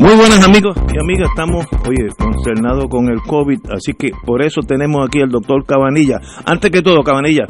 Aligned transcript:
Muy 0.00 0.16
buenas 0.16 0.42
amigos 0.48 0.74
y 0.94 0.98
amigas, 0.98 1.28
estamos, 1.28 1.66
oye, 1.86 2.08
consternados 2.18 2.88
con 2.88 3.10
el 3.10 3.18
COVID, 3.20 3.70
así 3.70 3.92
que 3.92 4.08
por 4.24 4.40
eso 4.40 4.62
tenemos 4.62 5.06
aquí 5.06 5.20
al 5.20 5.28
doctor 5.28 5.66
Cabanilla. 5.66 6.16
Antes 6.46 6.70
que 6.70 6.80
todo, 6.80 7.02
Cabanilla, 7.02 7.44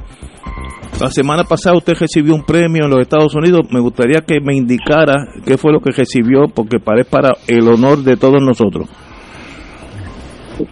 la 1.00 1.10
semana 1.10 1.44
pasada 1.44 1.76
usted 1.76 1.92
recibió 1.94 2.34
un 2.34 2.42
premio 2.42 2.86
en 2.86 2.90
los 2.90 3.02
Estados 3.02 3.36
Unidos, 3.36 3.68
me 3.70 3.78
gustaría 3.78 4.22
que 4.22 4.40
me 4.40 4.56
indicara 4.56 5.28
qué 5.46 5.56
fue 5.56 5.72
lo 5.72 5.78
que 5.78 5.92
recibió, 5.92 6.48
porque 6.52 6.80
parece 6.80 7.08
para 7.08 7.34
el 7.46 7.68
honor 7.68 7.98
de 7.98 8.16
todos 8.16 8.42
nosotros. 8.42 8.88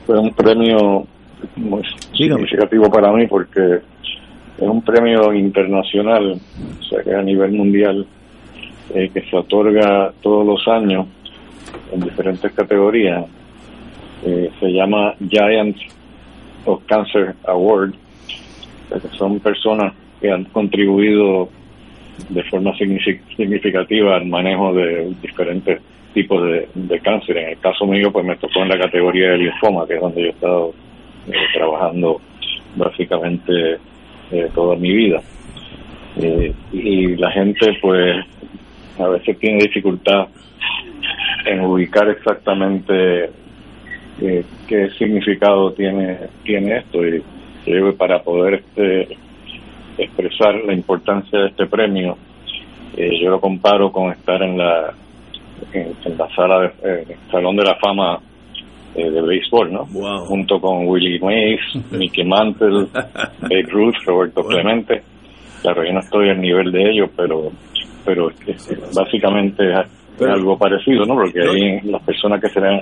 Fue 0.04 0.18
un 0.18 0.32
premio 0.32 1.06
muy 1.54 1.82
significativo 2.12 2.90
para 2.90 3.12
mí 3.12 3.28
porque 3.28 3.60
es 4.58 4.68
un 4.68 4.82
premio 4.82 5.32
internacional, 5.32 6.32
o 6.32 6.82
sea 6.82 7.04
que 7.04 7.14
a 7.14 7.22
nivel 7.22 7.52
mundial, 7.52 8.04
eh, 8.92 9.10
que 9.14 9.20
se 9.30 9.36
otorga 9.36 10.12
todos 10.20 10.44
los 10.44 10.66
años 10.66 11.06
en 11.92 12.00
diferentes 12.00 12.52
categorías. 12.52 13.24
Eh, 14.24 14.50
se 14.58 14.72
llama 14.72 15.14
Giants 15.28 15.80
of 16.64 16.82
Cancer 16.86 17.34
Award, 17.46 17.94
son 19.16 19.38
personas 19.40 19.92
que 20.20 20.30
han 20.30 20.44
contribuido 20.44 21.48
de 22.28 22.42
forma 22.44 22.74
significativa 22.76 24.16
al 24.16 24.26
manejo 24.26 24.72
de 24.74 25.14
diferentes 25.22 25.80
tipos 26.14 26.42
de, 26.74 27.00
cáncer. 27.00 27.36
En 27.36 27.48
el 27.50 27.58
caso 27.58 27.86
mío, 27.86 28.10
pues 28.10 28.24
me 28.24 28.36
tocó 28.36 28.62
en 28.62 28.70
la 28.70 28.78
categoría 28.78 29.30
de 29.30 29.38
linfoma, 29.38 29.86
que 29.86 29.94
es 29.94 30.00
donde 30.00 30.22
yo 30.22 30.26
he 30.26 30.30
estado 30.30 30.74
eh, 31.28 31.32
trabajando 31.54 32.20
básicamente 32.76 33.78
eh, 34.32 34.48
toda 34.54 34.74
mi 34.76 34.92
vida. 34.92 35.22
y 36.72 37.16
la 37.16 37.30
gente, 37.30 37.78
pues, 37.80 38.16
a 38.98 39.08
veces 39.08 39.38
tiene 39.38 39.62
dificultad 39.62 40.26
en 41.48 41.60
ubicar 41.60 42.08
exactamente 42.10 43.30
eh, 44.20 44.44
qué 44.66 44.90
significado 44.98 45.72
tiene 45.72 46.18
tiene 46.44 46.78
esto. 46.78 47.06
Y 47.06 47.22
creo 47.64 47.90
que 47.90 47.96
para 47.96 48.22
poder 48.22 48.54
este, 48.54 49.16
expresar 49.96 50.54
la 50.64 50.74
importancia 50.74 51.38
de 51.38 51.46
este 51.48 51.66
premio 51.66 52.16
eh, 52.96 53.10
yo 53.22 53.30
lo 53.30 53.40
comparo 53.40 53.90
con 53.90 54.12
estar 54.12 54.42
en 54.42 54.58
la 54.58 54.92
en, 55.72 56.18
la 56.18 56.28
sala 56.34 56.60
de, 56.60 56.66
eh, 56.66 57.06
el 57.08 57.30
salón 57.30 57.56
de 57.56 57.64
la 57.64 57.76
fama 57.76 58.18
de 58.94 59.22
béisbol 59.22 59.72
no 59.72 59.84
junto 60.26 60.60
con 60.60 60.86
Willie 60.88 61.20
Mays 61.20 61.60
Mickey 61.92 62.24
Mantle 62.24 62.86
Babe 62.92 63.66
Ruth 63.70 63.96
Roberto 64.04 64.42
Clemente. 64.42 65.02
Claro 65.62 65.84
yo 65.84 65.92
no 65.92 66.00
estoy 66.00 66.30
al 66.30 66.40
nivel 66.40 66.72
de 66.72 66.90
ellos 66.90 67.10
pero 67.16 67.52
pero 68.04 68.30
básicamente 68.94 69.64
algo 70.24 70.56
parecido, 70.58 71.04
¿no? 71.04 71.14
Porque 71.14 71.40
ahí 71.40 71.80
las 71.90 72.02
personas 72.02 72.40
que 72.40 72.48
se 72.48 72.60
le 72.60 72.68
han 72.68 72.80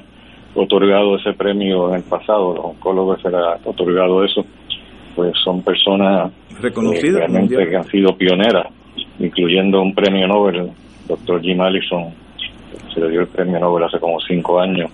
otorgado 0.54 1.16
ese 1.16 1.32
premio 1.34 1.90
en 1.90 1.96
el 1.96 2.02
pasado, 2.02 2.54
los 2.54 2.64
oncólogos 2.64 3.20
se 3.20 3.28
les 3.28 3.40
ha 3.40 3.68
otorgado 3.68 4.24
eso, 4.24 4.44
pues 5.14 5.32
son 5.44 5.62
personas 5.62 6.32
reconocidas 6.60 7.30
realmente 7.30 7.68
que 7.68 7.76
han 7.76 7.84
sido 7.84 8.16
pioneras, 8.16 8.66
incluyendo 9.18 9.82
un 9.82 9.94
premio 9.94 10.26
Nobel, 10.26 10.70
doctor 11.06 11.40
Jim 11.42 11.60
Allison, 11.60 12.12
se 12.94 13.00
le 13.00 13.10
dio 13.10 13.20
el 13.20 13.28
premio 13.28 13.60
Nobel 13.60 13.84
hace 13.84 13.98
como 13.98 14.18
cinco 14.20 14.60
años, 14.60 14.90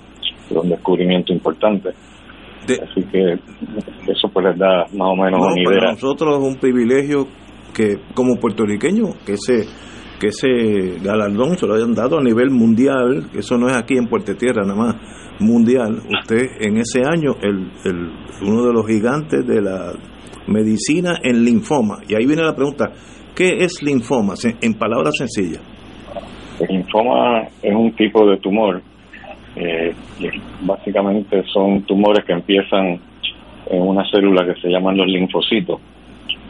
de 0.50 0.58
un 0.58 0.68
descubrimiento 0.68 1.32
importante. 1.32 1.90
Así 2.62 3.02
que 3.10 3.34
eso 4.08 4.28
pues 4.32 4.46
les 4.46 4.58
da 4.58 4.86
más 4.92 5.08
o 5.08 5.16
menos 5.16 5.40
una 5.40 5.60
idea. 5.60 5.78
Para 5.80 5.92
nosotros 5.92 6.38
es 6.38 6.44
un 6.44 6.60
privilegio 6.60 7.26
que 7.74 7.96
como 8.14 8.36
puertorriqueño 8.36 9.14
que 9.26 9.36
se 9.36 9.66
que 10.22 10.28
ese 10.28 11.02
galardón 11.02 11.58
se 11.58 11.66
lo 11.66 11.74
hayan 11.74 11.94
dado 11.94 12.16
a 12.16 12.22
nivel 12.22 12.50
mundial, 12.50 13.24
eso 13.34 13.58
no 13.58 13.66
es 13.66 13.76
aquí 13.76 13.96
en 13.96 14.06
Puerto 14.06 14.36
Tierra 14.36 14.62
nada 14.62 14.76
más, 14.76 15.40
mundial. 15.40 15.98
Usted 16.08 16.46
en 16.60 16.76
ese 16.76 17.00
año, 17.04 17.34
el, 17.42 17.72
el, 17.84 18.12
uno 18.40 18.66
de 18.66 18.72
los 18.72 18.86
gigantes 18.86 19.44
de 19.44 19.60
la 19.60 19.94
medicina 20.46 21.14
en 21.24 21.44
linfoma. 21.44 22.02
Y 22.08 22.14
ahí 22.14 22.24
viene 22.24 22.44
la 22.44 22.54
pregunta, 22.54 22.92
¿qué 23.34 23.64
es 23.64 23.82
linfoma? 23.82 24.34
En 24.60 24.74
palabras 24.74 25.16
sencillas. 25.18 25.60
El 26.60 26.68
linfoma 26.68 27.42
es 27.60 27.74
un 27.74 27.92
tipo 27.96 28.24
de 28.24 28.36
tumor. 28.36 28.80
Eh, 29.56 29.92
básicamente 30.60 31.42
son 31.52 31.82
tumores 31.82 32.24
que 32.24 32.32
empiezan 32.32 33.00
en 33.66 33.82
una 33.82 34.08
célula 34.08 34.46
que 34.46 34.60
se 34.60 34.68
llaman 34.68 34.96
los 34.96 35.08
linfocitos 35.08 35.80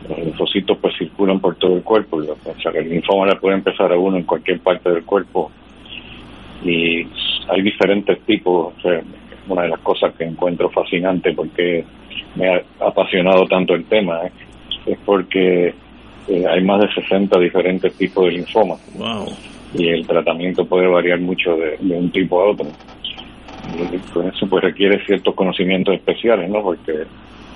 los 0.09 0.19
linfocitos 0.19 0.79
pues 0.79 0.95
circulan 0.99 1.41
por 1.41 1.57
todo 1.57 1.77
el 1.77 1.83
cuerpo, 1.83 2.19
o 2.19 2.61
sea 2.61 2.73
que 2.73 2.79
el 2.79 2.91
linfoma 2.91 3.27
le 3.27 3.37
puede 3.37 3.57
empezar 3.57 3.93
a 3.93 3.99
uno 3.99 4.17
en 4.17 4.25
cualquier 4.25 4.61
parte 4.61 4.91
del 4.91 5.05
cuerpo. 5.05 5.51
Y 6.65 7.07
hay 7.49 7.63
diferentes 7.63 8.21
tipos, 8.23 8.75
una 9.49 9.63
de 9.63 9.69
las 9.69 9.81
cosas 9.81 10.15
que 10.15 10.25
encuentro 10.25 10.71
fascinante 10.71 11.33
porque 11.33 11.85
me 12.35 12.49
ha 12.49 12.63
apasionado 12.81 13.47
tanto 13.47 13.75
el 13.75 13.85
tema 13.85 14.21
¿eh? 14.25 14.33
es 14.87 14.99
porque 15.05 15.75
eh, 16.29 16.45
hay 16.49 16.63
más 16.63 16.81
de 16.81 17.03
60 17.03 17.39
diferentes 17.39 17.95
tipos 17.95 18.27
de 18.27 18.33
linfoma. 18.33 18.77
Y 19.75 19.89
el 19.89 20.07
tratamiento 20.07 20.67
puede 20.67 20.87
variar 20.87 21.19
mucho 21.21 21.57
de, 21.57 21.77
un 21.81 22.11
tipo 22.11 22.41
a 22.41 22.51
otro. 22.51 22.67
Y 23.75 23.99
con 24.13 24.29
eso 24.29 24.47
pues 24.47 24.63
requiere 24.63 25.05
ciertos 25.07 25.35
conocimientos 25.35 25.95
especiales, 25.95 26.49
¿no? 26.51 26.63
Porque 26.63 27.05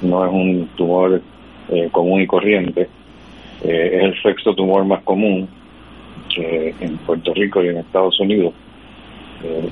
no 0.02 0.24
es 0.24 0.32
un 0.32 0.68
tumor 0.76 1.20
eh, 1.68 1.88
común 1.90 2.20
y 2.20 2.26
corriente. 2.26 2.88
Eh, 3.64 3.90
es 3.94 4.02
el 4.02 4.22
sexto 4.22 4.54
tumor 4.54 4.84
más 4.84 5.02
común 5.02 5.48
en 6.38 6.98
Puerto 6.98 7.32
Rico 7.32 7.64
y 7.64 7.68
en 7.68 7.78
Estados 7.78 8.20
Unidos. 8.20 8.52
Eh, 9.42 9.68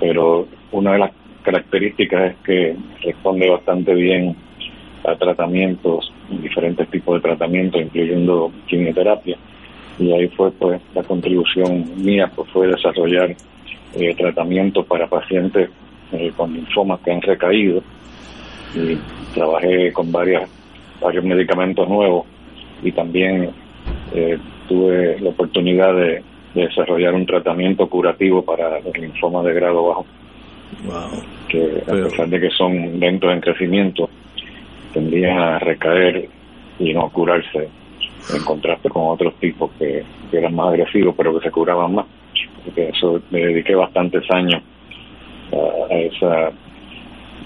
pero 0.00 0.46
una 0.70 0.92
de 0.92 0.98
las 1.00 1.10
características 1.42 2.30
es 2.30 2.36
que 2.44 2.76
responde 3.02 3.50
bastante 3.50 3.92
bien 3.94 4.36
a 5.04 5.16
tratamientos, 5.16 6.12
diferentes 6.30 6.88
tipos 6.88 7.16
de 7.16 7.28
tratamientos, 7.28 7.82
incluyendo 7.82 8.52
quimioterapia. 8.66 9.36
Y 9.98 10.12
ahí 10.12 10.28
fue 10.28 10.52
pues 10.52 10.80
la 10.94 11.02
contribución 11.02 11.84
mía, 11.96 12.30
pues 12.34 12.48
fue 12.50 12.68
desarrollar 12.68 13.34
tratamientos 14.16 14.86
para 14.86 15.08
pacientes 15.08 15.68
con 16.36 16.54
linfomas 16.54 17.00
que 17.00 17.12
han 17.12 17.20
recaído. 17.20 17.82
Y 18.74 18.98
trabajé 19.34 19.92
con 19.92 20.10
varias 20.10 20.48
varios 21.04 21.24
medicamentos 21.24 21.88
nuevos 21.88 22.26
y 22.82 22.90
también 22.92 23.50
eh, 24.14 24.38
tuve 24.66 25.20
la 25.20 25.30
oportunidad 25.30 25.94
de, 25.94 26.22
desarrollar 26.54 27.14
un 27.14 27.26
tratamiento 27.26 27.88
curativo 27.88 28.44
para 28.44 28.78
el 28.78 28.92
linfoma 29.00 29.42
de 29.42 29.54
grado 29.54 29.88
bajo. 29.88 30.06
Que 31.48 31.82
a 31.84 31.90
pesar 31.90 32.28
de 32.28 32.40
que 32.40 32.50
son 32.50 33.00
lentos 33.00 33.32
en 33.32 33.40
crecimiento, 33.40 34.08
tendrían 34.92 35.36
a 35.36 35.58
recaer 35.58 36.28
y 36.78 36.94
no 36.94 37.10
curarse, 37.10 37.68
en 38.32 38.44
contraste 38.44 38.88
con 38.88 39.08
otros 39.08 39.34
tipos 39.40 39.72
que, 39.80 40.04
eran 40.30 40.54
más 40.54 40.68
agresivos 40.68 41.14
pero 41.16 41.36
que 41.36 41.44
se 41.44 41.50
curaban 41.50 41.96
más. 41.96 42.06
Porque 42.64 42.88
eso 42.90 43.20
me 43.30 43.40
dediqué 43.40 43.74
bastantes 43.74 44.22
años 44.30 44.62
a 45.90 45.94
esa 45.94 46.52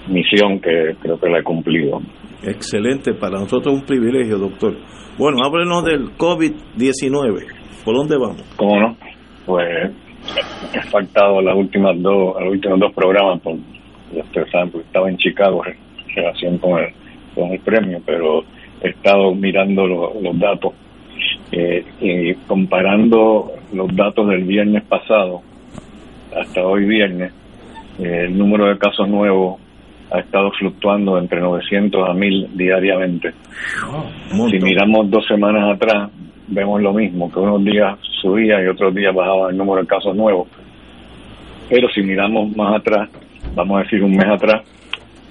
misión 0.07 0.59
que 0.59 0.95
creo 1.01 1.19
que 1.19 1.29
la 1.29 1.39
he 1.39 1.43
cumplido. 1.43 1.99
Excelente, 2.43 3.13
para 3.13 3.39
nosotros 3.39 3.73
es 3.73 3.81
un 3.81 3.85
privilegio, 3.85 4.37
doctor. 4.37 4.77
Bueno, 5.17 5.39
háblenos 5.43 5.83
del 5.83 6.15
COVID-19. 6.17 7.45
¿Por 7.83 7.95
dónde 7.95 8.17
vamos? 8.17 8.43
¿Cómo 8.55 8.79
no? 8.79 8.97
pues 9.49 9.91
he 10.73 10.81
faltado 10.89 11.41
las 11.41 11.55
últimas 11.55 11.99
dos, 12.01 12.39
los 12.39 12.51
últimos 12.51 12.79
dos 12.79 12.93
programas, 12.93 13.41
por, 13.41 13.55
ustedes 14.13 14.51
saben, 14.51 14.69
porque 14.69 14.85
estaba 14.85 15.09
en 15.09 15.17
Chicago 15.17 15.63
en 15.65 16.15
relación 16.15 16.57
con 16.59 16.79
el, 16.79 16.93
con 17.33 17.51
el 17.51 17.59
premio, 17.59 17.99
pero 18.05 18.43
he 18.81 18.89
estado 18.89 19.33
mirando 19.33 19.87
los 19.87 20.39
datos 20.39 20.73
eh, 21.51 21.83
y 21.99 22.35
comparando 22.45 23.53
los 23.73 23.95
datos 23.95 24.27
del 24.27 24.43
viernes 24.43 24.83
pasado 24.83 25.41
hasta 26.39 26.61
hoy 26.61 26.85
viernes, 26.85 27.33
eh, 27.97 28.25
el 28.27 28.37
número 28.37 28.67
de 28.67 28.77
casos 28.77 29.09
nuevos 29.09 29.59
ha 30.11 30.19
estado 30.19 30.51
fluctuando 30.51 31.17
entre 31.17 31.39
900 31.39 32.09
a 32.09 32.13
1000 32.13 32.49
diariamente. 32.55 33.33
si 34.49 34.59
miramos 34.59 35.09
dos 35.09 35.25
semanas 35.27 35.75
atrás, 35.75 36.09
vemos 36.47 36.81
lo 36.81 36.93
mismo, 36.93 37.31
que 37.31 37.39
unos 37.39 37.63
días 37.63 37.97
subía 38.21 38.61
y 38.63 38.67
otros 38.67 38.93
días 38.93 39.13
bajaba 39.13 39.51
el 39.51 39.57
número 39.57 39.81
de 39.81 39.87
casos 39.87 40.15
nuevos. 40.15 40.47
Pero 41.69 41.87
si 41.89 42.01
miramos 42.01 42.55
más 42.55 42.77
atrás, 42.77 43.09
vamos 43.53 43.79
a 43.79 43.83
decir 43.83 44.03
un 44.03 44.15
mes 44.15 44.27
atrás, 44.27 44.63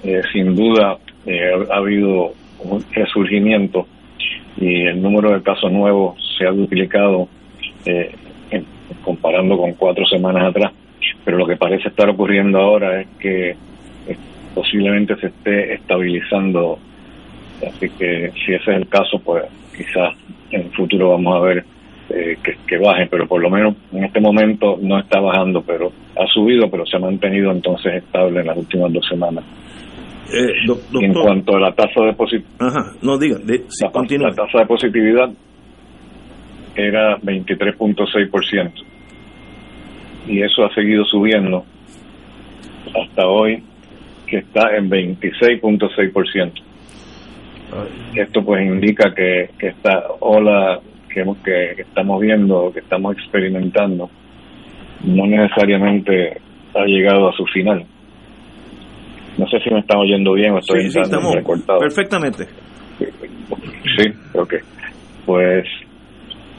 eh, 0.03 0.21
sin 0.31 0.55
duda 0.55 0.97
eh, 1.25 1.51
ha 1.69 1.77
habido 1.77 2.31
un 2.63 2.83
resurgimiento 2.93 3.85
y 4.57 4.87
el 4.87 5.01
número 5.01 5.33
de 5.33 5.41
casos 5.41 5.71
nuevos 5.71 6.15
se 6.37 6.45
ha 6.45 6.51
duplicado 6.51 7.27
eh, 7.85 8.15
comparando 9.03 9.57
con 9.57 9.73
cuatro 9.73 10.05
semanas 10.05 10.49
atrás. 10.49 10.73
Pero 11.25 11.37
lo 11.37 11.47
que 11.47 11.57
parece 11.57 11.89
estar 11.89 12.09
ocurriendo 12.09 12.59
ahora 12.59 13.01
es 13.01 13.07
que 13.19 13.55
posiblemente 14.59 15.15
se 15.15 15.27
esté 15.27 15.73
estabilizando. 15.75 16.77
Así 17.65 17.89
que 17.97 18.31
si 18.31 18.53
ese 18.53 18.71
es 18.71 18.77
el 18.77 18.89
caso, 18.89 19.19
pues 19.23 19.45
quizás 19.75 20.13
en 20.51 20.61
el 20.61 20.71
futuro 20.71 21.11
vamos 21.11 21.37
a 21.37 21.39
ver 21.39 21.65
eh, 22.09 22.37
que, 22.67 22.77
baje, 22.77 23.07
pero 23.09 23.25
por 23.25 23.41
lo 23.41 23.49
menos 23.49 23.75
en 23.93 24.03
este 24.03 24.19
momento 24.19 24.77
no 24.81 24.99
está 24.99 25.21
bajando, 25.21 25.61
pero 25.61 25.93
ha 26.17 26.27
subido, 26.33 26.69
pero 26.69 26.85
se 26.85 26.97
ha 26.97 26.99
mantenido 26.99 27.51
entonces 27.51 28.03
estable 28.03 28.41
en 28.41 28.47
las 28.47 28.57
últimas 28.57 28.91
dos 28.91 29.07
semanas. 29.07 29.45
Eh, 30.33 30.51
en 31.01 31.13
cuanto 31.13 31.55
a 31.55 31.59
la 31.61 31.71
tasa 31.71 32.01
de 32.03 32.13
positividad, 32.13 32.83
no 33.01 33.17
diga, 33.17 33.37
la, 33.39 34.35
tasa 34.35 34.59
de 34.59 34.65
positividad 34.65 35.29
era 36.75 37.17
23.6% 37.19 38.71
y 40.27 40.41
eso 40.41 40.65
ha 40.65 40.73
seguido 40.75 41.03
subiendo 41.05 41.63
hasta 42.93 43.25
hoy 43.25 43.63
que 44.29 44.37
está 44.37 44.75
en 44.75 44.89
26.6%. 44.89 46.51
Esto 48.15 48.43
pues 48.43 48.65
indica 48.65 49.13
que, 49.13 49.49
que 49.57 49.67
esta 49.67 50.03
ola 50.19 50.79
que, 51.13 51.23
que 51.43 51.81
estamos 51.81 52.21
viendo, 52.21 52.71
que 52.73 52.79
estamos 52.79 53.17
experimentando, 53.17 54.09
no 55.03 55.25
necesariamente 55.27 56.39
ha 56.75 56.85
llegado 56.85 57.29
a 57.29 57.33
su 57.33 57.45
final. 57.47 57.85
No 59.37 59.47
sé 59.47 59.59
si 59.59 59.69
me 59.71 59.79
están 59.79 59.97
oyendo 59.99 60.33
bien 60.33 60.53
o 60.53 60.59
estoy 60.59 60.89
sí, 60.89 60.99
Perfectamente. 61.79 62.45
Sí, 62.99 64.11
ok. 64.33 64.53
Pues 65.25 65.65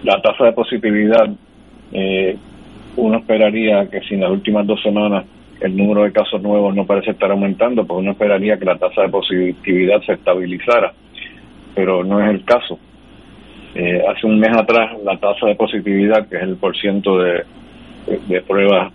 la 0.02 0.20
tasa 0.22 0.46
de 0.46 0.52
positividad, 0.52 1.28
eh, 1.92 2.36
uno 2.96 3.18
esperaría 3.18 3.86
que 3.90 4.00
si 4.00 4.14
en 4.14 4.22
las 4.22 4.30
últimas 4.30 4.66
dos 4.66 4.80
semanas 4.82 5.26
el 5.60 5.76
número 5.76 6.04
de 6.04 6.12
casos 6.12 6.40
nuevos 6.42 6.74
no 6.74 6.86
parece 6.86 7.12
estar 7.12 7.30
aumentando, 7.30 7.86
pues 7.86 8.00
uno 8.00 8.12
esperaría 8.12 8.58
que 8.58 8.64
la 8.64 8.78
tasa 8.78 9.02
de 9.02 9.08
positividad 9.08 10.00
se 10.02 10.14
estabilizara, 10.14 10.92
pero 11.74 12.02
no 12.02 12.20
es 12.22 12.30
el 12.30 12.44
caso. 12.44 12.78
Eh, 13.74 14.02
hace 14.08 14.26
un 14.26 14.40
mes 14.40 14.56
atrás 14.56 14.98
la 15.04 15.16
tasa 15.18 15.46
de 15.46 15.54
positividad, 15.54 16.28
que 16.28 16.36
es 16.36 16.42
el 16.42 16.56
porciento 16.56 17.18
de, 17.18 17.44
de, 18.26 18.42
pruebas 18.42 18.92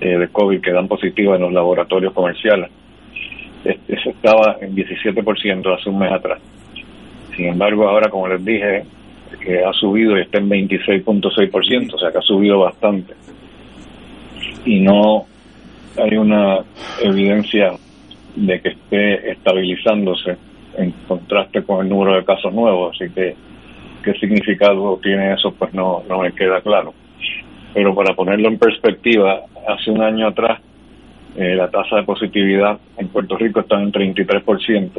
eh, 0.00 0.16
de 0.16 0.28
COVID 0.28 0.60
que 0.60 0.72
dan 0.72 0.88
positivas 0.88 1.36
en 1.36 1.42
los 1.42 1.52
laboratorios 1.52 2.12
comerciales, 2.12 2.70
eso 3.64 4.10
estaba 4.10 4.58
en 4.60 4.74
17% 4.74 5.78
hace 5.78 5.88
un 5.88 5.98
mes 5.98 6.12
atrás. 6.12 6.38
Sin 7.34 7.46
embargo, 7.46 7.88
ahora, 7.88 8.10
como 8.10 8.28
les 8.28 8.44
dije, 8.44 8.84
que 9.42 9.64
ha 9.64 9.72
subido 9.72 10.16
y 10.16 10.22
está 10.22 10.38
en 10.38 10.48
26.6%, 10.50 11.94
o 11.94 11.98
sea 11.98 12.12
que 12.12 12.18
ha 12.18 12.22
subido 12.22 12.60
bastante. 12.60 13.14
Y 14.64 14.80
no 14.80 15.26
hay 15.96 16.16
una 16.16 16.58
evidencia 17.02 17.72
de 18.36 18.60
que 18.60 18.70
esté 18.70 19.30
estabilizándose 19.30 20.36
en 20.76 20.90
contraste 21.06 21.62
con 21.62 21.84
el 21.84 21.88
número 21.88 22.16
de 22.16 22.24
casos 22.24 22.52
nuevos, 22.52 22.94
así 22.94 23.12
que 23.12 23.36
qué 24.02 24.12
significado 24.14 24.98
tiene 25.02 25.34
eso, 25.34 25.52
pues 25.52 25.72
no, 25.72 26.02
no 26.08 26.20
me 26.20 26.32
queda 26.32 26.60
claro. 26.60 26.92
Pero 27.72 27.94
para 27.94 28.14
ponerlo 28.14 28.48
en 28.48 28.58
perspectiva, 28.58 29.40
hace 29.68 29.90
un 29.90 30.02
año 30.02 30.28
atrás 30.28 30.60
eh, 31.36 31.54
la 31.54 31.68
tasa 31.68 31.96
de 31.96 32.02
positividad 32.04 32.78
en 32.96 33.08
Puerto 33.08 33.36
Rico 33.36 33.60
estaba 33.60 33.82
en 33.82 33.92
33% 33.92 34.90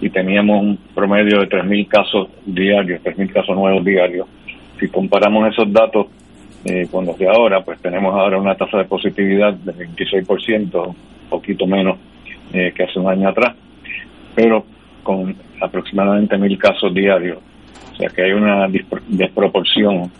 y 0.00 0.10
teníamos 0.10 0.62
un 0.62 0.76
promedio 0.94 1.40
de 1.40 1.48
3.000 1.48 1.88
casos 1.88 2.28
diarios, 2.44 3.02
3.000 3.02 3.32
casos 3.32 3.56
nuevos 3.56 3.84
diarios. 3.84 4.26
Si 4.80 4.88
comparamos 4.88 5.52
esos 5.52 5.72
datos 5.72 6.06
eh, 6.64 6.86
con 6.90 7.06
los 7.06 7.18
de 7.18 7.28
ahora, 7.28 7.62
pues 7.62 7.80
tenemos 7.80 8.14
ahora 8.14 8.38
una 8.38 8.54
tasa 8.54 8.78
de 8.78 8.84
positividad 8.84 9.52
de 9.54 9.72
26%, 9.72 10.86
un 10.86 10.94
poquito 11.28 11.66
menos 11.66 11.98
eh, 12.52 12.72
que 12.74 12.84
hace 12.84 12.98
un 12.98 13.08
año 13.08 13.28
atrás, 13.28 13.56
pero 14.34 14.64
con 15.02 15.34
aproximadamente 15.60 16.36
mil 16.38 16.56
casos 16.58 16.94
diarios. 16.94 17.38
O 17.92 17.96
sea 17.96 18.08
que 18.10 18.22
hay 18.22 18.32
una 18.32 18.68
desproporción, 19.08 20.10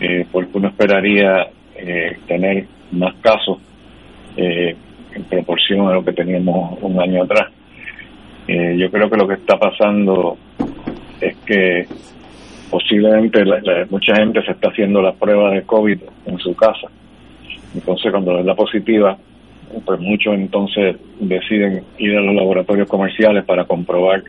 eh, 0.00 0.26
porque 0.30 0.58
uno 0.58 0.68
esperaría 0.68 1.48
eh, 1.74 2.18
tener 2.26 2.66
más 2.92 3.14
casos 3.22 3.58
en 4.36 5.24
proporción 5.30 5.88
a 5.88 5.94
lo 5.94 6.04
que 6.04 6.12
teníamos 6.12 6.78
un 6.82 7.00
año 7.00 7.22
atrás. 7.22 7.50
yo 8.46 8.90
creo 8.90 9.08
que 9.08 9.16
lo 9.16 9.26
que 9.26 9.34
está 9.34 9.58
pasando 9.58 10.36
es 11.22 11.34
que 11.38 11.86
posiblemente 12.70 13.44
mucha 13.90 14.16
gente 14.16 14.42
se 14.42 14.52
está 14.52 14.68
haciendo 14.68 15.00
las 15.02 15.14
pruebas 15.16 15.54
de 15.54 15.62
COVID 15.62 15.98
en 16.26 16.38
su 16.38 16.54
casa. 16.54 16.88
Entonces, 17.74 18.10
cuando 18.10 18.38
es 18.38 18.44
la 18.44 18.54
positiva, 18.54 19.16
pues 19.84 20.00
muchos 20.00 20.34
entonces 20.34 20.96
deciden 21.20 21.82
ir 21.98 22.16
a 22.16 22.20
los 22.20 22.34
laboratorios 22.34 22.88
comerciales 22.88 23.44
para 23.44 23.64
comprobar 23.64 24.22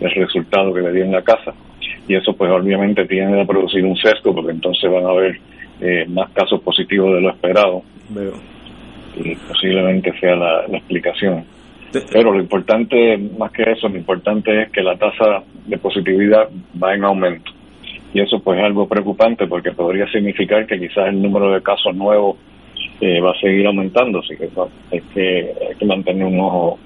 el 0.00 0.10
resultado 0.10 0.72
que 0.72 0.80
le 0.80 0.92
dio 0.92 1.04
en 1.04 1.12
la 1.12 1.22
casa. 1.22 1.52
Y 2.06 2.14
eso, 2.14 2.34
pues 2.34 2.50
obviamente, 2.50 3.04
tiene 3.06 3.40
que 3.40 3.46
producir 3.46 3.84
un 3.84 3.96
sesgo, 3.96 4.34
porque 4.34 4.52
entonces 4.52 4.90
van 4.90 5.04
a 5.04 5.10
haber 5.10 5.38
eh, 5.80 6.06
más 6.08 6.30
casos 6.30 6.60
positivos 6.62 7.14
de 7.14 7.20
lo 7.20 7.30
esperado. 7.30 7.82
Y 9.16 9.34
posiblemente 9.34 10.12
sea 10.18 10.36
la 10.36 10.64
explicación. 10.70 11.44
Pero 12.12 12.32
lo 12.32 12.40
importante, 12.40 13.18
más 13.38 13.50
que 13.52 13.62
eso, 13.62 13.88
lo 13.88 13.96
importante 13.96 14.62
es 14.62 14.70
que 14.70 14.82
la 14.82 14.96
tasa 14.96 15.42
de 15.66 15.78
positividad 15.78 16.48
va 16.82 16.94
en 16.94 17.04
aumento 17.04 17.57
y 18.14 18.20
eso 18.20 18.38
pues 18.40 18.58
es 18.58 18.64
algo 18.64 18.88
preocupante 18.88 19.46
porque 19.46 19.72
podría 19.72 20.06
significar 20.10 20.66
que 20.66 20.78
quizás 20.78 21.08
el 21.08 21.20
número 21.20 21.52
de 21.52 21.62
casos 21.62 21.94
nuevos 21.94 22.36
eh, 23.00 23.20
va 23.20 23.30
a 23.30 23.40
seguir 23.40 23.66
aumentando, 23.66 24.20
así 24.20 24.36
que 24.36 24.48
hay 24.92 25.00
que, 25.14 25.52
hay 25.68 25.74
que 25.78 25.86
mantener 25.86 26.26
un 26.26 26.40
ojo 26.40 26.78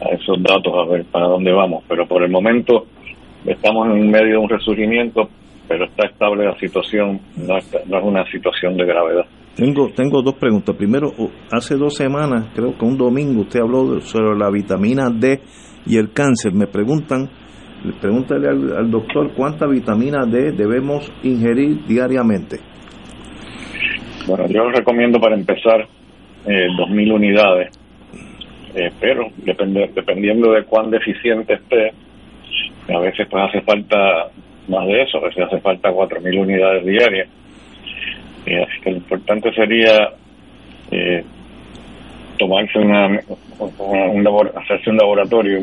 a 0.00 0.14
esos 0.14 0.40
datos 0.42 0.72
a 0.74 0.90
ver 0.90 1.04
para 1.06 1.26
dónde 1.26 1.52
vamos, 1.52 1.84
pero 1.88 2.06
por 2.06 2.22
el 2.22 2.30
momento 2.30 2.86
estamos 3.44 3.88
en 3.88 4.10
medio 4.10 4.32
de 4.32 4.38
un 4.38 4.48
resurgimiento, 4.48 5.28
pero 5.66 5.86
está 5.86 6.08
estable 6.08 6.44
la 6.44 6.58
situación, 6.58 7.20
no, 7.36 7.56
es 7.56 7.74
una 8.02 8.24
situación 8.30 8.76
de 8.76 8.86
gravedad. 8.86 9.24
Tengo, 9.54 9.88
tengo 9.88 10.22
dos 10.22 10.34
preguntas. 10.34 10.76
Primero, 10.76 11.10
hace 11.50 11.74
dos 11.74 11.96
semanas, 11.96 12.50
creo 12.54 12.78
que 12.78 12.84
un 12.84 12.96
domingo, 12.96 13.40
usted 13.40 13.60
habló 13.60 14.00
sobre 14.00 14.38
la 14.38 14.50
vitamina 14.50 15.10
D 15.10 15.40
y 15.84 15.96
el 15.96 16.12
cáncer. 16.12 16.52
Me 16.54 16.68
preguntan 16.68 17.28
Pregúntale 18.00 18.48
al, 18.48 18.90
doctor 18.90 19.30
cuánta 19.36 19.66
vitamina 19.66 20.26
D 20.26 20.52
debemos 20.52 21.10
ingerir 21.22 21.86
diariamente. 21.86 22.58
Bueno, 24.26 24.46
yo 24.48 24.68
recomiendo 24.70 25.20
para 25.20 25.36
empezar 25.36 25.86
eh, 26.46 26.66
2.000 26.76 27.12
unidades, 27.12 27.78
eh, 28.74 28.90
pero 29.00 29.28
depende, 29.36 29.90
dependiendo 29.94 30.52
de 30.52 30.64
cuán 30.64 30.90
deficiente 30.90 31.54
esté, 31.54 31.92
a 32.92 32.98
veces 32.98 33.28
pues 33.30 33.44
hace 33.44 33.60
falta 33.60 34.28
más 34.66 34.86
de 34.86 35.02
eso, 35.02 35.18
a 35.18 35.28
veces 35.28 35.44
hace 35.44 35.60
falta 35.60 35.90
4.000 35.90 36.40
unidades 36.40 36.84
diarias. 36.84 37.28
Eh, 38.44 38.62
así 38.62 38.80
que 38.82 38.90
lo 38.90 38.96
importante 38.96 39.52
sería 39.52 40.10
eh, 40.90 41.24
tomarse 42.38 42.78
una, 42.78 43.20
un 43.58 44.50
hacerse 44.56 44.90
un 44.90 44.96
laboratorio 44.96 45.60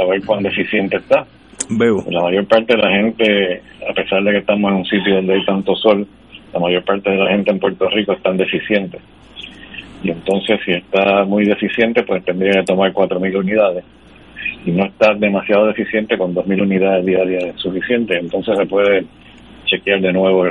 a 0.00 0.04
ver 0.04 0.24
cuán 0.24 0.42
deficiente 0.42 0.98
está 0.98 1.26
Veo. 1.70 2.04
La 2.10 2.22
mayor 2.22 2.46
parte 2.46 2.76
de 2.76 2.82
la 2.82 2.90
gente, 2.90 3.62
a 3.88 3.92
pesar 3.94 4.22
de 4.22 4.32
que 4.32 4.38
estamos 4.38 4.70
en 4.70 4.78
un 4.78 4.84
sitio 4.84 5.16
donde 5.16 5.34
hay 5.34 5.44
tanto 5.44 5.74
sol, 5.76 6.06
la 6.52 6.60
mayor 6.60 6.84
parte 6.84 7.10
de 7.10 7.16
la 7.16 7.30
gente 7.30 7.50
en 7.50 7.58
Puerto 7.58 7.88
Rico 7.88 8.12
están 8.12 8.36
deficientes. 8.36 9.00
Y 10.02 10.10
entonces, 10.10 10.60
si 10.64 10.72
está 10.72 11.24
muy 11.24 11.44
deficiente, 11.44 12.02
pues 12.02 12.24
tendría 12.24 12.60
que 12.60 12.64
tomar 12.66 12.92
4.000 12.92 13.38
unidades. 13.38 13.84
Y 14.66 14.70
no 14.70 14.84
está 14.84 15.14
demasiado 15.14 15.66
deficiente, 15.66 16.16
con 16.18 16.34
2.000 16.34 16.62
unidades 16.62 17.06
diarias 17.06 17.44
es 17.44 17.60
suficiente. 17.60 18.18
Entonces 18.18 18.56
se 18.58 18.66
puede 18.66 19.04
chequear 19.64 20.00
de 20.00 20.12
nuevo 20.12 20.44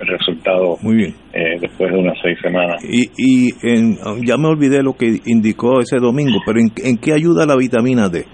el 0.00 0.06
resultado 0.06 0.76
Muy 0.82 0.96
bien. 0.96 1.14
Eh, 1.32 1.58
después 1.60 1.92
de 1.92 1.98
unas 1.98 2.18
seis 2.22 2.38
semanas. 2.42 2.82
Y, 2.84 3.10
y 3.16 3.50
en, 3.62 3.96
ya 4.26 4.36
me 4.36 4.48
olvidé 4.48 4.82
lo 4.82 4.94
que 4.94 5.20
indicó 5.26 5.80
ese 5.80 5.98
domingo, 5.98 6.38
pero 6.44 6.58
¿en, 6.58 6.72
en 6.84 6.96
qué 6.98 7.12
ayuda 7.12 7.46
la 7.46 7.56
vitamina 7.56 8.08
D? 8.08 8.24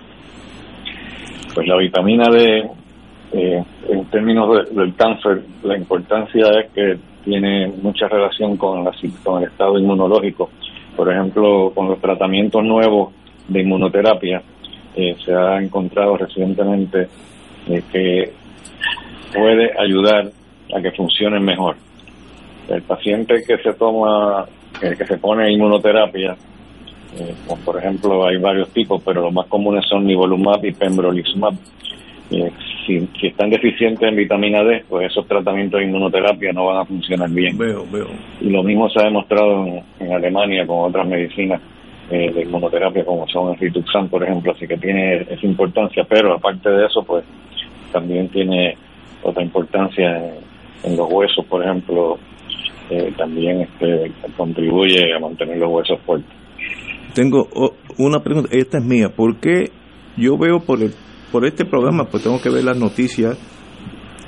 Pues 1.60 1.68
la 1.68 1.76
vitamina 1.76 2.24
D, 2.30 2.70
eh, 3.34 3.62
en 3.90 4.04
términos 4.06 4.66
del 4.70 4.94
cáncer, 4.94 5.42
la 5.62 5.76
importancia 5.76 6.46
es 6.58 6.70
que 6.72 6.98
tiene 7.22 7.70
mucha 7.82 8.08
relación 8.08 8.56
con, 8.56 8.82
la, 8.82 8.92
con 9.22 9.42
el 9.42 9.50
estado 9.50 9.78
inmunológico. 9.78 10.48
Por 10.96 11.12
ejemplo, 11.12 11.70
con 11.74 11.88
los 11.88 12.00
tratamientos 12.00 12.64
nuevos 12.64 13.12
de 13.46 13.60
inmunoterapia, 13.60 14.40
eh, 14.96 15.14
se 15.22 15.34
ha 15.34 15.60
encontrado 15.60 16.16
recientemente 16.16 17.08
eh, 17.68 17.82
que 17.92 18.32
puede 19.34 19.70
ayudar 19.78 20.30
a 20.74 20.80
que 20.80 20.92
funcionen 20.92 21.44
mejor. 21.44 21.76
El 22.70 22.80
paciente 22.84 23.34
que 23.46 23.58
se 23.58 23.74
toma, 23.74 24.46
que 24.80 25.04
se 25.04 25.18
pone 25.18 25.52
inmunoterapia, 25.52 26.38
eh, 27.18 27.34
por 27.64 27.78
ejemplo 27.78 28.26
hay 28.26 28.36
varios 28.36 28.68
tipos, 28.70 29.02
pero 29.04 29.22
los 29.22 29.32
más 29.32 29.46
comunes 29.46 29.84
son 29.88 30.06
nivolumab 30.06 30.64
y 30.64 30.72
pembrolizumab. 30.72 31.54
Eh, 32.30 32.50
si, 32.86 33.00
si, 33.20 33.26
están 33.26 33.50
deficientes 33.50 34.08
en 34.08 34.14
vitamina 34.14 34.62
D, 34.62 34.84
pues 34.88 35.10
esos 35.10 35.26
tratamientos 35.26 35.80
de 35.80 35.86
inmunoterapia 35.86 36.52
no 36.52 36.66
van 36.66 36.78
a 36.78 36.84
funcionar 36.84 37.28
bien. 37.30 37.58
Veo, 37.58 37.84
veo. 37.90 38.06
Y 38.40 38.50
lo 38.50 38.62
mismo 38.62 38.88
se 38.88 39.00
ha 39.00 39.04
demostrado 39.04 39.66
en, 39.98 40.12
Alemania 40.12 40.64
con 40.64 40.88
otras 40.88 41.08
medicinas 41.08 41.60
eh, 42.08 42.30
de 42.32 42.42
inmunoterapia 42.42 43.04
como 43.04 43.26
son 43.28 43.52
el 43.52 43.58
Rituxan, 43.58 44.08
por 44.08 44.22
ejemplo, 44.22 44.52
así 44.52 44.66
que 44.68 44.76
tiene 44.76 45.22
esa 45.22 45.44
importancia, 45.44 46.04
pero 46.08 46.34
aparte 46.34 46.70
de 46.70 46.86
eso, 46.86 47.02
pues 47.02 47.24
también 47.90 48.28
tiene 48.28 48.76
otra 49.22 49.42
importancia 49.42 50.32
en, 50.84 50.96
los 50.96 51.10
huesos, 51.10 51.44
por 51.46 51.64
ejemplo, 51.64 52.18
eh, 52.90 53.12
también 53.16 53.62
este, 53.62 54.12
contribuye 54.36 55.12
a 55.14 55.18
mantener 55.18 55.58
los 55.58 55.70
huesos 55.70 55.98
fuertes. 56.06 56.40
Tengo 57.14 57.48
una 57.98 58.20
pregunta, 58.20 58.50
esta 58.52 58.78
es 58.78 58.84
mía, 58.84 59.08
¿por 59.14 59.38
qué 59.40 59.70
yo 60.16 60.36
veo 60.38 60.60
por 60.60 60.82
el 60.82 60.94
por 61.30 61.46
este 61.46 61.64
programa, 61.64 62.04
pues 62.10 62.24
tengo 62.24 62.40
que 62.40 62.50
ver 62.50 62.64
las 62.64 62.76
noticias 62.76 63.38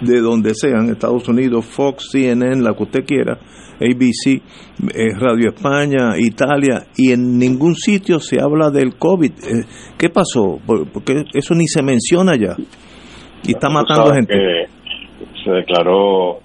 de 0.01 0.21
donde 0.21 0.55
sean, 0.55 0.89
Estados 0.91 1.29
Unidos, 1.29 1.65
Fox, 1.65 2.11
CNN, 2.11 2.63
la 2.63 2.75
que 2.75 2.83
usted 2.83 3.05
quiera, 3.05 3.39
ABC, 3.81 4.35
eh, 4.35 5.15
Radio 5.19 5.51
España, 5.51 6.15
Italia, 6.19 6.85
y 6.97 7.13
en 7.13 7.39
ningún 7.39 7.75
sitio 7.75 8.19
se 8.19 8.41
habla 8.41 8.71
del 8.71 8.97
COVID. 8.97 9.31
Eh, 9.31 9.65
¿Qué 9.99 10.09
pasó? 10.11 10.59
Porque 10.67 11.25
eso 11.33 11.55
ni 11.55 11.67
se 11.67 11.83
menciona 11.83 12.37
ya. 12.37 12.57
Y 13.45 13.53
está 13.53 13.69
matando 13.69 14.13
gente. 14.13 14.35
se 15.45 15.51
declaró 15.51 16.39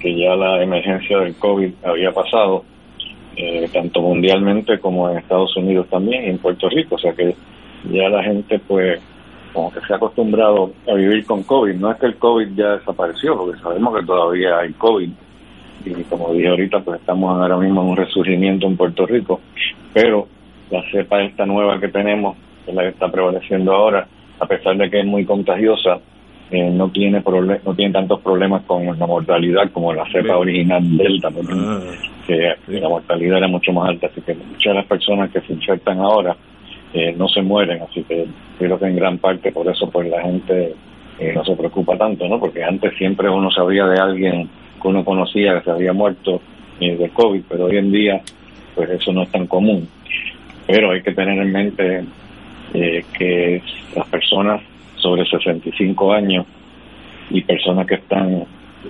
que 0.00 0.10
ya 0.16 0.36
la 0.36 0.62
emergencia 0.62 1.18
del 1.18 1.34
COVID 1.36 1.72
había 1.84 2.10
pasado, 2.12 2.64
eh, 3.40 3.68
tanto 3.72 4.00
mundialmente 4.00 4.80
como 4.80 5.08
en 5.08 5.18
Estados 5.18 5.56
Unidos 5.56 5.86
también 5.88 6.24
y 6.24 6.28
en 6.30 6.38
Puerto 6.38 6.68
Rico. 6.68 6.96
O 6.96 6.98
sea 6.98 7.12
que 7.12 7.36
ya 7.90 8.08
la 8.08 8.22
gente, 8.24 8.58
pues, 8.58 9.00
como 9.52 9.72
que 9.72 9.80
se 9.80 9.92
ha 9.92 9.96
acostumbrado 9.96 10.72
a 10.88 10.94
vivir 10.94 11.24
con 11.24 11.44
COVID. 11.44 11.74
No 11.74 11.92
es 11.92 11.98
que 11.98 12.06
el 12.06 12.16
COVID 12.16 12.48
ya 12.56 12.76
desapareció, 12.76 13.38
porque 13.38 13.60
sabemos 13.60 13.96
que 13.96 14.04
todavía 14.04 14.58
hay 14.58 14.72
COVID. 14.72 15.10
Y 15.84 16.02
como 16.04 16.32
dije 16.32 16.48
ahorita, 16.48 16.80
pues 16.80 17.00
estamos 17.00 17.40
ahora 17.40 17.56
mismo 17.56 17.80
en 17.82 17.88
un 17.90 17.96
resurgimiento 17.96 18.66
en 18.66 18.76
Puerto 18.76 19.06
Rico. 19.06 19.40
Pero 19.94 20.26
la 20.70 20.82
cepa 20.90 21.22
esta 21.22 21.46
nueva 21.46 21.78
que 21.78 21.88
tenemos, 21.88 22.36
que 22.64 22.72
es 22.72 22.76
la 22.76 22.82
que 22.82 22.88
está 22.88 23.08
prevaleciendo 23.08 23.72
ahora, 23.72 24.06
a 24.40 24.46
pesar 24.46 24.76
de 24.76 24.90
que 24.90 25.00
es 25.00 25.06
muy 25.06 25.24
contagiosa, 25.24 26.00
eh, 26.50 26.70
no 26.70 26.88
tiene 26.90 27.22
no 27.22 27.74
tiene 27.74 27.92
tantos 27.92 28.20
problemas 28.20 28.62
con 28.62 28.86
la 28.86 29.06
mortalidad 29.06 29.70
como 29.70 29.92
la 29.92 30.10
cepa 30.10 30.38
original 30.38 30.96
Delta, 30.96 31.30
porque 31.30 31.52
ah, 31.54 31.80
que 32.66 32.80
la 32.80 32.88
mortalidad 32.88 33.38
era 33.38 33.48
mucho 33.48 33.72
más 33.72 33.90
alta. 33.90 34.06
Así 34.06 34.20
que 34.22 34.34
muchas 34.34 34.72
de 34.72 34.74
las 34.74 34.86
personas 34.86 35.30
que 35.30 35.40
se 35.42 35.52
infectan 35.52 35.98
ahora 35.98 36.36
eh, 36.94 37.14
no 37.16 37.28
se 37.28 37.42
mueren, 37.42 37.82
así 37.82 38.02
que 38.02 38.26
creo 38.58 38.78
que 38.78 38.86
en 38.86 38.96
gran 38.96 39.18
parte 39.18 39.52
por 39.52 39.68
eso 39.68 39.90
pues 39.90 40.08
la 40.08 40.22
gente 40.22 40.74
eh, 41.18 41.32
no 41.34 41.44
se 41.44 41.54
preocupa 41.54 41.98
tanto, 41.98 42.26
¿no? 42.26 42.40
Porque 42.40 42.64
antes 42.64 42.96
siempre 42.96 43.28
uno 43.28 43.50
sabía 43.50 43.84
de 43.84 44.00
alguien 44.00 44.48
que 44.80 44.88
uno 44.88 45.04
conocía 45.04 45.58
que 45.58 45.64
se 45.64 45.70
había 45.70 45.92
muerto 45.92 46.40
eh, 46.80 46.96
de 46.96 47.10
COVID, 47.10 47.42
pero 47.46 47.66
hoy 47.66 47.76
en 47.76 47.92
día 47.92 48.22
pues 48.74 48.88
eso 48.88 49.12
no 49.12 49.22
es 49.22 49.30
tan 49.30 49.46
común. 49.46 49.86
Pero 50.66 50.92
hay 50.92 51.02
que 51.02 51.12
tener 51.12 51.38
en 51.38 51.52
mente 51.52 52.04
que 52.72 53.62
las 53.96 54.06
personas 54.08 54.62
sobre 54.98 55.24
65 55.24 56.12
años 56.12 56.46
y 57.30 57.42
personas 57.42 57.86
que 57.86 57.96
están 57.96 58.44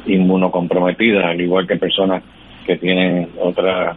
inmunocomprometidas, 0.06 1.24
al 1.24 1.40
igual 1.40 1.66
que 1.66 1.76
personas 1.76 2.22
que 2.66 2.76
tienen 2.76 3.30
otras 3.40 3.96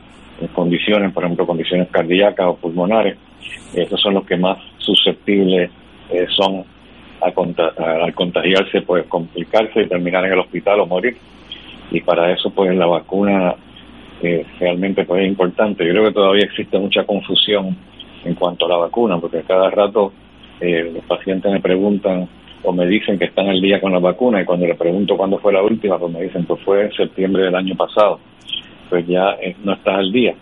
condiciones, 0.53 1.11
por 1.13 1.23
ejemplo, 1.23 1.45
condiciones 1.45 1.89
cardíacas 1.89 2.47
o 2.47 2.55
pulmonares, 2.55 3.17
esos 3.73 3.99
son 4.01 4.15
los 4.15 4.25
que 4.25 4.37
más 4.37 4.57
susceptibles 4.77 5.69
eh, 6.09 6.27
son 6.29 6.63
a, 7.21 8.03
al 8.03 8.13
contagiarse, 8.13 8.81
pues 8.81 9.05
complicarse 9.05 9.81
y 9.81 9.87
terminar 9.87 10.25
en 10.25 10.33
el 10.33 10.39
hospital 10.39 10.81
o 10.81 10.85
morir. 10.85 11.15
Y 11.91 12.01
para 12.01 12.31
eso, 12.31 12.49
pues 12.49 12.75
la 12.75 12.85
vacuna 12.85 13.55
eh, 14.21 14.45
realmente 14.59 15.05
pues, 15.05 15.21
es 15.21 15.27
importante. 15.27 15.85
Yo 15.85 15.91
creo 15.91 16.05
que 16.05 16.13
todavía 16.13 16.45
existe 16.45 16.77
mucha 16.79 17.03
confusión 17.03 17.77
en 18.23 18.35
cuanto 18.35 18.65
a 18.65 18.69
la 18.69 18.77
vacuna, 18.77 19.19
porque 19.19 19.41
cada 19.41 19.69
rato 19.69 20.13
eh, 20.61 20.91
los 20.93 21.03
pacientes 21.05 21.51
me 21.51 21.59
preguntan 21.59 22.27
o 22.63 22.71
me 22.71 22.85
dicen 22.85 23.17
que 23.17 23.25
están 23.25 23.49
al 23.49 23.59
día 23.59 23.81
con 23.81 23.91
la 23.91 23.99
vacuna 23.99 24.41
y 24.41 24.45
cuando 24.45 24.67
le 24.67 24.75
pregunto 24.75 25.17
cuándo 25.17 25.39
fue 25.39 25.51
la 25.51 25.63
última, 25.63 25.97
pues 25.97 26.13
me 26.13 26.21
dicen 26.21 26.45
pues 26.45 26.61
fue 26.61 26.83
en 26.83 26.91
septiembre 26.93 27.43
del 27.43 27.55
año 27.55 27.75
pasado. 27.75 28.19
Pues 28.89 29.07
ya 29.07 29.37
no 29.63 29.73
estás 29.73 29.95
al 29.95 30.11
día, 30.11 30.35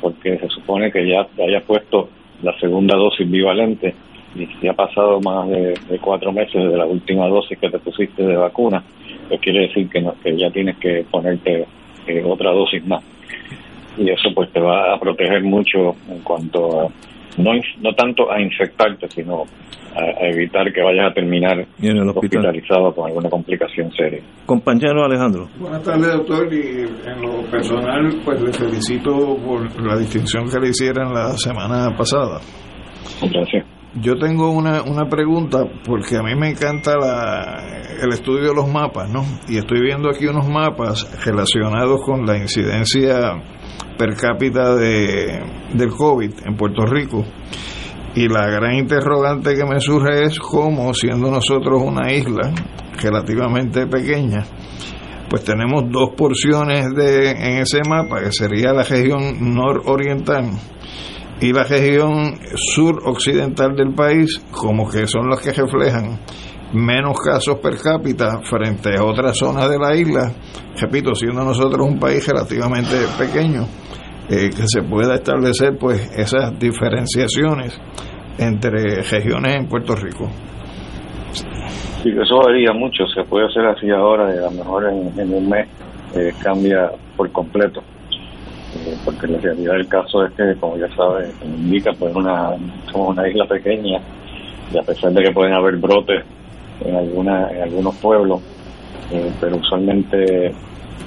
porque 0.00 0.38
se 0.38 0.48
supone 0.48 0.90
que 0.90 1.06
ya 1.06 1.26
te 1.36 1.44
hayas 1.44 1.64
puesto 1.64 2.08
la 2.42 2.58
segunda 2.58 2.96
dosis 2.96 3.30
bivalente 3.30 3.94
y 4.34 4.46
si 4.60 4.68
ha 4.68 4.74
pasado 4.74 5.20
más 5.20 5.48
de, 5.48 5.74
cuatro 6.00 6.32
meses 6.32 6.54
desde 6.54 6.76
la 6.76 6.86
última 6.86 7.26
dosis 7.28 7.58
que 7.58 7.70
te 7.70 7.78
pusiste 7.78 8.22
de 8.22 8.36
vacuna, 8.36 8.82
pues 9.28 9.40
quiere 9.40 9.60
decir 9.66 9.88
que, 9.88 10.00
no, 10.00 10.14
ya 10.24 10.50
tienes 10.50 10.76
que 10.76 11.04
ponerte 11.10 11.66
eh, 12.06 12.22
otra 12.24 12.52
dosis 12.52 12.86
más. 12.86 13.02
Y 13.96 14.10
eso 14.10 14.28
pues 14.34 14.52
te 14.52 14.60
va 14.60 14.94
a 14.94 15.00
proteger 15.00 15.42
mucho 15.42 15.96
en 16.10 16.20
cuanto 16.22 16.82
a, 16.82 16.88
no, 17.38 17.52
no 17.80 17.92
tanto 17.94 18.30
a 18.30 18.40
infectarte, 18.40 19.08
sino 19.08 19.44
a, 19.94 20.26
evitar 20.26 20.72
que 20.72 20.82
vayas 20.82 21.10
a 21.10 21.14
terminar 21.14 21.66
en 21.80 21.96
el 21.96 22.08
hospitalizado 22.08 22.94
con 22.94 23.08
alguna 23.08 23.30
complicación 23.30 23.90
seria. 23.92 24.20
Compañero 24.44 25.04
Alejandro. 25.04 25.48
Buenas 25.58 25.82
tardes, 25.82 26.12
doctor. 26.12 26.52
Y 26.52 26.80
en 27.08 27.22
lo 27.22 27.42
personal, 27.50 28.20
pues 28.24 28.42
le 28.42 28.52
felicito 28.52 29.36
por 29.44 29.82
la 29.82 29.96
distinción 29.96 30.44
que 30.48 30.58
le 30.60 30.68
hicieron 30.68 31.12
la 31.12 31.30
semana 31.32 31.96
pasada. 31.96 32.40
Gracias. 33.22 33.64
Yo 33.98 34.16
tengo 34.16 34.50
una, 34.50 34.82
una 34.82 35.08
pregunta 35.08 35.64
porque 35.86 36.16
a 36.16 36.22
mí 36.22 36.34
me 36.34 36.50
encanta 36.50 36.98
la, 36.98 37.86
el 38.02 38.12
estudio 38.12 38.48
de 38.48 38.54
los 38.54 38.68
mapas, 38.68 39.10
¿no? 39.10 39.22
Y 39.48 39.56
estoy 39.56 39.80
viendo 39.80 40.10
aquí 40.10 40.26
unos 40.26 40.46
mapas 40.46 41.24
relacionados 41.24 42.02
con 42.04 42.26
la 42.26 42.36
incidencia 42.36 43.32
per 43.96 44.16
cápita 44.16 44.74
de, 44.74 45.42
del 45.74 45.90
COVID 45.90 46.32
en 46.44 46.56
Puerto 46.56 46.84
Rico. 46.86 47.24
Y 48.14 48.28
la 48.28 48.46
gran 48.46 48.74
interrogante 48.74 49.54
que 49.54 49.64
me 49.64 49.78
surge 49.78 50.22
es 50.24 50.38
cómo, 50.38 50.94
siendo 50.94 51.30
nosotros 51.30 51.82
una 51.82 52.12
isla 52.12 52.50
relativamente 53.00 53.86
pequeña, 53.86 54.44
pues 55.28 55.44
tenemos 55.44 55.84
dos 55.90 56.10
porciones 56.16 56.86
de, 56.94 57.30
en 57.30 57.58
ese 57.58 57.80
mapa, 57.86 58.20
que 58.22 58.32
sería 58.32 58.72
la 58.72 58.84
región 58.84 59.54
nororiental 59.54 60.50
y 61.40 61.52
la 61.52 61.64
región 61.64 62.38
suroccidental 62.54 63.76
del 63.76 63.92
país, 63.94 64.40
como 64.50 64.88
que 64.88 65.06
son 65.06 65.28
las 65.28 65.40
que 65.40 65.52
reflejan 65.52 66.18
menos 66.72 67.18
casos 67.20 67.58
per 67.60 67.76
cápita 67.78 68.40
frente 68.42 68.90
a 68.98 69.04
otras 69.04 69.36
zonas 69.38 69.68
de 69.70 69.78
la 69.78 69.96
isla, 69.96 70.32
repito, 70.80 71.14
siendo 71.14 71.44
nosotros 71.44 71.86
un 71.86 71.98
país 71.98 72.26
relativamente 72.26 72.96
pequeño, 73.18 73.62
eh, 74.28 74.50
que 74.50 74.66
se 74.66 74.82
pueda 74.82 75.14
establecer 75.14 75.76
pues 75.78 76.10
esas 76.16 76.58
diferenciaciones 76.58 77.80
entre 78.38 79.02
regiones 79.02 79.56
en 79.56 79.68
Puerto 79.68 79.94
Rico. 79.94 80.28
Sí, 82.02 82.10
eso 82.10 82.38
varía 82.38 82.72
mucho, 82.72 83.06
se 83.06 83.22
puede 83.24 83.46
hacer 83.46 83.66
así 83.66 83.90
ahora 83.90 84.34
y 84.34 84.38
a 84.38 84.42
lo 84.42 84.50
mejor 84.50 84.84
en, 84.86 85.32
un 85.32 85.48
mes 85.48 85.68
eh, 86.14 86.32
cambia 86.42 86.90
por 87.16 87.30
completo, 87.32 87.80
eh, 87.80 88.96
porque 89.04 89.26
la 89.26 89.38
realidad 89.38 89.72
del 89.74 89.88
caso 89.88 90.24
es 90.24 90.32
que, 90.34 90.54
como 90.60 90.76
ya 90.76 90.88
sabes, 90.94 91.34
indica, 91.42 91.92
pues 91.98 92.14
una, 92.14 92.50
somos 92.92 93.16
una 93.16 93.28
isla 93.28 93.46
pequeña 93.46 93.98
y 94.72 94.78
a 94.78 94.82
pesar 94.82 95.12
de 95.12 95.22
que 95.22 95.32
pueden 95.32 95.54
haber 95.54 95.76
brotes 95.76 96.24
en, 96.84 96.96
alguna, 96.96 97.50
en 97.50 97.62
algunos 97.62 97.94
pueblos, 97.96 98.40
pero 99.40 99.56
usualmente 99.56 100.52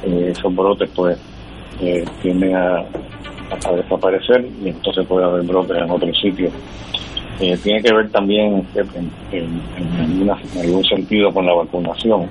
esos 0.03 0.55
brotes 0.55 0.89
pues 0.95 1.19
eh, 1.81 2.03
tienden 2.21 2.55
a, 2.55 2.85
desaparecer 3.75 4.45
y 4.63 4.69
entonces 4.69 5.05
puede 5.07 5.25
haber 5.25 5.41
brotes 5.43 5.77
en 5.77 5.89
otros 5.89 6.15
sitios. 6.21 6.53
Eh, 7.39 7.57
tiene 7.63 7.81
que 7.81 7.93
ver 7.93 8.09
también 8.11 8.65
en, 9.31 10.29
algún 10.59 10.83
sentido 10.83 11.33
con 11.33 11.45
la 11.45 11.53
vacunación. 11.53 12.29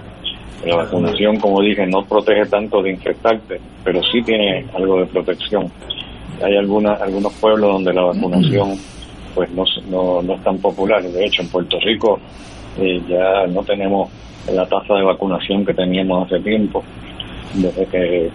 La 0.64 0.76
vacunación, 0.76 1.38
como 1.40 1.60
dije, 1.60 1.86
no 1.86 2.04
protege 2.04 2.44
tanto 2.46 2.82
de 2.82 2.90
infectarte, 2.90 3.60
pero 3.82 4.00
sí 4.12 4.22
tiene 4.22 4.66
algo 4.74 5.00
de 5.00 5.06
protección. 5.06 5.70
Hay 6.42 6.56
algunas, 6.56 7.00
algunos 7.00 7.32
pueblos 7.34 7.72
donde 7.72 7.92
la 7.92 8.02
vacunación 8.02 8.76
pues 9.34 9.50
no, 9.52 9.64
no, 9.90 10.22
no 10.22 10.34
es 10.34 10.44
tan 10.44 10.58
popular. 10.58 11.02
De 11.02 11.24
hecho, 11.24 11.42
en 11.42 11.48
Puerto 11.48 11.78
Rico 11.80 12.20
eh, 12.80 13.00
ya 13.08 13.46
no 13.46 13.62
tenemos 13.62 14.10
la 14.52 14.66
tasa 14.66 14.94
de 14.94 15.02
vacunación 15.02 15.64
que 15.64 15.74
teníamos 15.74 16.26
hace 16.26 16.40
tiempo, 16.40 16.82
desde 17.54 17.86
que 17.86 18.30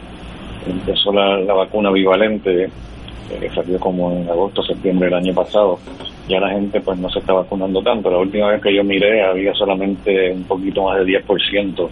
empezó 0.67 1.11
la, 1.11 1.39
la 1.39 1.53
vacuna 1.53 1.91
bivalente, 1.91 2.65
eh, 2.65 2.69
que 3.39 3.49
salió 3.49 3.79
como 3.79 4.11
en 4.11 4.29
agosto, 4.29 4.63
septiembre 4.63 5.07
del 5.07 5.15
año 5.15 5.33
pasado, 5.33 5.79
ya 6.27 6.39
la 6.39 6.49
gente 6.49 6.79
pues 6.81 6.97
no 6.99 7.09
se 7.09 7.19
está 7.19 7.33
vacunando 7.33 7.81
tanto. 7.81 8.09
La 8.09 8.17
última 8.17 8.49
vez 8.49 8.61
que 8.61 8.73
yo 8.73 8.83
miré 8.83 9.23
había 9.23 9.53
solamente 9.53 10.31
un 10.31 10.43
poquito 10.43 10.83
más 10.83 10.97
del 10.99 11.07
10% 11.07 11.89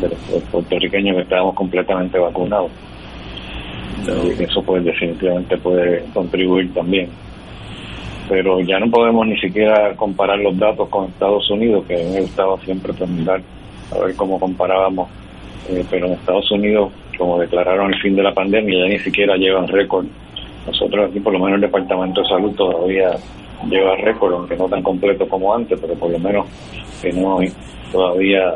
de 0.00 0.08
los 0.08 0.42
puertorriqueños 0.50 1.16
que 1.16 1.22
estábamos 1.22 1.54
completamente 1.54 2.18
vacunados. 2.18 2.70
Eso 4.38 4.62
pues 4.62 4.84
definitivamente 4.84 5.56
puede 5.58 6.04
contribuir 6.14 6.72
también. 6.72 7.08
Pero 8.30 8.60
ya 8.60 8.78
no 8.78 8.88
podemos 8.88 9.26
ni 9.26 9.36
siquiera 9.40 9.92
comparar 9.96 10.38
los 10.38 10.56
datos 10.56 10.88
con 10.88 11.06
Estados 11.06 11.50
Unidos, 11.50 11.84
que 11.88 12.00
en 12.00 12.22
estado 12.22 12.56
siempre 12.58 12.92
terminar 12.92 13.42
a 13.90 13.98
ver 13.98 14.14
cómo 14.14 14.38
comparábamos. 14.38 15.08
Eh, 15.68 15.84
pero 15.90 16.06
en 16.06 16.12
Estados 16.12 16.48
Unidos, 16.52 16.92
como 17.18 17.40
declararon 17.40 17.92
el 17.92 18.00
fin 18.00 18.14
de 18.14 18.22
la 18.22 18.32
pandemia, 18.32 18.84
ya 18.84 18.88
ni 18.88 19.00
siquiera 19.00 19.36
llevan 19.36 19.66
récord. 19.66 20.06
Nosotros 20.64 21.10
aquí, 21.10 21.18
por 21.18 21.32
lo 21.32 21.40
menos 21.40 21.56
el 21.56 21.62
Departamento 21.62 22.22
de 22.22 22.28
Salud 22.28 22.54
todavía 22.54 23.10
lleva 23.68 23.96
récord, 23.96 24.34
aunque 24.34 24.56
no 24.56 24.68
tan 24.68 24.82
completo 24.84 25.28
como 25.28 25.52
antes, 25.52 25.78
pero 25.80 25.94
por 25.94 26.12
lo 26.12 26.18
menos 26.20 26.46
tenemos 27.02 27.44
todavía 27.90 28.54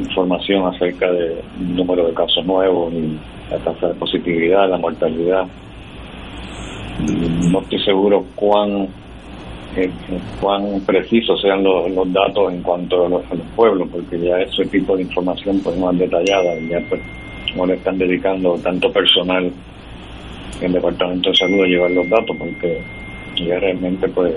información 0.00 0.66
acerca 0.66 1.12
del 1.12 1.36
número 1.58 2.06
de 2.06 2.14
casos 2.14 2.44
nuevos 2.46 2.90
y 2.94 3.18
la 3.50 3.58
tasa 3.58 3.88
de 3.88 3.94
positividad, 3.94 4.68
la 4.68 4.78
mortalidad. 4.78 5.46
No 7.00 7.60
estoy 7.60 7.82
seguro 7.82 8.24
cuán 8.34 8.88
eh, 9.76 9.90
cuán 10.40 10.80
precisos 10.86 11.40
sean 11.40 11.64
los, 11.64 11.90
los, 11.90 12.12
datos 12.12 12.52
en 12.52 12.62
cuanto 12.62 13.06
a 13.06 13.08
los, 13.08 13.22
pueblos, 13.56 13.88
porque 13.90 14.20
ya 14.20 14.38
ese 14.38 14.64
tipo 14.66 14.96
de 14.96 15.02
información 15.02 15.60
pues 15.64 15.76
más 15.76 15.98
detallada, 15.98 16.54
ya 16.70 16.80
pues 16.88 17.00
no 17.56 17.66
le 17.66 17.74
están 17.74 17.98
dedicando 17.98 18.56
tanto 18.62 18.92
personal 18.92 19.50
en 20.60 20.66
el 20.66 20.72
Departamento 20.72 21.30
de 21.30 21.36
Salud 21.36 21.64
a 21.64 21.66
llevar 21.66 21.90
los 21.90 22.08
datos, 22.08 22.36
porque 22.36 22.78
ya 23.36 23.58
realmente 23.58 24.08
pues 24.08 24.36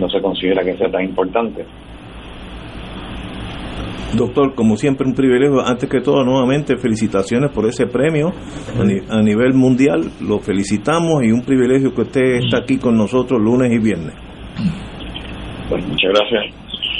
no 0.00 0.08
se 0.10 0.20
considera 0.20 0.64
que 0.64 0.76
sea 0.76 0.90
tan 0.90 1.04
importante. 1.04 1.64
Doctor, 4.16 4.54
como 4.54 4.76
siempre, 4.76 5.06
un 5.06 5.14
privilegio. 5.14 5.60
Antes 5.60 5.88
que 5.88 6.00
todo, 6.00 6.24
nuevamente, 6.24 6.76
felicitaciones 6.76 7.50
por 7.50 7.66
ese 7.66 7.86
premio 7.86 8.32
a, 9.10 9.22
nivel 9.22 9.54
mundial. 9.54 10.10
Lo 10.20 10.38
felicitamos 10.38 11.24
y 11.24 11.32
un 11.32 11.42
privilegio 11.42 11.92
que 11.94 12.02
usted 12.02 12.34
está 12.44 12.58
aquí 12.58 12.78
con 12.78 12.96
nosotros 12.96 13.40
lunes 13.40 13.72
y 13.72 13.78
viernes. 13.78 14.14
Pues 15.68 15.84
muchas 15.86 16.12
gracias. 16.14 16.54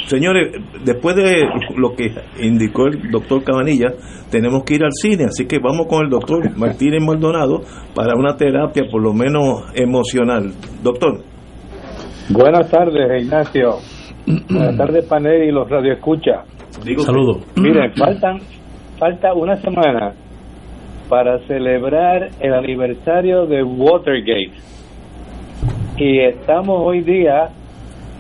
Señores, 0.07 0.53
después 0.85 1.17
de 1.17 1.47
lo 1.77 1.95
que 1.95 2.13
indicó 2.41 2.87
el 2.87 3.11
doctor 3.11 3.43
Cabanilla, 3.43 3.89
tenemos 4.31 4.65
que 4.65 4.75
ir 4.75 4.85
al 4.85 4.93
cine, 4.93 5.25
así 5.25 5.47
que 5.47 5.59
vamos 5.59 5.87
con 5.87 6.05
el 6.05 6.11
doctor 6.11 6.51
Martínez 6.57 7.03
Maldonado 7.03 7.63
para 7.95 8.15
una 8.15 8.37
terapia 8.37 8.85
por 8.91 9.03
lo 9.03 9.13
menos 9.15 9.65
emocional. 9.75 10.53
Doctor. 10.83 11.23
Buenas 12.29 12.71
tardes, 12.71 13.23
Ignacio. 13.23 13.77
Buenas 14.49 14.77
tardes, 14.77 15.07
panel 15.07 15.45
y 15.45 15.53
los 15.53 15.69
radioescuchas. 15.69 16.54
Saludos. 16.85 17.39
Miren, 17.57 17.95
faltan, 17.95 18.41
falta 18.99 19.33
una 19.33 19.57
semana 19.57 20.13
para 21.09 21.39
celebrar 21.47 22.29
el 22.41 22.53
aniversario 22.53 23.47
de 23.47 23.63
Watergate. 23.63 24.53
Y 25.97 26.19
estamos 26.21 26.83
hoy 26.85 27.01
día 27.01 27.49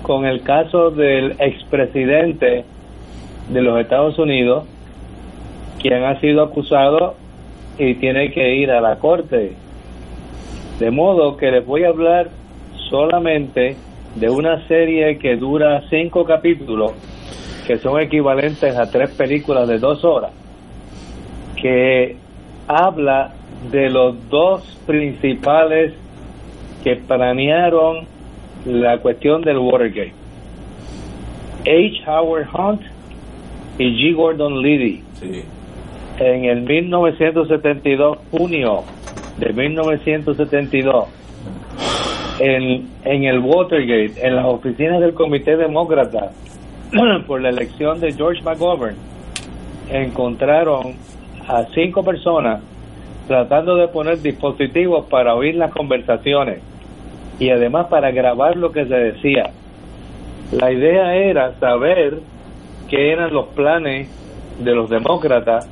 con 0.02 0.24
el 0.24 0.42
caso 0.42 0.90
del 0.90 1.32
expresidente 1.40 2.64
de 3.50 3.62
los 3.62 3.78
Estados 3.80 4.18
Unidos, 4.18 4.64
quien 5.82 6.02
ha 6.02 6.18
sido 6.20 6.42
acusado 6.42 7.16
y 7.78 7.96
tiene 7.96 8.30
que 8.32 8.56
ir 8.56 8.70
a 8.70 8.80
la 8.80 8.96
corte. 8.96 9.52
De 10.78 10.90
modo 10.90 11.36
que 11.36 11.50
les 11.50 11.66
voy 11.66 11.84
a 11.84 11.88
hablar 11.88 12.30
solamente 12.88 13.76
de 14.14 14.30
una 14.30 14.66
serie 14.68 15.18
que 15.18 15.36
dura 15.36 15.82
cinco 15.90 16.24
capítulos 16.24 16.92
que 17.66 17.78
son 17.78 18.00
equivalentes 18.00 18.76
a 18.76 18.90
tres 18.90 19.10
películas 19.10 19.68
de 19.68 19.78
dos 19.78 20.04
horas, 20.04 20.32
que 21.60 22.16
habla 22.66 23.34
de 23.70 23.90
los 23.90 24.28
dos 24.28 24.78
principales 24.86 25.94
que 26.82 26.96
planearon 26.96 28.06
la 28.66 28.98
cuestión 28.98 29.42
del 29.42 29.58
Watergate. 29.58 30.12
H. 31.62 32.02
Howard 32.06 32.48
Hunt 32.54 32.82
y 33.78 33.84
G. 33.84 34.14
Gordon 34.14 34.60
Liddy. 34.60 35.02
En 36.18 36.44
el 36.44 36.62
1972, 36.62 38.18
junio 38.30 38.84
de 39.38 39.52
1972, 39.52 41.06
en, 42.38 42.88
en 43.04 43.24
el 43.24 43.38
Watergate, 43.40 44.26
en 44.26 44.36
las 44.36 44.44
oficinas 44.44 45.00
del 45.00 45.14
Comité 45.14 45.56
Demócrata, 45.56 46.30
por 47.26 47.40
la 47.40 47.50
elección 47.50 48.00
de 48.00 48.12
George 48.12 48.42
McGovern, 48.42 48.96
encontraron 49.90 50.94
a 51.46 51.64
cinco 51.74 52.02
personas 52.02 52.62
tratando 53.26 53.76
de 53.76 53.88
poner 53.88 54.20
dispositivos 54.20 55.06
para 55.06 55.34
oír 55.34 55.54
las 55.54 55.72
conversaciones 55.72 56.60
y 57.38 57.50
además 57.50 57.86
para 57.88 58.10
grabar 58.10 58.56
lo 58.56 58.70
que 58.70 58.84
se 58.84 58.94
decía. 58.94 59.50
La 60.52 60.70
idea 60.70 61.14
era 61.16 61.58
saber 61.58 62.20
qué 62.88 63.12
eran 63.12 63.32
los 63.32 63.46
planes 63.48 64.08
de 64.62 64.74
los 64.74 64.88
demócratas 64.88 65.68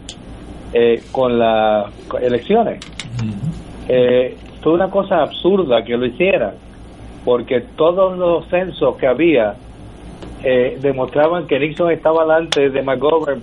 eh, 0.72 1.02
con 1.12 1.38
las 1.38 1.92
elecciones. 2.20 2.80
Eh, 3.88 4.36
fue 4.62 4.72
una 4.72 4.90
cosa 4.90 5.22
absurda 5.22 5.84
que 5.84 5.96
lo 5.96 6.06
hicieran, 6.06 6.54
porque 7.24 7.60
todos 7.76 8.16
los 8.16 8.48
censos 8.48 8.96
que 8.96 9.06
había 9.06 9.54
eh, 10.44 10.78
demostraban 10.80 11.46
que 11.46 11.58
Nixon 11.58 11.90
estaba 11.90 12.22
delante 12.24 12.70
de 12.70 12.82
McGovern 12.82 13.42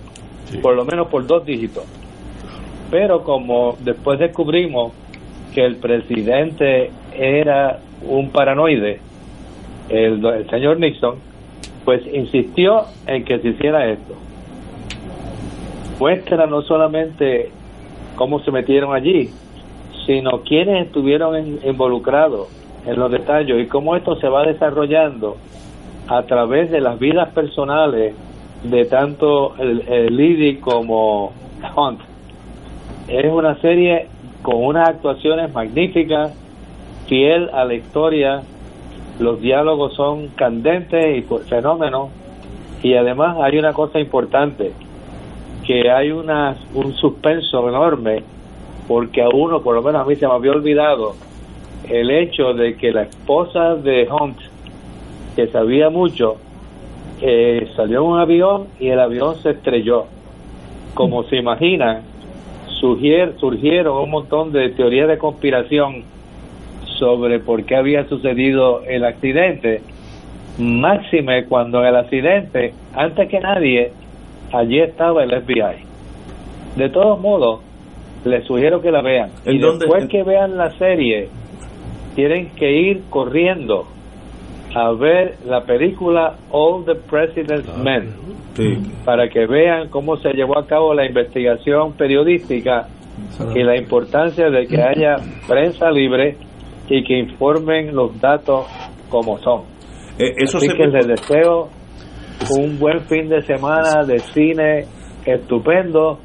por 0.62 0.74
lo 0.74 0.84
menos 0.84 1.08
por 1.08 1.26
dos 1.26 1.44
dígitos. 1.44 1.84
Pero 2.90 3.22
como 3.22 3.76
después 3.80 4.18
descubrimos 4.18 4.92
que 5.54 5.64
el 5.64 5.76
presidente 5.76 6.90
era 7.16 7.78
un 8.02 8.30
paranoide, 8.30 9.00
el, 9.88 10.24
el 10.24 10.50
señor 10.50 10.78
Nixon, 10.78 11.16
pues 11.84 12.02
insistió 12.12 12.84
en 13.06 13.24
que 13.24 13.38
se 13.38 13.48
hiciera 13.48 13.88
esto. 13.88 14.14
Muestra 15.98 16.46
no 16.46 16.62
solamente 16.62 17.50
cómo 18.16 18.40
se 18.40 18.50
metieron 18.50 18.94
allí, 18.94 19.30
sino 20.06 20.42
quienes 20.42 20.86
estuvieron 20.86 21.58
involucrados 21.64 22.48
en 22.86 22.98
los 22.98 23.10
detalles 23.10 23.60
y 23.60 23.66
cómo 23.66 23.96
esto 23.96 24.16
se 24.16 24.28
va 24.28 24.44
desarrollando 24.44 25.36
a 26.10 26.24
través 26.24 26.72
de 26.72 26.80
las 26.80 26.98
vidas 26.98 27.28
personales 27.28 28.14
de 28.64 28.84
tanto 28.86 29.54
el, 29.58 30.16
Liddy 30.16 30.56
como 30.56 31.32
Hunt. 31.76 32.00
Es 33.06 33.32
una 33.32 33.54
serie 33.60 34.08
con 34.42 34.56
unas 34.56 34.88
actuaciones 34.88 35.54
magníficas, 35.54 36.34
fiel 37.06 37.48
a 37.52 37.64
la 37.64 37.74
historia, 37.74 38.42
los 39.20 39.40
diálogos 39.40 39.94
son 39.94 40.28
candentes 40.34 41.18
y 41.18 41.22
fenómenos, 41.48 42.08
y 42.82 42.94
además 42.94 43.36
hay 43.40 43.58
una 43.58 43.72
cosa 43.72 44.00
importante, 44.00 44.72
que 45.64 45.92
hay 45.92 46.10
una, 46.10 46.56
un 46.74 46.92
suspenso 46.94 47.68
enorme, 47.68 48.24
porque 48.88 49.22
a 49.22 49.28
uno, 49.32 49.62
por 49.62 49.76
lo 49.76 49.82
menos 49.82 50.02
a 50.02 50.04
mí 50.04 50.16
se 50.16 50.26
me 50.26 50.32
había 50.34 50.50
olvidado, 50.50 51.14
el 51.88 52.10
hecho 52.10 52.52
de 52.52 52.76
que 52.76 52.90
la 52.90 53.02
esposa 53.02 53.76
de 53.76 54.08
Hunt 54.10 54.49
que 55.40 55.52
sabía 55.52 55.88
mucho, 55.88 56.36
eh, 57.22 57.68
salió 57.74 58.00
en 58.00 58.06
un 58.12 58.18
avión 58.18 58.66
y 58.78 58.88
el 58.88 59.00
avión 59.00 59.36
se 59.36 59.50
estrelló. 59.50 60.04
Como 60.92 61.22
se 61.24 61.36
imaginan, 61.36 62.02
surgieron 62.78 64.02
un 64.02 64.10
montón 64.10 64.52
de 64.52 64.68
teorías 64.70 65.08
de 65.08 65.16
conspiración 65.16 66.04
sobre 66.98 67.38
por 67.38 67.64
qué 67.64 67.76
había 67.76 68.06
sucedido 68.06 68.82
el 68.84 69.04
accidente. 69.04 69.80
Máxime 70.58 71.46
cuando 71.46 71.80
en 71.80 71.86
el 71.86 71.96
accidente, 71.96 72.74
antes 72.94 73.28
que 73.30 73.40
nadie, 73.40 73.92
allí 74.52 74.80
estaba 74.80 75.22
el 75.24 75.30
FBI. 75.30 75.86
De 76.76 76.90
todos 76.90 77.18
modos, 77.18 77.60
les 78.26 78.44
sugiero 78.44 78.82
que 78.82 78.90
la 78.90 79.00
vean. 79.00 79.30
Y 79.46 79.56
después 79.56 80.06
que 80.08 80.22
vean 80.22 80.58
la 80.58 80.70
serie, 80.72 81.28
tienen 82.14 82.50
que 82.56 82.72
ir 82.72 83.04
corriendo 83.08 83.86
a 84.74 84.92
ver 84.92 85.34
la 85.46 85.62
película 85.64 86.36
All 86.50 86.84
the 86.84 86.94
President's 86.94 87.68
Ah. 87.68 87.82
Men 87.82 88.14
Sí. 88.54 88.76
para 89.04 89.28
que 89.28 89.46
vean 89.46 89.88
cómo 89.88 90.16
se 90.16 90.30
llevó 90.32 90.58
a 90.58 90.66
cabo 90.66 90.92
la 90.92 91.06
investigación 91.06 91.92
periodística 91.92 92.88
y 93.54 93.62
la 93.62 93.76
importancia 93.76 94.50
de 94.50 94.66
que 94.66 94.82
haya 94.82 95.16
prensa 95.46 95.90
libre 95.90 96.36
y 96.88 97.04
que 97.04 97.18
informen 97.18 97.94
los 97.94 98.18
datos 98.20 98.66
como 99.08 99.38
son. 99.38 99.62
Eh, 100.18 100.34
eso 100.38 100.58
Así 100.58 100.68
se 100.68 100.76
que 100.76 100.86
les 100.86 101.06
deseo 101.06 101.68
un 102.58 102.78
buen 102.78 103.00
fin 103.02 103.28
de 103.28 103.42
semana 103.42 104.04
de 104.06 104.18
cine 104.18 104.84
estupendo 105.24 106.18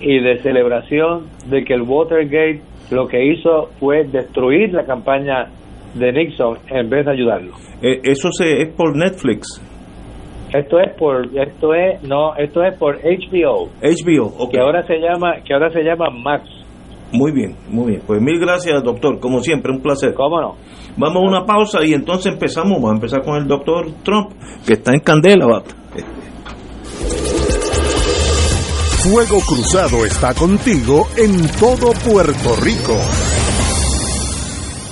y 0.00 0.20
de 0.20 0.38
celebración 0.38 1.26
de 1.46 1.64
que 1.64 1.74
el 1.74 1.82
Watergate 1.82 2.62
lo 2.90 3.06
que 3.08 3.24
hizo 3.24 3.68
fue 3.78 4.04
destruir 4.04 4.72
la 4.72 4.84
campaña 4.84 5.48
de 5.94 6.12
Nixon 6.12 6.58
en 6.70 6.88
vez 6.90 7.04
de 7.06 7.12
ayudarlo. 7.12 7.52
eh, 7.82 8.00
eso 8.04 8.30
se 8.32 8.62
es 8.62 8.68
por 8.74 8.96
Netflix, 8.96 9.60
Esto 10.52 10.78
es 10.80 10.94
por 10.98 11.26
esto 11.36 11.74
es 11.74 12.02
no, 12.02 12.34
esto 12.36 12.62
es 12.62 12.76
por 12.78 12.96
HBO, 13.02 13.68
HBO. 13.80 14.26
ok. 14.38 14.50
que 14.50 14.60
ahora 14.60 14.86
se 14.86 14.94
llama 14.98 15.36
que 15.44 15.54
ahora 15.54 15.70
se 15.70 15.82
llama 15.82 16.10
Max. 16.10 16.44
Muy 17.14 17.30
bien, 17.30 17.54
muy 17.68 17.88
bien. 17.90 18.02
Pues 18.06 18.22
mil 18.22 18.40
gracias, 18.40 18.82
doctor. 18.82 19.20
Como 19.20 19.40
siempre, 19.40 19.70
un 19.70 19.82
placer. 19.82 20.14
¿Cómo 20.14 20.40
no? 20.40 20.54
Vamos 20.96 21.22
a 21.22 21.26
una 21.26 21.44
pausa 21.44 21.84
y 21.84 21.92
entonces 21.92 22.32
empezamos. 22.32 22.72
Vamos 22.80 22.90
a 22.92 22.94
empezar 22.94 23.22
con 23.22 23.36
el 23.36 23.46
doctor 23.46 23.86
Trump, 24.02 24.30
que 24.66 24.72
está 24.74 24.94
en 24.94 25.00
candela. 25.00 25.44
va. 25.46 25.62
Fuego 29.02 29.40
Cruzado 29.46 30.06
está 30.06 30.32
contigo 30.32 31.06
en 31.18 31.46
todo 31.60 31.92
Puerto 32.08 32.56
Rico. 32.62 32.96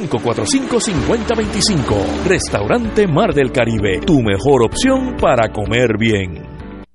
787-545-5025. 0.08 2.24
Restaurante 2.26 3.06
Mar 3.06 3.34
del 3.34 3.52
Caribe, 3.52 4.00
tu 4.06 4.22
mejor 4.22 4.64
opción 4.64 5.16
para 5.16 5.52
comer 5.52 5.98
bien. 5.98 6.49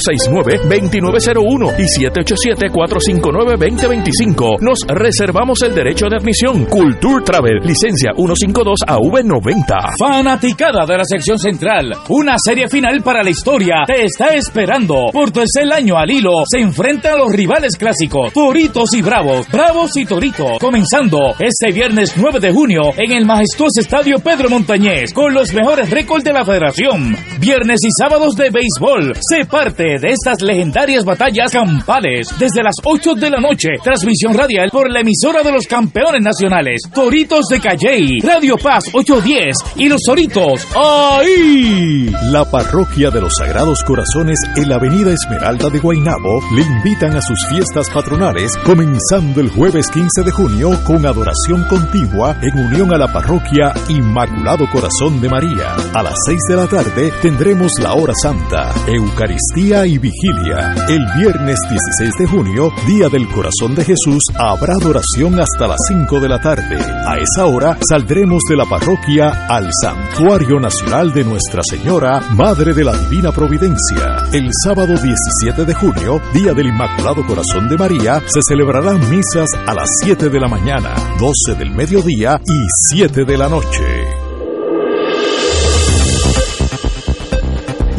569-2901 0.00 1.74
y 1.78 1.84
787-459-2025. 2.04 4.60
Nos 4.60 4.80
reservamos 4.88 5.62
el 5.62 5.74
derecho 5.74 6.06
de 6.08 6.16
admisión. 6.16 6.66
Culture 6.66 7.24
Travel, 7.24 7.60
licencia 7.62 8.12
152AV90. 8.12 9.94
Fanaticada 9.98 10.84
de 10.86 10.98
la 10.98 11.04
sección 11.04 11.38
central, 11.38 11.92
una 12.08 12.36
serie 12.38 12.68
final 12.68 13.02
para 13.02 13.22
la 13.22 13.30
historia 13.30 13.84
te 13.86 14.04
está 14.04 14.34
esperando. 14.34 15.10
Por 15.12 15.30
tercer 15.30 15.70
año 15.72 15.96
al 15.96 16.10
hilo 16.10 16.42
se 16.46 16.60
enfrentan 16.60 17.18
los 17.18 17.32
rivales 17.32 17.76
clásicos, 17.76 18.32
Toritos 18.32 18.92
y 18.94 19.02
Bravos, 19.02 19.46
Bravos 19.50 19.96
y 19.96 20.04
Toritos, 20.04 20.58
comenzando 20.60 21.34
este 21.38 21.72
viernes 21.72 22.14
9 22.16 22.40
de 22.40 22.52
junio 22.52 22.92
en 22.96 23.12
el 23.12 23.24
majestuoso 23.24 23.80
estadio 23.80 24.18
Pedro 24.18 24.48
Montañez 24.48 25.12
con 25.12 25.32
los 25.32 25.52
mejores 25.52 25.90
récords 25.90 26.24
de 26.24 26.32
la 26.32 26.44
federación. 26.44 27.16
Viernes 27.38 27.80
y 27.82 27.88
sábados 27.98 28.34
de 28.34 28.50
béisbol, 28.50 29.14
se 29.20 29.44
parte 29.44 29.89
de 29.98 30.10
estas 30.10 30.42
legendarias 30.42 31.04
batallas 31.04 31.52
campales 31.52 32.28
desde 32.38 32.62
las 32.62 32.76
8 32.84 33.14
de 33.14 33.30
la 33.30 33.40
noche. 33.40 33.70
Transmisión 33.82 34.34
radial 34.34 34.70
por 34.70 34.90
la 34.90 35.00
emisora 35.00 35.42
de 35.42 35.52
los 35.52 35.66
campeones 35.66 36.22
nacionales, 36.22 36.82
Toritos 36.94 37.46
de 37.50 37.60
Calley, 37.60 38.20
Radio 38.20 38.56
Paz 38.56 38.84
810 38.92 39.56
y 39.76 39.88
los 39.88 40.00
Toritos. 40.02 40.66
¡Ahí! 40.76 42.12
La 42.30 42.44
parroquia 42.50 43.10
de 43.10 43.20
los 43.20 43.34
Sagrados 43.36 43.82
Corazones 43.84 44.38
en 44.56 44.68
la 44.68 44.76
Avenida 44.76 45.12
Esmeralda 45.12 45.68
de 45.70 45.78
Guaynabo 45.78 46.40
le 46.54 46.62
invitan 46.62 47.16
a 47.16 47.22
sus 47.22 47.38
fiestas 47.48 47.88
patronales 47.90 48.56
comenzando 48.64 49.40
el 49.40 49.50
jueves 49.50 49.88
15 49.90 50.22
de 50.22 50.30
junio 50.30 50.70
con 50.84 51.04
adoración 51.06 51.64
continua 51.68 52.36
en 52.42 52.58
unión 52.66 52.92
a 52.94 52.98
la 52.98 53.12
parroquia 53.12 53.72
Inmaculado 53.88 54.68
Corazón 54.70 55.20
de 55.20 55.28
María. 55.28 55.74
A 55.94 56.02
las 56.02 56.14
6 56.26 56.38
de 56.48 56.56
la 56.56 56.66
tarde 56.66 57.12
tendremos 57.22 57.72
la 57.80 57.94
hora 57.94 58.12
santa, 58.20 58.72
Eucaristía 58.86 59.79
y 59.86 59.98
vigilia. 59.98 60.74
El 60.88 61.06
viernes 61.16 61.58
16 61.68 62.14
de 62.18 62.26
junio, 62.26 62.72
Día 62.86 63.08
del 63.08 63.28
Corazón 63.28 63.74
de 63.74 63.84
Jesús, 63.84 64.22
habrá 64.36 64.74
adoración 64.74 65.40
hasta 65.40 65.68
las 65.68 65.78
5 65.88 66.20
de 66.20 66.28
la 66.28 66.40
tarde. 66.40 66.76
A 67.06 67.16
esa 67.18 67.46
hora 67.46 67.78
saldremos 67.88 68.42
de 68.48 68.56
la 68.56 68.64
parroquia 68.66 69.46
al 69.48 69.68
Santuario 69.82 70.60
Nacional 70.60 71.12
de 71.12 71.24
Nuestra 71.24 71.62
Señora, 71.62 72.20
Madre 72.34 72.74
de 72.74 72.84
la 72.84 72.96
Divina 72.96 73.32
Providencia. 73.32 74.18
El 74.32 74.50
sábado 74.64 74.94
17 74.94 75.64
de 75.64 75.74
junio, 75.74 76.20
Día 76.34 76.52
del 76.52 76.66
Inmaculado 76.66 77.26
Corazón 77.26 77.68
de 77.68 77.76
María, 77.76 78.22
se 78.26 78.40
celebrarán 78.42 78.98
misas 79.10 79.48
a 79.66 79.74
las 79.74 79.88
7 80.02 80.28
de 80.28 80.40
la 80.40 80.48
mañana, 80.48 80.94
12 81.18 81.58
del 81.58 81.70
mediodía 81.70 82.40
y 82.44 82.66
7 82.88 83.24
de 83.24 83.38
la 83.38 83.48
noche. 83.48 84.29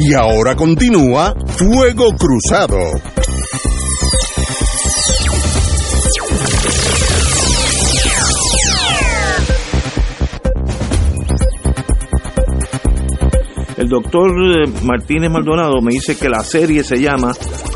Y 0.03 0.15
ahora 0.15 0.55
continúa 0.55 1.35
Fuego 1.45 2.15
Cruzado. 2.17 2.79
El 13.77 13.89
doctor 13.89 14.31
eh, 14.31 14.71
Martínez 14.83 15.29
Maldonado 15.29 15.79
me 15.83 15.91
dice 15.91 16.17
que 16.17 16.29
la 16.29 16.39
serie 16.39 16.83
se 16.83 16.99
llama 16.99 17.33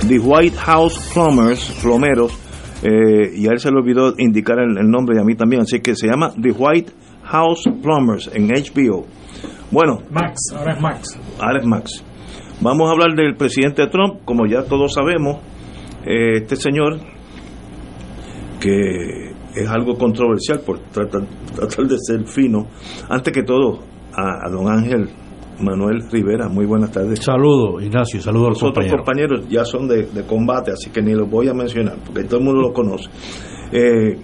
The 0.07 0.17
White 0.17 0.57
House 0.57 0.97
Plumbers, 1.13 1.77
plomeros, 1.83 2.31
eh, 2.81 3.35
y 3.35 3.47
a 3.47 3.51
él 3.51 3.59
se 3.59 3.69
le 3.69 3.77
olvidó 3.77 4.15
indicar 4.17 4.57
el, 4.57 4.75
el 4.79 4.89
nombre 4.89 5.15
y 5.15 5.21
a 5.21 5.23
mí 5.23 5.35
también, 5.35 5.61
así 5.61 5.79
que 5.79 5.95
se 5.95 6.07
llama 6.07 6.31
The 6.41 6.51
White 6.51 6.91
House 7.25 7.65
Plumbers 7.83 8.31
en 8.33 8.47
HBO. 8.47 9.05
Bueno, 9.69 9.99
Max, 10.09 10.39
ahora 10.57 10.73
es 10.73 10.81
Max. 10.81 11.19
ahora 11.39 11.59
es 11.59 11.65
Max. 11.67 12.03
Vamos 12.61 12.89
a 12.89 12.91
hablar 12.93 13.15
del 13.15 13.35
presidente 13.35 13.87
Trump, 13.87 14.21
como 14.25 14.45
ya 14.45 14.63
todos 14.63 14.93
sabemos, 14.93 15.37
eh, 16.05 16.37
este 16.37 16.55
señor 16.55 16.99
que 18.59 19.31
es 19.55 19.69
algo 19.69 19.97
controversial 19.97 20.61
por 20.65 20.79
tratar, 20.91 21.23
tratar 21.55 21.85
de 21.85 21.97
ser 21.99 22.25
fino. 22.27 22.67
Antes 23.09 23.33
que 23.33 23.43
todo, 23.43 23.79
a, 24.13 24.47
a 24.47 24.49
don 24.49 24.67
Ángel 24.71 25.09
Manuel 25.59 26.09
Rivera. 26.11 26.49
Muy 26.49 26.65
buenas 26.65 26.91
tardes. 26.91 27.19
Saludos, 27.19 27.83
Ignacio, 27.83 28.21
saludos 28.21 28.47
a 28.47 28.49
los 28.49 28.63
otros 28.63 28.85
compañeros. 28.85 29.05
compañeros 29.05 29.49
ya 29.49 29.65
son 29.65 29.87
de, 29.87 30.03
de 30.07 30.23
combate, 30.25 30.71
así 30.71 30.89
que 30.89 31.01
ni 31.01 31.13
los 31.13 31.29
voy 31.29 31.47
a 31.47 31.53
mencionar, 31.53 31.97
porque 32.05 32.23
todo 32.23 32.39
el 32.39 32.45
mundo 32.45 32.61
los 32.61 32.73
conoce. 32.73 33.09
Eh, 33.71 34.17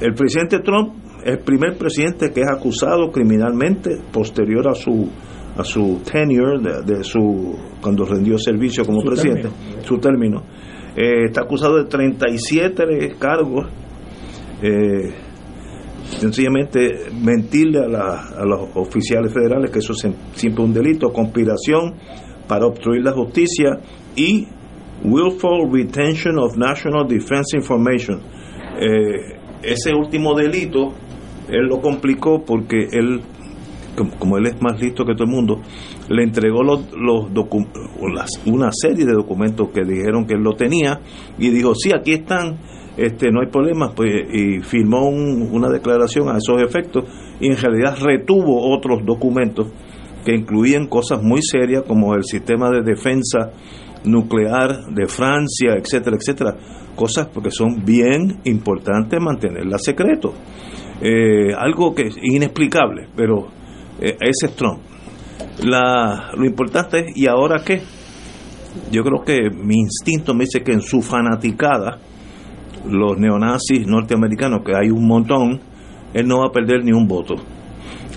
el 0.00 0.14
presidente 0.14 0.60
Trump 0.60 0.94
es 1.24 1.32
el 1.32 1.38
primer 1.40 1.76
presidente 1.76 2.32
que 2.32 2.40
es 2.40 2.48
acusado 2.50 3.10
criminalmente 3.10 4.00
posterior 4.12 4.68
a 4.68 4.74
su 4.74 5.08
a 5.60 5.64
su 5.64 6.00
tenure 6.10 6.58
de, 6.60 6.82
de 6.96 7.04
su 7.04 7.56
cuando 7.80 8.04
rendió 8.04 8.36
servicio 8.38 8.84
como 8.84 9.00
Su 9.00 9.06
presidente, 9.08 9.42
término. 9.48 9.82
su 9.82 9.98
término. 9.98 10.42
Eh, 10.96 11.24
está 11.26 11.42
acusado 11.42 11.76
de 11.76 11.84
37 11.84 13.14
cargos. 13.18 13.66
Eh, 14.62 15.12
sencillamente 16.02 17.10
mentirle 17.22 17.78
a, 17.80 17.88
la- 17.88 18.28
a 18.38 18.44
los 18.44 18.68
oficiales 18.74 19.32
federales 19.32 19.70
que 19.70 19.78
eso 19.78 19.92
es 19.92 20.06
siempre 20.34 20.64
un 20.64 20.72
delito, 20.72 21.12
conspiración 21.12 21.94
para 22.48 22.66
obstruir 22.66 23.02
la 23.04 23.12
justicia 23.12 23.78
y 24.16 24.46
willful 25.04 25.70
retention 25.72 26.38
of 26.38 26.56
national 26.56 27.06
defense 27.06 27.56
information. 27.56 28.20
Eh, 28.80 29.38
ese 29.62 29.94
último 29.94 30.34
delito 30.34 30.92
él 31.48 31.66
lo 31.68 31.80
complicó 31.80 32.42
porque 32.44 32.88
él 32.92 33.20
como, 34.18 34.38
él 34.38 34.46
es 34.46 34.60
más 34.62 34.80
listo 34.80 35.04
que 35.04 35.14
todo 35.14 35.24
el 35.24 35.30
mundo, 35.30 35.60
le 36.08 36.22
entregó 36.24 36.62
los, 36.62 36.90
los 36.92 37.26
las- 38.14 38.40
una 38.46 38.70
serie 38.72 39.04
de 39.04 39.12
documentos 39.12 39.68
que 39.70 39.84
dijeron 39.84 40.26
que 40.26 40.34
él 40.34 40.42
lo 40.42 40.54
tenía 40.54 41.00
y 41.38 41.50
dijo, 41.50 41.74
sí, 41.74 41.90
aquí 41.94 42.12
están, 42.12 42.58
este 42.96 43.30
no 43.30 43.40
hay 43.40 43.48
problema, 43.48 43.92
pues, 43.94 44.10
y 44.32 44.60
firmó 44.60 45.08
un- 45.08 45.48
una 45.52 45.68
declaración 45.68 46.28
a 46.28 46.38
esos 46.38 46.60
efectos 46.62 47.04
y 47.40 47.48
en 47.48 47.56
realidad 47.56 47.96
retuvo 48.00 48.74
otros 48.74 49.04
documentos 49.04 49.68
que 50.24 50.34
incluían 50.34 50.86
cosas 50.86 51.22
muy 51.22 51.40
serias 51.42 51.82
como 51.86 52.14
el 52.14 52.24
sistema 52.24 52.70
de 52.70 52.82
defensa 52.82 53.50
nuclear 54.04 54.86
de 54.94 55.06
Francia, 55.06 55.74
etcétera, 55.76 56.16
etcétera, 56.16 56.56
cosas 56.96 57.28
porque 57.32 57.50
son 57.50 57.84
bien 57.84 58.38
importantes 58.44 59.18
mantenerlas 59.20 59.82
secreto. 59.84 60.32
Eh, 61.02 61.54
algo 61.56 61.94
que 61.94 62.08
es 62.08 62.16
inexplicable, 62.22 63.08
pero 63.16 63.48
eh, 64.00 64.16
ese 64.20 64.46
es 64.46 64.56
Trump. 64.56 64.80
Lo 65.62 66.44
importante 66.44 67.00
es, 67.00 67.16
¿y 67.16 67.26
ahora 67.26 67.62
qué? 67.64 67.82
Yo 68.90 69.02
creo 69.02 69.22
que 69.24 69.50
mi 69.50 69.76
instinto 69.80 70.34
me 70.34 70.44
dice 70.44 70.62
que 70.62 70.72
en 70.72 70.80
su 70.80 71.02
fanaticada, 71.02 71.98
los 72.86 73.18
neonazis 73.18 73.86
norteamericanos, 73.86 74.62
que 74.64 74.74
hay 74.74 74.90
un 74.90 75.06
montón, 75.06 75.60
él 76.14 76.26
no 76.26 76.40
va 76.40 76.46
a 76.46 76.52
perder 76.52 76.84
ni 76.84 76.92
un 76.92 77.06
voto. 77.06 77.34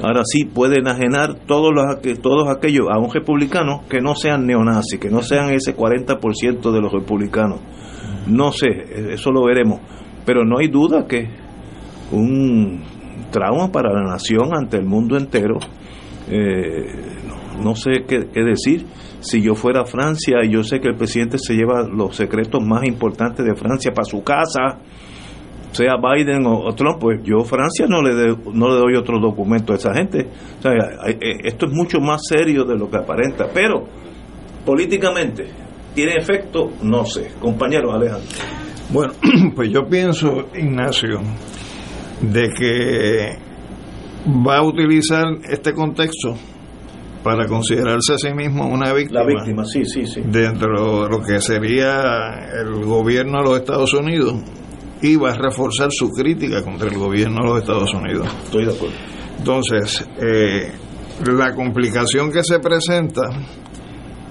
Ahora 0.02 0.22
sí 0.26 0.46
puede 0.46 0.80
enajenar 0.80 1.36
todos, 1.46 1.72
los, 1.74 2.02
todos 2.22 2.50
aquellos 2.50 2.88
a 2.90 2.98
un 2.98 3.12
republicano 3.12 3.84
que 3.90 4.02
no 4.02 4.16
sean 4.16 4.46
neonazis, 4.46 5.00
que 5.00 5.10
no 5.10 5.22
sean 5.22 5.54
ese 5.54 5.76
40% 5.76 6.72
de 6.72 6.82
los 6.82 6.92
republicanos. 6.92 7.60
No 8.28 8.52
sé, 8.52 8.68
eso 9.12 9.32
lo 9.32 9.44
veremos. 9.46 9.80
Pero 10.26 10.46
no 10.46 10.60
hay 10.60 10.68
duda 10.68 11.06
que 11.08 11.30
un 12.12 12.82
trauma 13.34 13.72
para 13.72 13.92
la 13.92 14.04
nación 14.04 14.56
ante 14.56 14.78
el 14.78 14.86
mundo 14.86 15.18
entero. 15.18 15.58
Eh, 16.30 16.86
no, 17.62 17.76
sé 17.76 18.06
qué, 18.08 18.20
decir. 18.42 18.86
Si 19.20 19.42
yo 19.42 19.56
fuera 19.56 19.82
a 19.82 19.86
Francia 19.86 20.38
y 20.44 20.50
yo 20.52 20.64
sé 20.64 20.80
que 20.80 20.88
el 20.90 20.96
presidente 20.96 21.38
se 21.38 21.54
lleva 21.56 21.84
los 21.88 22.16
secretos 22.16 22.62
más 22.64 22.84
importantes 22.86 23.46
de 23.46 23.56
Francia 23.56 23.92
para 23.94 24.06
su 24.06 24.24
casa, 24.24 24.80
sea 25.72 25.96
Biden 25.98 26.46
o, 26.46 26.60
o 26.60 26.76
Trump, 26.76 27.00
pues 27.00 27.20
yo 27.24 27.44
Francia 27.44 27.86
no 27.90 28.02
le, 28.02 28.14
de- 28.16 28.38
no 28.54 28.68
le 28.70 28.76
doy 28.80 28.96
otro 28.96 29.20
documento 29.20 29.74
a 29.74 29.78
esa 29.78 29.94
gente. 29.94 30.28
Eh, 30.64 31.18
esto 31.44 31.66
es 31.66 31.72
mucho 31.74 32.00
más 32.00 32.22
serio 32.28 32.64
de 32.64 32.78
lo 32.78 32.90
que 32.90 32.98
aparenta. 32.98 33.48
Pero 33.54 33.86
políticamente, 34.66 35.48
¿tiene 35.96 36.14
efecto? 36.18 36.72
No 36.84 37.06
sé. 37.06 37.32
Compañero 37.40 37.92
Alejandro. 37.94 38.28
Bueno, 38.92 39.14
pues 39.56 39.70
yo 39.72 39.82
pienso, 39.90 40.48
Ignacio, 40.56 41.20
de 42.24 42.50
que 42.50 43.38
va 44.48 44.58
a 44.58 44.64
utilizar 44.64 45.26
este 45.50 45.74
contexto 45.74 46.36
para 47.24 47.48
considerarse 47.48 48.14
a 48.14 48.18
sí 48.18 48.34
mismo 48.34 48.68
una 48.68 48.94
víctima. 48.94 49.22
La 49.22 49.26
víctima, 49.26 49.66
sí, 49.66 49.86
sí, 49.86 50.06
sí. 50.06 50.22
Dentro 50.26 51.04
de 51.04 51.10
lo 51.10 51.22
que 51.22 51.40
sería 51.40 52.50
el 52.62 52.84
gobierno 52.84 53.40
de 53.40 53.44
los 53.44 53.60
Estados 53.60 53.94
Unidos 53.94 54.36
y 55.02 55.16
va 55.16 55.32
a 55.32 55.38
reforzar 55.38 55.90
su 55.92 56.10
crítica 56.10 56.64
contra 56.64 56.88
el 56.90 56.98
gobierno 56.98 57.44
de 57.44 57.50
los 57.50 57.60
Estados 57.60 57.94
Unidos. 57.94 58.28
Estoy 58.46 58.66
de 58.66 58.74
acuerdo. 58.74 58.96
Entonces, 59.38 60.08
eh, 60.22 60.72
la 61.26 61.54
complicación 61.54 62.32
que 62.32 62.44
se 62.44 62.60
presenta 62.60 63.30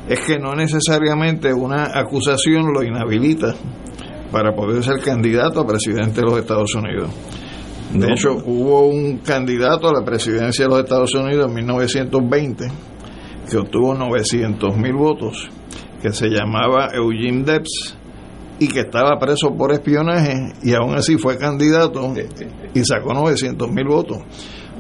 es 0.09 0.20
que 0.20 0.38
no 0.38 0.55
necesariamente 0.55 1.52
una 1.52 1.98
acusación 1.98 2.72
lo 2.72 2.83
inhabilita 2.83 3.55
para 4.31 4.55
poder 4.55 4.83
ser 4.83 5.00
candidato 5.00 5.61
a 5.61 5.66
presidente 5.66 6.20
de 6.20 6.26
los 6.26 6.38
Estados 6.38 6.74
Unidos. 6.74 7.11
De 7.92 8.07
No. 8.07 8.12
hecho, 8.14 8.31
hubo 8.46 8.87
un 8.87 9.18
candidato 9.18 9.88
a 9.88 9.92
la 10.00 10.05
presidencia 10.05 10.64
de 10.64 10.70
los 10.70 10.81
Estados 10.81 11.14
Unidos 11.14 11.46
en 11.48 11.55
1920 11.55 12.68
que 13.50 13.57
obtuvo 13.59 13.94
900 13.94 14.76
mil 14.78 14.94
votos, 14.94 15.50
que 16.00 16.11
se 16.12 16.28
llamaba 16.28 16.88
Eugene 16.94 17.42
Debs 17.44 17.96
y 18.59 18.68
que 18.68 18.81
estaba 18.81 19.18
preso 19.18 19.55
por 19.57 19.72
espionaje 19.72 20.52
y 20.62 20.72
aún 20.74 20.94
así 20.94 21.16
fue 21.18 21.37
candidato 21.37 22.14
y 22.74 22.85
sacó 22.85 23.12
900 23.12 23.68
mil 23.70 23.87
votos. 23.88 24.18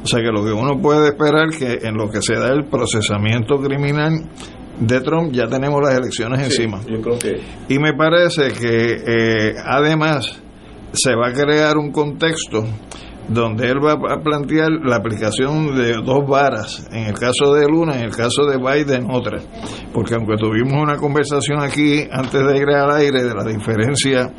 O 0.02 0.06
sea 0.06 0.20
que 0.20 0.30
lo 0.32 0.44
que 0.44 0.52
uno 0.52 0.80
puede 0.80 1.08
esperar 1.08 1.50
que 1.50 1.86
en 1.86 1.96
lo 1.96 2.08
que 2.08 2.22
se 2.22 2.34
da 2.34 2.48
el 2.48 2.64
procesamiento 2.64 3.58
criminal 3.58 4.24
de 4.80 5.00
Trump 5.00 5.32
ya 5.32 5.46
tenemos 5.48 5.80
las 5.82 5.96
elecciones 5.98 6.40
encima. 6.44 6.80
Yo 6.88 7.00
creo 7.02 7.18
que 7.18 7.40
Y 7.68 7.78
me 7.78 7.92
parece 7.92 8.48
que 8.52 8.94
eh, 9.06 9.54
además 9.64 10.40
se 10.92 11.14
va 11.14 11.28
a 11.28 11.32
crear 11.32 11.76
un 11.76 11.90
contexto 11.90 12.64
donde 13.28 13.68
él 13.68 13.78
va 13.84 13.92
a 13.92 14.20
plantear 14.20 14.70
la 14.84 14.96
aplicación 14.96 15.74
de 15.76 15.92
dos 16.04 16.26
varas, 16.28 16.86
en 16.90 17.06
el 17.06 17.14
caso 17.14 17.54
de 17.54 17.66
Luna, 17.66 17.96
en 17.96 18.04
el 18.04 18.16
caso 18.16 18.44
de 18.44 18.58
Biden 18.58 19.06
otra. 19.10 19.38
Porque 19.92 20.14
aunque 20.14 20.36
tuvimos 20.36 20.82
una 20.82 20.96
conversación 20.96 21.60
aquí 21.60 22.06
antes 22.10 22.44
de 22.44 22.58
ir 22.58 22.68
al 22.68 22.90
aire 22.90 23.22
de 23.22 23.34
la 23.34 23.44
diferencia 23.44 24.32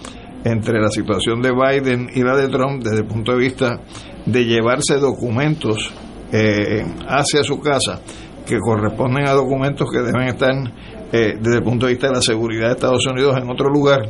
entre 0.44 0.82
la 0.82 0.90
situación 0.90 1.42
de 1.42 1.52
Biden 1.52 2.10
y 2.14 2.22
la 2.22 2.36
de 2.36 2.50
Trump 2.50 2.84
desde 2.84 2.98
el 2.98 3.06
punto 3.06 3.32
de 3.32 3.38
vista 3.38 3.80
de 4.26 4.46
llevarse 4.46 4.98
documentos 4.98 5.94
eh, 6.32 6.84
hacia 7.08 7.44
su 7.44 7.60
casa 7.60 8.02
que 8.46 8.60
corresponden 8.60 9.28
a 9.28 9.32
documentos 9.32 9.90
que 9.90 10.00
deben 10.00 10.28
estar 10.28 10.52
eh, 11.12 11.36
desde 11.40 11.58
el 11.58 11.64
punto 11.64 11.86
de 11.86 11.94
vista 11.94 12.08
de 12.08 12.16
la 12.16 12.22
seguridad 12.22 12.68
de 12.68 12.74
Estados 12.74 13.06
Unidos 13.08 13.38
en 13.38 13.50
otro 13.50 13.70
lugar, 13.70 14.02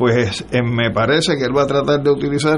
pues 0.00 0.46
eh, 0.50 0.62
me 0.62 0.90
parece 0.90 1.36
que 1.36 1.44
él 1.44 1.54
va 1.54 1.64
a 1.64 1.66
tratar 1.66 2.02
de 2.02 2.10
utilizar 2.10 2.56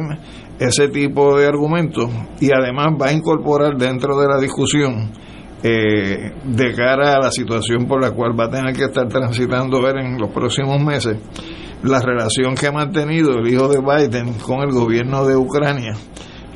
ese 0.61 0.87
tipo 0.87 1.37
de 1.37 1.49
argumentos 1.49 2.09
y 2.39 2.51
además 2.57 2.91
va 3.03 3.09
a 3.09 3.13
incorporar 3.13 3.77
dentro 3.77 4.17
de 4.17 4.29
la 4.29 4.39
discusión 4.39 5.11
eh, 5.61 6.31
de 6.45 6.73
cara 6.73 7.17
a 7.17 7.19
la 7.19 7.33
situación 7.33 7.87
por 7.89 8.01
la 8.01 8.13
cual 8.13 8.39
va 8.39 8.45
a 8.45 8.49
tener 8.49 8.73
que 8.77 8.85
estar 8.85 9.09
transitando 9.09 9.83
ver 9.83 9.97
en 9.97 10.21
los 10.21 10.31
próximos 10.31 10.81
meses 10.81 11.17
la 11.83 11.99
relación 11.99 12.55
que 12.55 12.69
ha 12.69 12.73
mantenido 12.73 13.33
el 13.33 13.49
hijo 13.53 13.67
de 13.67 13.81
Biden 13.81 14.35
con 14.35 14.61
el 14.61 14.71
gobierno 14.71 15.27
de 15.27 15.37
Ucrania 15.37 15.95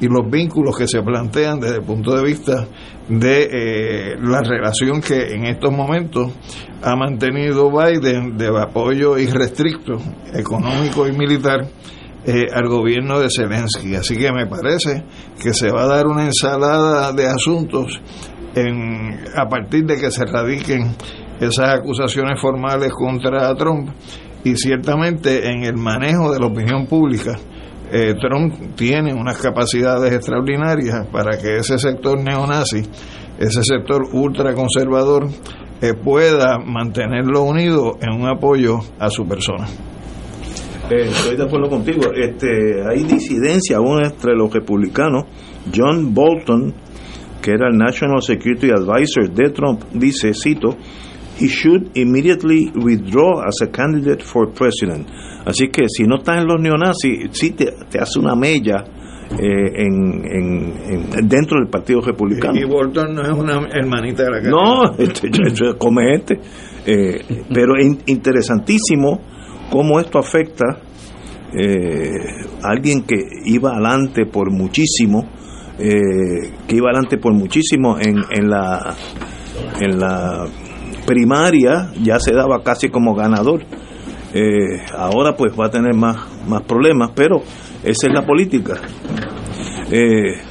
y 0.01 0.09
los 0.09 0.31
vínculos 0.31 0.77
que 0.77 0.87
se 0.87 1.03
plantean 1.03 1.61
desde 1.61 1.77
el 1.77 1.83
punto 1.83 2.15
de 2.15 2.25
vista 2.25 2.67
de 3.09 3.43
eh, 3.45 4.17
la 4.21 4.43
relación 4.43 5.01
que 5.01 5.35
en 5.35 5.47
estos 5.47 5.73
momentos 5.73 6.33
ha 6.83 6.97
mantenido 6.97 7.71
Biden 7.71 8.37
de 8.37 8.49
apoyo 8.49 9.17
irrestricto 9.17 9.95
económico 10.35 11.07
y 11.07 11.13
militar 11.13 11.67
eh, 12.25 12.47
al 12.53 12.69
gobierno 12.69 13.21
de 13.21 13.29
Zelensky. 13.31 13.95
Así 13.95 14.17
que 14.17 14.33
me 14.33 14.47
parece 14.47 15.05
que 15.41 15.55
se 15.55 15.71
va 15.71 15.85
a 15.85 15.87
dar 15.87 16.07
una 16.07 16.25
ensalada 16.25 17.13
de 17.13 17.27
asuntos 17.27 18.01
en, 18.55 19.21
a 19.37 19.49
partir 19.49 19.85
de 19.85 19.97
que 19.97 20.11
se 20.11 20.25
radiquen 20.25 20.95
esas 21.41 21.69
acusaciones 21.69 22.41
formales 22.41 22.93
contra 22.93 23.55
Trump 23.55 23.91
y 24.43 24.57
ciertamente 24.57 25.51
en 25.51 25.65
el 25.65 25.77
manejo 25.77 26.33
de 26.33 26.41
la 26.41 26.47
opinión 26.47 26.87
pública 26.87 27.39
eh, 27.93 28.15
Trump 28.21 28.75
tiene 28.75 29.15
unas 29.15 29.39
capacidades 29.39 30.13
extraordinarias 30.13 31.07
para 31.13 31.39
que 31.39 31.59
ese 31.59 31.79
sector 31.79 32.19
neonazi, 32.19 32.83
ese 33.39 33.63
sector 33.63 34.09
ultraconservador, 34.13 35.29
eh, 35.81 35.93
pueda 35.95 36.59
mantenerlo 36.59 37.43
unido 37.43 37.99
en 38.01 38.21
un 38.21 38.29
apoyo 38.29 38.79
a 38.99 39.11
su 39.11 39.27
persona. 39.27 39.67
Eh, 40.91 41.09
estoy 41.09 41.37
de 41.37 41.45
acuerdo 41.45 41.69
contigo. 41.69 42.13
Este, 42.15 42.83
hay 42.89 43.03
disidencia 43.05 43.79
aún 43.79 44.05
entre 44.05 44.35
los 44.35 44.53
republicanos. 44.53 45.25
John 45.75 46.15
Bolton, 46.15 46.73
que 47.43 47.51
era 47.51 47.69
el 47.69 47.77
National 47.77 48.23
Security 48.23 48.71
Advisor 48.71 49.31
de 49.31 49.51
Trump, 49.51 49.83
dice, 49.93 50.33
cito, 50.33 50.77
he 51.39 51.49
should 51.49 51.97
immediately 51.97 52.71
withdraw 52.75 53.43
as 53.47 53.61
a 53.63 53.67
candidate 53.67 54.23
for 54.23 54.53
president. 54.53 55.07
Así 55.45 55.69
que 55.69 55.89
si 55.89 56.05
no 56.05 56.17
estás 56.17 56.39
en 56.39 56.47
los 56.47 56.61
neonazis, 56.61 57.31
sí 57.33 57.51
te, 57.51 57.73
te 57.91 57.99
hace 57.99 58.19
una 58.19 58.35
mella 58.35 58.85
eh, 59.31 59.83
en, 59.83 60.25
en, 60.25 61.29
dentro 61.29 61.59
del 61.59 61.69
Partido 61.69 62.01
Republicano. 62.01 62.59
Y 62.59 62.65
Bolton 62.65 63.15
no 63.15 63.23
es 63.23 63.31
una 63.31 63.67
hermanita 63.73 64.25
de 64.25 64.31
la 64.31 64.39
casa. 64.39 64.51
No, 64.51 64.95
este, 64.99 65.31
come 65.79 66.15
este. 66.15 66.41
Eh, 66.87 67.45
pero 67.53 67.77
es 67.77 67.99
interesantísimo 68.07 69.21
cómo 69.71 69.99
esto 70.01 70.19
afecta 70.19 70.79
eh, 71.53 72.11
a 72.63 72.69
alguien 72.69 73.03
que 73.03 73.17
iba 73.45 73.73
adelante 73.73 74.27
por 74.27 74.51
muchísimo, 74.53 75.29
eh, 75.79 76.53
que 76.67 76.77
iba 76.77 76.91
adelante 76.91 77.19
por 77.19 77.35
muchísimo 77.35 77.99
en, 77.99 78.19
en 78.31 78.49
la 78.49 78.95
en 79.81 79.99
la 79.99 80.47
primaria 81.07 81.91
ya 82.03 82.19
se 82.19 82.35
daba 82.35 82.63
casi 82.63 82.89
como 82.89 83.15
ganador. 83.15 83.63
Eh, 84.35 84.83
ahora 84.95 85.35
pues 85.37 85.53
va 85.59 85.67
a 85.67 85.71
tener 85.71 85.95
más, 85.95 86.17
más 86.47 86.63
problemas, 86.63 87.13
pero 87.15 87.37
esa 87.83 88.09
es 88.09 88.13
la 88.13 88.27
política. 88.27 88.75
Eh, 89.91 90.43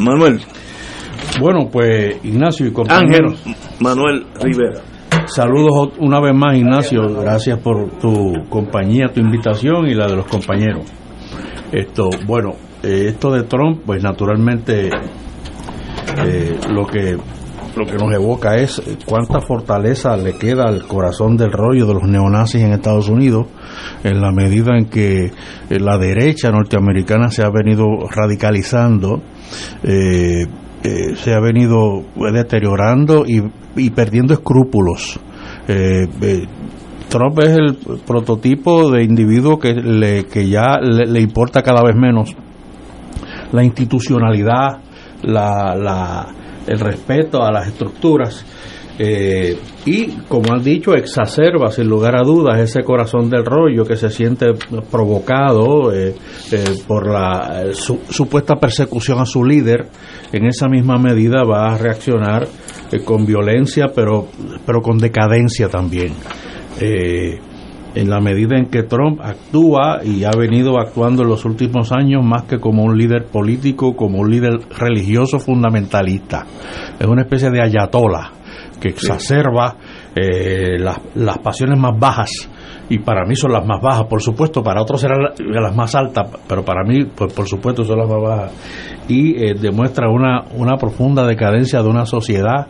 Manuel. 0.00 0.40
Bueno, 1.40 1.68
pues 1.70 2.16
Ignacio 2.24 2.66
y 2.66 2.72
compañeros. 2.72 3.42
Manuel 3.80 4.26
Rivera. 4.40 4.80
Saludos 5.26 5.92
una 5.98 6.20
vez 6.20 6.34
más, 6.34 6.56
Ignacio. 6.56 7.02
Gracias 7.20 7.58
por 7.58 7.90
tu 7.98 8.32
compañía, 8.48 9.08
tu 9.12 9.20
invitación 9.20 9.86
y 9.88 9.94
la 9.94 10.06
de 10.06 10.16
los 10.16 10.26
compañeros. 10.26 10.86
Esto, 11.70 12.08
bueno, 12.26 12.54
eh, 12.82 13.06
esto 13.08 13.30
de 13.32 13.42
Trump, 13.42 13.82
pues 13.84 14.02
naturalmente 14.02 14.88
lo 16.70 16.86
que 16.86 17.18
lo 17.78 17.86
que 17.86 17.96
nos 17.96 18.12
evoca 18.12 18.56
es 18.56 18.82
cuánta 19.06 19.40
fortaleza 19.40 20.16
le 20.16 20.34
queda 20.34 20.64
al 20.64 20.86
corazón 20.86 21.36
del 21.36 21.52
rollo 21.52 21.86
de 21.86 21.94
los 21.94 22.02
neonazis 22.02 22.62
en 22.62 22.72
Estados 22.72 23.08
Unidos 23.08 23.46
en 24.02 24.20
la 24.20 24.32
medida 24.32 24.76
en 24.76 24.86
que 24.86 25.26
eh, 25.26 25.30
la 25.80 25.96
derecha 25.96 26.50
norteamericana 26.50 27.30
se 27.30 27.44
ha 27.44 27.50
venido 27.50 27.86
radicalizando, 28.10 29.22
eh, 29.82 30.46
eh, 30.82 31.16
se 31.16 31.32
ha 31.32 31.40
venido 31.40 32.02
deteriorando 32.32 33.24
y, 33.26 33.90
perdiendo 33.90 34.34
escrúpulos. 34.34 35.20
Trump 37.08 37.38
es 37.40 37.48
el 37.50 37.78
prototipo 38.06 38.90
de 38.90 39.04
individuo 39.04 39.58
que, 39.58 39.72
le, 39.72 40.24
que 40.26 40.48
ya 40.48 40.78
le, 40.80 41.20
importa 41.20 41.62
cada 41.62 41.82
vez 41.82 41.94
menos 41.96 42.34
la 43.52 43.64
institucionalidad, 43.64 44.82
la, 45.22 45.74
la, 45.74 46.26
el 46.68 46.80
respeto 46.80 47.42
a 47.42 47.50
las 47.50 47.68
estructuras 47.68 48.44
eh, 49.00 49.56
y, 49.86 50.08
como 50.28 50.52
han 50.52 50.62
dicho, 50.62 50.92
exacerba 50.94 51.70
sin 51.70 51.88
lugar 51.88 52.16
a 52.16 52.24
dudas 52.24 52.58
ese 52.58 52.82
corazón 52.82 53.30
del 53.30 53.44
rollo 53.44 53.84
que 53.84 53.96
se 53.96 54.10
siente 54.10 54.46
provocado 54.90 55.92
eh, 55.94 56.16
eh, 56.50 56.64
por 56.86 57.08
la 57.08 57.66
supuesta 57.72 58.56
persecución 58.56 59.20
a 59.20 59.24
su 59.24 59.44
líder. 59.44 59.86
En 60.32 60.46
esa 60.46 60.68
misma 60.68 60.98
medida 60.98 61.44
va 61.44 61.72
a 61.72 61.78
reaccionar 61.78 62.48
con 63.04 63.24
violencia, 63.24 63.86
pero, 63.94 64.26
pero 64.66 64.82
con 64.82 64.98
decadencia 64.98 65.68
también 65.68 66.12
en 67.94 68.10
la 68.10 68.20
medida 68.20 68.56
en 68.56 68.66
que 68.66 68.82
Trump 68.82 69.20
actúa 69.22 70.00
y 70.04 70.24
ha 70.24 70.30
venido 70.30 70.78
actuando 70.78 71.22
en 71.22 71.28
los 71.28 71.44
últimos 71.44 71.92
años 71.92 72.24
más 72.24 72.44
que 72.44 72.58
como 72.58 72.84
un 72.84 72.96
líder 72.96 73.26
político, 73.26 73.96
como 73.96 74.18
un 74.18 74.30
líder 74.30 74.58
religioso 74.78 75.38
fundamentalista. 75.38 76.46
Es 76.98 77.06
una 77.06 77.22
especie 77.22 77.50
de 77.50 77.62
ayatola 77.62 78.32
que 78.80 78.88
exacerba 78.88 79.76
eh, 80.14 80.78
las, 80.78 81.38
pasiones 81.38 81.78
más 81.78 81.98
bajas. 81.98 82.48
Y 82.88 82.98
para 83.00 83.26
mí 83.26 83.36
son 83.36 83.52
las 83.52 83.66
más 83.66 83.82
bajas, 83.82 84.06
por 84.06 84.22
supuesto, 84.22 84.62
para 84.62 84.80
otros 84.80 85.00
serán 85.00 85.18
las 85.38 85.76
más 85.76 85.94
altas, 85.94 86.28
pero 86.48 86.64
para 86.64 86.84
mí, 86.84 87.04
pues 87.04 87.32
por 87.34 87.46
supuesto, 87.46 87.84
son 87.84 87.98
las 87.98 88.08
más 88.08 88.22
bajas. 88.22 88.52
Y 89.08 89.36
eh, 89.42 89.54
demuestra 89.54 90.08
una, 90.08 90.44
una 90.54 90.76
profunda 90.76 91.26
decadencia 91.26 91.82
de 91.82 91.88
una 91.88 92.06
sociedad 92.06 92.66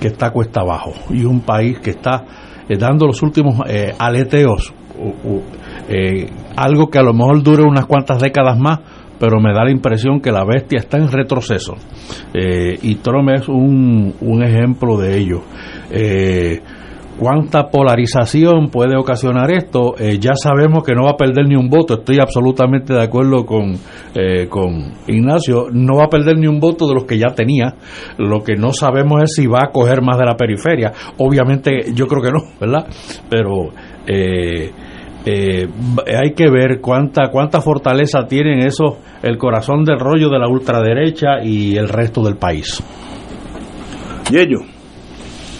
que 0.00 0.08
está 0.08 0.30
cuesta 0.30 0.60
abajo 0.60 0.92
y 1.10 1.24
un 1.24 1.40
país 1.40 1.80
que 1.80 1.90
está 1.90 2.24
eh, 2.68 2.76
dando 2.76 3.06
los 3.06 3.22
últimos 3.22 3.60
eh, 3.68 3.94
aleteos, 3.98 4.72
eh, 5.88 6.28
algo 6.56 6.88
que 6.88 6.98
a 6.98 7.02
lo 7.02 7.12
mejor 7.12 7.42
dure 7.42 7.62
unas 7.62 7.86
cuantas 7.86 8.20
décadas 8.20 8.58
más, 8.58 8.80
pero 9.18 9.40
me 9.40 9.52
da 9.52 9.64
la 9.64 9.70
impresión 9.70 10.20
que 10.20 10.30
la 10.30 10.44
bestia 10.44 10.78
está 10.78 10.98
en 10.98 11.10
retroceso. 11.10 11.74
y 12.34 12.94
Trump 12.96 13.30
es 13.34 13.48
un, 13.48 14.14
un 14.20 14.42
ejemplo 14.44 14.96
de 14.96 15.18
ello 15.18 15.42
cuánta 17.18 17.68
polarización 17.68 18.70
puede 18.70 18.96
ocasionar 18.96 19.50
esto. 19.50 19.94
Eh, 19.98 20.18
ya 20.18 20.34
sabemos 20.34 20.84
que 20.84 20.94
no 20.94 21.04
va 21.04 21.12
a 21.12 21.16
perder 21.16 21.46
ni 21.46 21.56
un 21.56 21.68
voto, 21.68 21.94
estoy 21.94 22.18
absolutamente 22.20 22.94
de 22.94 23.02
acuerdo 23.02 23.44
con, 23.44 23.74
eh, 24.14 24.46
con 24.48 24.94
Ignacio, 25.06 25.66
no 25.72 25.96
va 25.96 26.04
a 26.04 26.08
perder 26.08 26.38
ni 26.38 26.46
un 26.46 26.60
voto 26.60 26.86
de 26.86 26.94
los 26.94 27.04
que 27.04 27.18
ya 27.18 27.34
tenía. 27.34 27.74
Lo 28.16 28.42
que 28.42 28.54
no 28.54 28.72
sabemos 28.72 29.22
es 29.24 29.34
si 29.34 29.46
va 29.46 29.60
a 29.64 29.70
coger 29.72 30.00
más 30.02 30.18
de 30.18 30.24
la 30.24 30.36
periferia. 30.36 30.92
Obviamente 31.18 31.92
yo 31.94 32.06
creo 32.06 32.22
que 32.22 32.30
no, 32.30 32.44
¿verdad? 32.60 32.86
Pero... 33.28 33.70
Eh, 34.06 34.72
hay 36.06 36.32
que 36.32 36.48
ver 36.48 36.80
cuánta 36.80 37.30
cuánta 37.30 37.60
fortaleza 37.60 38.26
tienen 38.26 38.60
eso 38.60 38.98
el 39.22 39.36
corazón 39.36 39.84
del 39.84 39.98
rollo 39.98 40.30
de 40.30 40.38
la 40.38 40.48
ultraderecha 40.48 41.42
y 41.42 41.76
el 41.76 41.88
resto 41.88 42.22
del 42.22 42.36
país. 42.36 42.82
Y 44.30 44.38
ellos 44.38 44.62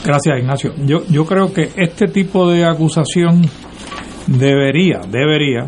Gracias, 0.09 0.39
Ignacio. 0.39 0.73
Yo, 0.87 1.05
yo 1.11 1.27
creo 1.27 1.53
que 1.53 1.69
este 1.77 2.07
tipo 2.07 2.51
de 2.51 2.65
acusación 2.65 3.43
debería, 4.27 5.01
debería 5.07 5.67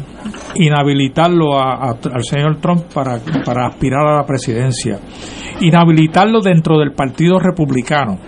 inhabilitarlo 0.55 1.61
al 1.61 2.25
señor 2.25 2.57
Trump 2.59 2.85
para, 2.95 3.19
para 3.45 3.67
aspirar 3.67 4.07
a 4.07 4.17
la 4.17 4.25
presidencia, 4.25 4.99
inhabilitarlo 5.61 6.41
dentro 6.41 6.79
del 6.79 6.93
Partido 6.93 7.39
Republicano, 7.39 8.19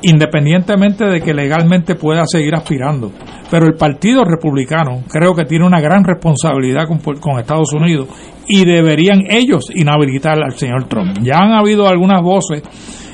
independientemente 0.00 1.04
de 1.04 1.20
que 1.20 1.34
legalmente 1.34 1.94
pueda 1.94 2.22
seguir 2.24 2.54
aspirando. 2.54 3.12
Pero 3.50 3.66
el 3.66 3.74
Partido 3.74 4.24
Republicano 4.24 5.02
creo 5.10 5.34
que 5.34 5.44
tiene 5.44 5.66
una 5.66 5.82
gran 5.82 6.04
responsabilidad 6.04 6.86
con, 6.88 7.00
con, 7.18 7.38
Estados 7.38 7.74
Unidos 7.74 8.08
y 8.48 8.64
deberían 8.64 9.20
ellos 9.28 9.70
inhabilitar 9.74 10.42
al 10.42 10.52
señor 10.52 10.84
Trump. 10.84 11.18
Ya 11.20 11.36
han 11.36 11.52
habido 11.52 11.86
algunas 11.86 12.22
voces 12.22 12.62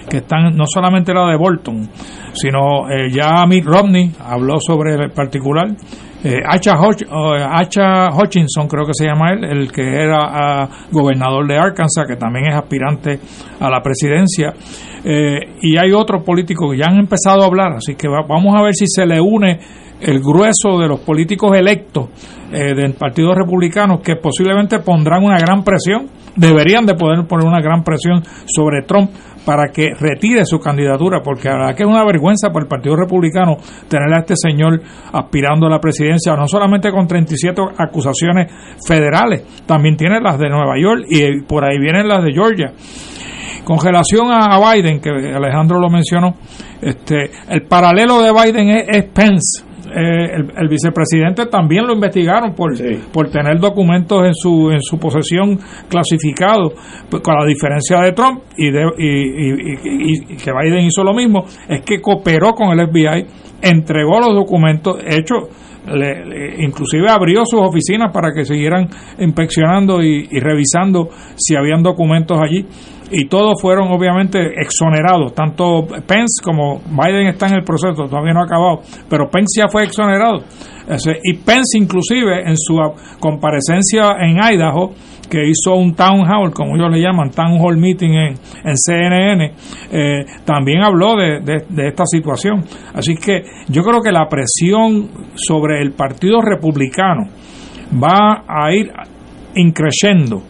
que 0.09 0.19
están, 0.19 0.57
no 0.57 0.65
solamente 0.67 1.13
la 1.13 1.27
de 1.31 1.37
Bolton, 1.37 1.89
sino 2.33 2.89
eh, 2.91 3.11
ya 3.11 3.45
Mitt 3.47 3.65
Romney 3.65 4.13
habló 4.25 4.59
sobre 4.61 4.95
el 4.95 5.11
particular. 5.11 5.69
Eh, 6.25 6.41
Hacha, 6.45 6.75
Hutchinson, 8.11 8.67
creo 8.69 8.85
que 8.85 8.95
se 8.95 9.07
llama 9.07 9.33
él, 9.33 9.45
el 9.45 9.71
que 9.71 9.83
era 9.83 10.19
ah, 10.29 10.69
gobernador 10.91 11.47
de 11.47 11.57
Arkansas, 11.57 12.05
que 12.09 12.17
también 12.17 12.47
es 12.49 12.55
aspirante 12.55 13.19
a 13.61 13.71
la 13.71 13.81
presidencia. 13.81 14.53
Eh, 15.05 15.39
y 15.63 15.77
hay 15.77 15.93
otros 15.93 16.25
políticos 16.25 16.73
que 16.73 16.79
ya 16.79 16.87
han 16.87 16.99
empezado 16.99 17.43
a 17.43 17.47
hablar, 17.47 17.75
así 17.75 17.95
que 17.95 18.09
vamos 18.09 18.55
a 18.57 18.63
ver 18.63 18.75
si 18.75 18.87
se 18.87 19.07
le 19.07 19.21
une 19.21 19.59
el 20.01 20.21
grueso 20.21 20.79
de 20.79 20.89
los 20.89 21.01
políticos 21.01 21.57
electos 21.57 22.11
del 22.51 22.93
Partido 22.95 23.35
Republicano 23.35 23.99
que 24.01 24.17
posiblemente 24.17 24.79
pondrán 24.81 25.25
una 25.25 25.39
gran 25.39 25.65
presión, 25.65 26.09
deberían 26.37 26.85
de 26.85 26.95
poder 26.95 27.27
poner 27.27 27.47
una 27.47 27.61
gran 27.61 27.83
presión 27.83 28.23
sobre 28.47 28.83
Trump 28.83 29.11
para 29.47 29.69
que 29.69 29.95
retire 29.95 30.45
su 30.45 30.59
candidatura, 30.59 31.23
porque 31.23 31.49
la 31.49 31.59
verdad 31.59 31.77
que 31.77 31.85
es 31.85 31.89
una 31.89 32.05
vergüenza 32.05 32.49
para 32.49 32.65
el 32.65 32.69
Partido 32.69 32.97
Republicano 32.97 33.57
tener 33.89 34.13
a 34.13 34.19
este 34.19 34.35
señor 34.37 34.83
aspirando 35.13 35.69
a 35.69 35.71
la 35.71 35.79
presidencia, 35.79 36.35
no 36.35 36.49
solamente 36.49 36.91
con 36.91 37.07
37 37.07 37.63
acusaciones 37.79 38.53
federales, 38.85 39.65
también 39.65 39.97
tiene 39.97 40.21
las 40.21 40.37
de 40.37 40.49
Nueva 40.49 40.75
York 40.79 41.05
y 41.09 41.43
por 41.43 41.65
ahí 41.65 41.79
vienen 41.79 42.09
las 42.09 42.25
de 42.25 42.33
Georgia. 42.33 42.73
Con 43.65 43.79
relación 43.81 44.31
a 44.31 44.59
Biden, 44.59 45.01
que 45.01 45.11
Alejandro 45.11 45.79
lo 45.79 45.91
mencionó, 45.91 46.35
este, 46.83 47.31
el 47.49 47.63
paralelo 47.63 48.21
de 48.23 48.33
Biden 48.33 48.69
es 48.89 49.05
Pence 49.05 49.66
eh, 49.99 50.37
el, 50.59 50.69
vicepresidente 50.69 51.47
también 51.47 51.87
lo 51.87 51.95
investigaron 51.95 52.55
por, 52.55 52.75
por 53.11 53.31
tener 53.31 53.59
documentos 53.59 54.27
en 54.27 54.35
su, 54.35 54.71
en 54.71 54.83
su 54.83 54.99
posesión 54.99 55.59
clasificados, 55.89 56.75
pues, 57.09 57.23
con 57.23 57.35
la 57.35 57.47
diferencia 57.47 58.01
de 58.01 58.13
Trump 58.13 58.43
y, 58.59 58.71
de, 58.71 58.83
y, 58.99 60.37
que 60.37 60.53
Biden 60.53 60.85
hizo 60.85 61.03
lo 61.03 61.15
mismo, 61.15 61.47
es 61.67 61.81
que 61.81 62.03
cooperó 62.03 62.53
con 62.53 62.79
el 62.79 62.87
FBI, 62.89 63.27
entregó 63.63 64.21
los 64.21 64.35
documentos, 64.35 64.99
hecho, 65.07 65.49
le, 65.87 66.63
inclusive 66.63 67.09
abrió 67.09 67.47
sus 67.47 67.61
oficinas 67.61 68.13
para 68.13 68.33
que 68.35 68.45
siguieran 68.45 68.89
inspeccionando 69.19 70.03
y, 70.03 70.27
revisando 70.41 71.09
si 71.37 71.57
habían 71.57 71.83
documentos 71.83 72.39
allí 72.39 72.67
y 73.11 73.27
todos 73.29 73.61
fueron 73.61 73.89
obviamente 73.89 74.39
exonerados, 74.61 75.35
tanto 75.35 75.87
Pence 76.07 76.43
como 76.43 76.81
Biden 76.91 77.29
está 77.29 77.47
en 77.47 77.55
el 77.55 77.65
proceso, 77.65 78.05
todavía 78.09 78.33
no 78.33 78.41
ha 78.41 78.45
acabado, 78.45 78.81
pero 79.09 79.29
Pence 79.31 79.61
ya 79.61 79.69
fue 79.69 79.85
exonerado. 79.85 80.43
y 81.23 81.35
Pence 81.35 81.79
inclusive 81.79 82.43
en 82.49 82.57
su 82.57 82.77
comparecencia 83.21 84.17
en 84.21 84.39
Idaho, 84.39 84.93
que 85.29 85.49
hizo 85.49 85.75
un 85.75 85.95
town 85.95 86.25
hall, 86.27 86.53
como 86.53 86.77
ellos 86.77 86.91
le 86.91 87.01
llaman, 87.01 87.31
town 87.31 87.59
hall 87.61 87.77
meeting 87.77 88.11
en, 88.11 88.35
en 88.65 88.77
CNN, 88.77 89.53
eh, 89.91 90.25
también 90.45 90.83
habló 90.83 91.17
de, 91.17 91.41
de, 91.41 91.89
esta 91.89 92.05
situación. 92.07 92.65
Así 92.95 93.15
que 93.17 93.43
yo 93.69 93.83
creo 93.83 94.01
que 94.01 94.13
la 94.13 94.29
presión 94.29 95.09
sobre 95.35 95.83
el 95.83 95.93
Partido 95.93 96.41
Republicano 96.41 97.25
va 97.93 98.45
a 98.47 98.73
ir 98.73 98.93
increciendo 99.57 100.43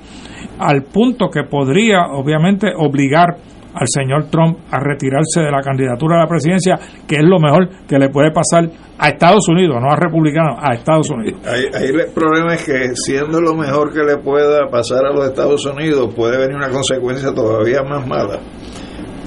al 0.58 0.82
punto 0.82 1.28
que 1.28 1.44
podría, 1.44 2.06
obviamente, 2.12 2.68
obligar 2.76 3.36
al 3.76 3.86
señor 3.88 4.30
Trump 4.30 4.58
a 4.70 4.80
retirarse 4.80 5.40
de 5.40 5.50
la 5.50 5.60
candidatura 5.60 6.16
a 6.16 6.20
la 6.20 6.26
presidencia, 6.26 6.78
que 7.06 7.16
es 7.16 7.24
lo 7.24 7.38
mejor 7.38 7.68
que 7.86 7.98
le 7.98 8.08
puede 8.08 8.30
pasar 8.32 8.70
a 8.98 9.08
Estados 9.08 9.46
Unidos, 9.48 9.76
no 9.80 9.90
a 9.90 9.96
republicanos, 9.96 10.58
a 10.58 10.74
Estados 10.74 11.10
Unidos. 11.10 11.40
Ahí, 11.46 11.66
el 11.82 12.12
problema 12.14 12.54
es 12.54 12.64
que 12.64 12.94
siendo 12.94 13.40
lo 13.40 13.54
mejor 13.54 13.92
que 13.92 14.02
le 14.02 14.16
pueda 14.16 14.66
pasar 14.70 15.04
a 15.04 15.12
los 15.12 15.26
Estados 15.26 15.66
Unidos, 15.66 16.12
puede 16.14 16.38
venir 16.38 16.56
una 16.56 16.70
consecuencia 16.70 17.34
todavía 17.34 17.82
más 17.82 18.06
mala. 18.06 18.40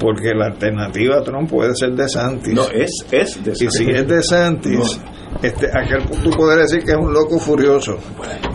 Porque 0.00 0.32
la 0.34 0.46
alternativa 0.46 1.18
a 1.18 1.22
Trump 1.22 1.48
puede 1.50 1.74
ser 1.74 1.90
de 1.90 2.08
Santis. 2.08 2.54
No, 2.54 2.62
es, 2.72 2.90
es 3.12 3.44
de 3.44 3.52
Y 3.52 3.70
si 3.70 3.90
es 3.90 4.08
de 4.08 4.22
Santis, 4.22 5.00
este, 5.42 5.66
aquel 5.66 6.02
tú 6.22 6.30
podrías 6.30 6.70
decir 6.70 6.84
que 6.84 6.92
es 6.92 6.96
un 6.98 7.12
loco 7.12 7.38
furioso. 7.38 7.96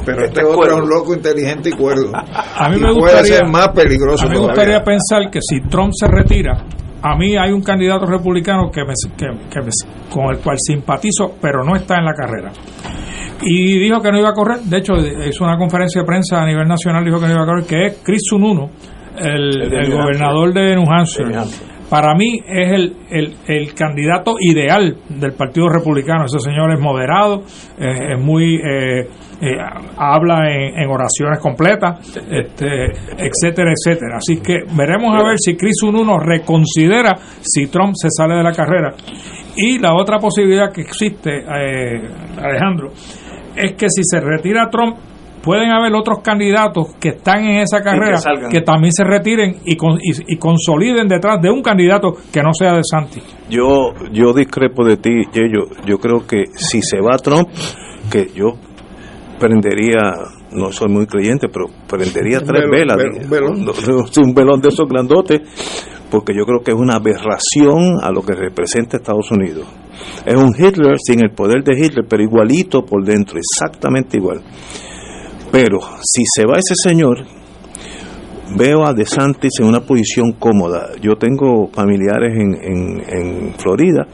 Pero 0.06 0.26
este, 0.26 0.44
otro 0.44 0.66
es 0.78 0.84
un 0.84 0.90
loco 0.90 1.14
inteligente 1.14 1.70
y 1.70 1.74
cuerdo. 1.74 2.12
A 2.16 2.68
mí 2.70 2.78
Y 2.78 2.80
me 2.80 2.88
puede 2.94 3.14
gustaría, 3.14 3.36
ser 3.38 3.48
más 3.48 3.68
peligroso 3.70 4.26
a 4.26 4.28
mí 4.30 4.34
me 4.36 4.42
todavía. 4.42 4.54
gustaría 4.56 4.84
pensar 4.84 5.32
que 5.32 5.40
si 5.42 5.62
Trump 5.70 5.92
se 5.94 6.08
retira, 6.08 6.66
a 7.04 7.16
mí 7.16 7.38
hay 7.38 7.52
un 7.52 7.62
candidato 7.62 8.06
republicano 8.08 8.72
que, 8.72 8.82
me, 8.84 8.94
que, 9.16 9.28
que 9.50 9.62
me- 9.62 9.70
con 10.12 10.34
el 10.36 10.40
cual 10.42 10.58
simpatizo, 10.60 11.36
pero 11.40 11.64
no 11.64 11.76
está 11.76 11.98
en 12.00 12.06
la 12.06 12.14
carrera. 12.14 12.52
Y 13.42 13.78
dijo 13.80 14.00
que 14.02 14.12
no 14.12 14.18
iba 14.20 14.30
a 14.30 14.34
correr, 14.34 14.60
de 14.62 14.78
hecho 14.78 14.94
hizo 14.96 15.44
una 15.44 15.58
conferencia 15.58 16.02
de 16.02 16.08
prensa 16.08 16.42
a 16.42 16.46
nivel 16.46 16.68
nacional, 16.68 17.04
dijo 17.04 17.20
que 17.20 17.28
no 17.28 17.34
iba 17.34 17.44
a 17.44 17.46
correr, 17.46 17.66
que 17.66 17.86
es 17.88 17.98
Chris 18.04 18.22
Sununu, 18.30 18.70
el, 19.18 19.74
El 19.74 19.92
gobernador 19.92 20.54
de 20.54 20.76
New 20.76 20.86
Hampshire. 20.90 21.26
De 21.26 21.32
New 21.32 21.42
Hampshire. 21.42 21.76
Para 21.90 22.16
mí 22.16 22.40
es 22.48 22.72
el, 22.72 22.94
el, 23.12 23.36
el 23.48 23.74
candidato 23.76 24.38
ideal 24.40 24.98
del 25.08 25.34
Partido 25.34 25.70
Republicano. 25.70 26.26
Ese 26.26 26.40
señor 26.40 26.74
es 26.74 26.80
moderado, 26.80 27.44
eh, 27.78 28.14
es 28.14 28.20
muy 28.20 28.56
eh, 28.56 29.08
eh, 29.42 29.58
habla 29.96 30.50
en, 30.50 30.80
en 30.80 30.90
oraciones 30.90 31.40
completas, 31.40 32.00
este, 32.18 32.86
etcétera, 33.18 33.72
etcétera. 33.72 34.18
Así 34.18 34.42
que 34.42 34.64
veremos 34.76 35.16
a 35.16 35.24
ver 35.24 35.38
si 35.38 35.56
Chris 35.56 35.84
Ununo 35.84 36.18
reconsidera 36.18 37.18
si 37.42 37.68
Trump 37.68 37.94
se 37.96 38.10
sale 38.10 38.36
de 38.36 38.44
la 38.44 38.52
carrera. 38.52 38.96
Y 39.56 39.78
la 39.78 39.94
otra 39.94 40.18
posibilidad 40.18 40.72
que 40.74 40.82
existe, 40.82 41.38
eh, 41.38 42.02
Alejandro, 42.42 42.94
es 43.56 43.74
que 43.74 43.90
si 43.90 44.02
se 44.04 44.20
retira 44.20 44.70
Trump, 44.72 44.98
pueden 45.46 45.70
haber 45.72 45.94
otros 45.94 46.20
candidatos 46.24 46.96
que 47.00 47.10
están 47.10 47.46
en 47.46 47.62
esa 47.62 47.82
carrera 47.82 48.20
que 48.52 48.62
también 48.62 48.92
se 48.92 49.04
retiren 49.04 49.58
y, 49.64 49.76
con- 49.78 50.00
y, 50.02 50.34
y 50.34 50.38
consoliden 50.38 51.08
detrás 51.08 51.42
de 51.42 51.50
un 51.52 51.62
candidato 51.62 52.14
que 52.34 52.42
no 52.42 52.52
sea 52.54 52.74
de 52.74 52.82
Santi. 52.84 53.22
Yo, 53.50 53.94
yo 54.12 54.34
discrepo 54.34 54.84
de 54.84 54.98
ti, 54.98 55.12
Yello. 55.32 55.68
Yo 55.86 56.00
creo 56.00 56.26
que 56.28 56.46
si 56.56 56.82
se 56.82 57.00
va 57.00 57.18
Trump, 57.18 57.48
que 58.12 58.28
yo 58.36 58.54
prendería, 59.40 60.00
no 60.52 60.72
soy 60.72 60.90
muy 60.90 61.06
creyente, 61.06 61.48
pero 61.50 61.66
prendería 61.88 62.40
Un 62.40 62.46
tres 62.46 62.62
velón, 62.70 62.98
velas. 62.98 63.30
velón, 63.30 63.66
un 64.24 64.34
velón 64.34 64.62
de 64.62 64.70
esos 64.70 64.88
grandotes, 64.88 65.42
porque 66.10 66.34
yo 66.36 66.46
creo 66.46 66.62
que 66.64 66.72
es 66.72 66.78
una 66.78 66.96
aberración 66.96 67.98
a 68.02 68.12
lo 68.12 68.22
que 68.22 68.34
representa 68.34 68.98
Estados 68.98 69.30
Unidos. 69.32 69.68
Es 70.26 70.36
un 70.36 70.54
Hitler 70.58 70.98
sin 71.00 71.24
el 71.24 71.32
poder 71.32 71.64
de 71.64 71.74
Hitler, 71.78 72.06
pero 72.08 72.24
igualito 72.24 72.84
por 72.86 73.04
dentro, 73.04 73.38
exactamente 73.38 74.18
igual. 74.18 74.42
Pero 75.52 75.80
si 76.02 76.24
se 76.26 76.46
va 76.46 76.58
ese 76.58 76.76
señor, 76.76 77.26
veo 78.58 78.86
a 78.86 78.94
DeSantis 78.94 79.54
en 79.60 79.68
una 79.68 79.82
posición 79.82 80.34
cómoda. 80.34 80.90
Yo 81.02 81.16
tengo 81.16 81.68
familiares 81.74 82.34
en, 82.36 82.54
en, 82.62 83.02
en 83.08 83.54
Florida, 83.56 84.06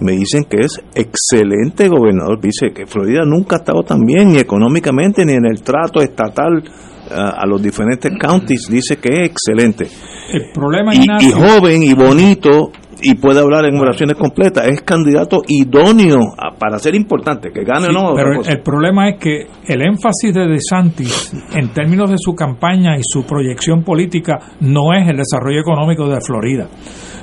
me 0.00 0.12
dicen 0.12 0.44
que 0.44 0.58
es 0.60 0.80
excelente 0.94 1.88
gobernador. 1.88 2.40
Dice 2.40 2.72
que 2.74 2.86
Florida 2.86 3.22
nunca 3.24 3.56
ha 3.56 3.58
estado 3.58 3.82
tan 3.82 4.00
bien, 4.00 4.32
ni 4.32 4.38
económicamente, 4.38 5.24
ni 5.24 5.34
en 5.34 5.46
el 5.46 5.62
trato 5.62 6.00
estatal 6.00 6.64
a, 7.10 7.42
a 7.42 7.46
los 7.46 7.62
diferentes 7.62 8.10
counties. 8.18 8.68
Dice 8.68 8.96
que 8.96 9.08
es 9.12 9.30
excelente. 9.30 9.86
El 10.32 10.50
problema, 10.52 10.92
Y, 10.94 11.04
y 11.28 11.30
joven 11.30 11.82
y 11.82 11.94
bonito, 11.94 12.72
y 13.02 13.14
puede 13.14 13.40
hablar 13.40 13.64
en 13.66 13.78
oraciones 13.78 14.16
completas. 14.16 14.66
Es 14.68 14.82
candidato 14.82 15.42
idóneo 15.48 16.18
a- 16.38 16.54
para 16.58 16.78
ser 16.78 16.94
importante, 16.94 17.50
que 17.52 17.64
gane 17.64 17.86
Sí, 17.86 17.90
o 17.90 17.92
no. 17.92 18.14
pero 18.14 18.40
el, 18.40 18.48
el 18.48 18.60
problema 18.62 19.08
es 19.10 19.18
que 19.18 19.46
el 19.66 19.82
énfasis 19.82 20.32
de 20.34 20.46
DeSantis 20.46 21.32
en 21.54 21.68
términos 21.72 22.10
de 22.10 22.16
su 22.18 22.34
campaña 22.34 22.96
y 22.96 23.02
su 23.02 23.24
proyección 23.24 23.82
política 23.82 24.38
no 24.60 24.94
es 24.94 25.08
el 25.08 25.16
desarrollo 25.16 25.60
económico 25.60 26.08
de 26.08 26.20
Florida. 26.20 26.66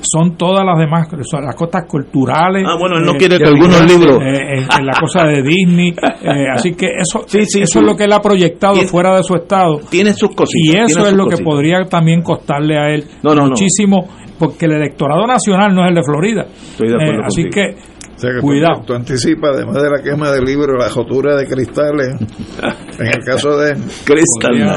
Son 0.05 0.35
todas 0.35 0.65
las 0.65 0.77
demás, 0.77 1.07
son 1.21 1.45
las 1.45 1.55
cosas 1.55 1.83
culturales. 1.87 2.65
Ah, 2.67 2.75
bueno, 2.77 2.97
él 2.97 3.05
no 3.05 3.13
eh, 3.13 3.17
quiere 3.17 3.37
que 3.37 3.45
algunos 3.45 3.81
libros- 3.89 4.19
eh, 4.21 4.57
en, 4.57 4.63
en 4.79 4.85
la 4.85 4.93
cosa 4.99 5.25
de 5.25 5.41
Disney. 5.41 5.89
eh, 6.23 6.45
así 6.53 6.73
que 6.73 6.87
eso, 6.87 7.23
Sí, 7.25 7.39
sí, 7.45 7.61
eso 7.61 7.79
es 7.79 7.85
lo 7.85 7.95
que 7.95 8.03
él 8.03 8.11
ha 8.11 8.19
proyectado 8.19 8.73
Tiene- 8.73 8.89
fuera 8.89 9.15
de 9.15 9.23
su 9.23 9.33
estado. 9.35 9.79
Tiene 9.89 10.11
sus 10.13 10.35
cositas. 10.35 10.51
Y 10.61 10.91
eso 10.91 11.07
es 11.07 11.13
lo 11.13 11.23
que 11.25 11.31
cositas. 11.37 11.45
podría 11.45 11.85
también 11.89 12.21
costarle 12.21 12.77
a 12.77 12.89
él 12.93 13.05
No, 13.23 13.33
no, 13.33 13.47
no. 13.47 13.55
Porque 14.39 14.65
el 14.65 14.73
electorado 14.73 15.25
nacional 15.27 15.73
no 15.75 15.83
es 15.83 15.89
el 15.89 15.95
de 15.95 16.03
Florida. 16.03 16.41
Estoy 16.43 16.89
de 16.89 16.95
acuerdo 16.95 17.21
Eh, 17.21 17.25
así 17.25 17.43
que, 17.49 17.75
O 18.15 18.19
sea 18.19 18.29
que 18.31 18.39
tú- 18.39 18.47
cuidado. 18.47 18.81
Tú, 18.85 18.93
anticipas, 18.93 19.55
además 19.55 19.81
de 19.83 19.89
la 19.89 20.01
quema 20.03 20.31
de 20.31 20.41
libros, 20.41 20.75
la 20.79 20.89
jotura 20.89 21.35
de 21.35 21.45
cristales. 21.47 22.07
en 22.99 23.07
el 23.07 23.23
caso 23.25 23.57
de. 23.57 23.75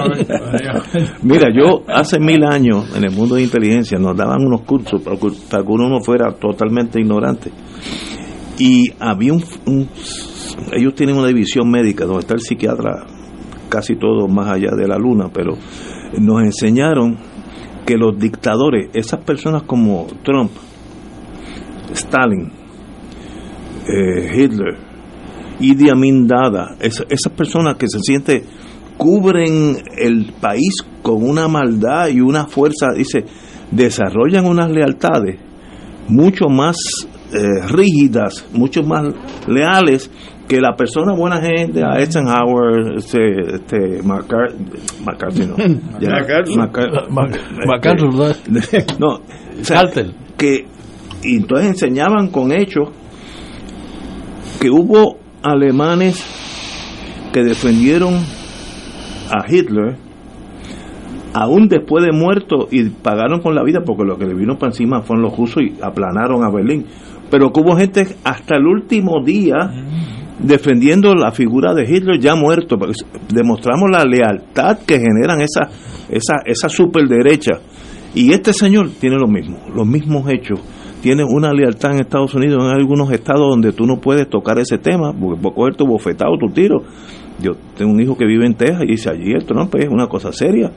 Haber- 0.01 1.17
Mira, 1.23 1.49
yo 1.55 1.83
hace 1.89 2.19
mil 2.19 2.45
años 2.45 2.97
en 2.97 3.05
el 3.05 3.13
mundo 3.13 3.35
de 3.37 3.43
inteligencia 3.43 3.99
nos 3.99 4.17
daban 4.17 4.45
unos 4.45 4.63
cursos 4.63 5.03
para 5.03 5.17
que 5.17 5.29
para 5.51 5.63
que 5.63 5.69
uno 5.71 5.89
no 5.89 6.01
fuera 6.01 6.33
totalmente 6.33 7.01
ignorante. 7.01 7.51
Y 8.59 8.91
había 8.99 9.33
un, 9.35 9.45
un- 9.67 9.89
Ellos 10.73 10.95
tienen 10.95 11.17
una 11.17 11.29
división 11.29 11.71
médica 11.71 12.05
donde 12.07 12.21
está 12.21 12.35
el 12.35 12.41
psiquiatra 12.41 13.05
casi 13.69 13.97
todo 13.97 14.27
más 14.29 14.49
allá 14.49 14.71
de 14.77 14.89
la 14.89 14.97
luna, 14.97 15.27
pero 15.33 15.53
nos 16.19 16.43
enseñaron 16.43 17.17
que 17.87 17.97
los 17.97 18.19
dictadores, 18.19 18.91
esas 18.95 19.21
personas 19.21 19.63
como 19.63 20.07
Trump, 20.25 20.51
Stalin, 21.95 22.51
eh, 23.89 24.31
Hitler, 24.35 24.77
Idi 25.61 25.89
Amin 25.89 26.27
Dada, 26.27 26.77
es- 26.81 27.05
esas 27.09 27.33
personas 27.33 27.77
que 27.77 27.87
se 27.89 27.99
sienten 28.01 28.43
cubren 28.97 29.77
el 29.97 30.33
país 30.41 30.75
con 31.03 31.23
una 31.23 31.49
maldad 31.49 32.09
y 32.09 32.21
una 32.21 32.47
fuerza, 32.47 32.89
dice, 32.97 33.25
desarrollan 33.71 34.47
unas 34.47 34.71
lealtades 34.71 35.39
mucho 36.09 36.49
más 36.49 36.77
eh, 37.33 37.67
rígidas, 37.69 38.47
mucho 38.53 38.83
más 38.85 39.09
leales 39.49 40.09
que 40.49 40.61
la 40.61 40.77
persona 40.77 41.13
buena 41.15 41.41
gente, 41.41 41.83
a 41.85 41.99
Eisenhower, 41.99 42.97
este, 42.99 43.55
este 43.57 44.03
McCar- 44.03 44.55
McCarthy, 45.05 45.47
no, 45.47 45.57
ya, 46.01 46.11
Mac- 47.11 47.39
MacArthur, 47.67 48.17
¿verdad? 48.17 48.37
no, 49.01 49.09
o 49.15 49.21
sea, 49.65 49.83
Carter. 49.83 50.13
que 50.37 50.67
y 51.23 51.37
entonces 51.37 51.69
enseñaban 51.69 52.29
con 52.29 52.53
hechos 52.53 52.91
que 54.61 54.71
hubo 54.71 55.19
alemanes 55.43 56.25
que 57.33 57.43
defendieron 57.43 58.15
a 58.15 59.45
Hitler 59.53 59.97
aún 61.35 61.69
después 61.69 62.05
de 62.05 62.13
muerto 62.13 62.69
y 62.71 62.89
pagaron 62.89 63.41
con 63.41 63.55
la 63.55 63.63
vida 63.63 63.81
porque 63.85 64.05
lo 64.05 64.17
que 64.17 64.27
le 64.27 64.35
vino 64.35 64.55
para 64.57 64.71
encima 64.71 65.03
fueron 65.03 65.25
los 65.25 65.37
rusos 65.37 65.63
y 65.63 65.75
aplanaron 65.83 66.45
a 66.45 66.51
Berlín. 66.51 66.87
Pero 67.31 67.53
que 67.53 67.61
hubo 67.61 67.77
gente 67.77 68.07
hasta 68.25 68.57
el 68.57 68.67
último 68.67 69.23
día 69.25 69.55
defendiendo 70.39 71.15
la 71.15 71.33
figura 71.33 71.75
de 71.75 71.85
Hitler 71.85 72.21
ya 72.21 72.35
muerto 72.35 72.77
demostramos 73.29 73.91
la 73.91 74.05
lealtad 74.05 74.79
que 74.87 74.99
generan 74.99 75.41
esa 75.41 75.71
esa 76.09 76.37
esa 76.45 76.69
superderecha. 76.69 77.61
Y 78.15 78.33
este 78.33 78.53
señor 78.53 78.91
tiene 79.01 79.17
lo 79.17 79.27
mismo 79.27 79.59
los 79.75 79.87
mismos 79.87 80.29
hechos. 80.31 80.61
Tiene 81.03 81.23
una 81.25 81.53
lealtad 81.53 81.93
en 81.93 82.01
Estados 82.01 82.35
Unidos 82.35 82.65
en 82.65 82.71
algunos 82.71 83.13
estados 83.13 83.49
donde 83.49 83.73
tú 83.73 83.85
no 83.85 84.01
puedes 84.01 84.29
tocar 84.29 84.59
ese 84.59 84.79
tema 84.79 85.13
porque 85.13 85.41
por 85.41 85.55
coger 85.55 85.77
tu 85.77 85.87
bofetado 85.87 86.37
tu 86.39 86.53
tiro 86.53 86.83
yo 87.39 87.53
tengo 87.77 87.93
un 87.93 88.01
hijo 88.01 88.17
que 88.17 88.25
vive 88.25 88.47
en 88.47 88.55
Texas 88.55 88.83
y 88.85 88.93
dice 88.93 89.11
allí 89.11 89.33
el 89.33 89.45
Trump 89.45 89.75
es 89.77 89.89
una 89.91 90.07
cosa 90.07 90.33
seria 90.33 90.71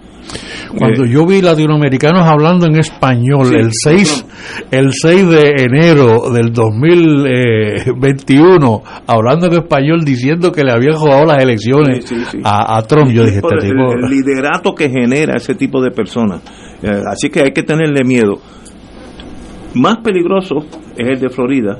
Cuando 0.77 1.05
Eh, 1.05 1.09
yo 1.09 1.25
vi 1.25 1.41
latinoamericanos 1.41 2.27
hablando 2.27 2.65
en 2.65 2.75
español 2.77 3.45
Sí, 3.45 3.55
el 3.55 3.69
6 3.71 4.25
el 4.71 4.91
6 4.91 5.29
de 5.29 5.53
enero 5.63 6.29
del 6.33 6.51
2021 6.51 8.83
hablando 9.07 9.47
en 9.47 9.53
español 9.53 10.03
diciendo 10.03 10.51
que 10.51 10.63
le 10.63 10.71
habían 10.73 10.95
jugado 10.95 11.25
las 11.25 11.41
elecciones 11.43 12.05
Sí, 12.05 12.15
sí, 12.15 12.23
sí. 12.31 12.39
A, 12.43 12.77
a 12.77 12.81
Trump 12.83 13.11
yo 13.11 13.23
dije 13.23 13.37
este 13.37 13.55
el, 13.55 13.61
tipo 13.61 13.93
el 13.93 14.09
liderato 14.09 14.73
que 14.75 14.89
genera 14.89 15.37
ese 15.37 15.55
tipo 15.55 15.81
de 15.81 15.91
personas. 15.91 16.41
Eh, 16.81 16.89
así 17.11 17.29
que 17.29 17.41
hay 17.41 17.51
que 17.51 17.63
tenerle 17.63 18.03
miedo. 18.03 18.39
Más 19.75 19.97
peligroso 19.97 20.65
es 20.97 21.07
el 21.07 21.19
de 21.19 21.29
Florida, 21.29 21.77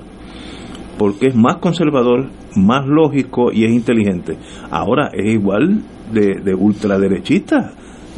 porque 1.00 1.28
es 1.30 1.36
más 1.36 1.56
conservador, 1.58 2.28
más 2.58 2.86
lógico 2.86 3.52
y 3.52 3.66
es 3.66 3.72
inteligente. 3.72 4.38
Ahora 4.70 5.10
es 5.14 5.34
igual 5.34 5.80
de, 6.14 6.36
de 6.44 6.54
ultraderechista. 6.54 7.72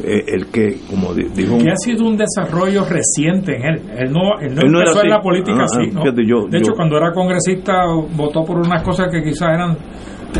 Eh, 0.04 0.24
el 0.26 0.46
que, 0.46 0.78
como 0.90 1.14
di- 1.14 1.28
dijo 1.36 1.58
que 1.58 1.70
ha 1.70 1.76
sido 1.76 2.06
un 2.08 2.16
desarrollo 2.16 2.82
reciente 2.84 3.54
en 3.56 3.62
él. 3.62 3.80
Él 3.98 4.10
no, 4.12 4.40
él 4.40 4.54
no 4.54 4.60
Él 4.62 4.72
no 4.72 4.78
empezó 4.80 5.00
en 5.00 5.06
así. 5.06 5.08
la 5.08 5.20
política 5.20 5.58
Ah, 5.60 5.64
así. 5.64 5.80
ah, 5.82 5.90
¿no? 5.94 6.02
fíjate, 6.02 6.22
yo- 6.26 6.46
de 6.50 6.58
hecho, 6.58 6.70
yo- 6.70 6.76
cuando 6.76 6.96
era 6.96 7.12
congresista 7.12 7.84
votó 8.16 8.42
por 8.44 8.58
unas 8.58 8.82
cosas 8.82 9.08
que 9.12 9.22
quizás 9.22 9.50
eran 9.54 9.76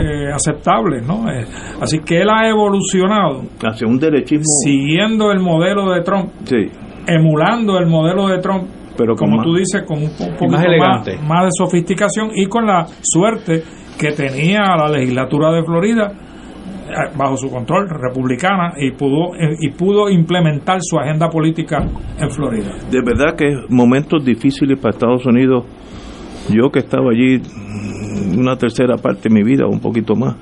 eh, 0.01 0.33
aceptables, 0.35 1.07
¿no? 1.07 1.31
Eh, 1.31 1.45
así 1.81 1.99
que 2.01 2.23
él 2.23 2.29
ha 2.31 2.49
evolucionado 2.49 3.43
hacia 3.63 3.87
un 3.87 3.99
derechismo 3.99 4.45
siguiendo 4.65 5.31
el 5.31 5.39
modelo 5.39 5.93
de 5.93 6.01
Trump, 6.03 6.31
sí 6.45 6.71
emulando 7.07 7.79
el 7.79 7.87
modelo 7.87 8.29
de 8.29 8.39
Trump, 8.39 8.65
pero 8.97 9.15
como 9.17 9.37
más- 9.37 9.47
tú 9.47 9.55
dices, 9.55 9.83
con 9.87 9.99
un 10.03 10.11
po- 10.11 10.25
poquito 10.39 10.47
más 10.49 10.61
más, 10.61 10.65
elegante. 10.65 11.19
más 11.27 11.45
de 11.45 11.51
sofisticación 11.57 12.31
y 12.35 12.47
con 12.47 12.67
la 12.67 12.87
suerte 13.03 13.63
que 13.99 14.13
tenía 14.13 14.61
la 14.77 14.89
legislatura 14.89 15.53
de 15.53 15.63
Florida 15.65 16.13
eh, 16.89 16.95
bajo 17.17 17.37
su 17.37 17.49
control 17.51 17.89
republicana 17.89 18.73
y 18.79 18.91
pudo 18.93 19.35
eh, 19.35 19.57
y 19.61 19.71
pudo 19.71 20.11
implementar 20.11 20.79
su 20.83 20.99
agenda 20.99 21.29
política 21.29 21.79
en 22.19 22.31
Florida. 22.31 22.71
de 22.91 23.01
verdad 23.05 23.35
que 23.37 23.47
momentos 23.69 24.25
difíciles 24.25 24.79
para 24.79 24.91
Estados 24.95 25.25
Unidos. 25.27 25.65
Yo 26.51 26.71
que 26.73 26.81
estaba 26.81 27.11
allí 27.13 27.39
mm, 27.39 28.39
una 28.39 28.57
tercera 28.57 28.97
parte 28.97 29.29
de 29.29 29.35
mi 29.35 29.43
vida, 29.45 29.65
un 29.69 29.79
poquito 29.79 30.17
más, 30.17 30.35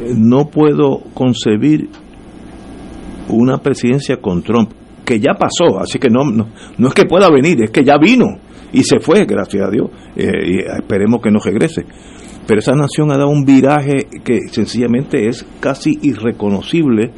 eh, 0.00 0.12
no 0.16 0.44
puedo 0.50 1.00
concebir 1.14 1.88
una 3.30 3.56
presidencia 3.58 4.18
con 4.20 4.42
Trump, 4.42 4.70
que 5.04 5.20
ya 5.20 5.34
pasó, 5.34 5.78
así 5.80 5.98
que 5.98 6.08
no, 6.08 6.24
no, 6.24 6.48
no 6.78 6.88
es 6.88 6.94
que 6.94 7.04
pueda 7.04 7.30
venir, 7.30 7.62
es 7.62 7.70
que 7.70 7.84
ya 7.84 7.98
vino 7.98 8.26
y 8.72 8.82
se 8.82 8.98
fue, 8.98 9.24
gracias 9.24 9.66
a 9.66 9.70
Dios, 9.70 9.88
eh, 10.16 10.30
y 10.46 10.58
esperemos 10.58 11.22
que 11.22 11.30
no 11.30 11.38
regrese. 11.38 11.84
Pero 12.46 12.58
esa 12.58 12.72
nación 12.72 13.10
ha 13.10 13.16
dado 13.16 13.30
un 13.30 13.44
viraje 13.44 14.08
que 14.22 14.40
sencillamente 14.50 15.28
es 15.28 15.46
casi 15.60 15.98
irreconocible 16.02 17.12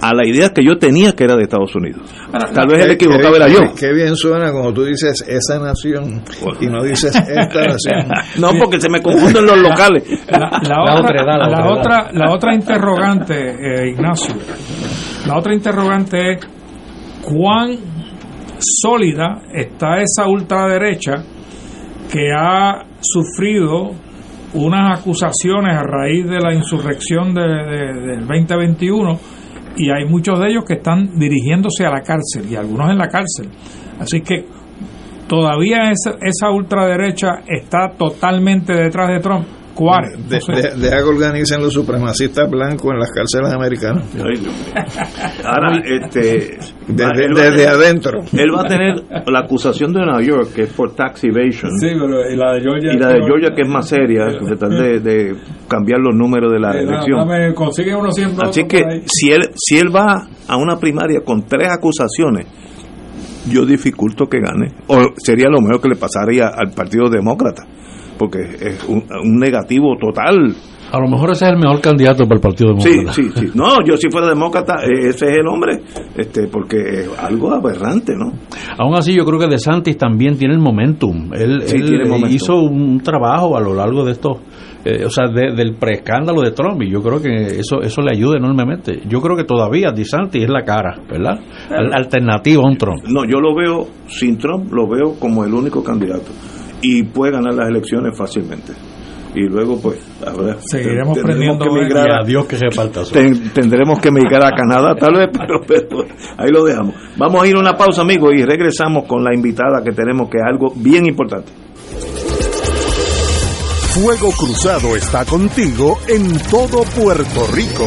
a 0.00 0.14
la 0.14 0.26
idea 0.26 0.50
que 0.50 0.62
yo 0.64 0.78
tenía 0.78 1.12
que 1.12 1.24
era 1.24 1.36
de 1.36 1.44
Estados 1.44 1.74
Unidos. 1.74 2.02
Tal 2.54 2.68
vez 2.68 2.84
el 2.84 2.90
equivocado 2.92 3.32
qué 3.32 3.36
era 3.36 3.48
yo. 3.48 3.60
Qué 3.78 3.92
bien 3.92 4.14
suena 4.16 4.52
cuando 4.52 4.72
tú 4.72 4.84
dices 4.84 5.24
esa 5.26 5.58
nación 5.58 6.22
y 6.60 6.66
no 6.66 6.82
dices 6.82 7.14
esta 7.14 7.60
nación. 7.60 8.06
No, 8.38 8.50
porque 8.58 8.80
se 8.80 8.90
me 8.90 9.00
confunden 9.00 9.46
los 9.46 9.58
locales. 9.58 10.02
La, 10.28 10.60
la 10.62 11.00
otra, 11.00 11.24
la, 11.24 11.66
otra, 11.70 12.08
la 12.12 12.32
otra 12.32 12.54
interrogante, 12.54 13.34
eh, 13.34 13.90
Ignacio, 13.90 14.34
la 15.26 15.36
otra 15.38 15.54
interrogante 15.54 16.32
es 16.32 16.38
cuán 17.22 17.76
sólida 18.58 19.42
está 19.52 20.00
esa 20.00 20.28
ultraderecha 20.28 21.22
que 22.10 22.30
ha 22.36 22.84
sufrido 23.00 23.90
unas 24.54 25.00
acusaciones 25.00 25.76
a 25.76 25.82
raíz 25.82 26.24
de 26.26 26.38
la 26.40 26.54
insurrección 26.54 27.34
de- 27.34 27.42
de- 27.42 28.00
del 28.06 28.26
2021 28.26 29.18
y 29.76 29.90
hay 29.90 30.04
muchos 30.06 30.38
de 30.40 30.48
ellos 30.48 30.64
que 30.66 30.74
están 30.74 31.18
dirigiéndose 31.18 31.84
a 31.84 31.90
la 31.90 32.00
cárcel 32.00 32.46
y 32.50 32.56
algunos 32.56 32.90
en 32.90 32.96
la 32.98 33.08
cárcel. 33.08 33.50
Así 34.00 34.22
que 34.22 34.46
todavía 35.28 35.90
esa, 35.90 36.12
esa 36.22 36.50
ultraderecha 36.50 37.42
está 37.46 37.90
totalmente 37.98 38.72
detrás 38.72 39.08
de 39.08 39.18
Trump. 39.20 39.44
¿Cuál? 39.76 40.04
De- 40.28 40.38
de- 40.38 40.74
deja 40.80 40.96
que 40.96 41.02
organicen 41.04 41.60
los 41.60 41.72
supremacistas 41.74 42.50
blancos 42.50 42.90
en 42.94 42.98
las 42.98 43.10
cárceles 43.12 43.52
americanas. 43.54 44.04
Ahora, 45.44 45.80
este. 45.84 46.56
Desde- 46.88 47.24
él 47.26 47.36
va 47.36 47.40
a 47.40 47.44
desde 47.44 47.56
tener- 47.56 47.68
adentro. 47.68 48.20
Él 48.32 48.54
va 48.54 48.60
a 48.62 48.64
tener 48.64 48.94
la 49.26 49.40
acusación 49.40 49.92
de 49.92 50.00
Nueva 50.00 50.22
York, 50.22 50.48
que 50.54 50.62
es 50.62 50.72
por 50.72 50.94
tax 50.94 51.24
evasion. 51.24 51.70
Sí, 51.78 51.88
pero 51.92 52.30
y 52.30 52.36
la 52.36 52.54
de 52.54 52.60
Georgia. 52.62 52.92
Y 52.94 52.98
la 52.98 53.08
de 53.08 53.20
Georgia, 53.26 53.50
que 53.54 53.62
es 53.62 53.68
más 53.68 53.88
seria, 53.88 54.26
de, 54.26 55.00
de 55.00 55.36
cambiar 55.68 56.00
los 56.00 56.14
números 56.16 56.50
de 56.52 56.58
la 56.60 56.72
Eh, 56.74 56.82
elección. 56.82 57.18
dame, 57.28 57.52
consigue 57.54 57.94
unos 57.94 58.14
100 58.14 58.30
votos 58.34 58.48
Así 58.50 58.64
que 58.64 59.02
si 59.06 59.30
él, 59.30 59.42
si 59.56 59.78
él 59.78 59.94
va 59.94 60.26
a 60.48 60.56
una 60.56 60.78
primaria 60.78 61.20
con 61.24 61.42
tres 61.46 61.68
acusaciones, 61.70 62.46
yo 63.50 63.64
dificulto 63.66 64.26
que 64.26 64.38
gane. 64.40 64.72
O 64.88 65.12
sería 65.18 65.48
lo 65.48 65.60
mejor 65.60 65.80
que 65.82 65.88
le 65.88 65.96
pasaría 65.96 66.48
al 66.48 66.70
Partido 66.72 67.08
Demócrata, 67.10 67.64
porque 68.18 68.40
es 68.60 68.84
un, 68.88 69.04
un 69.22 69.38
negativo 69.38 69.96
total. 70.00 70.54
A 70.92 71.00
lo 71.00 71.08
mejor 71.08 71.32
ese 71.32 71.46
es 71.46 71.50
el 71.50 71.58
mejor 71.58 71.80
candidato 71.80 72.22
para 72.24 72.36
el 72.36 72.40
Partido 72.40 72.70
Sí, 72.78 72.90
Demócrata. 72.90 73.12
sí, 73.14 73.22
sí. 73.34 73.46
No, 73.56 73.84
yo 73.84 73.96
si 73.96 74.08
fuera 74.08 74.28
demócrata, 74.28 74.74
eh, 74.84 75.08
ese 75.08 75.26
es 75.26 75.38
el 75.38 75.46
hombre, 75.48 75.80
este, 76.16 76.46
porque 76.46 76.76
es 76.76 77.10
algo 77.18 77.52
aberrante, 77.52 78.12
¿no? 78.16 78.30
Aún 78.78 78.94
así, 78.94 79.12
yo 79.12 79.24
creo 79.24 79.40
que 79.40 79.48
De 79.48 79.58
Santis 79.58 79.98
también 79.98 80.38
tiene 80.38 80.54
el 80.54 80.60
momentum. 80.60 81.32
Él, 81.34 81.62
Sí, 81.64 81.76
él 81.76 81.86
tiene 81.88 82.04
momentum. 82.04 82.30
hizo 82.30 82.54
un 82.60 83.00
trabajo 83.00 83.56
a 83.56 83.60
lo 83.60 83.74
largo 83.74 84.04
de 84.04 84.12
estos, 84.12 84.38
eh, 84.84 85.04
o 85.04 85.10
sea, 85.10 85.26
de- 85.26 85.56
del 85.56 85.74
preescándalo 85.74 86.40
de 86.42 86.52
Trump, 86.52 86.80
y 86.82 86.88
yo 86.88 87.02
creo 87.02 87.20
que 87.20 87.34
eso 87.58 87.80
eso 87.82 88.00
le 88.02 88.16
ayuda 88.16 88.36
enormemente. 88.38 89.00
Yo 89.08 89.20
creo 89.20 89.36
que 89.36 89.42
todavía 89.44 89.90
De 89.90 90.04
Santis 90.04 90.44
es 90.44 90.48
la 90.48 90.62
cara, 90.62 91.00
¿verdad? 91.10 91.40
Al- 91.68 91.94
alternativa 91.94 92.62
a 92.62 92.68
un 92.68 92.76
Trump. 92.78 93.02
No, 93.08 93.24
yo 93.24 93.40
lo 93.40 93.56
veo 93.56 93.88
sin 94.06 94.38
Trump, 94.38 94.72
lo 94.72 94.86
veo 94.86 95.18
como 95.18 95.44
el 95.44 95.52
único 95.52 95.82
candidato 95.82 96.30
y 96.82 97.02
puede 97.04 97.32
ganar 97.32 97.54
las 97.54 97.68
elecciones 97.68 98.16
fácilmente. 98.16 98.72
Y 99.34 99.48
luego, 99.50 99.78
pues, 99.78 99.98
habrá, 100.26 100.56
Seguiremos 100.60 101.14
tendremos 101.14 101.58
prendiendo 101.58 101.64
que 101.66 101.70
migrar 101.84 102.06
Y 102.08 102.10
a- 102.12 102.18
a 102.20 102.24
Dios 102.24 102.46
que 102.46 102.56
reparta 102.56 103.02
ten- 103.12 103.50
tendremos 103.52 103.98
que 104.00 104.10
migrar 104.10 104.44
a 104.44 104.50
Canadá, 104.50 104.94
tal 104.98 105.12
vez, 105.14 105.28
pero, 105.32 105.60
pero 105.66 106.04
ahí 106.38 106.50
lo 106.50 106.64
dejamos. 106.64 106.94
Vamos 107.18 107.42
a 107.42 107.46
ir 107.46 107.54
a 107.56 107.60
una 107.60 107.74
pausa, 107.74 108.00
amigos, 108.00 108.32
y 108.34 108.42
regresamos 108.44 109.04
con 109.04 109.22
la 109.22 109.34
invitada 109.34 109.82
que 109.84 109.92
tenemos, 109.92 110.30
que 110.30 110.38
es 110.38 110.44
algo 110.44 110.72
bien 110.76 111.04
importante. 111.06 111.52
Fuego 113.94 114.30
Cruzado 114.32 114.94
está 114.96 115.24
contigo 115.24 115.98
en 116.08 116.38
todo 116.50 116.82
Puerto 116.98 117.46
Rico. 117.54 117.86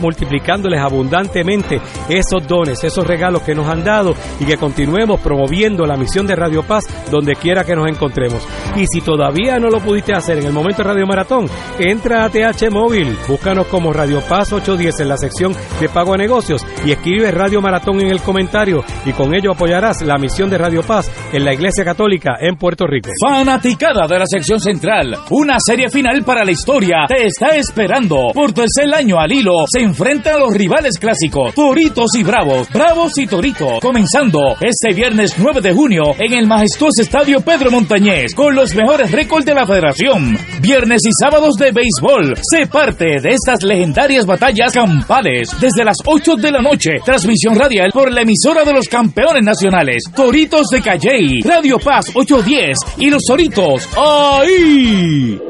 multiplicándoles 0.00 0.80
abundantemente 0.80 1.80
esos 2.08 2.46
dones, 2.46 2.82
esos 2.84 3.06
regalos 3.06 3.42
que 3.42 3.54
nos 3.54 3.68
han 3.68 3.84
dado 3.84 4.14
y 4.38 4.44
que 4.44 4.56
continuemos 4.56 5.20
promoviendo 5.20 5.86
la 5.86 5.96
misión 5.96 6.26
de 6.26 6.36
Radio 6.36 6.62
Paz 6.62 6.84
donde 7.10 7.34
quiera 7.34 7.64
que 7.64 7.76
nos 7.76 7.88
encontremos. 7.88 8.46
Y 8.76 8.86
si 8.86 9.00
todavía 9.00 9.58
no 9.58 9.68
lo 9.68 9.80
pudiste 9.80 10.14
hacer 10.14 10.38
en 10.38 10.46
el 10.46 10.52
momento 10.52 10.82
de 10.82 10.88
Radio 10.88 11.06
Maratón, 11.06 11.46
entra 11.78 12.24
a 12.24 12.30
TH 12.30 12.70
Móvil, 12.70 13.16
búscanos 13.28 13.66
como 13.66 13.92
Radio 13.92 14.20
Paz 14.20 14.52
810 14.52 15.00
en 15.00 15.08
la 15.08 15.16
sección 15.16 15.54
de 15.80 15.88
pago 15.88 16.14
a 16.14 16.16
negocios 16.16 16.64
y 16.84 16.92
escribe 16.92 17.30
Radio 17.30 17.60
Maratón 17.60 18.00
en 18.00 18.08
el 18.08 18.20
comentario 18.20 18.82
y 19.04 19.12
con 19.12 19.34
ello 19.34 19.52
apoyarás 19.52 20.02
la 20.02 20.18
misión 20.18 20.50
de 20.50 20.58
Radio 20.58 20.82
Paz 20.82 21.10
en 21.32 21.44
la 21.44 21.52
Iglesia 21.52 21.84
Católica 21.84 22.36
en 22.40 22.56
Puerto 22.56 22.86
Rico. 22.86 23.10
Fanaticada 23.20 24.06
de 24.06 24.18
la 24.18 24.26
sección 24.26 24.60
central, 24.60 25.16
una 25.30 25.56
serie 25.58 25.88
final 25.90 26.22
para 26.24 26.44
la 26.44 26.50
historia 26.50 27.06
te 27.08 27.26
está 27.26 27.56
esperando. 27.56 28.30
Por 28.34 28.52
tercer 28.52 28.92
año 28.94 29.18
al 29.18 29.32
hilo 29.32 29.64
enfrentan 29.90 30.38
los 30.38 30.54
rivales 30.54 30.98
clásicos, 30.98 31.52
Toritos 31.52 32.14
y 32.16 32.22
Bravos, 32.22 32.68
Bravos 32.70 33.18
y 33.18 33.26
Toritos, 33.26 33.80
comenzando 33.80 34.56
este 34.60 34.94
viernes 34.94 35.34
9 35.36 35.60
de 35.60 35.72
junio 35.72 36.02
en 36.16 36.32
el 36.32 36.46
majestuoso 36.46 37.02
estadio 37.02 37.40
Pedro 37.40 37.72
Montañez 37.72 38.32
con 38.34 38.54
los 38.54 38.72
mejores 38.74 39.10
récords 39.10 39.44
de 39.44 39.54
la 39.54 39.66
federación. 39.66 40.38
Viernes 40.60 41.02
y 41.04 41.10
sábados 41.20 41.56
de 41.56 41.72
béisbol, 41.72 42.34
se 42.40 42.68
parte 42.68 43.20
de 43.20 43.30
estas 43.30 43.64
legendarias 43.64 44.26
batallas 44.26 44.72
campales 44.72 45.50
desde 45.60 45.84
las 45.84 45.96
8 46.06 46.36
de 46.36 46.52
la 46.52 46.62
noche. 46.62 46.92
Transmisión 47.04 47.56
radial 47.56 47.90
por 47.92 48.12
la 48.12 48.22
emisora 48.22 48.64
de 48.64 48.72
los 48.72 48.86
campeones 48.86 49.42
nacionales, 49.42 50.04
Toritos 50.14 50.68
de 50.68 50.80
Calley, 50.82 51.40
Radio 51.42 51.80
Paz 51.80 52.12
810 52.14 52.78
y 52.98 53.10
los 53.10 53.24
Toritos. 53.24 53.88
¡Ahí! 53.96 55.40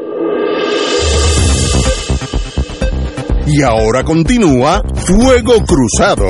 Y 3.52 3.62
ahora 3.62 4.04
continúa 4.04 4.80
Fuego 4.94 5.54
Cruzado. 5.66 6.26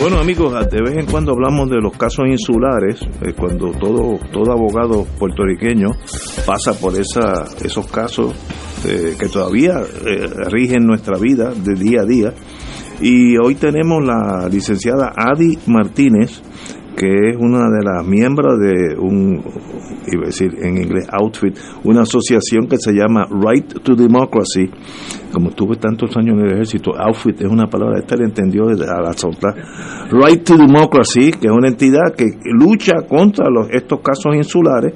Bueno 0.00 0.18
amigos, 0.18 0.54
de 0.70 0.82
vez 0.82 0.96
en 0.96 1.06
cuando 1.06 1.30
hablamos 1.32 1.70
de 1.70 1.80
los 1.80 1.92
casos 1.96 2.26
insulares, 2.26 3.00
eh, 3.22 3.32
cuando 3.36 3.70
todo, 3.70 4.18
todo 4.32 4.52
abogado 4.52 5.06
puertorriqueño 5.20 5.90
pasa 6.44 6.72
por 6.72 6.98
esa, 6.98 7.44
esos 7.62 7.86
casos 7.86 8.34
eh, 8.88 9.14
que 9.16 9.28
todavía 9.28 9.74
eh, 10.04 10.26
rigen 10.50 10.84
nuestra 10.84 11.16
vida 11.16 11.52
de 11.54 11.74
día 11.74 12.00
a 12.02 12.04
día. 12.04 12.34
Y 13.00 13.36
hoy 13.36 13.54
tenemos 13.54 14.04
la 14.04 14.48
licenciada 14.48 15.12
Adi 15.16 15.56
Martínez, 15.66 16.42
que 16.98 17.30
es 17.30 17.36
una 17.36 17.70
de 17.70 17.84
las 17.84 18.04
miembros 18.04 18.58
de 18.58 18.98
un, 18.98 19.40
iba 20.12 20.24
a 20.24 20.26
decir 20.26 20.50
en 20.60 20.78
inglés, 20.78 21.06
outfit, 21.12 21.56
una 21.84 22.02
asociación 22.02 22.66
que 22.66 22.76
se 22.76 22.92
llama 22.92 23.24
Right 23.30 23.82
to 23.84 23.94
Democracy. 23.94 24.68
Como 25.32 25.50
estuve 25.50 25.76
tantos 25.76 26.16
años 26.16 26.34
en 26.36 26.46
el 26.46 26.52
ejército, 26.54 26.90
outfit 26.98 27.40
es 27.40 27.48
una 27.48 27.68
palabra, 27.68 28.00
esta 28.00 28.16
le 28.16 28.24
entendió 28.24 28.64
a 28.66 29.00
la 29.00 29.12
soltar. 29.12 29.54
Right 30.10 30.42
to 30.42 30.56
Democracy, 30.56 31.30
que 31.30 31.46
es 31.46 31.52
una 31.52 31.68
entidad 31.68 32.14
que 32.16 32.26
lucha 32.52 33.02
contra 33.08 33.48
los, 33.48 33.70
estos 33.70 34.00
casos 34.00 34.34
insulares, 34.34 34.92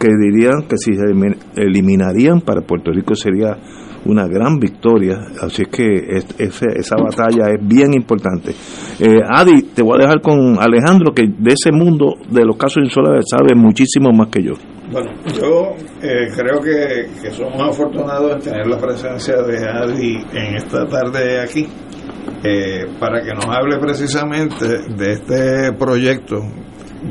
que 0.00 0.08
dirían 0.08 0.66
que 0.68 0.76
si 0.76 0.94
se 0.94 1.04
eliminarían 1.54 2.40
para 2.40 2.62
Puerto 2.62 2.90
Rico 2.90 3.14
sería 3.14 3.56
una 4.06 4.26
gran 4.26 4.58
victoria, 4.58 5.18
así 5.40 5.62
es 5.62 5.68
que 5.68 5.84
esa 6.38 6.96
batalla 6.96 7.50
es 7.54 7.66
bien 7.66 7.94
importante. 7.94 8.52
Eh, 9.00 9.18
Adi, 9.28 9.62
te 9.74 9.82
voy 9.82 9.98
a 9.98 10.02
dejar 10.02 10.20
con 10.20 10.58
Alejandro, 10.58 11.12
que 11.12 11.24
de 11.26 11.52
ese 11.52 11.72
mundo 11.72 12.14
de 12.30 12.44
los 12.44 12.56
casos 12.56 12.82
insulares 12.84 13.24
sabe 13.30 13.54
muchísimo 13.54 14.10
más 14.12 14.28
que 14.28 14.42
yo. 14.42 14.52
Bueno, 14.90 15.10
yo 15.34 15.74
eh, 16.00 16.28
creo 16.34 16.60
que, 16.60 17.08
que, 17.20 17.30
somos 17.32 17.60
afortunados 17.60 18.32
en 18.36 18.40
tener 18.40 18.66
la 18.68 18.78
presencia 18.78 19.42
de 19.42 19.68
Adi 19.68 20.16
en 20.32 20.56
esta 20.56 20.86
tarde 20.86 21.40
aquí, 21.40 21.66
eh, 22.44 22.86
para 23.00 23.22
que 23.22 23.34
nos 23.34 23.46
hable 23.46 23.78
precisamente 23.78 24.64
de 24.96 25.12
este 25.12 25.72
proyecto 25.72 26.36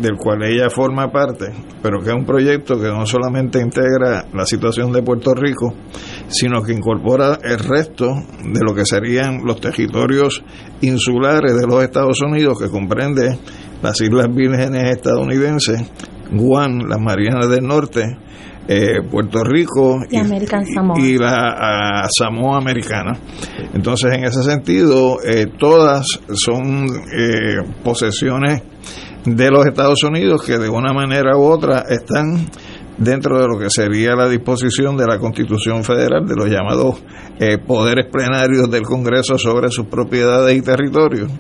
del 0.02 0.18
cual 0.18 0.44
ella 0.44 0.70
forma 0.70 1.12
parte, 1.12 1.46
pero 1.82 2.00
que 2.00 2.10
es 2.10 2.16
un 2.16 2.26
proyecto 2.26 2.80
que 2.80 2.88
no 2.88 3.06
solamente 3.06 3.60
integra 3.60 4.26
la 4.34 4.46
situación 4.46 4.92
de 4.92 5.02
Puerto 5.02 5.34
Rico, 5.34 5.74
sino 6.28 6.62
que 6.62 6.74
incorpora 6.74 7.40
el 7.44 7.60
resto 7.60 8.14
de 8.44 8.60
lo 8.66 8.74
que 8.74 8.86
serían 8.86 9.44
los 9.44 9.60
territorios 9.60 10.44
insulares 10.82 11.56
de 11.56 11.68
los 11.68 11.84
Estados 11.84 12.22
Unidos, 12.22 12.60
que 12.60 12.70
comprende 12.70 13.38
las 13.82 14.00
Islas 14.02 14.28
Vírgenes 14.34 14.96
estadounidenses, 14.96 15.82
Guam, 16.32 16.80
las 16.88 17.00
Marianas 17.00 17.50
del 17.50 17.66
Norte, 17.66 18.04
eh, 18.68 19.02
Puerto 19.12 19.44
Rico 19.44 20.00
y, 20.10 20.18
y, 20.18 21.18
la 21.20 22.08
Samoa 22.10 22.58
americana. 22.58 23.12
Entonces, 23.76 24.12
en 24.12 24.24
ese 24.24 24.42
sentido, 24.42 25.18
eh, 25.24 25.46
todas 25.60 26.06
son 26.34 26.88
eh, 27.16 27.58
posesiones 27.84 28.64
de 29.26 29.52
los 29.52 29.66
Estados 29.66 30.04
Unidos 30.04 30.44
que 30.46 30.58
de 30.58 30.70
una 30.70 30.94
manera 30.94 31.38
u 31.38 31.44
otra 31.44 31.84
están 31.90 32.48
dentro 32.98 33.40
de 33.40 33.48
lo 33.48 33.60
que 33.60 33.70
sería 33.70 34.16
la 34.16 34.30
disposición 34.30 34.96
de 34.96 35.06
la 35.06 35.20
Constitución 35.20 35.84
Federal 35.84 36.26
de 36.26 36.36
los 36.36 36.50
llamados 36.50 37.04
eh, 37.40 37.58
poderes 37.58 38.06
plenarios 38.12 38.70
del 38.70 38.84
Congreso 38.84 39.38
sobre 39.38 39.70
sus 39.70 39.88
propiedades 39.88 40.56
y 40.58 40.62
territorios. 40.62 41.32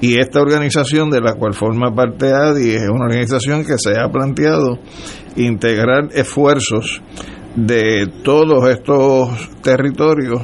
Y 0.00 0.18
esta 0.18 0.40
organización 0.40 1.10
de 1.10 1.20
la 1.20 1.34
cual 1.34 1.54
forma 1.54 1.94
parte 1.94 2.32
ADI 2.32 2.74
es 2.74 2.88
una 2.88 3.04
organización 3.04 3.64
que 3.64 3.78
se 3.78 3.98
ha 3.98 4.08
planteado 4.10 4.78
integrar 5.36 6.08
esfuerzos 6.12 7.00
de 7.54 8.06
todos 8.22 8.68
estos 8.68 9.50
territorios 9.62 10.42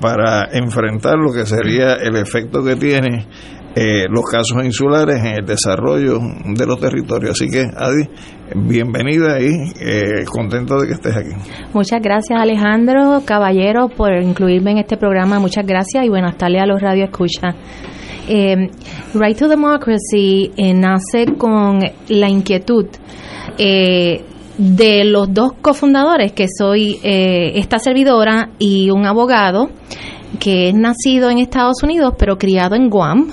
para 0.00 0.48
enfrentar 0.52 1.16
lo 1.18 1.32
que 1.32 1.46
sería 1.46 1.94
el 1.94 2.16
efecto 2.16 2.62
que 2.64 2.76
tiene 2.76 3.26
eh, 3.74 4.06
los 4.10 4.24
casos 4.24 4.64
insulares 4.64 5.20
en 5.20 5.38
el 5.38 5.46
desarrollo 5.46 6.18
de 6.44 6.66
los 6.66 6.80
territorios. 6.80 7.32
Así 7.32 7.48
que, 7.48 7.60
Adi, 7.60 8.08
bienvenida 8.56 9.40
y 9.40 9.70
eh, 9.80 10.24
contento 10.26 10.80
de 10.80 10.88
que 10.88 10.94
estés 10.94 11.16
aquí. 11.16 11.30
Muchas 11.72 12.02
gracias, 12.02 12.36
Alejandro 12.40 13.22
Caballero, 13.24 13.88
por 13.88 14.12
incluirme 14.20 14.72
en 14.72 14.78
este 14.78 14.96
programa. 14.96 15.38
Muchas 15.38 15.64
gracias 15.64 16.04
y 16.04 16.08
buenas 16.08 16.36
tardes 16.36 16.62
a 16.62 16.66
los 16.66 16.80
Radio 16.82 17.04
Escucha. 17.04 17.54
Eh, 18.28 18.70
right 19.14 19.38
to 19.38 19.46
Democracy 19.46 20.50
nace 20.74 21.26
con 21.38 21.78
la 22.08 22.28
inquietud 22.28 22.86
de 23.56 25.04
los 25.04 25.32
dos 25.32 25.52
cofundadores, 25.62 26.32
que 26.32 26.46
soy 26.48 26.98
esta 27.02 27.78
servidora 27.78 28.50
y 28.58 28.90
un 28.90 29.06
abogado 29.06 29.70
que 30.40 30.68
es 30.68 30.74
nacido 30.74 31.30
en 31.30 31.38
Estados 31.38 31.82
Unidos 31.82 32.14
pero 32.18 32.36
criado 32.36 32.74
en 32.74 32.88
Guam 32.88 33.28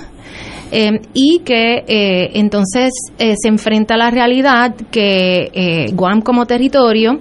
eh, 0.70 1.00
y 1.14 1.40
que 1.44 1.84
eh, 1.86 2.30
entonces 2.34 2.92
eh, 3.18 3.34
se 3.40 3.48
enfrenta 3.48 3.94
a 3.94 3.96
la 3.96 4.10
realidad 4.10 4.74
que 4.90 5.90
Guam 5.94 6.20
como 6.20 6.46
territorio 6.46 7.20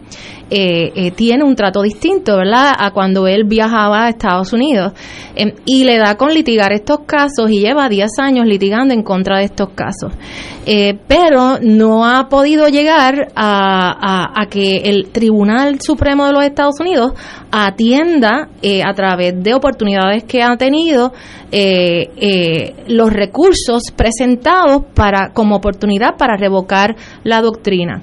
tiene 0.50 1.44
un 1.44 1.56
trato 1.56 1.82
distinto, 1.82 2.38
¿verdad?, 2.38 2.74
a 2.78 2.92
cuando 2.92 3.28
él 3.28 3.44
viajaba 3.46 4.06
a 4.06 4.10
Estados 4.10 4.54
Unidos. 4.54 4.94
y 5.66 5.84
le 5.84 5.98
da 5.98 6.16
con 6.16 6.34
litigar 6.34 6.74
estos 6.74 7.00
casos 7.06 7.52
y 7.52 7.60
lleva 7.60 7.90
10 7.90 8.10
años 8.20 8.46
litigando 8.46 8.94
en 8.94 9.04
contra 9.04 9.38
de 9.40 9.46
estos 9.46 9.70
casos. 9.70 10.14
pero 11.08 11.60
no 11.62 12.06
ha 12.06 12.28
podido 12.30 12.68
llegar 12.68 13.30
a, 13.36 14.42
a, 14.42 14.46
que 14.48 14.78
el 14.86 15.10
Tribunal 15.12 15.80
Supremo 15.82 16.26
de 16.26 16.34
los 16.34 16.44
Estados 16.44 16.80
Unidos 16.80 17.14
atienda 17.52 18.50
a 18.86 18.94
través 18.94 19.42
de 19.42 19.54
oportunidades 19.54 20.24
que 20.24 20.42
ha 20.42 20.56
tenido 20.58 21.14
los 22.88 23.14
recursos 23.14 23.84
presentados 23.96 24.84
para, 24.94 25.32
como 25.34 25.56
oportunidad 25.56 26.18
para 26.18 26.38
revocar 26.38 26.96
la 27.24 27.42
doctrina. 27.42 28.02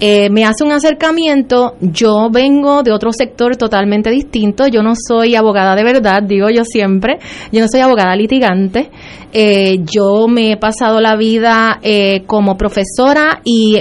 Eh, 0.00 0.30
me 0.30 0.44
hace 0.44 0.64
un 0.64 0.72
acercamiento, 0.72 1.76
yo 1.82 2.30
vengo 2.30 2.82
de 2.82 2.92
otro 2.92 3.12
sector 3.12 3.56
totalmente 3.56 4.10
distinto, 4.10 4.66
yo 4.68 4.82
no 4.82 4.94
soy 4.96 5.34
abogada 5.34 5.74
de 5.74 5.84
verdad, 5.84 6.22
digo 6.22 6.48
yo 6.48 6.64
siempre, 6.64 7.18
yo 7.50 7.60
no 7.60 7.68
soy 7.68 7.80
abogada 7.80 8.16
litigante, 8.16 8.90
eh, 9.32 9.78
yo 9.84 10.28
me 10.28 10.52
he 10.52 10.56
pasado 10.56 11.00
la 11.00 11.16
vida 11.16 11.78
eh, 11.82 12.22
como 12.26 12.56
profesora 12.56 13.40
y 13.44 13.76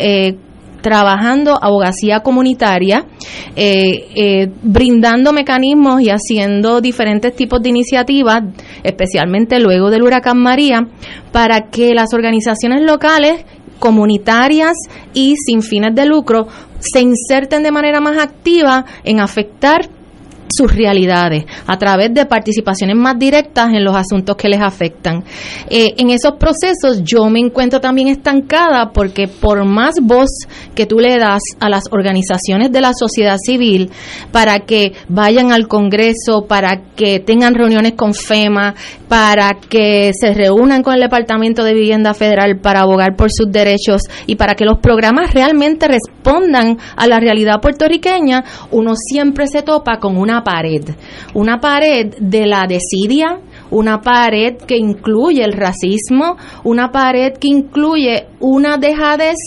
trabajando 0.81 1.57
abogacía 1.61 2.21
comunitaria, 2.21 3.05
eh, 3.55 4.07
eh, 4.15 4.51
brindando 4.63 5.31
mecanismos 5.31 6.01
y 6.01 6.09
haciendo 6.09 6.81
diferentes 6.81 7.35
tipos 7.35 7.61
de 7.61 7.69
iniciativas, 7.69 8.43
especialmente 8.83 9.59
luego 9.59 9.89
del 9.89 10.03
huracán 10.03 10.39
María, 10.39 10.87
para 11.31 11.69
que 11.69 11.93
las 11.93 12.13
organizaciones 12.13 12.81
locales 12.83 13.45
comunitarias 13.79 14.73
y 15.13 15.35
sin 15.37 15.61
fines 15.61 15.95
de 15.95 16.05
lucro 16.05 16.47
se 16.81 16.99
inserten 16.99 17.63
de 17.63 17.71
manera 17.71 17.99
más 18.01 18.17
activa 18.17 18.85
en 19.03 19.19
afectar 19.19 19.89
sus 20.55 20.73
realidades 20.73 21.45
a 21.67 21.77
través 21.77 22.13
de 22.13 22.25
participaciones 22.25 22.95
más 22.95 23.17
directas 23.17 23.69
en 23.69 23.83
los 23.83 23.95
asuntos 23.95 24.35
que 24.35 24.49
les 24.49 24.61
afectan. 24.61 25.23
Eh, 25.69 25.93
en 25.97 26.09
esos 26.09 26.33
procesos 26.33 27.03
yo 27.03 27.29
me 27.29 27.39
encuentro 27.39 27.79
también 27.79 28.07
estancada 28.07 28.91
porque 28.93 29.27
por 29.27 29.65
más 29.65 29.95
voz 30.01 30.29
que 30.75 30.85
tú 30.85 30.99
le 30.99 31.17
das 31.17 31.41
a 31.59 31.69
las 31.69 31.83
organizaciones 31.91 32.71
de 32.71 32.81
la 32.81 32.93
sociedad 32.93 33.37
civil 33.37 33.89
para 34.31 34.59
que 34.59 34.93
vayan 35.07 35.51
al 35.51 35.67
Congreso, 35.67 36.45
para 36.47 36.81
que 36.95 37.19
tengan 37.19 37.55
reuniones 37.55 37.93
con 37.93 38.13
FEMA, 38.13 38.75
para 39.07 39.57
que 39.69 40.11
se 40.13 40.33
reúnan 40.33 40.83
con 40.83 40.93
el 40.93 41.01
Departamento 41.01 41.63
de 41.63 41.73
Vivienda 41.73 42.13
Federal 42.13 42.59
para 42.59 42.81
abogar 42.81 43.15
por 43.15 43.29
sus 43.31 43.51
derechos 43.51 44.01
y 44.25 44.35
para 44.35 44.55
que 44.55 44.65
los 44.65 44.79
programas 44.79 45.33
realmente 45.33 45.87
respondan 45.87 46.77
a 46.95 47.07
la 47.07 47.19
realidad 47.19 47.61
puertorriqueña, 47.61 48.43
uno 48.71 48.93
siempre 48.95 49.47
se 49.47 49.61
topa 49.61 49.99
con 49.99 50.17
una 50.17 50.40
pared, 50.43 50.83
una 51.33 51.59
pared 51.59 52.13
de 52.19 52.45
la 52.45 52.65
desidia, 52.67 53.39
una 53.71 54.01
pared 54.01 54.57
que 54.57 54.77
incluye 54.77 55.43
el 55.43 55.53
racismo, 55.53 56.37
una 56.63 56.91
pared 56.91 57.33
que 57.33 57.47
incluye 57.47 58.27
una 58.39 58.77
dejadez 58.77 59.37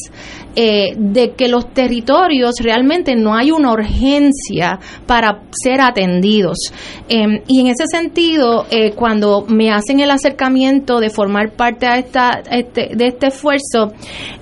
eh, 0.57 0.95
de 0.97 1.33
que 1.33 1.49
los 1.49 1.75
territorios 1.75 2.55
realmente 2.61 3.17
no 3.17 3.35
hay 3.35 3.51
una 3.51 3.73
urgencia 3.73 4.79
para 5.05 5.43
ser 5.51 5.81
atendidos. 5.81 6.73
Em, 7.09 7.41
y 7.49 7.61
en 7.61 7.67
ese 7.67 7.87
sentido, 7.91 8.65
eh, 8.71 8.93
cuando 8.93 9.45
me 9.49 9.73
hacen 9.73 9.99
el 9.99 10.13
acercamiento 10.13 11.01
de 11.01 11.11
formar 11.11 11.51
parte 11.57 11.87
este, 11.99 12.91
de 12.95 13.07
este 13.07 13.27
esfuerzo, 13.27 13.93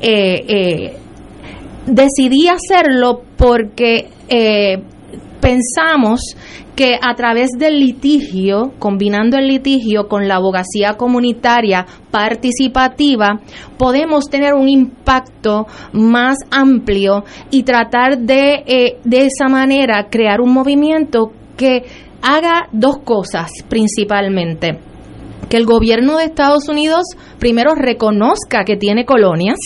eh, 0.02 0.96
decidí 1.86 2.46
hacerlo 2.46 3.22
porque 3.38 4.08
pensamos 5.42 6.20
que 6.76 6.94
a 7.02 7.14
través 7.14 7.50
del 7.58 7.80
litigio, 7.80 8.72
combinando 8.78 9.36
el 9.36 9.48
litigio 9.48 10.08
con 10.08 10.28
la 10.28 10.36
abogacía 10.36 10.94
comunitaria 10.96 11.84
participativa, 12.10 13.40
podemos 13.76 14.30
tener 14.30 14.54
un 14.54 14.68
impacto 14.68 15.66
más 15.92 16.38
amplio 16.50 17.24
y 17.50 17.64
tratar 17.64 18.18
de, 18.18 18.62
eh, 18.66 18.98
de 19.04 19.26
esa 19.26 19.48
manera 19.48 20.06
crear 20.08 20.40
un 20.40 20.54
movimiento 20.54 21.32
que 21.56 21.82
haga 22.22 22.68
dos 22.72 22.98
cosas 22.98 23.50
principalmente 23.68 24.91
que 25.52 25.58
el 25.58 25.66
gobierno 25.66 26.16
de 26.16 26.24
Estados 26.24 26.70
Unidos 26.70 27.04
primero 27.38 27.74
reconozca 27.74 28.64
que 28.64 28.78
tiene 28.78 29.04
colonias, 29.04 29.58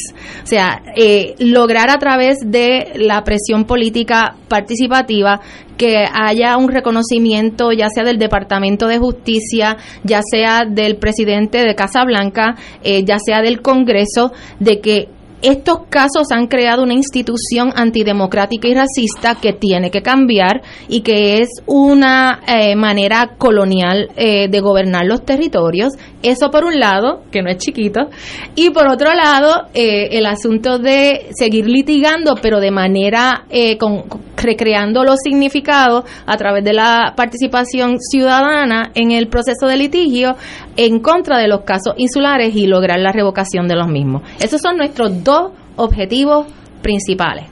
o 0.43 0.47
sea, 0.47 0.83
eh, 0.97 1.37
lograr 1.39 1.91
a 1.91 1.99
través 1.99 2.39
de 2.45 2.95
la 2.97 3.23
presión 3.23 3.67
política 3.67 4.35
participativa 4.49 5.41
que 5.77 6.05
haya 6.13 6.57
un 6.57 6.71
reconocimiento 6.71 7.71
ya 7.71 7.89
sea 7.89 8.03
del 8.03 8.19
Departamento 8.19 8.89
de 8.89 8.99
Justicia, 8.99 9.77
ya 10.03 10.23
sea 10.29 10.65
del 10.69 10.97
presidente 10.97 11.59
de 11.59 11.77
Casa 11.77 12.05
Blanca, 12.05 12.57
eh, 12.83 13.05
ya 13.05 13.19
sea 13.25 13.41
del 13.41 13.63
Congreso, 13.63 14.33
de 14.59 14.81
que 14.81 15.09
estos 15.43 15.81
casos 15.91 16.33
han 16.33 16.47
creado 16.47 16.83
una 16.83 16.95
institución 16.95 17.71
antidemocrática 17.75 18.69
y 18.69 18.75
racista 18.75 19.35
que 19.35 19.53
tiene 19.53 19.91
que 19.91 20.03
cambiar 20.03 20.63
y 20.89 21.03
que 21.03 21.41
es 21.41 21.49
una 21.67 22.41
eh, 22.47 22.75
manera 22.75 23.35
colonial 23.37 24.09
eh, 24.17 24.49
de 24.49 24.61
gobernar 24.61 25.05
los 25.05 25.25
territorios. 25.25 25.93
Eso 26.23 26.51
por 26.51 26.65
un 26.65 26.81
lado, 26.81 27.23
que 27.31 27.43
no 27.43 27.51
es 27.51 27.59
chiquito, 27.59 28.09
y 28.55 28.71
por 28.71 28.89
otro 28.89 29.15
lado, 29.15 29.69
eh, 29.75 30.09
el 30.13 30.27
asunto 30.27 30.79
de 30.79 31.29
seguir 31.35 31.69
litigando, 31.69 32.35
pero 32.41 32.59
de 32.59 32.71
manera 32.71 33.45
con, 33.79 34.05
recreando 34.37 35.05
los 35.05 35.19
significados 35.23 36.05
a 36.27 36.37
través 36.37 36.65
de 36.65 36.73
la 36.73 37.15
participación 37.17 37.99
ciudadana 38.01 38.91
en 38.95 39.11
el 39.11 39.29
proceso 39.29 39.67
de 39.67 39.77
litigio 39.77 40.37
en 40.77 41.01
contra 41.01 41.39
de 41.39 41.49
los 41.49 41.63
casos 41.63 41.95
insulares 41.97 42.55
y 42.55 42.67
lograr 42.67 42.99
la 42.99 43.13
revocación 43.13 43.67
de 43.67 43.77
los 43.77 43.89
mismos. 43.89 44.23
Esos 44.41 44.61
son 44.61 44.77
nuestros 44.77 45.25
dos 45.27 45.51
objetivos 45.77 46.47
principales. 46.81 47.45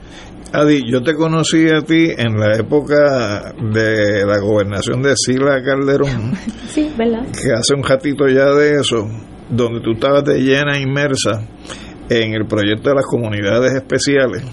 Adi, 0.53 0.81
yo 0.89 1.03
te 1.03 1.13
conocí 1.13 1.67
a 1.67 1.81
ti 1.81 2.07
en 2.17 2.39
la 2.39 2.55
época 2.55 3.53
de 3.61 4.25
la 4.25 4.39
gobernación 4.39 5.01
de 5.01 5.13
Sila 5.15 5.61
Calderón. 5.61 6.33
sí, 6.69 6.89
¿verdad? 6.97 7.23
Que 7.25 7.51
hace 7.51 7.75
un 7.75 7.83
ratito 7.83 8.27
ya 8.29 8.51
de 8.51 8.79
eso, 8.79 9.07
donde 9.49 9.81
tú 9.81 9.91
estabas 9.91 10.23
de 10.23 10.39
llena 10.39 10.79
inmersa 10.79 11.45
en 12.09 12.33
el 12.33 12.45
proyecto 12.47 12.89
de 12.89 12.95
las 12.95 13.05
comunidades 13.05 13.73
especiales 13.73 14.43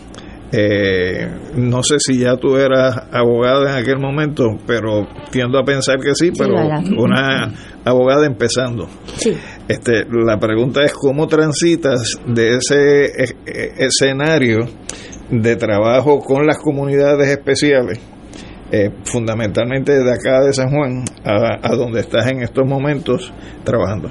eh, 0.53 1.29
no 1.57 1.83
sé 1.83 1.97
si 1.99 2.19
ya 2.19 2.37
tú 2.37 2.57
eras 2.57 2.95
abogada 3.11 3.71
en 3.71 3.83
aquel 3.83 3.99
momento, 3.99 4.45
pero 4.67 5.07
tiendo 5.31 5.59
a 5.59 5.65
pensar 5.65 5.99
que 5.99 6.15
sí, 6.15 6.31
pero 6.37 6.55
una 6.99 7.53
abogada 7.85 8.27
empezando. 8.27 8.87
Este, 9.67 10.05
la 10.11 10.39
pregunta 10.39 10.83
es 10.85 10.93
cómo 10.93 11.27
transitas 11.27 12.21
de 12.27 12.57
ese 12.57 13.07
e, 13.07 13.25
e, 13.47 13.87
escenario 13.87 14.61
de 15.31 15.57
trabajo 15.57 16.19
con 16.19 16.47
las 16.47 16.59
comunidades 16.59 17.29
especiales 17.29 18.12
eh, 18.75 18.91
fundamentalmente 19.05 19.93
de 19.93 20.11
acá 20.11 20.41
de 20.41 20.55
San 20.55 20.71
Juan 20.71 21.05
a, 21.25 21.77
donde 21.77 22.01
estás 22.01 22.33
en 22.33 22.43
estos 22.43 22.67
momentos 22.67 23.31
trabajando. 23.65 24.09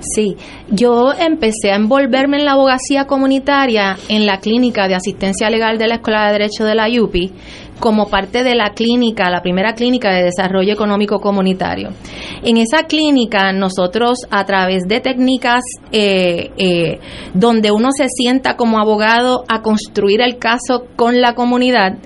Sí, 0.00 0.36
yo 0.68 1.12
empecé 1.12 1.70
a 1.70 1.76
envolverme 1.76 2.38
en 2.38 2.44
la 2.44 2.52
abogacía 2.52 3.04
comunitaria 3.06 3.96
en 4.08 4.26
la 4.26 4.40
clínica 4.40 4.88
de 4.88 4.96
asistencia 4.96 5.48
legal 5.48 5.78
de 5.78 5.86
la 5.86 5.94
Escuela 5.96 6.26
de 6.26 6.32
Derecho 6.32 6.64
de 6.64 6.74
la 6.74 6.88
UPI 6.88 7.32
como 7.78 8.08
parte 8.08 8.42
de 8.42 8.56
la 8.56 8.70
clínica, 8.70 9.30
la 9.30 9.42
primera 9.42 9.74
clínica 9.74 10.12
de 10.12 10.24
desarrollo 10.24 10.72
económico 10.72 11.20
comunitario. 11.20 11.90
En 12.42 12.56
esa 12.56 12.88
clínica 12.88 13.52
nosotros 13.52 14.26
a 14.30 14.44
través 14.44 14.88
de 14.88 15.00
técnicas 15.00 15.62
eh, 15.92 16.50
eh, 16.58 16.98
donde 17.34 17.70
uno 17.70 17.90
se 17.96 18.08
sienta 18.08 18.56
como 18.56 18.80
abogado 18.80 19.44
a 19.48 19.62
construir 19.62 20.20
el 20.20 20.38
caso 20.38 20.86
con 20.96 21.20
la 21.20 21.34
comunidad, 21.34 21.98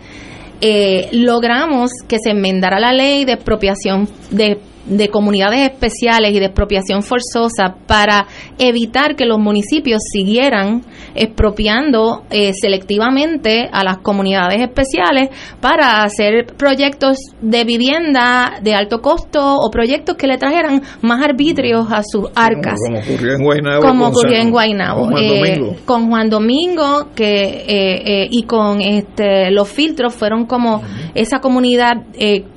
eh, 0.66 1.10
logramos 1.12 1.90
que 2.08 2.16
se 2.18 2.30
enmendara 2.30 2.80
la 2.80 2.94
ley 2.94 3.26
de 3.26 3.34
expropiación 3.34 4.08
de 4.30 4.58
de 4.86 5.08
comunidades 5.08 5.70
especiales 5.70 6.32
y 6.32 6.38
de 6.38 6.46
expropiación 6.46 7.02
forzosa 7.02 7.76
para 7.86 8.26
evitar 8.58 9.16
que 9.16 9.24
los 9.26 9.38
municipios 9.38 10.00
siguieran 10.12 10.82
expropiando 11.14 12.24
eh, 12.30 12.52
selectivamente 12.52 13.68
a 13.72 13.84
las 13.84 13.98
comunidades 13.98 14.60
especiales 14.60 15.30
para 15.60 16.02
hacer 16.02 16.46
proyectos 16.56 17.18
de 17.40 17.64
vivienda 17.64 18.58
de 18.62 18.74
alto 18.74 19.00
costo 19.00 19.56
o 19.56 19.70
proyectos 19.70 20.16
que 20.16 20.26
le 20.26 20.38
trajeran 20.38 20.82
más 21.02 21.22
arbitrios 21.22 21.86
a 21.90 22.02
sus 22.02 22.28
arcas. 22.34 22.78
Como, 22.84 22.98
ocurrió 22.98 23.34
en 23.34 23.42
Guaynabo. 23.42 23.82
Como 23.82 24.06
ocurrió 24.08 24.38
en 24.38 24.50
Guaynabo. 24.50 25.00
Con 25.02 25.12
Juan 25.12 25.24
eh, 25.24 25.38
Domingo. 25.38 25.76
Con 25.84 26.08
Juan 26.08 26.30
Domingo 26.30 27.08
que, 27.14 27.64
eh, 27.66 28.28
y 28.30 28.42
con 28.44 28.80
este, 28.80 29.50
los 29.50 29.68
filtros 29.68 30.14
fueron 30.14 30.46
como 30.46 30.82
esa 31.14 31.38
comunidad 31.38 32.02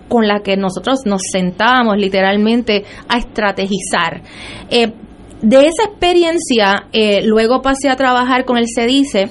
con 0.07 0.27
la 0.27 0.41
que 0.41 0.57
nosotros 0.57 0.99
nos 1.05 1.21
sentábamos 1.31 1.97
literalmente 1.97 2.83
a 3.07 3.17
estrategizar. 3.17 4.21
Eh, 4.69 4.91
de 5.41 5.67
esa 5.67 5.83
experiencia, 5.83 6.87
eh, 6.91 7.21
luego 7.23 7.61
pasé 7.61 7.89
a 7.89 7.95
trabajar 7.95 8.45
con 8.45 8.57
el 8.57 8.65
CEDICE, 8.73 9.29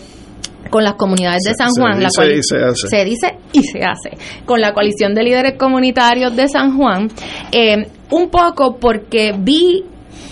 con 0.71 0.85
las 0.85 0.95
comunidades 0.95 1.43
de 1.43 1.55
San 1.55 1.71
Juan. 1.71 2.01
Se 2.11 2.27
dice, 2.27 2.37
y 2.37 2.43
se 2.43 2.57
hace. 2.65 2.89
Se 2.89 3.05
dice 3.05 3.39
y 3.53 3.63
se 3.63 3.79
hace. 3.81 4.11
Con 4.45 4.61
la 4.61 4.73
coalición 4.73 5.15
de 5.15 5.23
líderes 5.25 5.55
comunitarios 5.59 6.35
de 6.37 6.49
San 6.49 6.77
Juan. 6.77 7.09
Eh, 7.51 7.89
un 8.11 8.29
poco 8.31 8.77
porque 8.77 9.35
vi 9.37 9.85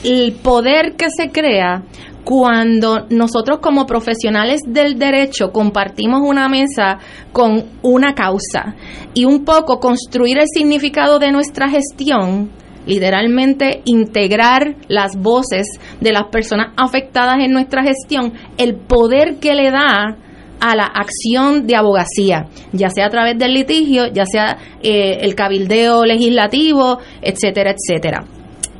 el 0.04 0.32
poder 0.34 0.94
que 0.96 1.06
se 1.10 1.30
crea 1.30 1.82
cuando 2.24 3.06
nosotros 3.10 3.58
como 3.60 3.86
profesionales 3.86 4.60
del 4.66 4.98
derecho 4.98 5.52
compartimos 5.52 6.20
una 6.22 6.48
mesa 6.48 6.98
con 7.32 7.64
una 7.82 8.14
causa 8.14 8.74
y 9.12 9.24
un 9.26 9.44
poco 9.44 9.78
construir 9.78 10.38
el 10.38 10.48
significado 10.48 11.18
de 11.18 11.30
nuestra 11.30 11.68
gestión, 11.68 12.50
literalmente 12.86 13.82
integrar 13.84 14.76
las 14.88 15.16
voces 15.16 15.66
de 16.00 16.12
las 16.12 16.24
personas 16.30 16.72
afectadas 16.76 17.38
en 17.40 17.52
nuestra 17.52 17.82
gestión, 17.82 18.32
el 18.56 18.76
poder 18.76 19.36
que 19.36 19.54
le 19.54 19.70
da 19.70 20.16
a 20.60 20.76
la 20.76 20.84
acción 20.84 21.66
de 21.66 21.76
abogacía, 21.76 22.46
ya 22.72 22.88
sea 22.88 23.06
a 23.06 23.10
través 23.10 23.38
del 23.38 23.52
litigio, 23.52 24.06
ya 24.06 24.24
sea 24.24 24.56
eh, 24.82 25.18
el 25.20 25.34
cabildeo 25.34 26.04
legislativo, 26.06 26.98
etcétera, 27.20 27.72
etcétera. 27.72 28.24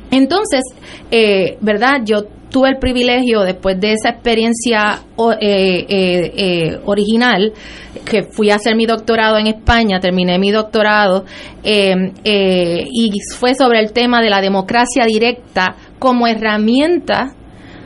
Entonces, 0.09 0.61
eh, 1.11 1.57
¿verdad? 1.61 2.01
Yo 2.03 2.23
tuve 2.49 2.69
el 2.69 2.77
privilegio, 2.77 3.41
después 3.41 3.79
de 3.79 3.93
esa 3.93 4.09
experiencia 4.09 4.99
eh, 5.41 5.85
eh, 5.89 6.33
eh, 6.37 6.79
original, 6.85 7.53
que 8.05 8.23
fui 8.23 8.49
a 8.49 8.55
hacer 8.55 8.75
mi 8.75 8.85
doctorado 8.85 9.37
en 9.37 9.47
España, 9.47 9.99
terminé 9.99 10.37
mi 10.37 10.51
doctorado, 10.51 11.25
y 11.63 13.11
fue 13.37 13.55
sobre 13.55 13.79
el 13.79 13.91
tema 13.91 14.21
de 14.21 14.29
la 14.29 14.41
democracia 14.41 15.05
directa 15.05 15.75
como 15.99 16.27
herramienta 16.27 17.35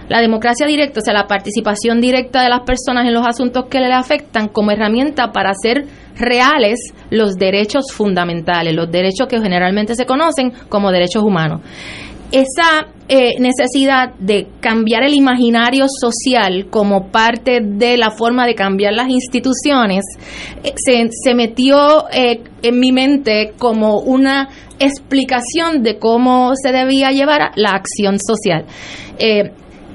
la 0.09 0.21
democracia 0.21 0.65
directa, 0.65 1.01
o 1.01 1.03
sea, 1.03 1.13
la 1.13 1.27
participación 1.27 2.01
directa 2.01 2.41
de 2.41 2.49
las 2.49 2.61
personas 2.61 3.05
en 3.05 3.13
los 3.13 3.25
asuntos 3.25 3.65
que 3.69 3.79
le 3.79 3.93
afectan 3.93 4.47
como 4.47 4.71
herramienta 4.71 5.31
para 5.31 5.51
hacer 5.51 5.85
reales 6.17 6.79
los 7.11 7.35
derechos 7.35 7.91
fundamentales, 7.93 8.75
los 8.75 8.91
derechos 8.91 9.27
que 9.29 9.39
generalmente 9.39 9.93
se 9.93 10.07
conocen 10.07 10.51
como 10.67 10.91
derechos 10.91 11.23
humanos. 11.23 11.61
Esa 12.31 12.87
eh, 13.07 13.39
necesidad 13.39 14.13
de 14.19 14.47
cambiar 14.59 15.01
el 15.01 15.15
imaginario 15.15 15.85
social 15.87 16.67
como 16.69 17.07
parte 17.07 17.59
de 17.59 17.97
la 17.97 18.11
forma 18.11 18.45
de 18.45 18.53
cambiar 18.53 18.93
las 18.93 19.09
instituciones 19.09 20.05
eh, 20.63 20.73
se, 20.75 21.07
se, 21.09 21.33
metió 21.33 22.07
eh, 22.11 22.43
en 22.61 22.79
mi 22.79 22.91
mente 22.91 23.53
como 23.57 24.01
una 24.01 24.49
explicación 24.77 25.81
de 25.81 25.97
cómo 25.97 26.51
se 26.53 26.71
debía 26.71 27.09
llevar 27.09 27.51
la 27.55 27.71
acción 27.71 28.19
social. 28.19 28.65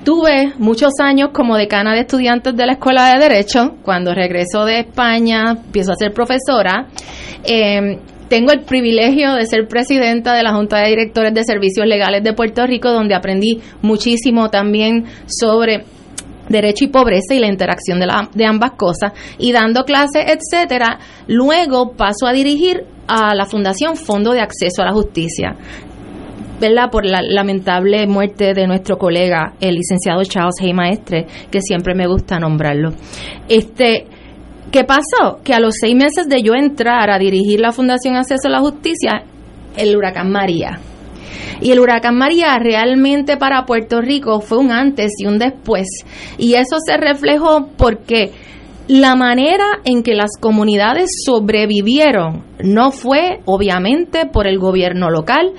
Tuve 0.05 0.53
muchos 0.59 0.93
años 1.01 1.31
como 1.33 1.57
decana 1.57 1.95
de 1.95 2.01
estudiantes 2.01 2.55
de 2.55 2.67
la 2.67 2.73
Escuela 2.73 3.15
de 3.15 3.21
Derecho. 3.21 3.77
Cuando 3.83 4.13
regreso 4.13 4.67
de 4.67 4.81
España, 4.81 5.53
empiezo 5.53 5.93
a 5.93 5.95
ser 5.95 6.13
profesora. 6.13 6.89
Tengo 8.29 8.53
el 8.53 8.61
privilegio 8.61 9.35
de 9.35 9.47
ser 9.47 9.69
presidenta 9.69 10.35
de 10.35 10.43
la 10.43 10.55
Junta 10.55 10.79
de 10.79 10.89
Directores 10.89 11.35
de 11.35 11.45
Servicios 11.45 11.87
Legales 11.87 12.23
de 12.23 12.33
Puerto 12.33 12.67
Rico, 12.67 12.91
donde 12.91 13.15
aprendí 13.15 13.61
muchísimo 13.83 14.49
también 14.51 15.05
sobre 15.27 15.85
derecho 16.49 16.85
y 16.85 16.89
pobreza 16.89 17.35
y 17.35 17.39
la 17.39 17.49
interacción 17.49 18.01
de 18.01 18.45
ambas 18.45 18.73
cosas 18.73 19.13
y 19.39 19.53
dando 19.53 19.85
clases, 19.85 20.25
etcétera. 20.27 20.99
Luego 21.27 21.93
paso 21.93 22.27
a 22.27 22.33
dirigir 22.33 22.85
a 23.07 23.35
la 23.35 23.47
Fundación 23.47 23.97
Fondo 23.97 24.33
de 24.33 24.41
Acceso 24.41 24.83
a 24.83 24.87
la 24.87 24.93
Justicia. 24.93 25.57
¿verdad? 26.61 26.89
por 26.91 27.05
la 27.05 27.21
lamentable 27.21 28.07
muerte 28.07 28.55
de 28.55 28.67
nuestro 28.67 28.97
colega, 28.97 29.55
el 29.61 29.75
licenciado 29.75 30.23
Charles 30.25 30.55
Hay 30.63 30.73
Maestre, 30.73 31.27
que 31.51 31.61
siempre 31.61 31.95
me 31.95 32.07
gusta 32.07 32.39
nombrarlo. 32.39 32.91
Este, 33.49 34.07
¿Qué 34.71 34.85
pasó? 34.85 35.41
Que 35.45 35.55
a 35.55 35.61
los 35.61 35.77
seis 35.81 35.95
meses 35.95 36.29
de 36.29 36.43
yo 36.43 36.55
entrar 36.55 37.11
a 37.11 37.19
dirigir 37.19 37.61
la 37.61 37.73
Fundación 37.73 38.17
Acceso 38.17 38.49
a 38.49 38.51
la 38.51 38.61
Justicia, 38.61 39.25
el 39.77 39.97
huracán 39.97 40.31
María. 40.31 40.81
Y 41.61 41.71
el 41.71 41.81
huracán 41.81 42.17
María 42.17 42.59
realmente 42.59 43.37
para 43.37 43.65
Puerto 43.65 44.01
Rico 44.01 44.41
fue 44.41 44.59
un 44.59 44.73
antes 44.73 45.13
y 45.19 45.27
un 45.27 45.39
después. 45.39 45.87
Y 46.39 46.55
eso 46.55 46.77
se 46.85 46.97
reflejó 46.97 47.69
porque 47.77 48.33
la 48.89 49.17
manera 49.17 49.65
en 49.85 50.03
que 50.03 50.15
las 50.15 50.33
comunidades 50.39 51.09
sobrevivieron 51.25 52.45
no 52.63 52.91
fue 52.91 53.41
obviamente 53.47 54.27
por 54.27 54.47
el 54.47 54.59
gobierno 54.59 55.09
local, 55.11 55.53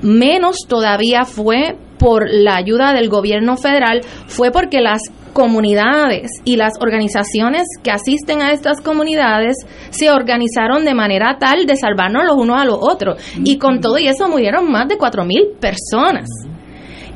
menos 0.00 0.56
todavía 0.68 1.24
fue 1.24 1.76
por 1.98 2.24
la 2.28 2.56
ayuda 2.56 2.94
del 2.94 3.08
gobierno 3.08 3.56
federal, 3.56 4.00
fue 4.26 4.50
porque 4.50 4.80
las 4.80 5.02
comunidades 5.32 6.30
y 6.44 6.56
las 6.56 6.74
organizaciones 6.80 7.64
que 7.82 7.90
asisten 7.90 8.42
a 8.42 8.52
estas 8.52 8.80
comunidades 8.80 9.56
se 9.90 10.10
organizaron 10.10 10.84
de 10.84 10.94
manera 10.94 11.36
tal 11.38 11.66
de 11.66 11.76
salvarnos 11.76 12.24
los 12.24 12.36
unos 12.36 12.60
a 12.60 12.64
los 12.64 12.78
otros. 12.80 13.22
Y 13.44 13.58
con 13.58 13.80
todo 13.80 13.98
y 13.98 14.08
eso 14.08 14.28
murieron 14.28 14.70
más 14.70 14.88
de 14.88 14.98
cuatro 14.98 15.24
mil 15.24 15.48
personas. 15.60 16.28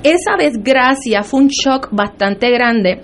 Esa 0.02 0.36
desgracia 0.38 1.22
fue 1.22 1.40
un 1.40 1.48
shock 1.48 1.88
bastante 1.90 2.50
grande 2.50 3.02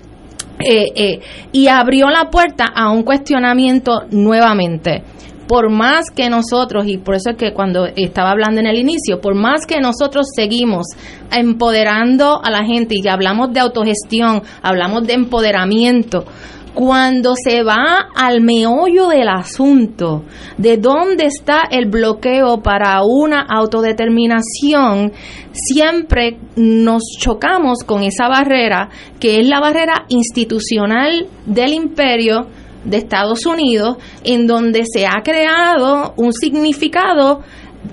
eh, 0.59 0.85
eh, 0.95 1.19
y 1.51 1.67
abrió 1.67 2.07
la 2.09 2.29
puerta 2.29 2.65
a 2.73 2.91
un 2.91 3.03
cuestionamiento 3.03 4.03
nuevamente 4.11 5.03
por 5.47 5.69
más 5.69 6.09
que 6.09 6.29
nosotros, 6.29 6.85
y 6.87 6.97
por 6.97 7.15
eso 7.15 7.31
es 7.31 7.37
que 7.37 7.53
cuando 7.53 7.85
estaba 7.85 8.31
hablando 8.31 8.61
en 8.61 8.67
el 8.67 8.77
inicio, 8.77 9.21
por 9.21 9.35
más 9.35 9.65
que 9.65 9.79
nosotros 9.79 10.27
seguimos 10.35 10.85
empoderando 11.31 12.39
a 12.43 12.49
la 12.49 12.63
gente 12.65 12.95
y 12.95 13.07
hablamos 13.07 13.53
de 13.53 13.59
autogestión, 13.59 14.41
hablamos 14.61 15.05
de 15.05 15.13
empoderamiento, 15.13 16.25
cuando 16.73 17.35
se 17.35 17.63
va 17.63 18.09
al 18.15 18.41
meollo 18.41 19.07
del 19.07 19.29
asunto, 19.29 20.23
de 20.57 20.77
dónde 20.77 21.25
está 21.25 21.63
el 21.69 21.85
bloqueo 21.85 22.61
para 22.63 23.01
una 23.03 23.41
autodeterminación, 23.41 25.11
siempre 25.51 26.39
nos 26.55 27.03
chocamos 27.19 27.83
con 27.85 28.03
esa 28.03 28.27
barrera, 28.27 28.89
que 29.19 29.39
es 29.39 29.47
la 29.47 29.59
barrera 29.59 30.05
institucional 30.09 31.27
del 31.45 31.73
imperio, 31.73 32.47
de 32.83 32.97
Estados 32.97 33.45
Unidos, 33.45 33.97
en 34.23 34.47
donde 34.47 34.83
se 34.85 35.05
ha 35.05 35.21
creado 35.23 36.13
un 36.17 36.33
significado 36.33 37.41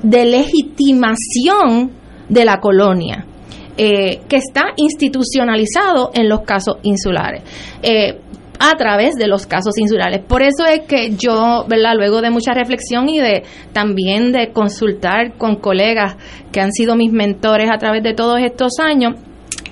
de 0.02 0.24
legitimación 0.24 1.92
de 2.28 2.44
la 2.44 2.58
colonia. 2.60 3.26
Eh, 3.82 4.20
que 4.28 4.36
está 4.36 4.74
institucionalizado 4.76 6.10
en 6.12 6.28
los 6.28 6.40
casos 6.42 6.76
insulares. 6.82 7.42
Eh, 7.82 8.20
a 8.58 8.76
través 8.76 9.14
de 9.14 9.26
los 9.26 9.46
casos 9.46 9.78
insulares. 9.78 10.20
Por 10.22 10.42
eso 10.42 10.66
es 10.66 10.80
que 10.80 11.14
yo. 11.16 11.64
Luego 11.66 12.20
de 12.20 12.30
mucha 12.30 12.52
reflexión 12.52 13.08
y 13.08 13.18
de 13.18 13.42
también 13.72 14.32
de 14.32 14.52
consultar 14.52 15.38
con 15.38 15.56
colegas 15.56 16.16
que 16.52 16.60
han 16.60 16.72
sido 16.72 16.94
mis 16.94 17.10
mentores 17.10 17.70
a 17.72 17.78
través 17.78 18.02
de 18.02 18.12
todos 18.12 18.38
estos 18.40 18.72
años, 18.78 19.14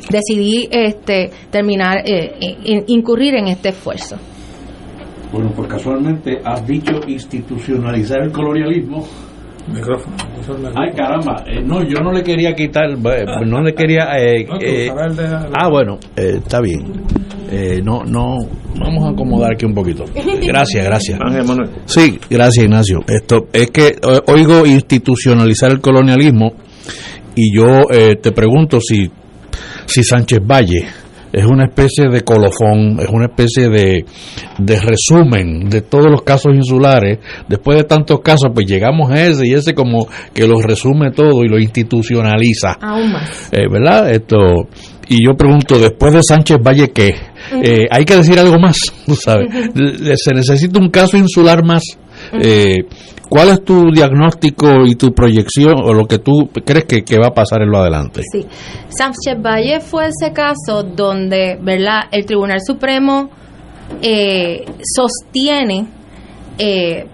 decidí 0.08 0.68
este, 0.70 1.30
terminar, 1.50 1.98
eh, 2.06 2.56
incurrir 2.86 3.34
en 3.34 3.48
este 3.48 3.70
esfuerzo. 3.70 4.16
Bueno, 5.32 5.52
pues 5.54 5.68
casualmente 5.68 6.40
has 6.44 6.66
dicho 6.66 7.00
institucionalizar 7.06 8.22
el 8.22 8.32
colonialismo. 8.32 9.06
Micrófono. 9.72 10.16
Ay, 10.74 10.92
caramba. 10.96 11.44
Eh, 11.46 11.60
no, 11.62 11.82
yo 11.82 12.00
no 12.00 12.10
le 12.10 12.22
quería 12.22 12.54
quitar, 12.54 12.88
no 12.98 13.60
le 13.60 13.74
quería... 13.74 14.04
Eh, 14.18 14.46
eh, 14.62 14.90
ah, 15.52 15.68
bueno, 15.68 15.98
está 16.16 16.62
bien. 16.62 17.04
no, 17.84 18.02
no, 18.04 18.38
vamos 18.80 19.04
a 19.04 19.10
acomodar 19.10 19.52
aquí 19.52 19.66
un 19.66 19.74
poquito. 19.74 20.04
Gracias, 20.42 20.84
gracias. 20.84 21.20
Sí, 21.84 22.18
gracias, 22.30 22.64
Ignacio. 22.64 23.00
Esto 23.06 23.48
es 23.52 23.70
que 23.70 23.96
oigo 24.26 24.64
institucionalizar 24.64 25.70
el 25.70 25.80
colonialismo 25.80 26.52
y 27.34 27.54
yo 27.54 27.84
te 27.88 28.32
pregunto 28.32 28.80
si, 28.80 29.10
si 29.84 30.02
Sánchez 30.02 30.40
Valle 30.42 30.86
es 31.32 31.44
una 31.44 31.66
especie 31.66 32.08
de 32.08 32.22
colofón, 32.22 32.98
es 33.00 33.08
una 33.08 33.26
especie 33.26 33.68
de, 33.68 34.04
de, 34.58 34.80
resumen 34.80 35.68
de 35.68 35.82
todos 35.82 36.10
los 36.10 36.22
casos 36.22 36.54
insulares. 36.54 37.18
Después 37.48 37.78
de 37.78 37.84
tantos 37.84 38.20
casos, 38.20 38.50
pues 38.54 38.66
llegamos 38.66 39.10
a 39.10 39.26
ese 39.26 39.46
y 39.46 39.52
ese 39.52 39.74
como 39.74 40.06
que 40.32 40.46
lo 40.46 40.60
resume 40.60 41.10
todo 41.10 41.44
y 41.44 41.48
lo 41.48 41.58
institucionaliza. 41.58 42.72
Aún 42.80 43.12
más. 43.12 43.48
Eh, 43.52 43.68
¿Verdad? 43.70 44.10
Esto, 44.10 44.68
y 45.08 45.24
yo 45.24 45.34
pregunto, 45.36 45.78
después 45.78 46.12
de 46.12 46.22
Sánchez 46.22 46.58
Valle, 46.62 46.90
¿qué? 46.90 47.14
Eh, 47.62 47.86
hay 47.90 48.04
que 48.04 48.16
decir 48.16 48.38
algo 48.38 48.58
más, 48.58 48.76
¿tú 49.06 49.14
sabes? 49.14 49.48
Se 50.16 50.34
necesita 50.34 50.78
un 50.78 50.90
caso 50.90 51.16
insular 51.16 51.64
más. 51.64 51.82
Eh, 52.32 52.78
¿Cuál 53.28 53.50
es 53.50 53.64
tu 53.64 53.90
diagnóstico 53.90 54.86
y 54.86 54.94
tu 54.94 55.12
proyección 55.12 55.74
o 55.84 55.92
lo 55.92 56.06
que 56.06 56.18
tú 56.18 56.48
crees 56.64 56.84
que, 56.84 57.18
va 57.18 57.28
a 57.28 57.34
pasar 57.34 57.62
en 57.62 57.70
lo 57.70 57.78
adelante? 57.78 58.22
Sí, 58.32 58.46
Sánchez 58.88 59.42
Valle 59.42 59.80
fue 59.80 60.06
ese 60.06 60.32
caso 60.32 60.82
donde, 60.82 61.58
¿verdad? 61.60 62.04
El 62.10 62.24
Tribunal 62.24 62.60
Supremo 62.64 63.28
eh, 64.00 64.64
sostiene, 64.82 65.86
eh, 66.58 67.06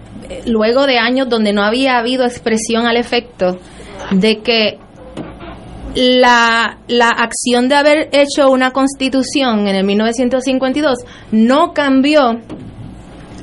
luego 0.45 0.85
de 0.85 0.97
años 0.97 1.27
donde 1.27 1.51
no 1.51 1.63
había 1.63 1.97
habido 1.97 2.23
expresión 2.23 2.85
al 2.85 2.95
efecto, 2.95 3.57
de 4.11 4.41
que 4.41 4.77
la, 5.95 6.77
la 6.87 7.09
acción 7.09 7.67
de 7.67 7.75
haber 7.75 8.09
hecho 8.13 8.49
una 8.49 8.71
constitución 8.71 9.67
en 9.67 9.75
el 9.75 9.83
1952 9.85 10.99
no 11.31 11.73
cambió 11.73 12.39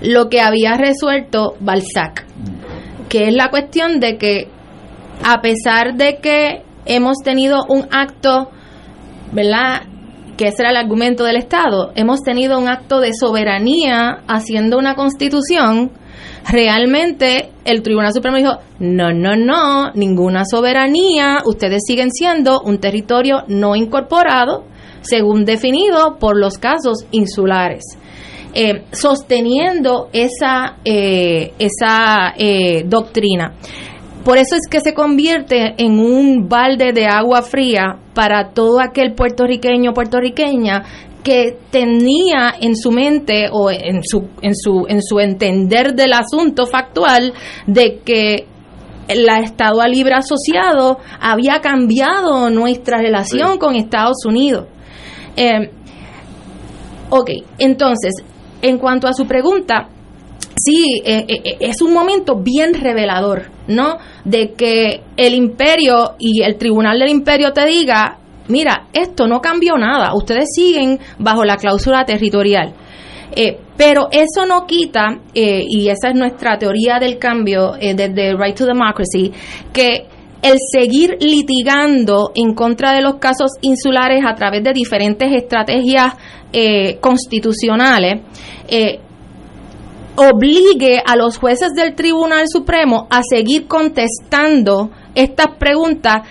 lo 0.03 0.29
que 0.29 0.41
había 0.41 0.77
resuelto 0.77 1.55
Balzac 1.61 2.27
que 3.13 3.29
es 3.29 3.35
la 3.35 3.51
cuestión 3.51 4.01
de 4.01 4.17
que 4.17 4.49
a 5.23 5.43
pesar 5.43 5.97
de 5.97 6.17
que 6.23 6.63
hemos 6.87 7.19
tenido 7.23 7.67
un 7.69 7.87
acto, 7.91 8.49
¿verdad? 9.33 9.83
Que 10.39 10.49
ese 10.49 10.63
era 10.63 10.71
el 10.71 10.79
argumento 10.79 11.23
del 11.23 11.37
Estado, 11.37 11.93
hemos 11.95 12.23
tenido 12.23 12.59
un 12.59 12.69
acto 12.69 13.01
de 13.01 13.11
soberanía 13.13 14.23
haciendo 14.27 14.79
una 14.79 14.95
constitución, 14.95 15.91
realmente 16.51 17.51
el 17.67 17.83
Tribunal 17.83 18.15
Supremo 18.15 18.39
dijo, 18.39 18.57
no, 18.79 19.13
no, 19.13 19.37
no, 19.37 19.93
ninguna 19.93 20.45
soberanía, 20.51 21.43
ustedes 21.45 21.83
siguen 21.87 22.11
siendo 22.11 22.63
un 22.63 22.79
territorio 22.79 23.43
no 23.47 23.77
incorporado, 23.77 24.65
según 25.03 25.45
definido 25.45 26.17
por 26.19 26.39
los 26.39 26.57
casos 26.57 27.05
insulares. 27.11 27.85
Eh, 28.55 28.85
sosteniendo 28.93 30.11
esa, 30.13 30.77
eh, 30.85 31.55
esa 31.59 32.35
eh, 32.37 32.85
doctrina. 32.87 33.55
Por 34.25 34.37
eso 34.37 34.57
es 34.57 34.69
que 34.71 34.81
se 34.81 34.93
convierte 34.93 35.75
en 35.79 35.99
un 35.99 36.49
balde 36.49 36.93
de 36.93 37.07
agua 37.07 37.41
fría 37.41 37.99
para 38.15 38.51
todo 38.51 38.81
aquel 38.81 39.15
puertorriqueño 39.15 39.95
puertorriqueña 39.95 40.83
que 41.25 41.57
tenía 41.71 42.53
en 42.61 42.77
su 42.77 42.91
mente 42.91 43.49
o 43.51 43.71
en 43.71 44.03
su, 44.05 44.29
en 44.43 44.55
su, 44.55 44.85
en 44.87 45.03
su 45.03 45.19
entender 45.19 45.95
del 45.95 46.13
asunto 46.13 46.67
factual 46.67 47.33
de 47.67 48.01
que 48.05 48.47
el 49.09 49.29
Estado 49.29 49.87
Libre 49.87 50.15
Asociado 50.15 50.99
había 51.21 51.61
cambiado 51.61 52.51
nuestra 52.51 52.99
relación 52.99 53.59
con 53.59 53.77
Estados 53.77 54.25
Unidos. 54.27 54.67
Eh, 55.37 55.71
ok, 57.11 57.31
entonces, 57.59 58.13
en 58.63 58.79
cuanto 58.79 59.09
a 59.09 59.13
su 59.13 59.27
pregunta, 59.27 59.89
sí, 60.57 61.03
eh, 61.05 61.27
eh, 61.29 61.57
es 61.61 61.83
un 61.83 61.93
momento 61.93 62.37
bien 62.37 62.75
revelador, 62.75 63.51
¿no? 63.69 63.99
De 64.25 64.53
que 64.53 65.03
el 65.17 65.35
imperio 65.35 66.15
y 66.19 66.43
el 66.43 66.57
tribunal 66.57 66.99
del 66.99 67.11
imperio 67.11 67.53
te 67.53 67.67
diga, 67.67 68.19
mira, 68.49 68.87
esto 68.93 69.27
no 69.27 69.41
cambió 69.41 69.77
nada, 69.77 70.15
ustedes 70.15 70.49
siguen 70.55 70.99
bajo 71.19 71.45
la 71.45 71.57
cláusula 71.57 72.05
territorial. 72.05 72.73
Eh, 73.35 73.59
pero 73.77 74.09
eso 74.13 74.47
no 74.47 74.67
quita, 74.67 75.19
y 75.35 75.89
esa 75.89 76.11
es 76.11 76.15
nuestra 76.15 76.59
teoría 76.59 76.99
del 77.01 77.19
cambio 77.19 77.73
desde 77.73 78.37
Right 78.37 78.57
to 78.57 78.67
Democracy, 78.67 79.33
que 79.73 80.07
el 80.43 80.57
seguir 80.73 81.17
litigando 81.21 82.33
en 82.35 82.55
contra 82.55 82.93
de 82.93 83.01
los 83.01 83.17
casos 83.17 83.53
insulares 83.61 84.25
a 84.27 84.35
través 84.35 84.63
de 84.63 84.73
diferentes 84.73 85.33
estrategias 85.33 86.15
constitucionales, 87.01 88.21
obligue 90.17 91.03
a 91.05 91.17
los 91.17 91.39
jueces 91.39 91.73
del 91.75 91.95
Tribunal 91.95 92.45
Supremo 92.49 93.07
a 93.11 93.23
seguir 93.23 93.67
contestando 93.67 94.91
estas 95.15 95.57
preguntas 95.59 96.29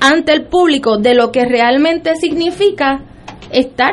ante 0.00 0.32
el 0.32 0.46
público 0.46 0.98
de 0.98 1.14
lo 1.14 1.30
que 1.30 1.44
realmente 1.44 2.16
significa 2.16 3.02
estar 3.52 3.92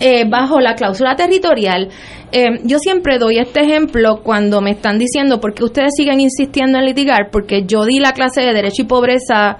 eh, 0.00 0.24
bajo 0.28 0.60
la 0.60 0.74
cláusula 0.74 1.14
territorial. 1.14 1.88
Eh, 2.32 2.60
yo 2.64 2.78
siempre 2.78 3.18
doy 3.18 3.38
este 3.38 3.60
ejemplo 3.60 4.20
cuando 4.22 4.60
me 4.60 4.72
están 4.72 4.98
diciendo 4.98 5.40
por 5.40 5.54
qué 5.54 5.64
ustedes 5.64 5.90
siguen 5.96 6.20
insistiendo 6.20 6.78
en 6.78 6.86
litigar, 6.86 7.30
porque 7.30 7.64
yo 7.66 7.84
di 7.84 7.98
la 7.98 8.12
clase 8.12 8.40
de 8.40 8.52
Derecho 8.52 8.82
y 8.82 8.86
Pobreza 8.86 9.58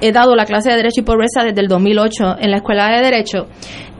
he 0.00 0.10
dado 0.10 0.34
la 0.34 0.46
clase 0.46 0.70
de 0.70 0.76
Derecho 0.76 1.00
y 1.00 1.04
Pobreza 1.04 1.44
desde 1.44 1.60
el 1.60 1.68
2008 1.68 2.36
en 2.40 2.50
la 2.50 2.56
Escuela 2.56 2.88
de 2.90 3.02
Derecho 3.02 3.46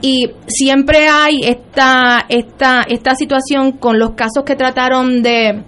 y 0.03 0.31
siempre 0.47 1.07
hay 1.07 1.39
esta, 1.45 2.25
esta, 2.27 2.81
esta 2.81 3.15
situación 3.15 3.71
con 3.73 3.97
los 3.97 4.11
casos 4.11 4.43
que 4.45 4.57
trataron 4.57 5.23
de 5.23 5.63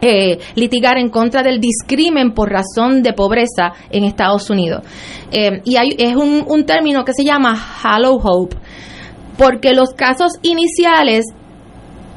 eh, 0.00 0.38
litigar 0.54 0.98
en 0.98 1.10
contra 1.10 1.42
del 1.42 1.60
discrimen 1.60 2.32
por 2.32 2.48
razón 2.48 3.02
de 3.02 3.12
pobreza 3.12 3.72
en 3.90 4.04
Estados 4.04 4.50
Unidos. 4.50 4.84
Eh, 5.32 5.62
y 5.64 5.76
hay, 5.76 5.88
es 5.98 6.14
un, 6.14 6.44
un 6.46 6.64
término 6.64 7.04
que 7.04 7.12
se 7.12 7.24
llama 7.24 7.56
hollow 7.82 8.20
hope, 8.22 8.56
porque 9.36 9.72
los 9.72 9.90
casos 9.90 10.32
iniciales 10.42 11.26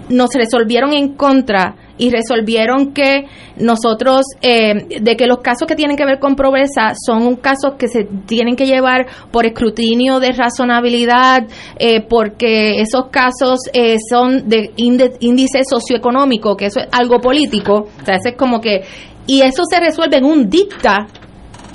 nos 0.10 0.34
resolvieron 0.34 0.94
en 0.94 1.14
contra 1.16 1.76
y 1.98 2.10
resolvieron 2.10 2.94
que 2.94 3.26
nosotros, 3.58 4.26
eh, 4.42 5.00
de 5.02 5.16
que 5.16 5.28
los 5.28 5.40
casos 5.40 5.68
que 5.68 5.76
tienen 5.76 5.96
que 5.96 6.06
ver 6.06 6.20
con 6.20 6.36
pobreza 6.36 6.94
son 6.94 7.26
un 7.26 7.38
caso 7.38 7.78
que 7.78 7.88
se 7.88 8.04
tienen 8.26 8.56
que 8.56 8.66
llevar 8.66 9.08
por 9.32 9.46
escrutinio 9.46 10.20
de 10.20 10.34
razonabilidad, 10.34 11.48
eh, 11.80 12.02
porque 12.02 12.82
esos 12.82 13.06
casos 13.12 13.60
eh, 13.74 13.96
son 14.10 14.50
de 14.50 14.72
índice 14.76 15.62
socioeconómico, 15.64 16.58
que 16.58 16.66
eso 16.66 16.82
es 16.82 16.88
algo 16.92 17.20
político, 17.20 17.88
o 18.02 18.06
sea, 18.06 18.16
es 18.16 18.36
como 18.36 18.60
que, 18.60 18.82
y 19.26 19.42
eso 19.42 19.64
se 19.70 19.80
resuelve 19.80 20.18
en 20.18 20.26
un 20.26 20.50
dicta 20.50 21.08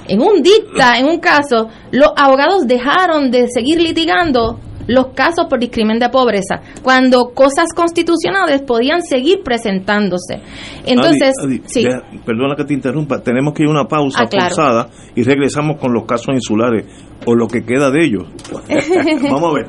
en 0.07 0.21
un 0.21 0.43
dicta, 0.43 0.99
en 0.99 1.07
un 1.07 1.21
caso, 1.21 1.69
los 1.93 2.09
abogados 2.17 2.67
dejaron 2.67 3.31
de 3.31 3.47
seguir 3.49 3.81
litigando 3.81 4.59
los 4.91 5.09
casos 5.15 5.47
por 5.49 5.61
discrimen 5.61 5.99
de 5.99 6.09
pobreza, 6.09 6.61
cuando 6.83 7.31
cosas 7.33 7.69
constitucionales 7.75 8.63
podían 8.63 9.03
seguir 9.03 9.43
presentándose. 9.45 10.41
Entonces, 10.85 11.33
sí. 11.67 11.87
perdona 12.27 12.57
que 12.57 12.65
te 12.65 12.75
interrumpa, 12.75 13.23
tenemos 13.23 13.55
que 13.55 13.63
ir 13.63 13.69
a 13.69 13.73
una 13.73 13.85
pausa 13.85 14.25
ah, 14.25 14.89
y 15.15 15.23
regresamos 15.23 15.79
con 15.81 15.93
los 15.93 16.05
casos 16.07 16.35
insulares 16.35 16.87
o 17.25 17.35
lo 17.35 17.47
que 17.47 17.63
queda 17.63 17.91
de 17.91 18.05
ellos. 18.05 18.25
Vamos 19.31 19.51
a 19.51 19.55
ver. 19.55 19.67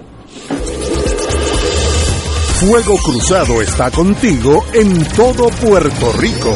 Fuego 2.62 2.96
Cruzado 2.98 3.62
está 3.62 3.92
contigo 3.92 4.64
en 4.74 5.04
todo 5.16 5.50
Puerto 5.50 6.12
Rico. 6.20 6.56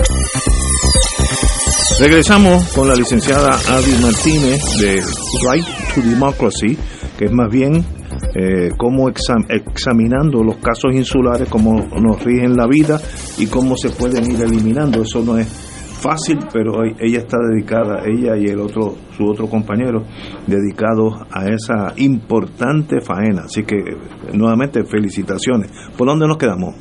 Regresamos 2.01 2.73
con 2.73 2.87
la 2.87 2.95
licenciada 2.95 3.51
Adi 3.69 3.91
Martínez 4.01 4.59
de 4.79 5.03
Right 5.47 5.65
to 5.93 6.01
Democracy, 6.01 6.75
que 7.15 7.25
es 7.25 7.31
más 7.31 7.47
bien 7.51 7.85
eh, 8.33 8.69
cómo 8.75 9.07
exam- 9.07 9.45
examinando 9.47 10.41
los 10.43 10.55
casos 10.55 10.95
insulares, 10.95 11.47
cómo 11.47 11.75
nos 12.01 12.23
rigen 12.23 12.57
la 12.57 12.65
vida 12.65 12.99
y 13.37 13.45
cómo 13.45 13.77
se 13.77 13.91
pueden 13.91 14.31
ir 14.31 14.41
eliminando. 14.41 15.03
Eso 15.03 15.23
no 15.23 15.37
es 15.37 15.47
fácil, 15.47 16.39
pero 16.51 16.83
ella 16.83 17.19
está 17.19 17.37
dedicada, 17.37 18.01
ella 18.07 18.35
y 18.35 18.47
el 18.47 18.61
otro, 18.61 18.95
su 19.15 19.23
otro 19.23 19.47
compañero, 19.47 20.03
dedicados 20.47 21.19
a 21.29 21.49
esa 21.49 21.93
importante 21.97 22.99
faena. 23.01 23.43
Así 23.45 23.61
que, 23.61 23.75
nuevamente, 24.33 24.83
felicitaciones. 24.85 25.69
¿Por 25.95 26.07
dónde 26.07 26.27
nos 26.27 26.37
quedamos? 26.39 26.73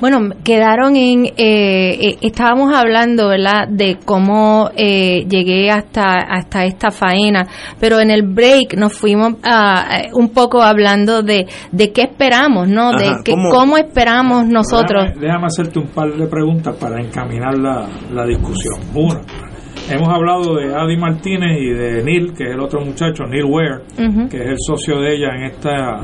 Bueno, 0.00 0.34
quedaron 0.44 0.96
en, 0.96 1.26
eh, 1.26 1.32
eh, 1.38 2.18
estábamos 2.20 2.74
hablando, 2.74 3.28
¿verdad?, 3.28 3.68
de 3.68 3.96
cómo 4.04 4.70
eh, 4.76 5.24
llegué 5.28 5.70
hasta, 5.70 6.14
hasta 6.14 6.64
esta 6.64 6.90
faena, 6.90 7.46
pero 7.80 8.00
en 8.00 8.10
el 8.10 8.22
break 8.22 8.74
nos 8.76 8.92
fuimos 8.92 9.34
eh, 9.44 10.10
un 10.12 10.28
poco 10.30 10.62
hablando 10.62 11.22
de, 11.22 11.46
de 11.72 11.92
qué 11.92 12.02
esperamos, 12.02 12.68
¿no? 12.68 12.90
Ajá, 12.90 12.98
de 12.98 13.10
que, 13.24 13.32
¿cómo- 13.32 13.50
cómo, 13.50 13.76
esperamos 13.78 14.46
nosotros. 14.46 15.04
Déjame, 15.06 15.20
déjame 15.26 15.46
hacerte 15.46 15.78
un 15.78 15.88
par 15.88 16.12
de 16.12 16.26
preguntas 16.26 16.76
para 16.76 17.00
encaminar 17.00 17.56
la, 17.56 17.86
la 18.12 18.26
discusión. 18.26 18.74
Una, 18.94 19.20
hemos 19.90 20.08
hablado 20.08 20.54
de 20.56 20.74
Adi 20.74 20.96
Martínez 20.96 21.58
y 21.60 21.70
de 21.70 22.02
Neil, 22.02 22.32
que 22.32 22.44
es 22.44 22.50
el 22.54 22.60
otro 22.60 22.80
muchacho, 22.80 23.24
Neil 23.24 23.44
Ware, 23.44 23.82
que 24.30 24.36
es 24.38 24.46
el 24.46 24.56
socio 24.58 25.00
de 25.00 25.14
ella 25.14 25.28
en 25.36 25.42
esta 25.44 26.00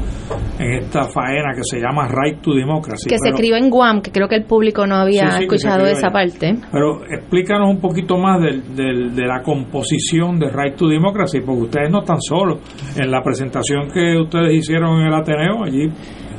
en 0.59 0.75
esta 0.75 1.05
faena 1.05 1.55
que 1.55 1.63
se 1.65 1.79
llama 1.81 2.07
Right 2.09 2.41
to 2.43 2.53
Democracy. 2.53 3.09
que 3.09 3.17
se 3.17 3.23
Pero- 3.25 3.35
escribió 3.35 3.57
en 3.57 3.71
Guam, 3.71 4.03
que 4.03 4.11
creo 4.13 4.29
que 4.29 4.37
el 4.37 4.45
público 4.45 4.87
no 4.87 4.97
había 4.97 5.31
Sí, 5.31 5.39
sí, 5.43 5.49
que 5.49 5.59
se 5.59 5.67
escuchado 5.69 5.87
esa 5.87 6.07
allá. 6.09 6.13
parte. 6.13 6.55
Pero 6.71 7.03
explícanos 7.11 7.71
un 7.71 7.81
poquito 7.81 8.19
más 8.19 8.41
del, 8.43 8.75
del- 8.77 9.15
de 9.15 9.27
la 9.27 9.43
composición 9.43 10.39
de 10.39 10.51
Right 10.51 10.77
to 10.77 10.87
Democracy, 10.89 11.41
porque 11.41 11.63
ustedes 11.63 11.91
no 11.91 12.01
están 12.01 12.21
solos. 12.21 12.59
En 12.99 13.11
la 13.11 13.23
presentación 13.23 13.91
que 13.91 14.19
ustedes 14.21 14.55
hicieron 14.55 15.01
en 15.01 15.07
el 15.07 15.15
Ateneo, 15.15 15.65
allí 15.65 15.89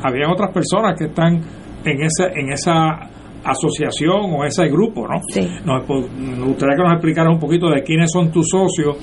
habían 0.04 0.30
otras 0.32 0.52
personas 0.54 0.96
que 0.98 1.06
están 1.06 1.42
en 1.84 2.02
esa, 2.04 2.28
en 2.28 2.52
esa 2.52 3.10
asociación 3.44 4.34
o 4.34 4.44
ese 4.44 4.68
grupo, 4.68 5.08
¿no? 5.08 5.20
Nos, 5.66 5.86
pues, 5.86 6.12
me 6.14 6.46
gustaría 6.46 6.76
que 6.76 6.84
nos 6.84 6.94
explicaras 6.94 7.34
un 7.34 7.40
poquito 7.40 7.70
de 7.70 7.82
quiénes 7.84 8.12
son 8.12 8.32
tus 8.32 8.48
socios. 8.50 8.98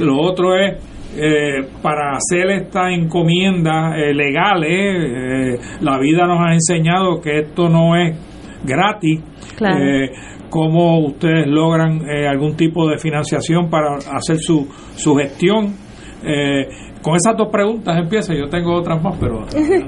Lo 0.00 0.20
otro 0.20 0.56
es, 0.56 0.74
eh, 1.16 1.66
para 1.82 2.16
hacer 2.16 2.50
esta 2.50 2.90
encomienda 2.90 3.96
eh, 3.96 4.12
legales, 4.14 4.70
eh, 4.70 5.78
la 5.80 5.98
vida 5.98 6.26
nos 6.26 6.38
ha 6.40 6.52
enseñado 6.52 7.20
que 7.20 7.40
esto 7.40 7.68
no 7.68 7.96
es 7.96 8.16
gratis. 8.64 9.20
Claro. 9.56 9.78
Eh, 9.78 10.10
cómo 10.50 11.00
ustedes 11.06 11.46
logran 11.46 12.02
eh, 12.08 12.26
algún 12.26 12.56
tipo 12.56 12.88
de 12.88 12.98
financiación 12.98 13.68
para 13.68 13.96
hacer 13.96 14.38
su, 14.38 14.66
su 14.94 15.14
gestión. 15.16 15.74
Eh, 16.24 16.66
con 17.06 17.14
esas 17.14 17.36
dos 17.36 17.46
preguntas 17.52 17.96
empieza, 17.96 18.34
yo 18.34 18.48
tengo 18.48 18.74
otras 18.74 19.00
más, 19.00 19.14
pero 19.20 19.46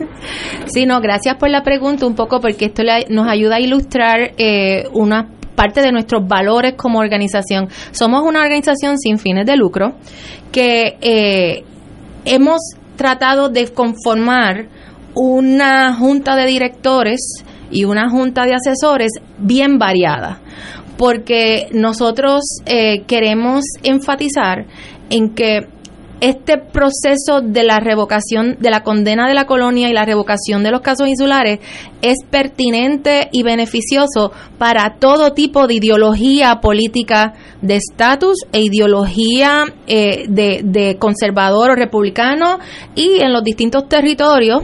Sí, 0.66 0.86
no, 0.86 1.00
gracias 1.00 1.34
por 1.36 1.50
la 1.50 1.64
pregunta 1.64 2.06
un 2.06 2.14
poco 2.14 2.38
porque 2.40 2.66
esto 2.66 2.84
le- 2.84 3.06
nos 3.10 3.26
ayuda 3.28 3.56
a 3.56 3.60
ilustrar 3.60 4.34
eh, 4.38 4.84
una 4.92 5.28
parte 5.56 5.80
de 5.82 5.90
nuestros 5.90 6.28
valores 6.28 6.74
como 6.76 7.00
organización. 7.00 7.66
Somos 7.90 8.22
una 8.22 8.40
organización 8.42 8.98
sin 8.98 9.18
fines 9.18 9.46
de 9.46 9.56
lucro 9.56 9.94
que 10.52 10.96
eh, 11.00 11.64
hemos 12.24 12.60
tratado 12.94 13.48
de 13.48 13.66
conformar 13.66 14.68
una 15.16 15.94
junta 15.94 16.36
de 16.36 16.46
directores 16.46 17.18
y 17.72 17.82
una 17.84 18.08
junta 18.10 18.44
de 18.44 18.54
asesores 18.54 19.10
bien 19.38 19.76
variada 19.78 20.38
porque 20.96 21.66
nosotros 21.72 22.42
eh, 22.66 23.02
queremos 23.08 23.64
enfatizar 23.82 24.66
en 25.10 25.34
que 25.34 25.66
este 26.20 26.58
proceso 26.58 27.40
de 27.42 27.64
la 27.64 27.80
revocación, 27.80 28.56
de 28.58 28.70
la 28.70 28.82
condena 28.82 29.28
de 29.28 29.34
la 29.34 29.46
colonia 29.46 29.88
y 29.88 29.92
la 29.92 30.04
revocación 30.04 30.62
de 30.62 30.70
los 30.70 30.80
casos 30.80 31.08
insulares 31.08 31.60
es 32.02 32.18
pertinente 32.30 33.28
y 33.32 33.42
beneficioso 33.42 34.32
para 34.58 34.96
todo 34.98 35.32
tipo 35.32 35.66
de 35.66 35.74
ideología 35.74 36.60
política 36.60 37.34
de 37.62 37.76
estatus 37.76 38.38
e 38.52 38.62
ideología 38.62 39.64
eh, 39.86 40.24
de, 40.28 40.62
de 40.64 40.96
conservador 40.98 41.70
o 41.70 41.74
republicano 41.74 42.58
y 42.94 43.20
en 43.20 43.32
los 43.32 43.42
distintos 43.42 43.88
territorios 43.88 44.62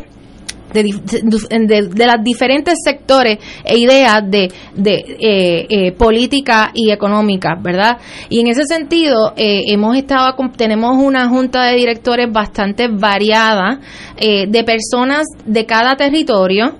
de, 0.74 1.88
de, 1.94 2.06
las 2.06 2.22
diferentes 2.22 2.74
sectores 2.84 3.38
e 3.64 3.78
ideas 3.78 4.22
de, 4.28 4.50
de 4.74 4.94
eh, 4.94 5.66
eh, 5.68 5.92
política 5.92 6.70
y 6.74 6.90
económica, 6.90 7.56
¿verdad? 7.60 7.98
Y 8.28 8.40
en 8.40 8.48
ese 8.48 8.64
sentido, 8.64 9.32
eh, 9.36 9.62
hemos 9.68 9.96
estado, 9.96 10.34
tenemos 10.56 10.96
una 10.96 11.28
junta 11.28 11.64
de 11.64 11.76
directores 11.76 12.30
bastante 12.32 12.88
variada 12.88 13.80
eh, 14.16 14.46
de 14.48 14.64
personas 14.64 15.26
de 15.46 15.64
cada 15.64 15.96
territorio. 15.96 16.78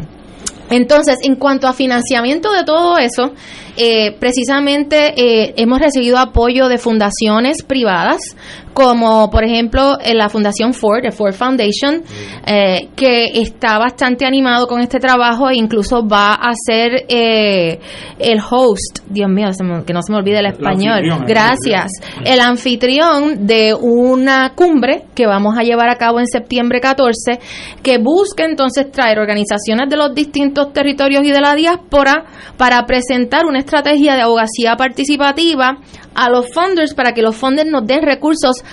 entonces, 0.71 1.17
en 1.23 1.35
cuanto 1.35 1.67
a 1.67 1.73
financiamiento 1.73 2.51
de 2.53 2.63
todo 2.63 2.97
eso, 2.97 3.33
eh, 3.75 4.13
precisamente 4.19 5.13
eh, 5.15 5.53
hemos 5.57 5.79
recibido 5.79 6.17
apoyo 6.17 6.69
de 6.69 6.77
fundaciones 6.77 7.61
privadas, 7.61 8.37
como 8.73 9.29
por 9.29 9.43
ejemplo 9.43 9.97
la 10.13 10.29
Fundación 10.29 10.73
Ford, 10.73 11.01
the 11.03 11.11
Ford 11.11 11.33
Foundation, 11.33 12.03
eh, 12.45 12.89
que 12.95 13.25
está 13.41 13.77
bastante 13.77 14.25
animado 14.25 14.67
con 14.67 14.79
este 14.81 14.99
trabajo 14.99 15.49
e 15.49 15.55
incluso 15.55 16.07
va 16.07 16.33
a 16.33 16.51
ser 16.65 17.05
eh, 17.09 17.79
el 18.19 18.39
host, 18.39 18.99
Dios 19.07 19.29
mío, 19.29 19.51
se 19.53 19.63
me- 19.63 19.83
que 19.83 19.93
no 19.93 20.01
se 20.01 20.11
me 20.11 20.17
olvide 20.19 20.39
el 20.39 20.45
español, 20.47 20.99
el 21.03 21.25
gracias, 21.27 21.91
el 22.25 22.39
anfitrión 22.39 23.45
de 23.47 23.73
una 23.73 24.53
cumbre 24.55 25.03
que 25.15 25.25
vamos 25.27 25.57
a 25.57 25.63
llevar 25.63 25.89
a 25.89 25.95
cabo 25.95 26.19
en 26.19 26.27
septiembre 26.27 26.79
14, 26.79 27.39
que 27.83 27.97
busca 27.97 28.45
entonces 28.45 28.91
traer 28.91 29.19
organizaciones 29.19 29.89
de 29.89 29.97
los 29.97 30.13
distintos 30.13 30.71
territorios 30.73 31.23
y 31.25 31.31
de 31.31 31.41
la 31.41 31.55
diáspora 31.55 32.25
para 32.57 32.85
presentar 32.85 33.45
una 33.45 33.59
estrategia 33.59 34.15
de 34.15 34.21
abogacía 34.21 34.75
participativa 34.77 35.77
a 36.15 36.29
los 36.29 36.53
funders 36.53 36.93
para 36.93 37.13
que 37.13 37.21
los 37.21 37.35
funders 37.35 37.69
nos 37.69 37.85
den 37.85 38.01
recursos 38.01 38.63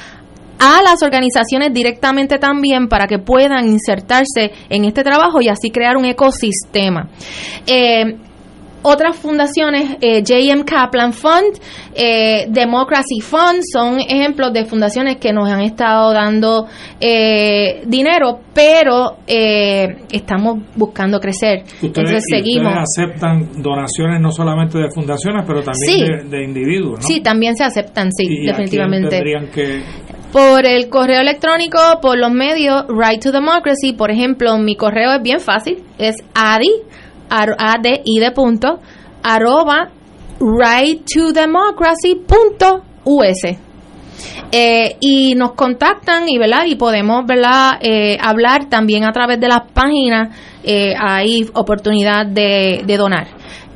a 0.58 0.82
las 0.82 1.02
organizaciones 1.02 1.72
directamente 1.72 2.38
también 2.38 2.88
para 2.88 3.06
que 3.06 3.18
puedan 3.18 3.68
insertarse 3.68 4.52
en 4.68 4.84
este 4.84 5.04
trabajo 5.04 5.40
y 5.40 5.48
así 5.48 5.70
crear 5.70 5.96
un 5.96 6.04
ecosistema. 6.04 7.08
Eh, 7.66 8.16
otras 8.82 9.16
fundaciones, 9.16 9.96
eh, 10.00 10.22
JM 10.22 10.64
Kaplan 10.64 11.12
Fund, 11.12 11.58
eh, 11.94 12.46
Democracy 12.48 13.20
Fund, 13.20 13.60
son 13.72 13.98
ejemplos 14.00 14.52
de 14.52 14.64
fundaciones 14.64 15.16
que 15.16 15.32
nos 15.32 15.48
han 15.50 15.60
estado 15.62 16.12
dando 16.12 16.66
eh, 17.00 17.82
dinero, 17.86 18.40
pero 18.54 19.18
eh, 19.26 19.96
estamos 20.10 20.58
buscando 20.76 21.18
crecer. 21.20 21.62
Ustedes, 21.62 21.82
Entonces 21.82 22.24
seguimos. 22.30 22.72
ustedes 22.72 23.08
aceptan 23.10 23.62
donaciones 23.62 24.20
no 24.20 24.30
solamente 24.30 24.78
de 24.78 24.90
fundaciones, 24.94 25.44
pero 25.46 25.62
también 25.62 25.74
Sí. 25.88 26.04
de, 26.04 26.36
de 26.38 26.44
individuos, 26.44 27.00
¿no? 27.00 27.06
Sí, 27.06 27.20
también 27.20 27.56
se 27.56 27.64
aceptan, 27.64 28.10
sí, 28.12 28.24
¿Y 28.24 28.26
a 28.26 28.36
quién 28.36 28.46
definitivamente. 28.46 29.08
tendrían 29.10 29.48
que 29.48 29.82
Por 30.32 30.66
el 30.66 30.88
correo 30.90 31.20
electrónico, 31.22 31.78
por 32.02 32.18
los 32.18 32.30
medios, 32.30 32.84
Right 32.88 33.22
to 33.22 33.32
Democracy, 33.32 33.94
por 33.94 34.10
ejemplo, 34.10 34.58
mi 34.58 34.76
correo 34.76 35.12
es 35.14 35.22
bien 35.22 35.40
fácil, 35.40 35.78
es 35.98 36.16
adi, 36.34 36.68
ar- 37.30 37.56
adi 37.58 38.02
de 38.18 38.32
arroba 39.22 39.90
to 41.14 41.32
democracy 41.32 42.14
punto 42.26 42.82
us. 43.04 43.42
Eh, 44.50 44.96
y 45.00 45.34
nos 45.34 45.52
contactan 45.52 46.28
y 46.28 46.38
verdad 46.38 46.64
y 46.66 46.74
podemos 46.76 47.24
verdad 47.26 47.78
Eh, 47.80 48.16
hablar 48.20 48.68
también 48.68 49.04
a 49.04 49.12
través 49.12 49.38
de 49.38 49.46
las 49.48 49.70
páginas 49.72 50.34
eh, 50.64 50.94
hay 50.98 51.46
oportunidad 51.54 52.26
de, 52.26 52.82
de 52.84 52.96
donar 52.96 53.28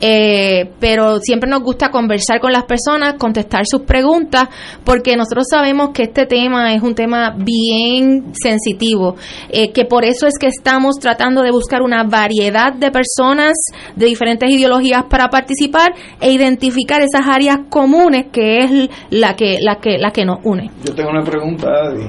Eh, 0.05 0.69
pero 0.81 1.21
siempre 1.21 1.49
nos 1.49 1.63
gusta 1.63 1.91
conversar 1.91 2.41
con 2.41 2.51
las 2.51 2.65
personas 2.65 3.15
contestar 3.15 3.67
sus 3.67 3.83
preguntas 3.83 4.49
porque 4.83 5.17
nosotros 5.17 5.47
sabemos 5.49 5.91
que 5.91 6.03
este 6.03 6.27
tema 6.27 6.75
es 6.75 6.83
un 6.83 6.97
tema 6.97 7.37
bien 7.39 8.33
sensitivo 8.35 9.15
eh, 9.49 9.71
que 9.71 9.85
por 9.85 10.05
eso 10.05 10.27
es 10.27 10.35
que 10.41 10.49
estamos 10.49 10.97
tratando 10.97 11.43
de 11.43 11.53
buscar 11.53 11.83
una 11.83 12.03
variedad 12.03 12.73
de 12.73 12.91
personas 12.91 13.53
de 13.95 14.07
diferentes 14.07 14.51
ideologías 14.51 15.05
para 15.05 15.29
participar 15.29 15.95
e 16.21 16.33
identificar 16.33 17.01
esas 17.01 17.29
áreas 17.29 17.59
comunes 17.71 18.27
que 18.33 18.59
es 18.59 18.91
la 19.11 19.37
que 19.37 19.59
la 19.61 19.77
que 19.77 19.99
la 19.99 20.11
que 20.11 20.25
nos 20.25 20.39
une 20.43 20.69
Yo 20.85 20.95
tengo 20.97 21.11
una 21.11 21.23
pregunta, 21.23 21.69
Adi. 21.69 22.07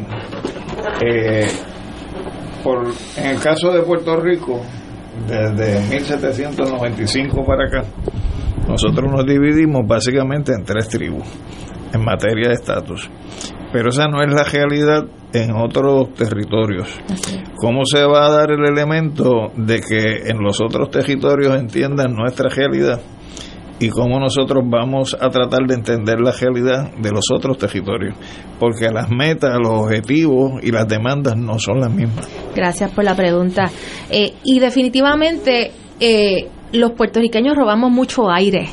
Eh, 1.05 1.47
por, 2.63 2.91
en 3.17 3.27
el 3.27 3.39
caso 3.39 3.71
de 3.71 3.83
Puerto 3.83 4.15
Rico, 4.19 4.61
desde 5.27 5.79
1795 5.89 7.45
para 7.45 7.65
acá, 7.65 7.83
nosotros 8.67 9.11
nos 9.11 9.25
dividimos 9.25 9.81
básicamente 9.87 10.53
en 10.53 10.63
tres 10.63 10.87
tribus 10.89 11.27
en 11.93 12.03
materia 12.03 12.49
de 12.49 12.55
estatus. 12.55 13.09
Pero 13.71 13.89
esa 13.89 14.07
no 14.07 14.21
es 14.21 14.33
la 14.33 14.43
realidad 14.43 15.05
en 15.33 15.51
otros 15.55 16.13
territorios. 16.13 16.87
¿Cómo 17.55 17.85
se 17.85 18.03
va 18.03 18.27
a 18.27 18.31
dar 18.31 18.51
el 18.51 18.65
elemento 18.65 19.51
de 19.55 19.79
que 19.79 20.29
en 20.29 20.39
los 20.39 20.61
otros 20.61 20.89
territorios 20.91 21.55
entiendan 21.55 22.13
nuestra 22.13 22.49
realidad? 22.49 23.01
Y 23.83 23.89
cómo 23.89 24.17
nosotros 24.17 24.63
vamos 24.65 25.13
a 25.19 25.29
tratar 25.29 25.67
de 25.67 25.75
entender 25.75 26.17
la 26.21 26.31
realidad 26.31 26.93
de 26.95 27.11
los 27.11 27.25
otros 27.29 27.57
territorios, 27.57 28.15
porque 28.57 28.89
las 28.89 29.09
metas, 29.09 29.57
los 29.61 29.73
objetivos 29.73 30.63
y 30.63 30.71
las 30.71 30.87
demandas 30.87 31.35
no 31.35 31.59
son 31.59 31.81
las 31.81 31.91
mismas. 31.91 32.29
Gracias 32.55 32.91
por 32.91 33.03
la 33.03 33.13
pregunta. 33.13 33.69
Eh, 34.09 34.35
y 34.45 34.59
definitivamente 34.59 35.71
eh, 35.99 36.47
los 36.71 36.91
puertorriqueños 36.91 37.57
robamos 37.57 37.91
mucho 37.91 38.31
aire. 38.31 38.69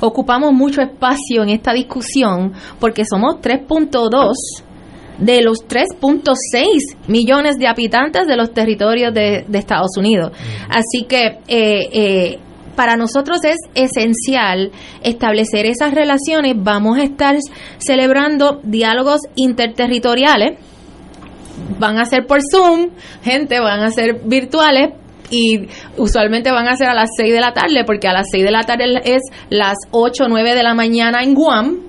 Ocupamos 0.00 0.54
mucho 0.54 0.80
espacio 0.80 1.42
en 1.42 1.50
esta 1.50 1.74
discusión 1.74 2.54
porque 2.80 3.04
somos 3.04 3.36
3.2 3.42 4.32
de 5.18 5.42
los 5.42 5.66
3.6 5.68 7.08
millones 7.08 7.58
de 7.58 7.66
habitantes 7.66 8.26
de 8.26 8.36
los 8.36 8.54
territorios 8.54 9.12
de, 9.12 9.44
de 9.46 9.58
Estados 9.58 9.98
Unidos. 9.98 10.32
Así 10.70 11.04
que 11.06 11.40
eh, 11.46 11.88
eh, 11.92 12.38
para 12.76 12.96
nosotros 12.96 13.38
es 13.44 13.56
esencial 13.74 14.70
establecer 15.02 15.66
esas 15.66 15.92
relaciones. 15.92 16.54
Vamos 16.56 16.98
a 16.98 17.02
estar 17.02 17.36
celebrando 17.78 18.60
diálogos 18.62 19.22
interterritoriales 19.34 20.58
van 21.78 21.98
a 21.98 22.04
ser 22.04 22.26
por 22.26 22.40
Zoom, 22.42 22.90
gente, 23.22 23.60
van 23.60 23.80
a 23.80 23.90
ser 23.90 24.20
virtuales 24.24 24.90
y 25.30 25.66
usualmente 25.96 26.52
van 26.52 26.68
a 26.68 26.76
ser 26.76 26.88
a 26.88 26.94
las 26.94 27.10
6 27.16 27.32
de 27.32 27.40
la 27.40 27.52
tarde, 27.52 27.84
porque 27.84 28.08
a 28.08 28.12
las 28.12 28.26
6 28.30 28.44
de 28.44 28.50
la 28.50 28.62
tarde 28.62 28.84
es 29.04 29.22
las 29.50 29.76
8 29.90 30.24
o 30.24 30.28
9 30.28 30.54
de 30.54 30.62
la 30.62 30.74
mañana 30.74 31.22
en 31.22 31.34
Guam. 31.34 31.80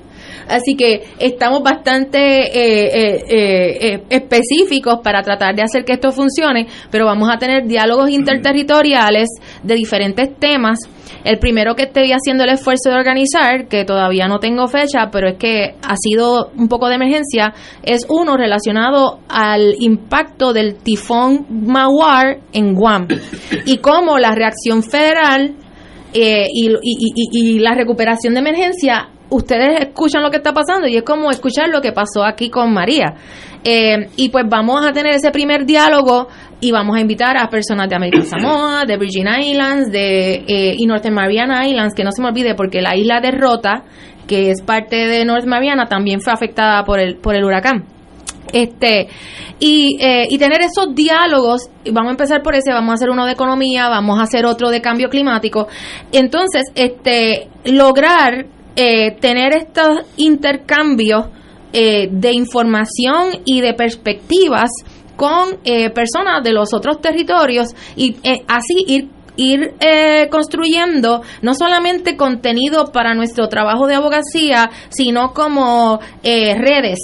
Así 0.50 0.76
que 0.76 1.04
estamos 1.20 1.62
bastante 1.64 2.18
eh, 2.18 2.88
eh, 2.88 3.24
eh, 3.30 3.78
eh, 3.96 4.04
específicos 4.10 5.00
para 5.04 5.22
tratar 5.22 5.56
de 5.56 5.62
hacer 5.64 5.84
que 5.86 5.94
esto 5.94 6.12
funcione, 6.12 6.68
pero 6.92 7.06
vamos 7.06 7.30
a 7.32 7.38
tener 7.38 7.66
diálogos 7.68 8.10
interterritoriales 8.10 9.28
de 9.64 9.76
diferentes 9.76 10.36
temas. 10.40 10.80
El 11.24 11.40
primero 11.40 11.76
que 11.76 11.84
estoy 11.84 12.12
haciendo 12.14 12.44
el 12.44 12.52
esfuerzo 12.52 12.90
de 12.90 12.96
organizar, 12.96 13.68
que 13.68 13.84
todavía 13.86 14.28
no 14.28 14.40
tengo 14.40 14.68
fecha, 14.68 15.10
pero 15.12 15.28
es 15.30 15.38
que 15.38 15.76
ha 15.82 15.96
sido 15.98 16.52
un 16.56 16.68
poco 16.68 16.88
de 16.88 16.96
emergencia, 16.96 17.54
es 17.84 18.06
uno 18.10 18.38
relacionado 18.38 19.20
al 19.28 19.74
impacto 19.80 20.54
del 20.54 20.76
tifón 20.76 21.46
Mawar 21.50 22.40
en 22.54 22.74
Guam 22.74 23.08
y 23.66 23.78
cómo 23.78 24.18
la 24.20 24.32
reacción 24.32 24.84
federal 24.84 25.56
eh, 26.14 26.46
y, 26.54 26.70
y- 26.70 27.14
y- 27.16 27.56
y 27.56 27.60
la 27.60 27.74
recuperación 27.74 28.34
de 28.34 28.40
emergencia, 28.40 29.10
ustedes 29.30 29.82
escuchan 29.82 30.24
lo 30.24 30.30
que 30.30 30.38
está 30.38 30.54
pasando 30.54 30.88
y 30.88 30.98
es 30.98 31.04
como 31.04 31.30
escuchar 31.32 31.70
lo 31.70 31.82
que 31.82 31.92
pasó 31.92 32.24
aquí 32.24 32.50
con 32.50 32.74
María. 32.74 33.16
Eh, 33.64 34.10
y 34.16 34.30
pues 34.30 34.46
vamos 34.48 34.86
a 34.86 34.92
tener 34.92 35.16
ese 35.16 35.32
primer 35.32 35.66
diálogo 35.66 36.28
y 36.62 36.72
vamos 36.72 36.96
a 36.98 37.02
invitar 37.02 37.38
a 37.38 37.50
personas 37.50 37.90
de 37.90 37.96
América 37.96 38.24
Samoa, 38.40 38.86
de 38.86 38.98
Virgin 38.98 39.28
Islands, 39.28 39.92
de 39.92 40.44
eh, 40.48 40.76
y 40.78 40.86
Northern 40.86 41.16
Mariana 41.16 41.68
Islands, 41.68 41.94
que 41.94 42.04
no 42.04 42.12
se 42.12 42.22
me 42.22 42.30
olvide 42.30 42.56
porque 42.56 42.82
la 42.82 42.96
isla 42.96 43.20
de 43.20 43.32
Rota, 43.32 43.84
que 44.28 44.52
es 44.52 44.62
parte 44.62 45.08
de 45.08 45.26
North 45.26 45.46
Mariana, 45.46 45.86
también 45.86 46.22
fue 46.22 46.34
afectada 46.34 46.84
por 46.84 47.00
el 47.00 47.18
por 47.18 47.36
el 47.36 47.44
huracán 47.44 47.86
este 48.54 49.10
y, 49.60 49.98
eh, 50.00 50.28
y 50.30 50.38
tener 50.38 50.62
esos 50.62 50.94
diálogos 50.94 51.70
vamos 51.92 52.10
a 52.10 52.12
empezar 52.12 52.42
por 52.42 52.56
ese 52.56 52.72
vamos 52.72 52.92
a 52.92 52.94
hacer 52.94 53.10
uno 53.10 53.26
de 53.26 53.34
economía 53.34 53.90
vamos 53.90 54.20
a 54.20 54.24
hacer 54.24 54.46
otro 54.46 54.70
de 54.70 54.82
cambio 54.82 55.10
climático 55.10 55.68
entonces 56.14 56.64
este 56.76 57.50
lograr 57.66 58.46
eh, 58.78 59.18
tener 59.20 59.54
estos 59.54 60.06
intercambios 60.16 61.26
eh, 61.74 62.08
de 62.12 62.32
información 62.32 63.42
y 63.44 63.60
de 63.60 63.74
perspectivas 63.74 64.70
con 65.18 65.58
eh, 65.66 65.90
personas 65.90 66.44
de 66.44 66.54
los 66.54 66.74
otros 66.74 67.02
territorios 67.02 67.70
y 67.96 68.16
eh, 68.24 68.44
así 68.48 68.86
ir 68.88 69.10
ir 69.38 69.76
eh, 69.80 70.28
construyendo 70.30 71.22
no 71.42 71.54
solamente 71.54 72.18
contenido 72.18 72.92
para 72.92 73.14
nuestro 73.14 73.48
trabajo 73.48 73.88
de 73.88 73.96
abogacía, 73.96 74.72
sino 74.90 75.32
como 75.34 76.00
eh, 76.24 76.56
redes, 76.56 77.00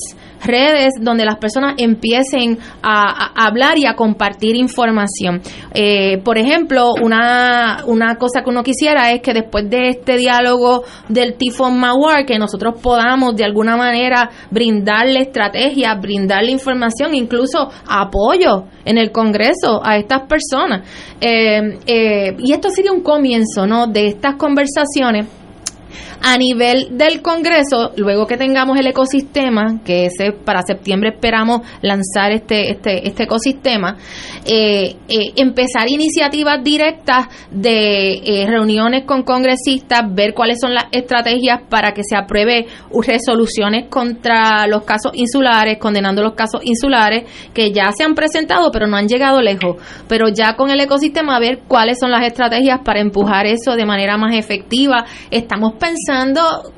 redes 0.46 0.94
donde 1.00 1.26
las 1.26 1.38
personas 1.38 1.76
empiecen 1.78 2.58
a, 2.82 3.46
hablar 3.46 3.78
y 3.78 3.86
a 3.86 3.96
compartir 3.96 4.56
información. 4.56 5.42
Eh, 5.74 6.20
por 6.24 6.38
ejemplo, 6.38 6.94
una, 7.02 7.84
una 7.88 8.16
cosa 8.16 8.42
que 8.44 8.50
uno 8.50 8.64
quisiera 8.64 9.12
es 9.12 9.22
que 9.22 9.34
después 9.34 9.70
de 9.70 9.90
este 9.90 10.18
diálogo 10.18 10.84
del 11.10 11.36
tifón 11.36 11.80
Mawar, 11.80 12.26
que 12.26 12.38
nosotros 12.38 12.76
podamos 12.82 13.36
de 13.36 13.46
alguna 13.46 13.78
manera 13.78 14.30
brindarle 14.52 15.22
estrategias, 15.22 16.00
brindarle 16.02 16.52
información, 16.52 17.16
incluso 17.16 17.70
apoyo 17.88 18.66
en 18.86 18.98
el 18.98 19.12
Congreso 19.12 19.82
a 19.84 19.98
estas 19.98 20.24
personas. 20.24 20.88
Eh, 21.20 21.80
eh, 21.86 22.36
y 22.40 22.52
esto 22.54 22.70
sería 22.70 22.92
un 22.92 23.02
comienzo, 23.02 23.66
¿no? 23.66 23.88
De 23.88 24.08
estas 24.08 24.36
conversaciones 24.36 25.28
a 26.26 26.38
nivel 26.38 26.98
del 26.98 27.22
Congreso, 27.22 27.92
luego 27.98 28.26
que 28.26 28.38
tengamos 28.38 28.80
el 28.80 28.88
ecosistema, 28.88 29.82
que 29.84 30.06
ese 30.06 30.32
para 30.32 30.62
septiembre 30.62 31.10
esperamos 31.10 31.62
lanzar 31.82 32.32
este 32.32 32.72
este, 32.72 33.06
este 33.06 33.24
ecosistema, 33.24 33.98
eh, 34.46 34.96
eh, 35.10 35.34
empezar 35.36 35.90
iniciativas 35.90 36.64
directas 36.64 37.28
de 37.52 38.14
eh, 38.24 38.46
reuniones 38.48 39.04
con 39.04 39.24
congresistas, 39.24 40.04
ver 40.14 40.34
cuáles 40.34 40.60
son 40.62 40.74
las 40.74 40.86
estrategias 40.94 41.60
para 41.70 41.92
que 41.92 42.04
se 42.08 42.16
apruebe 42.16 42.68
resoluciones 43.06 43.90
contra 43.90 44.66
los 44.68 44.84
casos 44.84 45.12
insulares, 45.16 45.78
condenando 45.78 46.24
los 46.24 46.36
casos 46.36 46.62
insulares 46.64 47.30
que 47.54 47.74
ya 47.74 47.92
se 47.92 48.06
han 48.06 48.16
presentado 48.16 48.72
pero 48.72 48.88
no 48.88 48.96
han 48.96 49.10
llegado 49.10 49.42
lejos, 49.42 49.76
pero 50.08 50.30
ya 50.30 50.56
con 50.56 50.70
el 50.70 50.80
ecosistema 50.80 51.38
ver 51.40 51.64
cuáles 51.68 52.00
son 52.00 52.12
las 52.12 52.26
estrategias 52.26 52.80
para 52.86 53.02
empujar 53.02 53.46
eso 53.46 53.76
de 53.76 53.86
manera 53.86 54.16
más 54.16 54.34
efectiva. 54.38 55.04
Estamos 55.30 55.74
pensando 55.74 56.13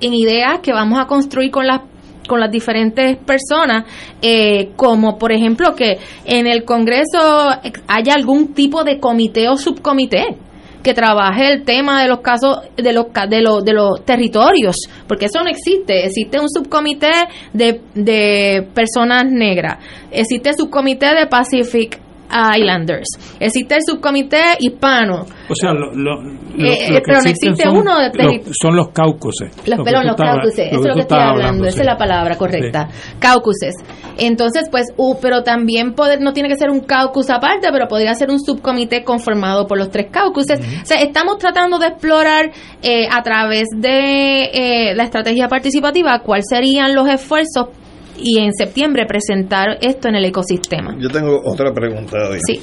en 0.01 0.13
ideas 0.13 0.59
que 0.59 0.71
vamos 0.71 0.99
a 0.99 1.05
construir 1.05 1.51
con 1.51 1.67
las 1.67 1.81
con 2.27 2.39
las 2.39 2.49
diferentes 2.49 3.17
personas, 3.17 3.85
eh, 4.21 4.71
como 4.75 5.17
por 5.17 5.31
ejemplo 5.31 5.75
que 5.75 5.99
en 6.25 6.47
el 6.47 6.63
Congreso 6.63 7.49
haya 7.87 8.13
algún 8.15 8.53
tipo 8.53 8.83
de 8.83 8.99
comité 8.99 9.47
o 9.47 9.57
subcomité 9.57 10.35
que 10.81 10.93
trabaje 10.93 11.51
el 11.51 11.63
tema 11.63 12.01
de 12.01 12.07
los 12.07 12.19
casos 12.19 12.59
de 12.75 12.93
los 12.93 13.07
de 13.27 13.41
los 13.41 13.65
de 13.65 13.73
los 13.73 14.05
territorios 14.05 14.75
porque 15.07 15.25
eso 15.25 15.43
no 15.43 15.49
existe. 15.49 16.05
Existe 16.05 16.39
un 16.39 16.49
subcomité 16.49 17.11
de, 17.53 17.81
de 17.95 18.67
personas 18.73 19.25
negras. 19.25 19.83
Existe 20.11 20.53
subcomité 20.53 21.15
de 21.15 21.25
Pacific 21.25 22.04
Islanders. 22.29 23.07
Existe 23.39 23.75
el 23.75 23.81
subcomité 23.85 24.41
hispano. 24.59 25.25
O 25.49 25.55
sea, 25.55 25.73
lo, 25.73 25.91
lo, 25.93 26.21
lo- 26.21 26.31
Eh, 26.57 26.89
lo 26.89 26.95
que 26.95 27.01
pero 27.05 27.21
no 27.21 27.29
existe 27.29 27.63
son, 27.63 27.77
uno 27.77 27.99
de 27.99 28.41
son 28.59 28.75
los 28.75 28.89
caucuses. 28.89 29.51
Los, 29.67 29.79
perdón, 29.81 30.07
los 30.07 30.15
caucuses, 30.15 30.67
eso 30.71 30.79
es 30.79 30.85
lo 30.87 30.93
que 30.95 31.01
estoy 31.01 31.19
hablando, 31.19 31.65
esa 31.65 31.75
sí. 31.75 31.81
es 31.81 31.85
la 31.85 31.97
palabra 31.97 32.35
correcta. 32.37 32.89
Caucuses. 33.19 33.75
Entonces, 34.17 34.69
pues, 34.71 34.87
uh, 34.97 35.15
pero 35.21 35.43
también 35.43 35.93
poder, 35.93 36.21
no 36.21 36.33
tiene 36.33 36.49
que 36.49 36.55
ser 36.55 36.69
un 36.69 36.81
caucus 36.81 37.29
aparte, 37.29 37.67
pero 37.71 37.87
podría 37.87 38.13
ser 38.15 38.29
un 38.31 38.39
subcomité 38.39 39.03
conformado 39.03 39.67
por 39.67 39.77
los 39.77 39.89
tres 39.89 40.07
caucuses. 40.11 40.59
O 40.59 40.85
sea, 40.85 41.01
estamos 41.01 41.37
tratando 41.37 41.77
de 41.77 41.87
explorar 41.87 42.51
eh, 42.81 43.07
a 43.11 43.21
través 43.21 43.67
de 43.75 44.43
eh, 44.53 44.95
la 44.95 45.03
estrategia 45.03 45.47
participativa 45.47 46.19
cuáles 46.19 46.45
serían 46.49 46.95
los 46.95 47.07
esfuerzos 47.09 47.67
y 48.17 48.39
en 48.39 48.53
septiembre 48.53 49.05
presentar 49.05 49.77
esto 49.81 50.07
en 50.07 50.15
el 50.15 50.25
ecosistema. 50.25 50.95
Yo 50.99 51.09
tengo 51.09 51.41
otra 51.43 51.73
pregunta. 51.73 52.17
Adi. 52.17 52.39
Sí. 52.45 52.61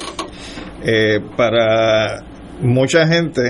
Eh, 0.85 1.19
para 1.37 2.23
mucha 2.61 3.07
gente, 3.07 3.41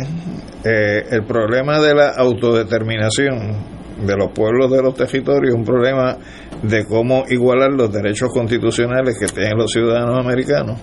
eh, 0.63 1.03
el 1.11 1.23
problema 1.25 1.79
de 1.79 1.95
la 1.95 2.09
autodeterminación 2.09 3.73
de 4.05 4.17
los 4.17 4.31
pueblos 4.31 4.71
de 4.71 4.81
los 4.81 4.95
territorios 4.95 5.53
es 5.53 5.55
un 5.55 5.63
problema 5.63 6.17
de 6.61 6.85
cómo 6.85 7.23
igualar 7.29 7.71
los 7.71 7.91
derechos 7.91 8.29
constitucionales 8.31 9.17
que 9.19 9.27
tienen 9.27 9.57
los 9.57 9.71
ciudadanos 9.71 10.19
americanos 10.19 10.79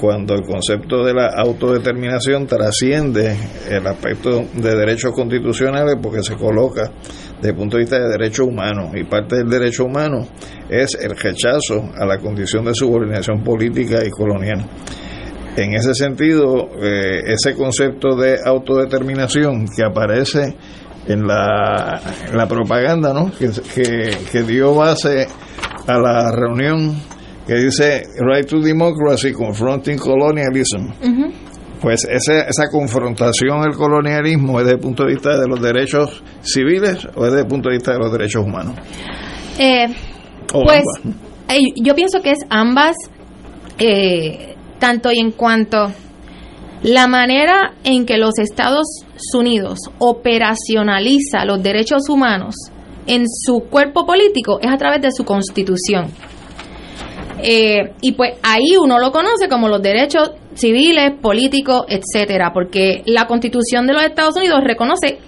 cuando 0.00 0.34
el 0.34 0.42
concepto 0.42 1.04
de 1.04 1.14
la 1.14 1.28
autodeterminación 1.28 2.46
trasciende 2.46 3.34
el 3.68 3.86
aspecto 3.86 4.44
de 4.54 4.76
derechos 4.76 5.12
constitucionales 5.12 5.96
porque 6.02 6.22
se 6.22 6.36
coloca 6.36 6.90
desde 7.36 7.50
el 7.50 7.56
punto 7.56 7.76
de 7.76 7.82
vista 7.82 7.98
de 7.98 8.08
derechos 8.08 8.46
humanos 8.46 8.90
y 8.94 9.04
parte 9.04 9.36
del 9.36 9.48
derecho 9.48 9.84
humano 9.84 10.26
es 10.68 10.96
el 11.00 11.16
rechazo 11.16 11.90
a 11.98 12.06
la 12.06 12.18
condición 12.18 12.64
de 12.64 12.74
subordinación 12.74 13.42
política 13.42 14.04
y 14.04 14.10
colonial. 14.10 14.64
En 15.56 15.74
ese 15.74 15.94
sentido, 15.94 16.68
eh, 16.82 17.22
ese 17.26 17.54
concepto 17.54 18.14
de 18.16 18.38
autodeterminación 18.44 19.66
que 19.74 19.84
aparece 19.84 20.54
en 21.06 21.26
la, 21.26 22.46
propaganda, 22.48 23.14
¿no? 23.14 23.30
Que 23.38 24.42
dio 24.42 24.74
base 24.74 25.26
a 25.86 25.98
la 25.98 26.30
reunión 26.32 27.00
que 27.46 27.54
dice 27.54 28.02
Right 28.18 28.46
to 28.46 28.60
Democracy 28.60 29.32
Confronting 29.32 29.98
Colonialism. 29.98 30.90
Pues 31.80 32.04
ese, 32.04 32.40
esa 32.48 32.70
confrontación 32.70 33.60
al 33.60 33.74
colonialismo 33.74 34.58
es 34.58 34.66
desde 34.66 34.76
el 34.76 34.80
punto 34.80 35.04
de 35.04 35.12
vista 35.12 35.38
de 35.38 35.46
los 35.46 35.60
derechos 35.60 36.22
civiles 36.40 37.06
o 37.14 37.24
es 37.26 37.32
desde 37.32 37.42
el 37.42 37.46
punto 37.46 37.68
de 37.68 37.76
vista 37.76 37.92
de 37.92 37.98
los 37.98 38.10
derechos 38.10 38.44
humanos. 38.44 38.74
Eh, 39.58 39.86
pues 40.50 40.82
ambas. 41.04 41.16
eh, 41.48 41.60
yo 41.82 41.94
pienso 41.94 42.20
que 42.22 42.30
es 42.30 42.38
ambas, 42.48 42.96
eh, 43.78 44.54
tanto 44.78 45.10
y 45.12 45.20
en 45.20 45.32
cuanto 45.32 45.92
la 46.82 47.06
manera 47.08 47.74
en 47.84 48.06
que 48.06 48.16
los 48.16 48.38
Estados 48.38 48.86
Unidos 49.34 49.78
operacionaliza 49.98 51.44
los 51.44 51.62
derechos 51.62 52.08
humanos 52.08 52.54
en 53.06 53.24
su 53.28 53.60
cuerpo 53.70 54.04
político 54.06 54.58
es 54.60 54.70
a 54.70 54.76
través 54.76 55.00
de 55.00 55.10
su 55.12 55.24
constitución. 55.24 56.06
Eh, 57.42 57.92
y 58.00 58.12
pues 58.12 58.34
ahí 58.42 58.76
uno 58.80 58.98
lo 58.98 59.12
conoce 59.12 59.48
como 59.48 59.68
los 59.68 59.82
derechos 59.82 60.32
civiles, 60.54 61.12
políticos, 61.20 61.84
etcétera, 61.88 62.50
porque 62.52 63.02
la 63.06 63.26
Constitución 63.26 63.86
de 63.86 63.92
los 63.92 64.02
Estados 64.02 64.36
Unidos 64.36 64.60
reconoce 64.64 65.18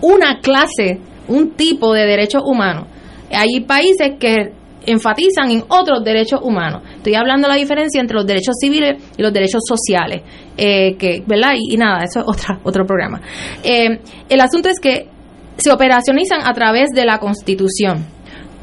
una 0.00 0.40
clase, 0.40 0.98
un 1.28 1.52
tipo 1.52 1.92
de 1.92 2.06
derechos 2.06 2.42
humanos. 2.44 2.86
Hay 3.32 3.60
países 3.60 4.12
que 4.18 4.52
enfatizan 4.86 5.50
en 5.50 5.64
otros 5.68 6.02
derechos 6.04 6.40
humanos. 6.42 6.82
Estoy 6.96 7.14
hablando 7.14 7.46
de 7.46 7.54
la 7.54 7.58
diferencia 7.58 8.00
entre 8.00 8.16
los 8.16 8.26
derechos 8.26 8.56
civiles 8.60 8.96
y 9.16 9.22
los 9.22 9.32
derechos 9.32 9.62
sociales, 9.66 10.22
eh, 10.56 10.96
que, 10.96 11.22
¿verdad? 11.26 11.52
Y, 11.56 11.76
nada, 11.76 12.04
eso 12.04 12.20
es 12.20 12.26
otra, 12.26 12.58
otro 12.64 12.84
programa. 12.84 13.20
Eh, 13.62 14.00
el 14.28 14.40
asunto 14.40 14.68
es 14.68 14.80
que 14.80 15.08
se 15.56 15.70
operacionalizan 15.70 16.40
a 16.42 16.52
través 16.54 16.90
de 16.94 17.04
la 17.04 17.18
Constitución. 17.18 18.06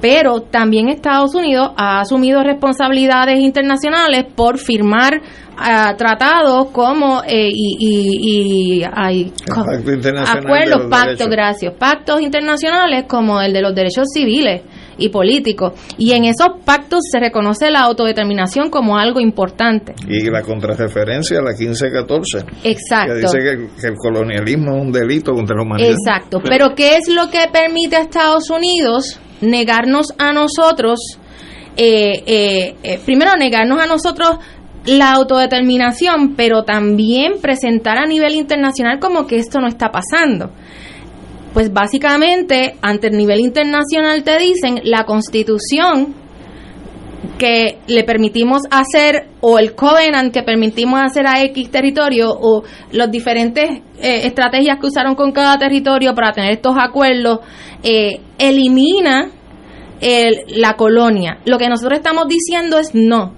Pero 0.02 0.42
también 0.42 0.90
Estados 0.90 1.34
Unidos 1.34 1.72
ha 1.78 2.02
asumido 2.02 2.44
responsabilidades 2.44 3.40
internacionales 3.40 4.26
por 4.36 4.58
firmar 4.60 5.22
ah, 5.58 5.96
tratados 5.98 6.68
como 6.72 7.24
eh, 7.24 7.50
y, 7.52 7.78
y, 7.80 8.80
y 8.80 8.84
ay, 8.94 9.34
El 9.48 9.56
Pacto 9.56 9.92
Internacional 9.92 10.44
de 10.44 10.48
acuerdos, 10.48 10.82
pactos, 10.90 11.18
Derechos. 11.18 11.30
gracias, 11.30 11.74
pactos 11.80 12.22
internacionales 12.22 13.06
como 13.08 13.42
el 13.42 13.54
de 13.54 13.62
los 13.62 13.74
derechos 13.74 14.08
civiles 14.14 14.62
y 14.98 15.10
políticos. 15.10 15.74
Y 15.98 16.14
en 16.14 16.26
esos 16.26 16.50
pactos 16.66 17.02
se 17.12 17.20
reconoce 17.20 17.70
la 17.70 17.82
autodeterminación 17.82 18.70
como 18.70 18.98
algo 18.98 19.20
importante. 19.20 19.94
Y 20.08 20.30
la 20.30 20.42
contrarreferencia 20.42 21.40
a 21.40 21.42
la 21.42 21.52
1514. 21.52 22.46
Exacto. 22.64 23.14
Que 23.14 23.20
dice 23.20 23.38
que, 23.40 23.82
que 23.82 23.88
el 23.88 23.96
colonialismo 23.96 24.76
es 24.76 24.82
un 24.82 24.92
delito 24.92 25.34
contra 25.34 25.56
la 25.56 25.64
humanidad. 25.64 25.92
Exacto. 25.92 26.42
Pero 26.44 26.76
¿qué 26.76 26.96
es 26.98 27.10
lo 27.10 27.30
que 27.30 27.40
permite 27.52 27.96
a 27.96 28.02
Estados 28.02 28.50
Unidos 28.50 29.20
negarnos 29.42 30.14
a 30.18 30.34
nosotros, 30.34 31.00
eh, 31.76 32.24
eh, 32.26 32.76
eh, 32.84 33.00
primero 33.06 33.36
negarnos 33.38 33.80
a 33.80 33.86
nosotros 33.86 34.38
la 34.86 35.12
autodeterminación, 35.12 36.36
pero 36.36 36.64
también 36.64 37.34
presentar 37.42 37.98
a 37.98 38.06
nivel 38.06 38.36
internacional 38.36 39.00
como 39.00 39.28
que 39.28 39.38
esto 39.38 39.60
no 39.60 39.68
está 39.68 39.92
pasando? 39.92 40.52
Pues 41.58 41.74
básicamente, 41.74 42.78
ante 42.84 43.08
el 43.08 43.18
nivel 43.18 43.40
internacional 43.40 44.24
te 44.24 44.38
dicen, 44.38 44.80
la 44.84 45.06
constitución 45.06 46.14
que 47.40 47.80
le 47.88 48.04
permitimos 48.04 48.62
hacer 48.70 49.30
o 49.42 49.58
el 49.58 49.74
covenant 49.74 50.32
que 50.32 50.44
permitimos 50.44 51.02
hacer 51.02 51.26
a 51.26 51.42
X 51.46 51.72
territorio 51.72 52.30
o 52.30 52.62
las 52.92 53.10
diferentes 53.10 53.72
eh, 54.00 54.28
estrategias 54.28 54.78
que 54.80 54.86
usaron 54.86 55.16
con 55.16 55.32
cada 55.32 55.58
territorio 55.58 56.14
para 56.14 56.32
tener 56.32 56.52
estos 56.52 56.76
acuerdos 56.80 57.40
eh, 57.82 58.20
elimina 58.38 59.32
el- 60.00 60.44
la 60.62 60.76
colonia. 60.76 61.40
Lo 61.46 61.58
que 61.58 61.70
nosotros 61.70 61.98
estamos 61.98 62.28
diciendo 62.28 62.78
es 62.78 62.94
no. 62.94 63.34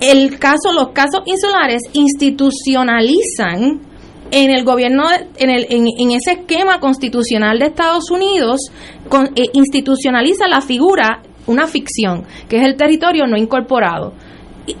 El 0.00 0.40
caso, 0.40 0.72
los 0.72 0.88
casos 0.88 1.22
insulares 1.26 1.82
institucionalizan 1.92 3.93
en 4.36 4.50
el 4.50 4.64
gobierno, 4.64 5.04
en, 5.36 5.50
el, 5.50 5.66
en, 5.70 5.86
en 5.98 6.10
ese 6.10 6.32
esquema 6.32 6.80
constitucional 6.80 7.58
de 7.58 7.66
Estados 7.66 8.10
Unidos, 8.10 8.60
con- 9.08 9.26
eh, 9.36 9.44
institucionaliza 9.52 10.48
la 10.48 10.60
figura, 10.60 11.22
una 11.46 11.66
ficción, 11.66 12.24
que 12.48 12.56
es 12.58 12.64
el 12.64 12.76
territorio 12.76 13.26
no 13.26 13.36
incorporado. 13.36 14.12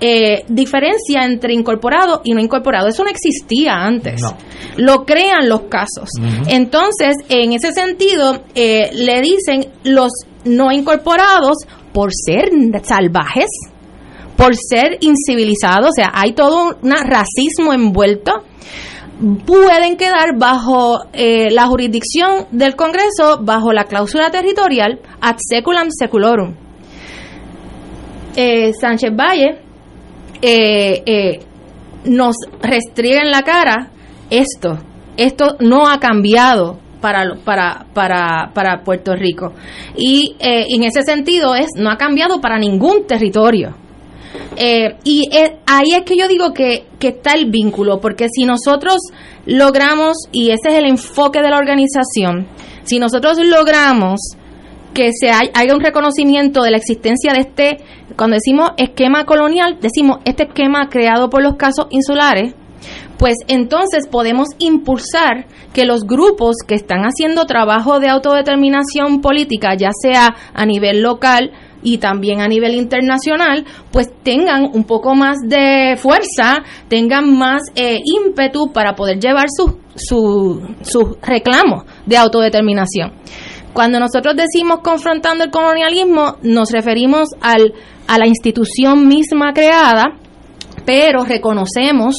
Eh, 0.00 0.44
diferencia 0.48 1.24
entre 1.24 1.52
incorporado 1.52 2.22
y 2.24 2.32
no 2.32 2.40
incorporado. 2.40 2.88
Eso 2.88 3.04
no 3.04 3.10
existía 3.10 3.74
antes. 3.74 4.22
Lo 4.76 5.04
crean 5.04 5.46
los 5.48 5.62
casos. 5.68 6.08
Entonces, 6.48 7.16
en 7.28 7.52
ese 7.52 7.70
sentido, 7.72 8.42
eh, 8.54 8.90
le 8.94 9.20
dicen 9.20 9.66
los 9.84 10.10
no 10.46 10.72
incorporados 10.72 11.58
por 11.92 12.10
ser 12.14 12.48
salvajes, 12.82 13.46
por 14.36 14.56
ser 14.56 14.96
incivilizados, 15.00 15.90
o 15.90 15.92
sea, 15.94 16.10
hay 16.14 16.32
todo 16.32 16.64
un 16.70 16.90
racismo 16.90 17.72
envuelto, 17.72 18.32
pueden 19.46 19.96
quedar 19.96 20.36
bajo 20.36 21.04
eh, 21.12 21.50
la 21.50 21.66
jurisdicción 21.66 22.46
del 22.50 22.74
Congreso, 22.76 23.38
bajo 23.40 23.72
la 23.72 23.84
cláusula 23.84 24.30
territorial 24.30 25.00
ad 25.20 25.36
seculam 25.38 25.88
seculorum. 25.90 26.54
Eh, 28.36 28.72
Sánchez 28.72 29.12
Valle 29.14 29.58
eh, 30.42 31.02
eh, 31.06 31.40
nos 32.04 32.36
restriega 32.60 33.22
en 33.22 33.30
la 33.30 33.42
cara 33.42 33.90
esto. 34.28 34.78
Esto 35.16 35.56
no 35.60 35.88
ha 35.88 36.00
cambiado 36.00 36.80
para, 37.00 37.36
para, 37.44 37.86
para, 37.94 38.50
para 38.52 38.82
Puerto 38.82 39.14
Rico. 39.14 39.52
Y 39.96 40.34
en 40.40 40.82
ese 40.82 41.02
sentido 41.02 41.54
es, 41.54 41.68
no 41.76 41.90
ha 41.90 41.96
cambiado 41.96 42.40
para 42.40 42.58
ningún 42.58 43.06
territorio. 43.06 43.83
Eh, 44.56 44.96
y 45.04 45.28
eh, 45.36 45.58
ahí 45.66 45.92
es 45.96 46.02
que 46.02 46.16
yo 46.16 46.28
digo 46.28 46.52
que, 46.52 46.86
que 46.98 47.08
está 47.08 47.32
el 47.34 47.50
vínculo, 47.50 48.00
porque 48.00 48.28
si 48.32 48.44
nosotros 48.44 48.96
logramos, 49.46 50.16
y 50.32 50.50
ese 50.50 50.68
es 50.70 50.74
el 50.74 50.86
enfoque 50.86 51.40
de 51.40 51.50
la 51.50 51.58
organización, 51.58 52.46
si 52.84 52.98
nosotros 52.98 53.38
logramos 53.38 54.20
que 54.92 55.10
se 55.12 55.30
hay- 55.30 55.50
haya 55.54 55.74
un 55.74 55.80
reconocimiento 55.80 56.62
de 56.62 56.70
la 56.70 56.76
existencia 56.76 57.32
de 57.32 57.40
este, 57.40 57.76
cuando 58.16 58.34
decimos 58.34 58.70
esquema 58.76 59.24
colonial, 59.24 59.78
decimos 59.80 60.18
este 60.24 60.44
esquema 60.44 60.88
creado 60.88 61.30
por 61.30 61.42
los 61.42 61.56
casos 61.56 61.86
insulares, 61.90 62.54
pues 63.18 63.36
entonces 63.48 64.06
podemos 64.08 64.48
impulsar 64.58 65.46
que 65.72 65.84
los 65.84 66.02
grupos 66.04 66.56
que 66.66 66.74
están 66.74 67.02
haciendo 67.04 67.46
trabajo 67.46 67.98
de 67.98 68.08
autodeterminación 68.08 69.20
política, 69.20 69.74
ya 69.74 69.90
sea 70.00 70.34
a 70.52 70.66
nivel 70.66 71.00
local 71.00 71.52
y 71.84 71.98
también 71.98 72.40
a 72.40 72.48
nivel 72.48 72.74
internacional, 72.74 73.64
pues 73.92 74.08
tengan 74.24 74.64
un 74.72 74.82
poco 74.82 75.14
más 75.14 75.36
de 75.46 75.96
fuerza, 75.96 76.64
tengan 76.88 77.38
más 77.38 77.62
eh, 77.76 78.00
ímpetu 78.04 78.72
para 78.72 78.94
poder 78.96 79.20
llevar 79.20 79.46
sus 79.56 79.74
su, 79.94 80.60
sus 80.82 81.20
reclamos 81.22 81.84
de 82.04 82.16
autodeterminación. 82.16 83.12
Cuando 83.72 84.00
nosotros 84.00 84.34
decimos 84.34 84.80
confrontando 84.82 85.44
el 85.44 85.50
colonialismo, 85.50 86.38
nos 86.42 86.72
referimos 86.72 87.28
al, 87.40 87.74
a 88.08 88.18
la 88.18 88.26
institución 88.26 89.06
misma 89.06 89.52
creada 89.52 90.18
pero 90.84 91.24
reconocemos 91.24 92.14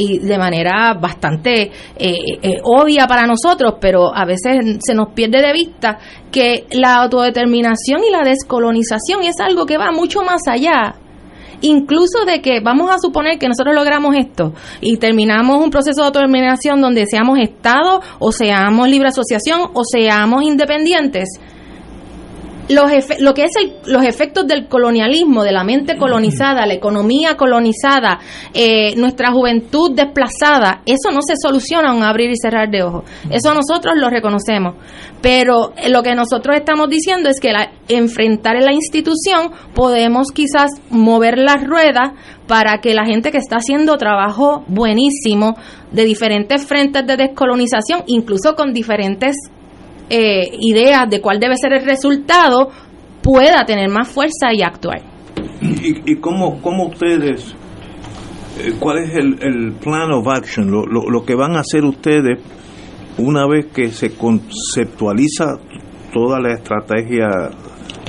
y 0.00 0.18
de 0.18 0.38
manera 0.38 0.94
bastante 0.94 1.62
eh, 1.62 1.70
eh, 2.42 2.60
obvia 2.64 3.06
para 3.06 3.26
nosotros, 3.26 3.74
pero 3.78 4.14
a 4.14 4.24
veces 4.24 4.78
se 4.80 4.94
nos 4.94 5.12
pierde 5.12 5.42
de 5.42 5.52
vista 5.52 5.98
que 6.32 6.66
la 6.70 7.02
autodeterminación 7.02 8.00
y 8.08 8.10
la 8.10 8.22
descolonización 8.22 9.24
es 9.24 9.38
algo 9.40 9.66
que 9.66 9.76
va 9.76 9.92
mucho 9.92 10.22
más 10.22 10.40
allá. 10.48 10.94
Incluso 11.60 12.24
de 12.24 12.40
que 12.40 12.60
vamos 12.60 12.90
a 12.90 12.98
suponer 12.98 13.38
que 13.38 13.46
nosotros 13.46 13.74
logramos 13.74 14.16
esto 14.16 14.54
y 14.80 14.96
terminamos 14.96 15.62
un 15.62 15.68
proceso 15.68 16.00
de 16.00 16.06
autodeterminación 16.06 16.80
donde 16.80 17.04
seamos 17.06 17.38
Estado 17.38 18.00
o 18.18 18.32
seamos 18.32 18.88
libre 18.88 19.08
asociación 19.08 19.68
o 19.74 19.82
seamos 19.84 20.42
independientes, 20.42 21.28
los 22.68 22.90
lo 23.20 23.34
que 23.34 23.44
es 23.44 23.52
los 23.86 24.04
efectos 24.04 24.46
del 24.46 24.68
colonialismo, 24.68 25.42
de 25.42 25.52
la 25.52 25.64
mente 25.64 25.96
colonizada, 25.96 26.66
la 26.66 26.74
economía 26.74 27.36
colonizada, 27.36 28.20
eh, 28.54 28.94
nuestra 28.96 29.32
juventud 29.32 29.92
desplazada, 29.94 30.82
eso 30.86 31.10
no 31.12 31.20
se 31.22 31.34
soluciona 31.40 31.94
un 31.94 32.02
abrir 32.02 32.30
y 32.30 32.36
cerrar 32.36 32.70
de 32.70 32.82
ojos. 32.82 33.04
Eso 33.30 33.54
nosotros 33.54 33.94
lo 33.96 34.10
reconocemos. 34.10 34.74
Pero 35.20 35.72
lo 35.88 36.02
que 36.02 36.14
nosotros 36.14 36.56
estamos 36.56 36.88
diciendo 36.88 37.28
es 37.28 37.40
que 37.40 37.52
la, 37.52 37.72
enfrentar 37.88 38.56
en 38.56 38.64
la 38.64 38.72
institución 38.72 39.50
podemos 39.74 40.28
quizás 40.32 40.70
mover 40.90 41.38
las 41.38 41.64
ruedas 41.64 42.12
para 42.46 42.78
que 42.78 42.94
la 42.94 43.04
gente 43.04 43.30
que 43.30 43.38
está 43.38 43.56
haciendo 43.56 43.96
trabajo 43.96 44.64
buenísimo 44.66 45.56
de 45.92 46.04
diferentes 46.04 46.66
frentes 46.66 47.06
de 47.06 47.16
descolonización, 47.16 48.02
incluso 48.06 48.54
con 48.54 48.72
diferentes 48.72 49.36
eh, 50.10 50.50
ideas 50.58 51.08
de 51.08 51.20
cuál 51.20 51.38
debe 51.38 51.54
ser 51.56 51.72
el 51.72 51.84
resultado, 51.84 52.70
pueda 53.22 53.64
tener 53.64 53.88
más 53.88 54.08
fuerza 54.08 54.52
y 54.52 54.62
actuar. 54.62 55.00
¿Y, 55.62 56.12
y 56.12 56.16
cómo, 56.16 56.58
ustedes, 56.86 57.54
eh, 58.58 58.72
cuál 58.78 58.98
es 58.98 59.14
el, 59.14 59.38
el, 59.40 59.72
plan 59.74 60.10
of 60.12 60.26
action, 60.26 60.70
lo, 60.70 60.84
lo, 60.84 61.24
que 61.24 61.34
van 61.34 61.54
a 61.54 61.60
hacer 61.60 61.84
ustedes 61.84 62.38
una 63.18 63.46
vez 63.46 63.66
que 63.66 63.88
se 63.88 64.16
conceptualiza 64.16 65.58
toda 66.12 66.40
la 66.40 66.54
estrategia 66.54 67.28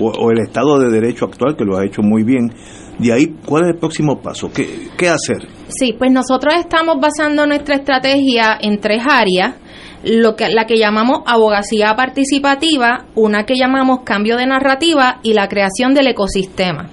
o, 0.02 0.32
el 0.32 0.40
Estado 0.40 0.80
de 0.80 0.90
Derecho 0.90 1.26
actual, 1.26 1.56
que 1.56 1.65
lo 1.65 1.78
ha 1.78 1.86
hecho 1.86 2.02
muy 2.02 2.23
bien, 2.23 2.52
de 2.98 3.14
ahí, 3.14 3.36
¿cuál 3.45 3.64
es 3.64 3.69
el 3.69 3.78
próximo 3.78 4.19
paso? 4.22 4.49
¿Qué, 4.53 4.90
¿Qué 4.98 5.07
hacer? 5.07 5.48
Sí, 5.68 5.94
pues 5.98 6.11
nosotros 6.11 6.56
estamos 6.57 6.98
basando 6.99 7.45
nuestra 7.45 7.76
estrategia 7.76 8.57
en 8.60 8.80
tres 8.80 9.03
áreas 9.07 9.56
lo 10.03 10.36
que, 10.36 10.49
la 10.49 10.65
que 10.65 10.78
llamamos 10.78 11.19
abogacía 11.26 11.95
participativa, 11.95 13.06
una 13.15 13.45
que 13.45 13.56
llamamos 13.56 13.99
cambio 14.03 14.38
de 14.38 14.48
narrativa 14.48 15.19
y 15.23 15.34
la 15.34 15.48
creación 15.48 15.94
del 15.94 16.07
ecosistema. 16.07 16.90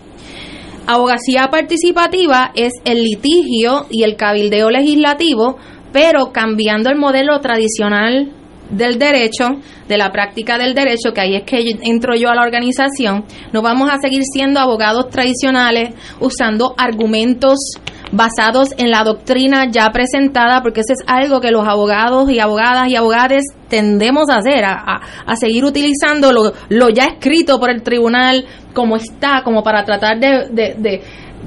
Abogacía 0.87 1.49
participativa 1.51 2.51
es 2.55 2.73
el 2.85 3.03
litigio 3.03 3.87
y 3.91 4.05
el 4.05 4.17
cabildeo 4.17 4.71
legislativo, 4.71 5.59
pero 5.93 6.33
cambiando 6.33 6.91
el 6.91 6.97
modelo 6.97 7.41
tradicional 7.41 8.33
del 8.71 8.99
derecho, 8.99 9.49
de 9.89 9.97
la 9.97 10.11
práctica 10.11 10.59
del 10.59 10.75
derecho, 10.75 11.13
que 11.15 11.21
ahí 11.21 11.37
es 11.37 11.45
que 11.45 11.63
entro 11.83 12.15
yo 12.15 12.31
a 12.31 12.35
la 12.35 12.43
organización, 12.43 13.25
no 13.53 13.63
vamos 13.63 13.91
a 13.91 13.99
seguir 14.01 14.23
siendo 14.25 14.61
abogados 14.61 15.09
tradicionales 15.09 15.95
usando 16.21 16.75
argumentos 16.77 17.59
basados 18.13 18.71
en 18.79 18.91
la 18.91 19.05
doctrina 19.05 19.71
ya 19.71 19.91
presentada, 19.91 20.63
porque 20.63 20.81
eso 20.81 20.93
es 20.93 21.05
algo 21.07 21.41
que 21.41 21.51
los 21.51 21.67
abogados 21.67 22.31
y 22.31 22.41
abogadas 22.41 22.89
y 22.89 22.97
abogadas 22.97 23.45
tendemos 23.69 24.31
a 24.31 24.39
hacer, 24.39 24.65
a, 24.65 25.01
a, 25.27 25.37
seguir 25.37 25.65
utilizando 25.65 26.33
lo, 26.33 26.53
lo, 26.69 26.89
ya 26.89 27.05
escrito 27.05 27.59
por 27.59 27.71
el 27.71 27.83
tribunal 27.83 28.45
como 28.73 28.97
está, 28.97 29.43
como 29.45 29.63
para 29.63 29.85
tratar 29.85 30.19
de, 30.19 30.49
de, 30.51 30.75
de, 30.79 31.03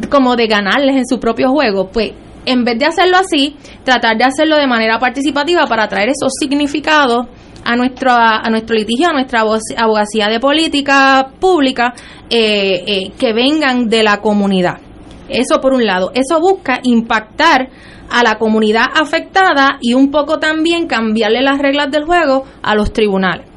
como 0.10 0.36
de 0.36 0.48
ganarles 0.48 0.96
en 0.96 1.08
su 1.08 1.20
propio 1.20 1.50
juego. 1.50 1.90
Pues 1.90 2.12
en 2.46 2.64
vez 2.64 2.78
de 2.80 2.86
hacerlo 2.86 3.18
así, 3.18 3.56
tratar 3.84 4.18
de 4.18 4.24
hacerlo 4.24 4.58
de 4.58 4.68
manera 4.68 5.00
participativa 5.00 5.66
para 5.68 5.88
traer 5.88 6.10
esos 6.10 6.32
significados 6.40 7.28
a 7.64 7.76
nuestro, 7.76 8.12
a, 8.12 8.50
nuestro 8.50 8.76
litigio, 8.76 9.10
a 9.10 9.14
nuestra 9.14 9.42
abogacía 9.42 10.28
de 10.28 10.40
política 10.40 11.28
pública, 11.40 11.94
eh, 12.30 12.84
eh, 12.88 13.12
que 13.18 13.34
vengan 13.34 13.88
de 13.88 14.04
la 14.04 14.18
comunidad. 14.18 14.90
Eso 15.34 15.62
por 15.62 15.74
un 15.74 15.86
lado. 15.86 16.12
Eso 16.14 16.40
busca 16.40 16.80
impactar 16.84 17.70
a 18.10 18.24
la 18.24 18.38
comunidad 18.38 18.86
afectada 18.94 19.78
y 19.80 19.94
un 19.94 20.12
poco 20.12 20.40
también 20.40 20.88
cambiarle 20.88 21.41
las 21.41 21.60
reglas 21.60 21.90
del 21.91 22.06
juego 22.06 22.45
a 22.62 22.76
los 22.76 22.91
tribunales. 22.91 23.48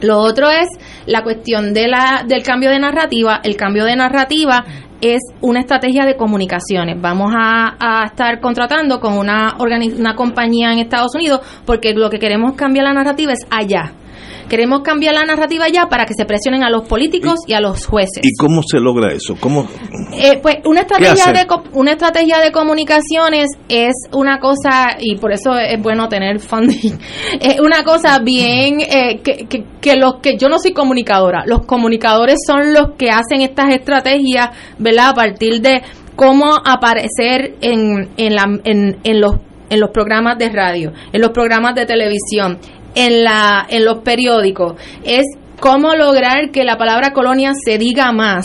Lo 0.00 0.18
otro 0.18 0.48
es 0.50 0.68
la 1.06 1.22
cuestión 1.22 1.74
de 1.74 1.88
la, 1.88 2.24
del 2.26 2.42
cambio 2.42 2.70
de 2.70 2.78
narrativa. 2.78 3.40
El 3.42 3.56
cambio 3.56 3.84
de 3.84 3.96
narrativa 3.96 4.64
es 5.00 5.20
una 5.40 5.60
estrategia 5.60 6.04
de 6.04 6.16
comunicaciones. 6.16 7.00
Vamos 7.00 7.32
a, 7.36 7.76
a 7.78 8.06
estar 8.06 8.40
contratando 8.40 9.00
con 9.00 9.18
una, 9.18 9.56
una 9.58 10.14
compañía 10.14 10.72
en 10.72 10.78
Estados 10.78 11.14
Unidos 11.14 11.40
porque 11.66 11.92
lo 11.92 12.08
que 12.08 12.18
queremos 12.18 12.54
cambiar 12.54 12.86
la 12.86 12.94
narrativa 12.94 13.32
es 13.32 13.46
allá. 13.50 13.92
Queremos 14.50 14.80
cambiar 14.82 15.14
la 15.14 15.22
narrativa 15.22 15.68
ya 15.68 15.88
para 15.88 16.06
que 16.06 16.14
se 16.14 16.24
presionen 16.24 16.64
a 16.64 16.70
los 16.70 16.88
políticos 16.88 17.36
y, 17.46 17.52
a 17.52 17.60
los 17.60 17.86
jueces. 17.86 18.20
¿Y 18.24 18.34
cómo 18.34 18.64
se 18.64 18.80
logra 18.80 19.12
eso? 19.12 19.36
¿Cómo? 19.38 19.68
Eh, 20.12 20.40
pues 20.42 20.56
una 20.64 20.80
estrategia 20.80 21.32
de 21.32 21.46
una 21.72 21.92
estrategia 21.92 22.40
de 22.40 22.50
comunicaciones 22.50 23.50
es 23.68 23.94
una 24.12 24.40
cosa 24.40 24.96
y 24.98 25.16
por 25.18 25.32
eso 25.32 25.56
es 25.56 25.80
bueno 25.80 26.08
tener 26.08 26.40
funding. 26.40 26.98
Es 27.40 27.60
una 27.60 27.84
cosa 27.84 28.18
bien 28.18 28.80
eh, 28.80 29.20
que, 29.22 29.46
que, 29.80 29.96
los 29.96 30.16
que 30.16 30.36
yo 30.36 30.48
no 30.48 30.58
soy 30.58 30.72
comunicadora, 30.72 31.44
los 31.46 31.64
comunicadores 31.64 32.38
son 32.44 32.74
los 32.74 32.96
que 32.98 33.10
hacen 33.10 33.42
estas 33.42 33.72
estrategias, 33.72 34.50
¿verdad? 34.78 35.10
A 35.10 35.14
partir 35.14 35.60
de 35.60 35.82
cómo 36.16 36.56
aparecer 36.64 37.54
en, 37.60 38.10
en, 38.16 38.34
la, 38.34 38.44
en, 38.64 38.98
en 39.04 39.20
los 39.20 39.36
en 39.70 39.78
los 39.78 39.90
programas 39.90 40.36
de 40.36 40.50
radio, 40.50 40.92
en 41.12 41.20
los 41.20 41.30
programas 41.30 41.76
de 41.76 41.86
televisión, 41.86 42.58
en, 42.94 43.24
la, 43.24 43.66
en 43.68 43.84
los 43.84 43.98
periódicos 43.98 44.74
es 45.04 45.24
cómo 45.60 45.94
lograr 45.94 46.50
que 46.50 46.64
la 46.64 46.76
palabra 46.76 47.12
colonia 47.12 47.52
se 47.54 47.78
diga 47.78 48.12
más, 48.12 48.44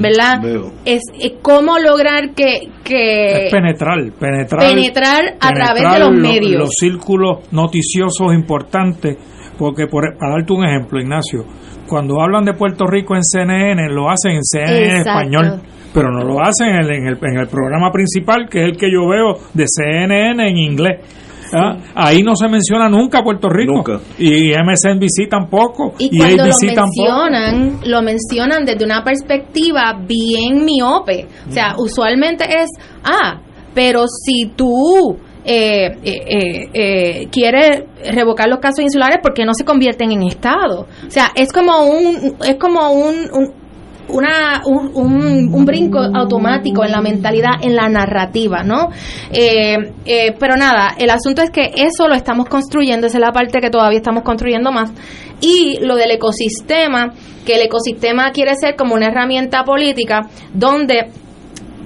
¿verdad? 0.00 0.40
Es, 0.84 1.02
cómo 1.42 1.78
lograr 1.78 2.34
que... 2.34 2.70
que 2.82 3.48
penetrar, 3.50 3.98
penetrar, 4.18 4.60
penetrar 4.68 5.34
a 5.40 5.52
través 5.52 5.82
de 5.92 5.98
los 5.98 6.12
medios. 6.12 6.60
Los 6.60 6.70
círculos 6.78 7.52
noticiosos 7.52 8.32
importantes, 8.34 9.18
porque 9.58 9.86
por, 9.86 10.16
para 10.18 10.32
darte 10.32 10.52
un 10.52 10.64
ejemplo, 10.64 10.98
Ignacio, 10.98 11.44
cuando 11.86 12.20
hablan 12.20 12.44
de 12.44 12.54
Puerto 12.54 12.86
Rico 12.86 13.14
en 13.14 13.22
CNN, 13.22 13.88
lo 13.92 14.10
hacen 14.10 14.32
en 14.32 14.42
CNN 14.42 14.86
en 14.86 14.96
español 14.96 15.60
pero 15.96 16.10
no 16.10 16.22
lo 16.24 16.42
hacen 16.42 16.74
en 16.74 17.06
el, 17.06 17.18
en 17.22 17.38
el 17.38 17.48
programa 17.48 17.90
principal, 17.90 18.50
que 18.50 18.58
es 18.60 18.64
el 18.66 18.76
que 18.76 18.92
yo 18.92 19.08
veo 19.08 19.38
de 19.54 19.64
CNN 19.66 20.46
en 20.46 20.58
inglés. 20.58 21.00
¿Ah? 21.52 21.76
Ahí 21.94 22.22
no 22.22 22.34
se 22.36 22.48
menciona 22.48 22.88
nunca 22.88 23.22
Puerto 23.22 23.48
Rico. 23.48 24.00
Y 24.18 24.52
MSNBC 24.52 25.28
tampoco. 25.28 25.94
Y, 25.98 26.16
cuando 26.16 26.44
lo 26.46 26.54
mencionan, 26.60 27.80
lo 27.84 28.02
mencionan 28.02 28.64
desde 28.64 28.84
una 28.84 29.02
perspectiva 29.02 29.98
bien 30.06 30.64
miope. 30.64 31.26
O 31.48 31.52
sea, 31.52 31.74
usualmente 31.78 32.44
es, 32.44 32.70
ah, 33.04 33.40
pero 33.74 34.04
si 34.06 34.52
tú 34.56 35.16
eh, 35.48 35.86
eh, 36.02 36.68
eh, 36.74 37.28
quiere 37.30 37.86
revocar 38.12 38.48
los 38.48 38.58
casos 38.58 38.80
insulares 38.80 39.18
porque 39.22 39.44
no 39.44 39.54
se 39.54 39.64
convierten 39.64 40.10
en 40.10 40.24
estado. 40.24 40.88
O 41.06 41.10
sea, 41.10 41.30
es 41.36 41.52
como 41.52 41.84
un 41.84 42.36
es 42.44 42.56
como 42.56 42.90
un 42.90 43.54
una, 44.08 44.62
un, 44.64 45.52
un, 45.52 45.64
brinco 45.64 45.98
automático 45.98 46.84
en 46.84 46.92
la 46.92 47.00
mentalidad, 47.00 47.52
en 47.62 47.74
la 47.74 47.88
narrativa, 47.88 48.62
¿no? 48.62 48.90
Eh, 49.32 49.76
eh, 50.04 50.34
pero 50.38 50.56
nada, 50.56 50.94
el 50.98 51.10
asunto 51.10 51.42
es 51.42 51.50
que 51.50 51.72
eso 51.74 52.08
lo 52.08 52.14
estamos 52.14 52.48
construyendo, 52.48 53.06
esa 53.06 53.18
es 53.18 53.22
la 53.22 53.32
parte 53.32 53.60
que 53.60 53.70
todavía 53.70 53.98
estamos 53.98 54.22
construyendo 54.22 54.70
más. 54.72 54.92
Y 55.40 55.78
lo 55.80 55.96
del 55.96 56.12
ecosistema, 56.12 57.12
que 57.44 57.56
el 57.56 57.62
ecosistema 57.62 58.30
quiere 58.30 58.54
ser 58.54 58.76
como 58.76 58.94
una 58.94 59.06
herramienta 59.06 59.64
política 59.64 60.28
donde 60.52 61.10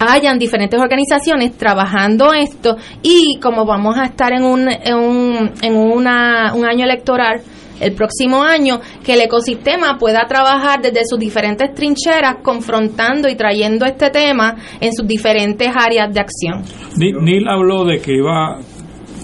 hayan 0.01 0.39
diferentes 0.39 0.81
organizaciones 0.81 1.57
trabajando 1.59 2.33
esto 2.33 2.77
y 3.03 3.39
como 3.39 3.67
vamos 3.67 3.99
a 3.99 4.07
estar 4.07 4.33
en 4.33 4.45
un, 4.45 4.69
en 4.71 4.95
un, 4.95 5.53
en 5.61 5.77
una, 5.77 6.55
un 6.55 6.65
año 6.65 6.85
electoral, 6.85 7.43
el 7.81 7.94
próximo 7.94 8.43
año, 8.43 8.81
que 9.05 9.15
el 9.15 9.23
ecosistema 9.23 9.98
pueda 9.98 10.27
trabajar 10.27 10.81
desde 10.81 11.01
sus 11.07 11.19
diferentes 11.19 11.74
trincheras, 11.74 12.36
confrontando 12.43 13.28
y 13.28 13.35
trayendo 13.35 13.86
este 13.86 14.11
tema 14.11 14.57
en 14.81 14.93
sus 14.93 15.07
diferentes 15.07 15.69
áreas 15.74 16.12
de 16.12 16.20
acción. 16.20 16.62
Neil 16.97 17.48
habló 17.48 17.85
de 17.85 18.01
que 18.01 18.15
iba, 18.15 18.59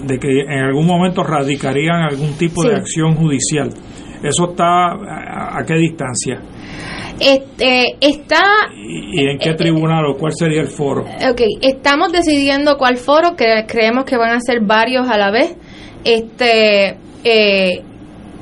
de 0.03 0.17
que 0.17 0.41
en 0.41 0.63
algún 0.63 0.85
momento 0.85 1.23
radicarían 1.23 2.01
algún 2.01 2.33
tipo 2.37 2.63
de 2.63 2.75
acción 2.75 3.15
judicial. 3.15 3.69
¿Eso 4.23 4.49
está 4.49 4.93
a, 4.93 5.63
qué 5.65 5.75
distancia? 5.75 6.41
Este, 7.19 7.95
está 7.99 8.43
¿Y 8.75 9.27
en 9.27 9.39
qué 9.39 9.53
tribunal 9.53 10.05
o 10.05 10.17
cuál 10.17 10.33
sería 10.33 10.61
el 10.61 10.67
foro? 10.67 11.03
Ok, 11.29 11.41
estamos 11.61 12.11
decidiendo 12.11 12.77
cuál 12.77 12.97
foro, 12.97 13.35
que 13.35 13.65
creemos 13.67 14.05
que 14.05 14.17
van 14.17 14.31
a 14.31 14.39
ser 14.39 14.61
varios 14.61 15.07
a 15.09 15.17
la 15.17 15.31
vez. 15.31 15.55
Este, 16.03 16.97
eh, 17.23 17.83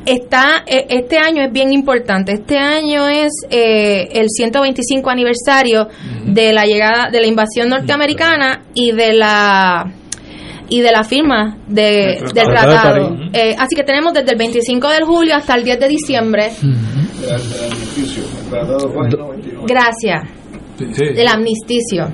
está 0.05 0.63
eh, 0.65 0.85
este 0.89 1.17
año 1.17 1.43
es 1.43 1.51
bien 1.51 1.73
importante. 1.73 2.33
Este 2.33 2.57
año 2.57 3.07
es 3.07 3.31
eh, 3.49 4.07
el 4.13 4.29
125 4.29 5.09
aniversario 5.09 5.87
de 6.25 6.53
la 6.53 6.65
llegada 6.65 7.09
de 7.11 7.21
la 7.21 7.27
invasión 7.27 7.69
norteamericana 7.69 8.63
y 8.73 8.91
de 8.91 9.13
la 9.13 9.91
y 10.69 10.81
de 10.81 10.91
la 10.91 11.03
firma 11.03 11.57
de, 11.67 12.15
El 12.15 12.33
del 12.33 12.45
Tratado. 12.45 13.15
Eh, 13.33 13.55
así 13.57 13.75
que 13.75 13.83
tenemos 13.83 14.13
desde 14.13 14.31
el 14.31 14.37
25 14.37 14.89
de 14.89 15.01
julio 15.03 15.35
hasta 15.35 15.55
el 15.55 15.63
10 15.63 15.79
de 15.79 15.87
diciembre. 15.87 16.51
Gracias. 19.67 20.23
Del 20.77 21.27
armisticio. 21.27 22.07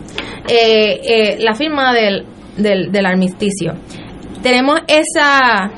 Eh, 0.47 0.99
eh, 1.03 1.37
la 1.39 1.55
firma 1.55 1.93
del, 1.93 2.25
del, 2.57 2.91
del 2.91 3.05
armisticio. 3.05 3.73
Tenemos 4.43 4.79
esa, 4.87 5.71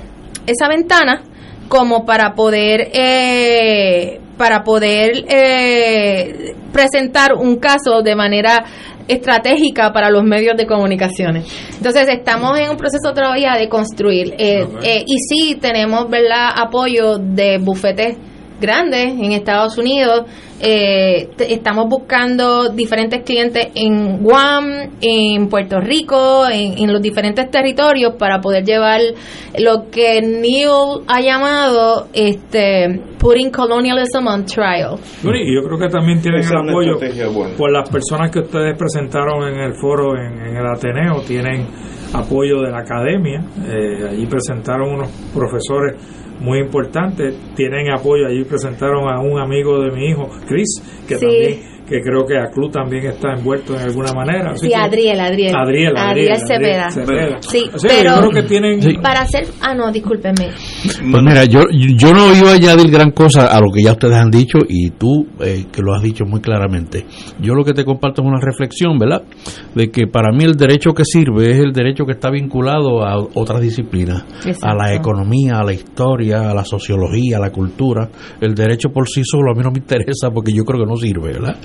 esa 0.45 0.67
ventana 0.67 1.21
como 1.67 2.05
para 2.05 2.33
poder 2.33 2.89
eh, 2.93 4.19
para 4.37 4.63
poder 4.63 5.25
eh, 5.27 6.55
presentar 6.71 7.33
un 7.33 7.57
caso 7.57 8.01
de 8.01 8.15
manera 8.15 8.65
estratégica 9.07 9.91
para 9.91 10.09
los 10.09 10.23
medios 10.23 10.55
de 10.57 10.65
comunicaciones. 10.65 11.45
Entonces 11.77 12.07
estamos 12.09 12.57
en 12.57 12.69
un 12.71 12.77
proceso 12.77 13.13
todavía 13.13 13.55
de 13.55 13.69
construir. 13.69 14.33
Eh, 14.37 14.65
eh, 14.81 15.03
y 15.05 15.17
sí 15.19 15.55
tenemos 15.55 16.09
verdad 16.09 16.49
apoyo 16.55 17.17
de 17.17 17.57
bufetes 17.57 18.17
grandes 18.63 19.11
en 19.11 19.33
Estados 19.33 19.77
Unidos. 19.77 20.23
Eh, 20.65 21.27
estamos 21.49 21.89
buscando 21.89 22.69
diferentes 22.69 23.21
clientes 23.23 23.67
en 23.75 24.23
Guam, 24.23 24.91
en 25.01 25.49
Puerto 25.49 25.81
Rico, 25.81 26.47
en, 26.49 26.77
en 26.77 26.93
los 26.93 27.01
diferentes 27.01 27.51
territorios 27.51 28.13
para 28.17 28.39
poder 28.39 28.63
llevar 28.63 29.01
lo 29.59 29.89
que 29.91 30.21
Neil 30.21 31.03
ha 31.07 31.19
llamado 31.19 32.07
este 32.13 33.01
putting 33.19 33.51
colonialism 33.51 34.25
on 34.25 34.45
trial. 34.45 34.95
Bueno, 35.21 35.37
y 35.39 35.53
yo 35.53 35.61
creo 35.67 35.77
que 35.77 35.89
también 35.89 36.21
tienen 36.21 36.39
Esa 36.39 36.61
el 36.61 36.69
apoyo 36.69 36.97
buena. 37.33 37.55
por 37.57 37.69
las 37.69 37.89
personas 37.89 38.31
que 38.31 38.39
ustedes 38.39 38.77
presentaron 38.77 39.43
en 39.49 39.59
el 39.59 39.73
foro 39.73 40.15
en, 40.15 40.45
en 40.47 40.55
el 40.55 40.65
Ateneo, 40.65 41.21
tienen 41.27 41.67
apoyo 42.13 42.61
de 42.61 42.71
la 42.71 42.79
academia, 42.79 43.41
eh, 43.67 44.07
allí 44.11 44.25
presentaron 44.27 44.93
unos 44.93 45.09
profesores 45.33 45.97
muy 46.39 46.59
importantes, 46.59 47.35
tienen 47.55 47.91
apoyo, 47.91 48.27
allí 48.27 48.43
presentaron 48.43 49.07
a 49.07 49.19
un 49.21 49.39
amigo 49.39 49.79
de 49.81 49.91
mi 49.91 50.07
hijo, 50.09 50.29
Chris, 50.47 50.81
que 51.07 51.15
Sí. 51.17 51.25
también, 51.25 51.59
que 51.87 52.01
creo 52.01 52.25
que 52.25 52.37
Aclú 52.37 52.69
también 52.69 53.05
está 53.07 53.33
envuelto 53.33 53.75
en 53.75 53.81
alguna 53.81 54.13
manera. 54.13 54.51
así 54.51 54.67
Sí, 54.67 54.69
que- 54.69 54.75
Adriel, 54.75 55.19
Adriel. 55.19 55.55
Adriel, 55.55 55.93
Adriel, 55.97 56.37
Cepeda. 56.39 56.89
Cepeda. 56.91 57.37
Sí, 57.41 57.69
O 57.73 57.77
sea, 57.77 57.89
yo 57.91 57.97
pero 58.01 58.15
creo 58.29 58.31
que 58.31 58.43
tienen 58.49 58.79
para 59.01 59.21
hacer, 59.21 59.45
ah 59.61 59.73
no, 59.75 59.91
discúlpeme. 59.91 60.49
Pues 60.83 61.23
mira, 61.23 61.45
yo, 61.45 61.61
yo 61.71 62.13
no 62.13 62.35
iba 62.35 62.51
a 62.51 62.55
añadir 62.55 62.91
gran 62.91 63.11
cosa 63.11 63.47
a 63.47 63.59
lo 63.59 63.71
que 63.71 63.83
ya 63.83 63.93
ustedes 63.93 64.15
han 64.15 64.29
dicho 64.29 64.59
y 64.67 64.89
tú 64.91 65.27
eh, 65.39 65.65
que 65.71 65.81
lo 65.81 65.93
has 65.93 66.01
dicho 66.01 66.25
muy 66.25 66.41
claramente. 66.41 67.05
Yo 67.41 67.53
lo 67.53 67.63
que 67.63 67.73
te 67.73 67.85
comparto 67.85 68.21
es 68.21 68.27
una 68.27 68.39
reflexión, 68.39 68.97
¿verdad? 68.97 69.23
De 69.75 69.89
que 69.89 70.07
para 70.07 70.31
mí 70.31 70.43
el 70.43 70.55
derecho 70.55 70.91
que 70.93 71.05
sirve 71.05 71.51
es 71.51 71.59
el 71.59 71.71
derecho 71.71 72.05
que 72.05 72.13
está 72.13 72.29
vinculado 72.29 73.05
a 73.05 73.17
otras 73.17 73.61
disciplinas, 73.61 74.23
Exacto. 74.45 74.67
a 74.67 74.75
la 74.75 74.93
economía, 74.93 75.59
a 75.59 75.63
la 75.63 75.73
historia, 75.73 76.51
a 76.51 76.53
la 76.53 76.65
sociología, 76.65 77.37
a 77.37 77.39
la 77.39 77.51
cultura. 77.51 78.09
El 78.41 78.53
derecho 78.53 78.89
por 78.89 79.07
sí 79.07 79.21
solo 79.23 79.51
a 79.51 79.55
mí 79.55 79.61
no 79.63 79.71
me 79.71 79.79
interesa 79.79 80.31
porque 80.33 80.51
yo 80.53 80.65
creo 80.65 80.83
que 80.83 80.89
no 80.89 80.97
sirve, 80.97 81.33
¿verdad? 81.33 81.55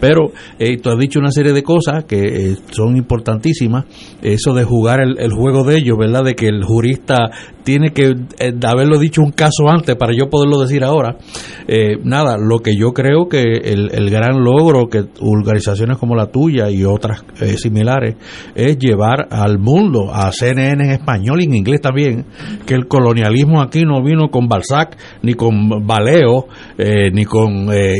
Pero 0.00 0.32
eh, 0.58 0.76
tú 0.78 0.90
has 0.90 0.98
dicho 0.98 1.18
una 1.18 1.30
serie 1.30 1.52
de 1.52 1.62
cosas 1.62 2.04
que 2.04 2.20
eh, 2.20 2.56
son 2.70 2.96
importantísimas. 2.96 3.84
Eso 4.22 4.52
de 4.52 4.64
jugar 4.64 5.00
el, 5.00 5.18
el 5.18 5.32
juego 5.32 5.64
de 5.64 5.78
ellos, 5.78 5.96
¿verdad? 5.98 6.24
De 6.24 6.34
que 6.34 6.48
el 6.48 6.62
jurista 6.64 7.30
tiene 7.66 7.90
que 7.90 8.14
eh, 8.38 8.52
de 8.54 8.65
haberlo 8.66 8.98
dicho 8.98 9.22
un 9.22 9.30
caso 9.32 9.68
antes 9.68 9.96
para 9.96 10.12
yo 10.16 10.28
poderlo 10.28 10.58
decir 10.60 10.84
ahora. 10.84 11.16
Eh, 11.68 11.96
nada, 12.04 12.36
lo 12.38 12.58
que 12.60 12.76
yo 12.76 12.92
creo 12.92 13.28
que 13.28 13.42
el, 13.42 13.90
el 13.92 14.10
gran 14.10 14.42
logro 14.42 14.86
que 14.88 15.04
organizaciones 15.20 15.98
como 15.98 16.14
la 16.14 16.26
tuya 16.26 16.70
y 16.70 16.84
otras 16.84 17.24
eh, 17.40 17.56
similares 17.56 18.16
es 18.54 18.78
llevar 18.78 19.26
al 19.30 19.58
mundo, 19.58 20.12
a 20.12 20.30
CNN 20.32 20.84
en 20.84 20.90
español 20.90 21.40
y 21.40 21.44
en 21.44 21.54
inglés 21.54 21.80
también, 21.80 22.24
que 22.66 22.74
el 22.74 22.86
colonialismo 22.86 23.60
aquí 23.62 23.82
no 23.82 24.02
vino 24.02 24.28
con 24.30 24.48
Balzac, 24.48 24.96
ni 25.22 25.34
con 25.34 25.86
Valeo, 25.86 26.46
eh, 26.78 27.10
ni 27.12 27.24
con... 27.24 27.68
eh, 27.72 27.96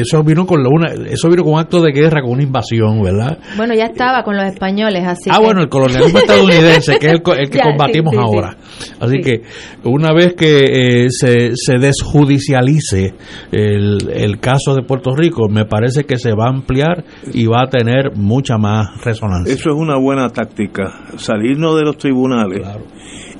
eso 0.00 0.22
vino 0.22 0.46
con 0.46 0.60
una, 0.66 0.88
eso 1.10 1.28
vino 1.28 1.44
con 1.44 1.54
un 1.54 1.60
acto 1.60 1.80
de 1.80 1.92
guerra, 1.92 2.22
con 2.22 2.30
una 2.32 2.42
invasión, 2.42 3.02
¿verdad? 3.02 3.38
Bueno, 3.56 3.74
ya 3.74 3.86
estaba 3.86 4.22
con 4.22 4.36
los 4.36 4.44
españoles, 4.46 5.04
así 5.06 5.30
ah, 5.30 5.36
que- 5.38 5.44
bueno, 5.44 5.60
el 5.62 5.68
colonialismo 5.68 6.18
estadounidense, 6.18 6.98
que 6.98 7.06
es 7.08 7.12
el, 7.14 7.22
que 7.22 7.58
Ya, 7.62 7.64
combatimos 7.64 8.12
sí, 8.12 8.18
sí. 8.18 8.24
ahora. 8.24 8.56
Así 9.00 9.18
que 9.20 9.42
una 9.84 10.01
vez 10.12 10.34
que 10.34 11.04
eh, 11.04 11.06
se, 11.10 11.50
se 11.54 11.78
desjudicialice 11.78 13.14
el, 13.52 14.10
el 14.12 14.40
caso 14.40 14.74
de 14.74 14.82
Puerto 14.82 15.14
Rico, 15.14 15.48
me 15.48 15.66
parece 15.66 16.04
que 16.04 16.16
se 16.18 16.32
va 16.32 16.46
a 16.46 16.50
ampliar 16.50 17.04
y 17.32 17.46
va 17.46 17.62
a 17.64 17.68
tener 17.68 18.16
mucha 18.16 18.56
más 18.58 19.04
resonancia. 19.04 19.54
Eso 19.54 19.70
es 19.70 19.76
una 19.76 19.98
buena 19.98 20.30
táctica, 20.30 21.04
salirnos 21.16 21.76
de 21.76 21.82
los 21.84 21.98
tribunales 21.98 22.66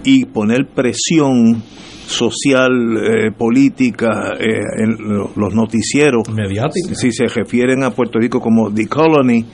y 0.04 0.26
poner 0.26 0.66
presión 0.74 1.62
social, 2.06 2.70
eh, 3.02 3.30
política, 3.36 4.34
eh, 4.38 4.60
en 4.78 4.96
lo- 5.08 5.30
los 5.34 5.54
noticieros, 5.54 6.24
si 6.94 7.10
se 7.12 7.24
refieren 7.26 7.82
a 7.84 7.90
Puerto 7.90 8.18
Rico 8.18 8.40
como 8.40 8.70
the 8.72 8.86
colony, 8.86 9.44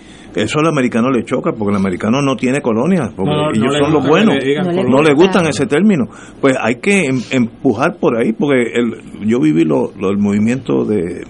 eso 0.42 0.58
al 0.60 0.66
americano 0.68 1.10
le 1.10 1.24
choca 1.24 1.52
porque 1.52 1.70
el 1.72 1.76
americano 1.80 2.20
no 2.22 2.36
tiene 2.36 2.60
colonia, 2.60 3.10
porque 3.16 3.30
No, 3.30 3.36
no, 3.46 3.50
ellos 3.50 3.64
no 3.78 3.84
son 3.84 3.92
los 3.94 4.06
buenos, 4.08 4.34
no, 4.36 4.82
colonia. 4.82 5.02
le 5.10 5.14
gustan 5.14 5.46
ese 5.46 5.66
término. 5.66 6.04
Pues 6.40 6.54
hay 6.60 6.76
que 6.76 7.06
em- 7.06 7.22
empujar 7.30 7.96
por 7.98 8.16
ahí, 8.16 8.32
porque 8.32 8.62
el, 8.74 9.26
yo 9.28 9.40
viví 9.40 9.64
lo, 9.64 9.92
lo- 9.98 10.10
el 10.10 10.18
movimiento 10.18 10.84
de, 10.84 11.24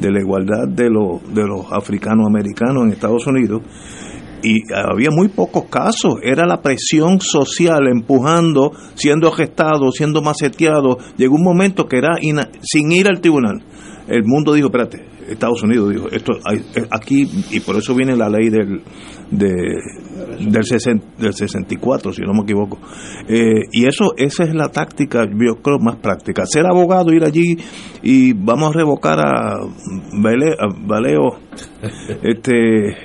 de 0.00 0.10
la 0.10 0.20
igualdad 0.20 0.68
de, 0.68 0.90
los 0.90 1.22
de 1.34 1.46
los 1.46 1.72
africanos-americanos 1.72 2.84
en 2.84 2.90
Estados 2.92 3.26
Unidos 3.26 3.62
y 4.44 4.58
había 4.74 5.10
muy 5.12 5.28
pocos 5.28 5.66
casos, 5.70 6.16
era 6.20 6.44
la 6.46 6.60
presión 6.62 7.20
social 7.20 7.86
empujando, 7.88 8.72
siendo 8.94 9.30
gestado, 9.30 9.92
siendo 9.92 10.20
maceteado, 10.20 10.98
llegó 11.16 11.36
un 11.36 11.44
momento 11.44 11.86
que 11.86 11.98
era 11.98 12.16
ina- 12.20 12.48
sin 12.60 12.90
ir 12.90 13.06
al 13.06 13.20
tribunal. 13.20 13.62
El 14.08 14.24
mundo 14.24 14.52
dijo, 14.54 14.66
espérate, 14.68 15.04
Estados 15.28 15.62
Unidos 15.62 15.90
dijo, 15.90 16.08
esto 16.10 16.32
aquí, 16.90 17.28
y 17.52 17.60
por 17.60 17.76
eso 17.76 17.94
viene 17.94 18.16
la 18.16 18.28
ley 18.28 18.48
del, 18.50 18.80
de, 19.30 19.52
del, 20.40 20.62
sesen- 20.64 21.02
del 21.18 21.32
64, 21.32 22.12
si 22.12 22.22
no 22.22 22.32
me 22.34 22.40
equivoco. 22.42 22.78
Eh, 23.28 23.62
y 23.70 23.86
eso, 23.86 24.12
esa 24.16 24.42
es 24.44 24.54
la 24.54 24.68
táctica, 24.68 25.24
yo 25.26 25.62
creo, 25.62 25.78
más 25.78 25.96
práctica. 25.96 26.44
Ser 26.46 26.66
abogado, 26.66 27.12
ir 27.12 27.24
allí 27.24 27.56
y 28.02 28.32
vamos 28.32 28.70
a 28.74 28.78
revocar 28.78 29.20
a, 29.20 29.58
Vale- 30.20 30.56
a 30.58 30.66
Valeo, 30.86 31.38
este 32.22 32.96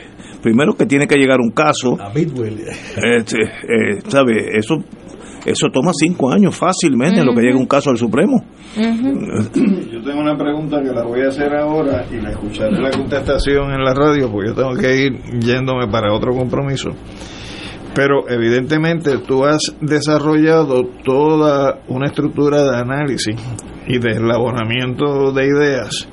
primero 0.41 0.73
que 0.75 0.85
tiene 0.85 1.07
que 1.07 1.15
llegar 1.15 1.39
un 1.39 1.51
caso 1.51 1.97
este, 3.17 3.41
eh, 3.41 4.01
sabe 4.07 4.57
eso 4.57 4.75
eso 5.49 5.67
toma 5.71 5.91
cinco 5.93 6.31
años 6.31 6.55
fácilmente 6.55 7.19
en 7.21 7.25
lo 7.25 7.33
que 7.33 7.41
llega 7.41 7.57
un 7.57 7.65
caso 7.65 7.89
al 7.89 7.97
Supremo 7.97 8.43
Yo 8.77 10.01
tengo 10.03 10.21
una 10.21 10.37
pregunta 10.37 10.81
que 10.81 10.91
la 10.91 11.03
voy 11.03 11.21
a 11.21 11.29
hacer 11.29 11.55
ahora 11.55 12.05
y 12.11 12.21
la 12.21 12.31
escucharé 12.31 12.79
la 12.79 12.91
contestación 12.91 13.71
en 13.71 13.83
la 13.83 13.93
radio 13.93 14.31
porque 14.31 14.49
yo 14.49 14.55
tengo 14.55 14.75
que 14.75 14.95
ir 14.95 15.13
yéndome 15.39 15.87
para 15.87 16.13
otro 16.13 16.35
compromiso. 16.35 16.91
Pero 17.95 18.29
evidentemente 18.29 19.17
tú 19.19 19.45
has 19.45 19.75
desarrollado 19.81 20.83
toda 21.03 21.79
una 21.87 22.07
estructura 22.07 22.61
de 22.63 22.77
análisis 22.77 23.35
y 23.87 23.97
de 23.97 24.11
elaboramiento 24.11 25.31
de 25.31 25.47
ideas 25.47 26.07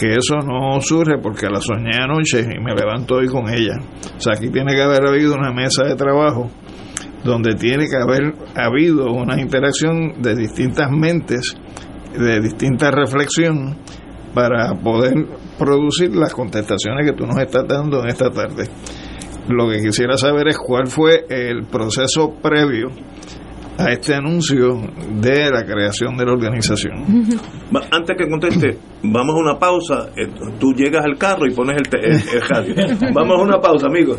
que 0.00 0.08
eso 0.16 0.36
no 0.38 0.80
surge 0.80 1.18
porque 1.22 1.46
la 1.48 1.60
soñé 1.60 1.96
anoche 2.00 2.40
y 2.40 2.58
me 2.58 2.74
levanto 2.74 3.16
hoy 3.16 3.28
con 3.28 3.48
ella. 3.48 3.78
O 4.16 4.20
sea, 4.20 4.34
aquí 4.34 4.48
tiene 4.48 4.74
que 4.74 4.82
haber 4.82 5.06
habido 5.06 5.34
una 5.34 5.52
mesa 5.52 5.84
de 5.84 5.94
trabajo 5.94 6.50
donde 7.24 7.54
tiene 7.54 7.86
que 7.88 7.96
haber 7.96 8.34
habido 8.56 9.12
una 9.12 9.40
interacción 9.40 10.20
de 10.22 10.34
distintas 10.34 10.90
mentes, 10.90 11.56
de 12.18 12.40
distinta 12.40 12.90
reflexión, 12.90 13.76
para 14.34 14.74
poder 14.74 15.14
producir 15.58 16.14
las 16.16 16.32
contestaciones 16.32 17.06
que 17.10 17.16
tú 17.16 17.26
nos 17.26 17.38
estás 17.38 17.66
dando 17.68 18.00
en 18.02 18.08
esta 18.08 18.30
tarde. 18.30 18.64
Lo 19.48 19.68
que 19.68 19.80
quisiera 19.82 20.16
saber 20.16 20.48
es 20.48 20.56
cuál 20.58 20.86
fue 20.86 21.24
el 21.28 21.64
proceso 21.66 22.32
previo 22.42 22.88
a 23.78 23.90
este 23.90 24.14
anuncio 24.14 24.80
de 25.20 25.50
la 25.50 25.64
creación 25.64 26.16
de 26.16 26.24
la 26.26 26.32
organización. 26.32 26.92
Antes 27.90 28.16
que 28.16 28.28
conteste 28.28 28.78
vamos 29.02 29.34
a 29.34 29.38
una 29.38 29.58
pausa 29.58 30.10
eh, 30.16 30.28
tú 30.60 30.72
llegas 30.74 31.04
al 31.04 31.16
carro 31.18 31.46
y 31.46 31.50
pones 31.54 31.76
el, 31.78 31.98
el- 32.00 32.12
el 32.14 32.42
radio 32.48 32.74
vamos 33.14 33.38
a 33.38 33.42
una 33.42 33.60
pausa 33.60 33.86
amigos 33.88 34.18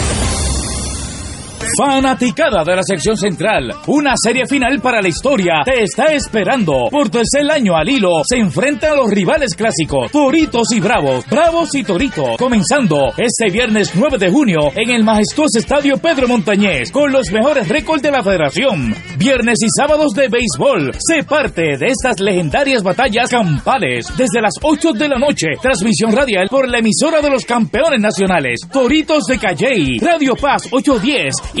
Fanaticada 1.77 2.63
de 2.63 2.75
la 2.75 2.83
sección 2.83 3.15
central, 3.15 3.71
una 3.87 4.13
serie 4.15 4.45
final 4.45 4.79
para 4.81 5.01
la 5.01 5.07
historia. 5.07 5.61
Te 5.63 5.83
está 5.83 6.05
esperando. 6.05 6.87
Por 6.89 7.09
tercer 7.09 7.49
año 7.49 7.75
al 7.77 7.87
hilo 7.87 8.21
se 8.25 8.37
enfrentan 8.37 8.93
a 8.93 8.95
los 8.95 9.11
rivales 9.11 9.55
clásicos, 9.55 10.11
Toritos 10.11 10.71
y 10.71 10.79
Bravos, 10.79 11.25
Bravos 11.29 11.73
y 11.75 11.83
Toritos, 11.83 12.37
comenzando 12.37 13.13
este 13.17 13.51
viernes 13.51 13.93
9 13.95 14.17
de 14.17 14.29
junio 14.29 14.71
en 14.75 14.89
el 14.89 15.03
majestuoso 15.03 15.59
estadio 15.59 15.97
Pedro 15.97 16.27
Montañez, 16.27 16.91
con 16.91 17.11
los 17.11 17.31
mejores 17.31 17.69
récords 17.69 18.01
de 18.01 18.11
la 18.11 18.23
federación. 18.23 18.95
Viernes 19.17 19.59
y 19.61 19.67
sábados 19.75 20.13
de 20.13 20.27
béisbol, 20.27 20.91
se 20.97 21.23
parte 21.23 21.77
de 21.77 21.87
estas 21.87 22.19
legendarias 22.19 22.83
batallas 22.83 23.29
campales. 23.29 24.07
Desde 24.17 24.41
las 24.41 24.55
8 24.61 24.93
de 24.93 25.07
la 25.07 25.19
noche, 25.19 25.47
transmisión 25.61 26.11
radial 26.11 26.47
por 26.49 26.67
la 26.67 26.79
emisora 26.79 27.21
de 27.21 27.29
los 27.29 27.45
campeones 27.45 28.01
nacionales, 28.01 28.61
Toritos 28.71 29.23
de 29.25 29.37
Calley, 29.37 29.99
Radio 29.99 30.35
Paz 30.35 30.63
810 30.71 31.60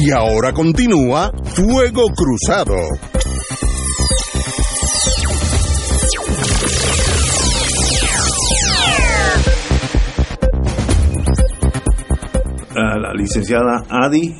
Y 0.00 0.10
ahora 0.12 0.52
continúa 0.52 1.32
Fuego 1.54 2.04
Cruzado. 2.14 2.76
A 12.76 12.98
la 12.98 13.12
licenciada 13.14 13.82
Adi 13.88 14.34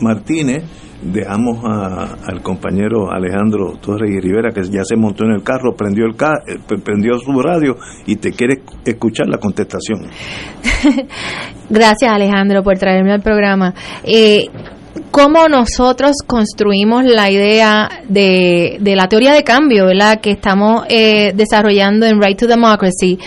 Martínez, 0.00 0.62
dejamos 1.02 1.64
a- 1.64 2.16
al 2.26 2.40
compañero 2.42 3.10
Alejandro 3.10 3.72
Torres 3.80 4.10
y 4.10 4.20
Rivera 4.20 4.50
que 4.52 4.62
ya 4.64 4.84
se 4.84 4.96
montó 4.96 5.24
en 5.24 5.32
el 5.32 5.42
carro, 5.42 5.74
prendió 5.76 6.04
el 6.06 6.14
ca- 6.16 6.42
eh, 6.46 6.58
prendió 6.84 7.18
su 7.18 7.32
radio 7.40 7.76
y 8.06 8.16
te 8.16 8.30
quiere 8.32 8.62
escuchar 8.84 9.26
la 9.28 9.38
contestación. 9.38 10.06
Gracias 11.70 12.10
Alejandro 12.12 12.62
por 12.62 12.78
traerme 12.78 13.12
al 13.12 13.22
programa. 13.22 13.74
Eh, 14.04 14.46
¿Cómo 15.14 15.46
nosotros 15.46 16.16
construimos 16.26 17.04
la 17.04 17.30
idea 17.30 17.88
de, 18.08 18.78
de 18.80 18.96
la 18.96 19.06
teoría 19.06 19.32
de 19.32 19.44
cambio, 19.44 19.86
¿verdad? 19.86 20.20
Que 20.20 20.32
estamos 20.32 20.84
eh, 20.88 21.32
desarrollando 21.36 22.04
en 22.04 22.20
Right 22.20 22.36
to 22.36 22.48
Democracy. 22.48 23.20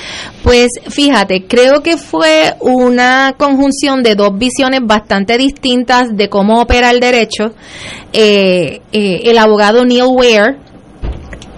Pues 0.44 0.68
fíjate, 0.90 1.46
creo 1.48 1.82
que 1.84 1.96
fue 1.96 2.56
una 2.60 3.36
conjunción 3.38 4.04
de 4.04 4.16
dos 4.16 4.38
visiones 4.38 4.82
bastante 4.84 5.38
distintas 5.38 6.10
de 6.18 6.28
cómo 6.28 6.60
opera 6.60 6.92
el 6.92 7.00
derecho. 7.00 7.54
Eh, 8.12 8.82
eh, 8.92 9.22
el 9.24 9.38
abogado 9.38 9.86
Neil 9.86 10.08
Ware, 10.10 10.58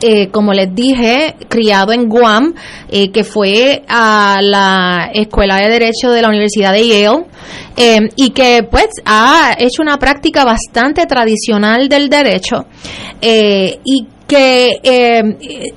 eh, 0.02 0.30
como 0.30 0.54
les 0.54 0.74
dije, 0.74 1.36
criado 1.48 1.92
en 1.92 2.08
Guam, 2.08 2.54
eh, 2.90 3.12
que 3.12 3.24
fue 3.24 3.84
a 3.88 4.40
la 4.42 5.10
Escuela 5.14 5.58
de 5.58 5.70
Derecho 5.70 6.12
de 6.12 6.22
la 6.22 6.30
Universidad 6.30 6.74
de 6.74 6.88
Yale 6.88 7.26
eh, 7.78 8.10
y 8.16 8.32
que 8.32 8.68
pues 8.70 8.88
ha 9.06 9.56
hecho 9.58 9.82
una 9.82 9.98
práctica 9.98 10.44
bastante 10.44 11.06
tradicional 11.06 11.88
del 11.88 12.10
derecho 12.10 12.66
eh, 13.22 13.80
y 13.84 14.08
que 14.28 14.80
eh, 14.84 15.38
eh, 15.42 15.74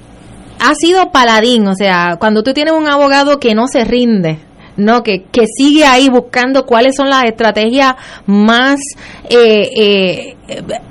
ha 0.61 0.74
sido 0.74 1.11
paladín, 1.11 1.66
o 1.66 1.74
sea, 1.74 2.16
cuando 2.20 2.43
tú 2.43 2.53
tienes 2.53 2.74
un 2.74 2.86
abogado 2.86 3.40
que 3.40 3.55
no 3.55 3.66
se 3.66 3.85
rinde, 3.85 4.39
no 4.77 5.03
que, 5.03 5.24
que 5.31 5.44
sigue 5.47 5.85
ahí 5.85 6.09
buscando 6.09 6.65
cuáles 6.65 6.97
son 6.97 7.09
las 7.09 7.24
estrategias 7.24 7.94
más 8.27 8.81
eh, 9.28 9.70
eh, 9.77 10.36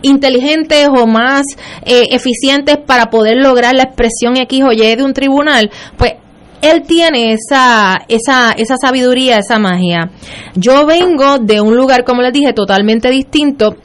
inteligentes 0.02 0.88
o 0.90 1.08
más 1.08 1.44
eh, 1.86 2.08
eficientes 2.12 2.78
para 2.78 3.10
poder 3.10 3.38
lograr 3.38 3.76
la 3.76 3.84
expresión 3.84 4.38
X 4.38 4.64
o 4.64 4.72
Y 4.72 4.96
de 4.96 5.04
un 5.04 5.14
tribunal, 5.14 5.70
pues 5.98 6.14
él 6.62 6.84
tiene 6.84 7.34
esa, 7.34 8.02
esa, 8.08 8.52
esa 8.52 8.78
sabiduría, 8.78 9.40
esa 9.40 9.58
magia. 9.58 10.12
Yo 10.56 10.86
vengo 10.86 11.40
de 11.40 11.60
un 11.60 11.76
lugar, 11.76 12.04
como 12.04 12.22
les 12.22 12.34
dije, 12.34 12.54
totalmente 12.54 13.10
distinto. 13.10 13.76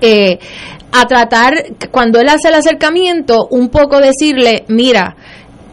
eh, 0.00 0.38
a 0.92 1.06
tratar, 1.06 1.54
cuando 1.90 2.20
él 2.20 2.28
hace 2.28 2.48
el 2.48 2.54
acercamiento, 2.54 3.46
un 3.50 3.70
poco 3.70 3.98
decirle, 3.98 4.64
mira, 4.68 5.16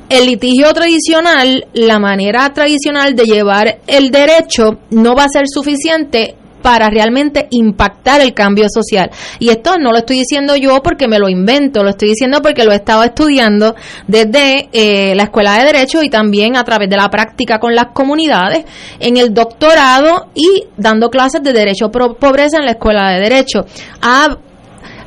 el 0.10 0.26
litigio 0.26 0.74
tradicional, 0.74 1.68
la 1.74 2.00
manera 2.00 2.52
tradicional 2.54 3.16
de 3.16 3.24
llevar 3.26 3.80
el 3.86 4.10
derecho 4.10 4.80
no 4.90 5.16
va 5.16 5.26
a 5.26 5.30
ser 5.30 5.44
suficiente 5.48 6.36
para 6.62 6.90
realmente 6.90 7.48
impactar 7.52 8.22
el 8.22 8.34
cambio 8.34 8.68
social. 8.70 9.10
Y 9.40 9.50
esto 9.50 9.78
no 9.78 9.92
lo 9.92 10.00
estoy 10.00 10.18
diciendo 10.18 10.56
yo 10.56 10.82
porque 10.84 11.08
me 11.08 11.20
lo 11.20 11.30
invento, 11.30 11.84
lo 11.84 11.92
estoy 11.92 12.10
diciendo 12.10 12.42
porque 12.42 12.66
lo 12.66 12.72
he 12.72 12.76
estado 12.76 13.04
estudiando 13.04 13.76
desde 14.08 14.70
eh, 14.72 15.16
la 15.16 15.24
Escuela 15.24 15.58
de 15.58 15.66
Derecho 15.66 16.04
y 16.04 16.10
también 16.10 16.58
a 16.58 16.64
través 16.64 16.90
de 16.90 16.98
la 16.98 17.10
práctica 17.10 17.60
con 17.60 17.76
las 17.76 17.88
comunidades, 17.94 18.66
en 19.00 19.18
el 19.18 19.34
doctorado 19.34 20.28
y 20.36 20.66
dando 20.76 21.10
clases 21.10 21.42
de 21.44 21.54
Derecho 21.54 21.90
pro 21.92 22.16
Pobreza 22.16 22.58
en 22.58 22.66
la 22.66 22.72
Escuela 22.72 23.12
de 23.12 23.20
Derecho. 23.22 23.66
Ha, 24.02 24.38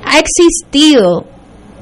ha 0.04 0.18
existido 0.18 1.26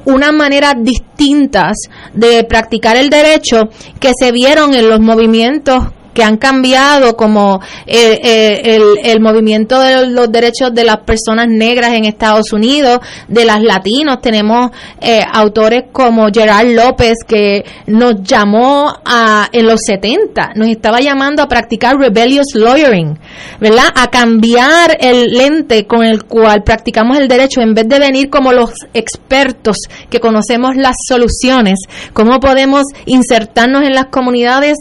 unas 0.05 0.33
maneras 0.33 0.75
distintas 0.79 1.77
de 2.15 2.45
practicar 2.45 2.97
el 2.97 3.11
derecho 3.11 3.69
que 3.99 4.13
se 4.19 4.33
vieron 4.33 4.75
en 4.75 4.89
los 4.89 5.01
movimientos 5.01 5.85
que 6.21 6.25
han 6.25 6.37
cambiado 6.37 7.17
como 7.17 7.63
eh, 7.87 8.21
eh, 8.23 8.61
el, 8.77 8.83
el 9.03 9.21
movimiento 9.21 9.81
de 9.81 10.07
los 10.09 10.31
derechos 10.31 10.75
de 10.75 10.85
las 10.85 10.99
personas 10.99 11.49
negras 11.49 11.95
en 11.95 12.05
Estados 12.05 12.53
Unidos, 12.53 12.99
de 13.27 13.47
las 13.47 13.63
latinos. 13.63 14.21
Tenemos 14.21 14.71
eh, 15.01 15.23
autores 15.33 15.85
como 15.91 16.29
Gerard 16.31 16.75
López 16.75 17.15
que 17.27 17.65
nos 17.87 18.23
llamó 18.23 18.93
a, 19.03 19.49
en 19.51 19.67
los 19.67 19.81
70, 19.87 20.51
nos 20.57 20.69
estaba 20.69 21.01
llamando 21.01 21.43
a 21.43 21.49
practicar 21.49 21.97
rebellious 21.97 22.49
lawyering, 22.53 23.19
¿verdad? 23.59 23.87
A 23.95 24.09
cambiar 24.09 24.99
el 25.01 25.33
lente 25.33 25.87
con 25.87 26.05
el 26.05 26.25
cual 26.25 26.65
practicamos 26.65 27.19
el 27.19 27.29
derecho 27.29 27.63
en 27.63 27.73
vez 27.73 27.89
de 27.89 27.99
venir 27.99 28.29
como 28.29 28.53
los 28.53 28.73
expertos 28.93 29.79
que 30.11 30.21
conocemos 30.21 30.77
las 30.77 30.97
soluciones, 31.09 31.79
cómo 32.13 32.41
podemos 32.41 32.83
insertarnos 33.07 33.85
en 33.85 33.95
las 33.95 34.09
comunidades 34.09 34.77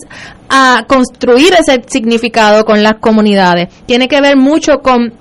a 0.50 0.86
construir 0.88 1.54
ese 1.54 1.82
significado 1.88 2.66
con 2.66 2.84
las 2.84 2.96
comunidades. 2.96 3.70
Tiene 3.86 4.08
que 4.08 4.22
ver 4.22 4.38
mucho 4.38 4.80
con 4.82 5.14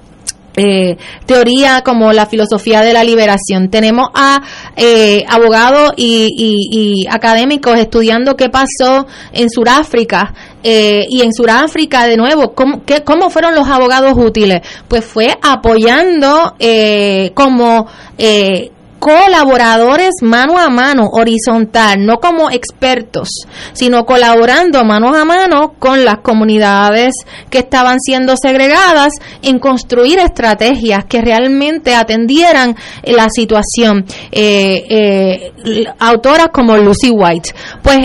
eh, 0.60 0.96
teoría 1.24 1.82
como 1.84 2.12
la 2.12 2.26
filosofía 2.26 2.80
de 2.80 2.92
la 2.92 3.04
liberación. 3.04 3.70
Tenemos 3.70 4.08
a 4.12 4.42
eh, 4.76 5.22
abogados 5.28 5.92
y, 5.96 7.06
académicos 7.08 7.78
estudiando 7.78 8.34
qué 8.36 8.48
pasó 8.48 9.06
en 9.32 9.50
Sudáfrica 9.50 10.34
eh, 10.64 11.06
y 11.08 11.22
en 11.22 11.32
Sudáfrica 11.32 12.08
de 12.08 12.16
nuevo, 12.16 12.54
¿cómo, 12.54 12.82
¿cómo 13.04 13.30
fueron 13.30 13.54
los 13.54 13.68
abogados 13.68 14.14
útiles? 14.16 14.62
Pues 14.88 15.04
fue 15.04 15.38
apoyando 15.40 16.54
como 17.34 17.86
colaboradores 18.98 20.10
mano 20.22 20.58
a 20.58 20.68
mano, 20.68 21.08
horizontal, 21.12 22.04
no 22.04 22.18
como 22.18 22.50
expertos, 22.50 23.28
sino 23.72 24.04
colaborando 24.04 24.84
mano 24.84 25.14
a 25.14 25.24
mano 25.24 25.74
con 25.78 26.04
las 26.04 26.18
comunidades 26.18 27.14
que 27.50 27.58
estaban 27.58 27.98
siendo 28.00 28.34
segregadas 28.36 29.12
en 29.42 29.58
construir 29.58 30.18
estrategias 30.18 31.04
que 31.04 31.20
realmente 31.20 31.94
atendieran 31.94 32.76
la 33.04 33.28
situación. 33.30 34.04
Eh, 34.32 34.84
eh, 34.88 35.52
autoras 35.98 36.48
como 36.52 36.76
Lucy 36.76 37.10
White. 37.10 37.54
Pues 37.82 37.98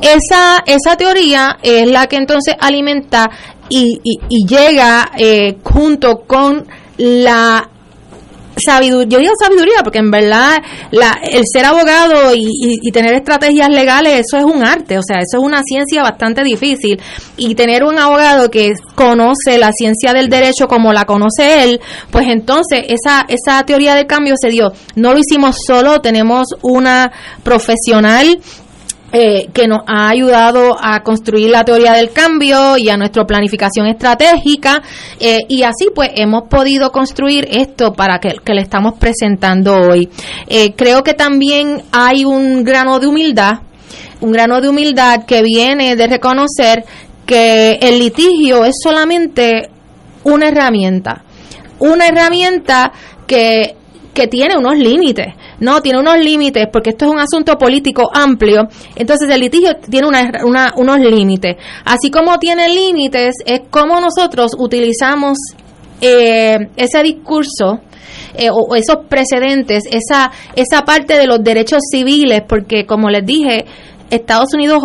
esa, 0.00 0.62
esa 0.66 0.96
teoría 0.96 1.58
es 1.62 1.90
la 1.90 2.06
que 2.06 2.16
entonces 2.16 2.54
alimenta 2.58 3.30
y, 3.68 4.00
y, 4.02 4.46
llega 4.46 5.10
eh, 5.18 5.58
junto 5.62 6.20
con 6.26 6.66
la 6.96 7.68
sabiduría, 8.58 9.08
yo 9.08 9.18
digo 9.18 9.32
sabiduría 9.40 9.82
porque 9.82 9.98
en 9.98 10.10
verdad 10.10 10.58
la, 10.90 11.18
el 11.22 11.42
ser 11.50 11.64
abogado 11.64 12.34
y, 12.34 12.90
tener 12.92 13.12
estrategias 13.14 13.68
legales, 13.68 14.24
eso 14.26 14.38
es 14.38 14.44
un 14.44 14.64
arte, 14.64 14.98
o 14.98 15.02
sea, 15.02 15.18
eso 15.18 15.38
es 15.38 15.42
una 15.44 15.62
ciencia 15.62 16.02
bastante 16.02 16.42
difícil. 16.42 17.00
Y 17.36 17.54
tener 17.54 17.84
un 17.84 17.98
abogado 17.98 18.50
que 18.50 18.72
conoce 18.94 19.58
la 19.58 19.70
ciencia 19.72 20.12
del 20.12 20.28
derecho 20.28 20.66
como 20.66 20.92
la 20.92 21.04
conoce 21.04 21.62
él, 21.62 21.80
pues 22.10 22.26
entonces 22.28 22.84
esa, 22.88 23.26
esa 23.28 23.64
teoría 23.64 23.94
del 23.94 24.06
cambio 24.06 24.34
se 24.40 24.48
dio. 24.48 24.72
No 24.96 25.12
lo 25.12 25.20
hicimos 25.20 25.56
solo, 25.66 26.00
tenemos 26.00 26.48
una 26.62 27.12
profesional 27.44 28.40
eh, 29.10 29.48
que 29.54 29.66
nos 29.66 29.80
ha 29.86 30.10
ayudado 30.10 30.76
a 30.78 31.02
construir 31.02 31.48
la 31.48 31.64
teoría 31.64 31.94
del 31.94 32.10
cambio 32.10 32.76
y 32.76 32.90
a 32.90 32.96
nuestra 32.98 33.24
planificación 33.24 33.86
estratégica 33.86 34.82
eh, 35.18 35.38
y 35.48 35.62
así 35.62 35.88
pues 35.94 36.10
hemos 36.14 36.42
podido 36.50 36.92
construir 36.92 37.48
esto 37.50 37.94
para 37.94 38.18
que, 38.18 38.34
le 38.52 38.60
estamos 38.60 38.98
presentando 38.98 39.74
hoy. 39.74 40.10
Eh, 40.46 40.74
creo 40.74 41.02
que 41.02 41.14
también 41.14 41.84
hay 41.90 42.26
un 42.26 42.64
grano 42.64 42.98
de 42.98 43.06
humildad, 43.06 43.60
un 44.20 44.30
grano 44.30 44.60
de 44.60 44.68
humildad 44.68 45.24
que 45.24 45.42
viene 45.42 45.96
de 45.96 46.06
reconocer 46.06 46.84
que 47.24 47.78
el 47.80 47.98
litigio 47.98 48.66
es 48.66 48.74
solamente 48.82 49.70
una 50.24 50.48
herramienta, 50.48 51.24
una 51.78 52.08
herramienta 52.08 52.92
que 53.26 53.74
que 54.18 54.26
tiene 54.26 54.56
unos 54.56 54.76
límites. 54.76 55.28
No, 55.60 55.80
tiene 55.80 56.00
unos 56.00 56.18
límites 56.18 56.66
porque 56.72 56.90
esto 56.90 57.04
es 57.04 57.10
un 57.12 57.20
asunto 57.20 57.56
político 57.56 58.10
amplio. 58.12 58.68
Entonces 58.96 59.30
el 59.30 59.40
litigio 59.40 59.76
tiene 59.88 60.08
una, 60.08 60.72
unos 60.76 60.98
límites. 60.98 61.56
Así 61.84 62.10
como 62.10 62.36
tiene 62.38 62.68
límites, 62.68 63.36
es 63.46 63.60
como 63.70 64.00
nosotros 64.00 64.56
utilizamos 64.58 65.38
eh, 66.00 66.58
ese 66.76 67.02
discurso 67.04 67.80
eh, 68.34 68.48
o, 68.50 68.74
esos 68.74 69.06
precedentes, 69.08 69.84
esa, 69.88 70.32
esa 70.56 70.84
parte 70.84 71.16
de 71.16 71.28
los 71.28 71.44
derechos 71.44 71.78
civiles, 71.88 72.42
porque 72.48 72.86
como 72.86 73.10
les 73.10 73.24
dije, 73.24 73.66
Estados 74.10 74.52
Unidos 74.52 74.82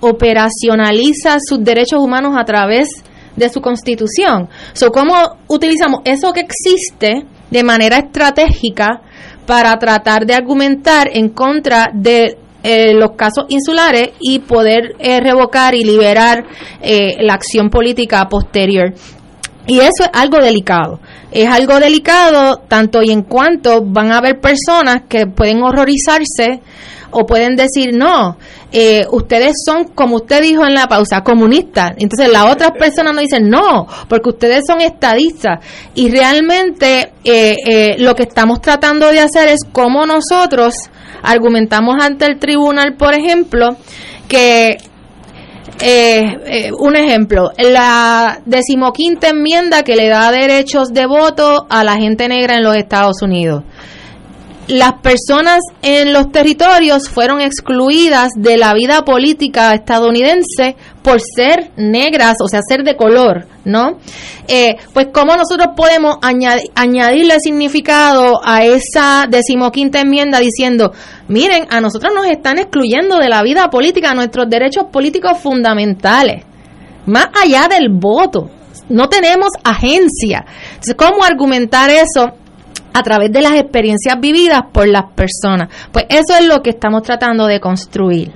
operacionaliza 0.00 1.38
sus 1.40 1.64
derechos 1.64 2.00
humanos 2.00 2.34
a 2.36 2.44
través 2.44 2.88
de 3.34 3.48
su 3.48 3.62
constitución. 3.62 4.50
So, 4.74 4.90
¿Cómo 4.90 5.14
utilizamos 5.48 6.00
eso 6.04 6.32
que 6.34 6.40
existe 6.40 7.24
de 7.54 7.62
manera 7.62 7.98
estratégica 7.98 9.00
para 9.46 9.78
tratar 9.78 10.26
de 10.26 10.34
argumentar 10.34 11.08
en 11.12 11.28
contra 11.28 11.88
de 11.94 12.36
eh, 12.64 12.94
los 12.94 13.12
casos 13.12 13.44
insulares 13.48 14.10
y 14.18 14.40
poder 14.40 14.96
eh, 14.98 15.20
revocar 15.20 15.76
y 15.76 15.84
liberar 15.84 16.44
eh, 16.82 17.16
la 17.20 17.34
acción 17.34 17.70
política 17.70 18.26
posterior. 18.28 18.92
Y 19.68 19.78
eso 19.78 20.02
es 20.02 20.10
algo 20.12 20.38
delicado. 20.38 20.98
Es 21.30 21.48
algo 21.48 21.78
delicado 21.78 22.56
tanto 22.66 23.04
y 23.04 23.12
en 23.12 23.22
cuanto 23.22 23.82
van 23.84 24.10
a 24.10 24.18
haber 24.18 24.40
personas 24.40 25.02
que 25.08 25.28
pueden 25.28 25.62
horrorizarse 25.62 26.60
o 27.12 27.24
pueden 27.24 27.54
decir, 27.54 27.90
no, 27.94 28.36
eh, 28.76 29.06
ustedes 29.12 29.52
son, 29.64 29.84
como 29.94 30.16
usted 30.16 30.42
dijo 30.42 30.66
en 30.66 30.74
la 30.74 30.88
pausa, 30.88 31.22
comunistas. 31.22 31.92
Entonces 31.96 32.28
las 32.28 32.52
otras 32.52 32.72
personas 32.72 33.14
no 33.14 33.20
dicen, 33.20 33.48
no, 33.48 33.86
porque 34.08 34.30
ustedes 34.30 34.64
son 34.66 34.80
estadistas. 34.80 35.64
Y 35.94 36.10
realmente 36.10 37.12
eh, 37.22 37.54
eh, 37.64 37.94
lo 37.98 38.16
que 38.16 38.24
estamos 38.24 38.60
tratando 38.60 39.12
de 39.12 39.20
hacer 39.20 39.46
es 39.46 39.60
cómo 39.70 40.06
nosotros 40.06 40.74
argumentamos 41.22 42.02
ante 42.02 42.26
el 42.26 42.40
tribunal, 42.40 42.96
por 42.96 43.14
ejemplo, 43.14 43.76
que 44.26 44.76
un 46.80 46.96
ejemplo, 46.96 47.52
la 47.56 48.40
decimoquinta 48.44 49.28
enmienda 49.28 49.84
que 49.84 49.94
le 49.94 50.08
da 50.08 50.32
derechos 50.32 50.88
de 50.92 51.06
voto 51.06 51.66
a 51.68 51.84
la 51.84 51.94
gente 51.96 52.26
negra 52.26 52.56
en 52.56 52.64
los 52.64 52.76
Estados 52.76 53.22
Unidos 53.22 53.62
las 54.68 54.94
personas 55.02 55.60
en 55.82 56.12
los 56.12 56.32
territorios 56.32 57.08
fueron 57.08 57.40
excluidas 57.40 58.30
de 58.36 58.56
la 58.56 58.72
vida 58.72 59.04
política 59.04 59.74
estadounidense 59.74 60.76
por 61.02 61.20
ser 61.20 61.72
negras, 61.76 62.36
o 62.42 62.48
sea, 62.48 62.60
ser 62.66 62.82
de 62.82 62.96
color, 62.96 63.46
¿no? 63.64 63.98
Eh, 64.48 64.76
pues 64.92 65.08
cómo 65.12 65.36
nosotros 65.36 65.68
podemos 65.76 66.16
añadirle 66.22 67.40
significado 67.40 68.40
a 68.42 68.64
esa 68.64 69.26
decimoquinta 69.28 70.00
enmienda 70.00 70.38
diciendo, 70.38 70.92
miren, 71.28 71.66
a 71.70 71.80
nosotros 71.80 72.12
nos 72.14 72.26
están 72.26 72.58
excluyendo 72.58 73.18
de 73.18 73.28
la 73.28 73.42
vida 73.42 73.68
política 73.68 74.14
nuestros 74.14 74.48
derechos 74.48 74.86
políticos 74.90 75.38
fundamentales, 75.40 76.44
más 77.06 77.28
allá 77.42 77.68
del 77.68 77.90
voto, 77.90 78.50
no 78.88 79.08
tenemos 79.08 79.50
agencia. 79.62 80.44
Entonces, 80.68 80.94
¿cómo 80.94 81.24
argumentar 81.24 81.90
eso? 81.90 82.32
A 82.94 83.02
través 83.02 83.32
de 83.32 83.42
las 83.42 83.54
experiencias 83.54 84.18
vividas 84.20 84.62
por 84.72 84.88
las 84.88 85.12
personas. 85.12 85.68
Pues 85.92 86.06
eso 86.08 86.38
es 86.40 86.46
lo 86.46 86.62
que 86.62 86.70
estamos 86.70 87.02
tratando 87.02 87.46
de 87.46 87.58
construir. 87.60 88.30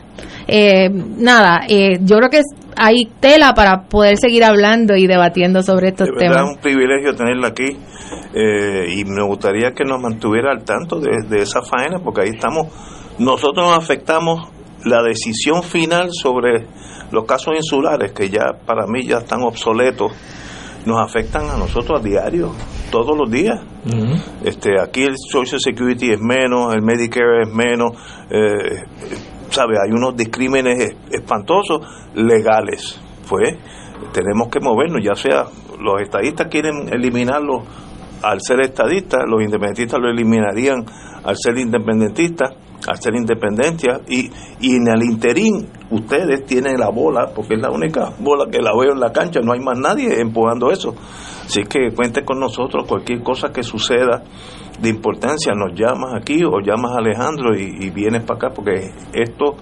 Eh, 0.48 0.90
nada, 0.90 1.60
eh, 1.68 1.98
yo 2.02 2.16
creo 2.16 2.28
que 2.28 2.40
hay 2.76 3.08
tela 3.20 3.54
para 3.54 3.82
poder 3.82 4.16
seguir 4.18 4.42
hablando 4.44 4.96
y 4.96 5.06
debatiendo 5.06 5.62
sobre 5.62 5.88
estos 5.88 6.08
de 6.08 6.14
temas. 6.18 6.42
Es 6.42 6.56
un 6.56 6.60
privilegio 6.60 7.14
tenerla 7.14 7.48
aquí 7.48 7.76
eh, 8.34 8.94
y 8.96 9.04
me 9.04 9.22
gustaría 9.22 9.72
que 9.72 9.84
nos 9.84 10.00
mantuviera 10.00 10.50
al 10.50 10.64
tanto 10.64 10.98
de, 10.98 11.10
de 11.28 11.42
esa 11.42 11.62
faena 11.62 12.00
porque 12.02 12.22
ahí 12.22 12.30
estamos, 12.30 12.66
nosotros 13.18 13.64
nos 13.64 13.78
afectamos 13.78 14.48
la 14.84 15.02
decisión 15.02 15.62
final 15.62 16.08
sobre 16.12 16.66
los 17.12 17.24
casos 17.26 17.54
insulares 17.56 18.12
que 18.12 18.28
ya 18.28 18.54
para 18.66 18.86
mí 18.86 19.06
ya 19.06 19.18
están 19.18 19.42
obsoletos 19.42 20.12
nos 20.86 21.00
afectan 21.00 21.48
a 21.50 21.56
nosotros 21.56 22.00
a 22.00 22.04
diario, 22.04 22.52
todos 22.90 23.16
los 23.16 23.30
días. 23.30 23.60
este 24.44 24.80
Aquí 24.80 25.02
el 25.02 25.14
Social 25.16 25.60
Security 25.60 26.12
es 26.12 26.20
menos, 26.20 26.74
el 26.74 26.82
Medicare 26.82 27.42
es 27.42 27.54
menos, 27.54 27.92
eh, 28.30 28.84
¿sabe? 29.50 29.76
Hay 29.84 29.92
unos 29.92 30.16
discrímenes 30.16 30.96
espantosos 31.10 31.80
legales. 32.14 33.00
Pues 33.28 33.56
tenemos 34.12 34.48
que 34.48 34.60
movernos, 34.60 35.02
ya 35.04 35.14
sea 35.14 35.44
los 35.80 36.00
estadistas 36.00 36.48
quieren 36.48 36.88
eliminarlo 36.92 37.62
al 38.22 38.40
ser 38.40 38.60
estadistas, 38.60 39.20
los 39.28 39.42
independentistas 39.42 40.00
lo 40.00 40.08
eliminarían 40.08 40.84
al 41.22 41.36
ser 41.36 41.58
independentistas 41.58 42.52
hacer 42.86 43.14
independencia 43.14 44.00
y, 44.08 44.30
y 44.60 44.76
en 44.76 44.88
el 44.88 45.02
interín 45.02 45.68
ustedes 45.90 46.44
tienen 46.46 46.78
la 46.78 46.90
bola 46.90 47.32
porque 47.34 47.54
es 47.54 47.60
la 47.60 47.70
única 47.70 48.12
bola 48.18 48.50
que 48.50 48.60
la 48.60 48.72
veo 48.72 48.92
en 48.92 49.00
la 49.00 49.12
cancha 49.12 49.40
no 49.40 49.52
hay 49.52 49.60
más 49.60 49.78
nadie 49.78 50.20
empujando 50.20 50.70
eso 50.70 50.94
así 51.44 51.62
que 51.62 51.90
cuente 51.94 52.24
con 52.24 52.38
nosotros 52.38 52.86
cualquier 52.86 53.22
cosa 53.22 53.50
que 53.50 53.62
suceda 53.62 54.22
de 54.80 54.88
importancia 54.88 55.52
nos 55.54 55.78
llamas 55.78 56.14
aquí 56.14 56.44
o 56.44 56.60
llamas 56.60 56.92
a 56.92 56.98
Alejandro 56.98 57.56
y, 57.56 57.90
vienes 57.90 58.22
para 58.22 58.36
acá 58.36 58.50
porque 58.54 58.92
esto 59.12 59.56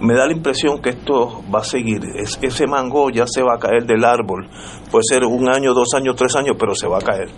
me 0.00 0.14
da 0.14 0.26
la 0.26 0.32
impresión 0.32 0.80
que 0.80 0.90
esto 0.90 1.42
va 1.52 1.60
a 1.60 1.64
seguir. 1.64 2.00
Es, 2.16 2.38
ese 2.42 2.66
mango 2.66 3.10
ya 3.10 3.24
se 3.26 3.42
va 3.42 3.54
a 3.54 3.58
caer 3.58 3.84
del 3.86 4.04
árbol. 4.04 4.48
Puede 4.90 5.04
ser 5.08 5.24
un 5.24 5.48
año, 5.48 5.72
dos 5.74 5.94
años, 5.94 6.16
tres 6.16 6.34
años, 6.36 6.56
pero 6.58 6.74
se 6.74 6.88
va 6.88 6.98
a 6.98 7.00
caer 7.00 7.28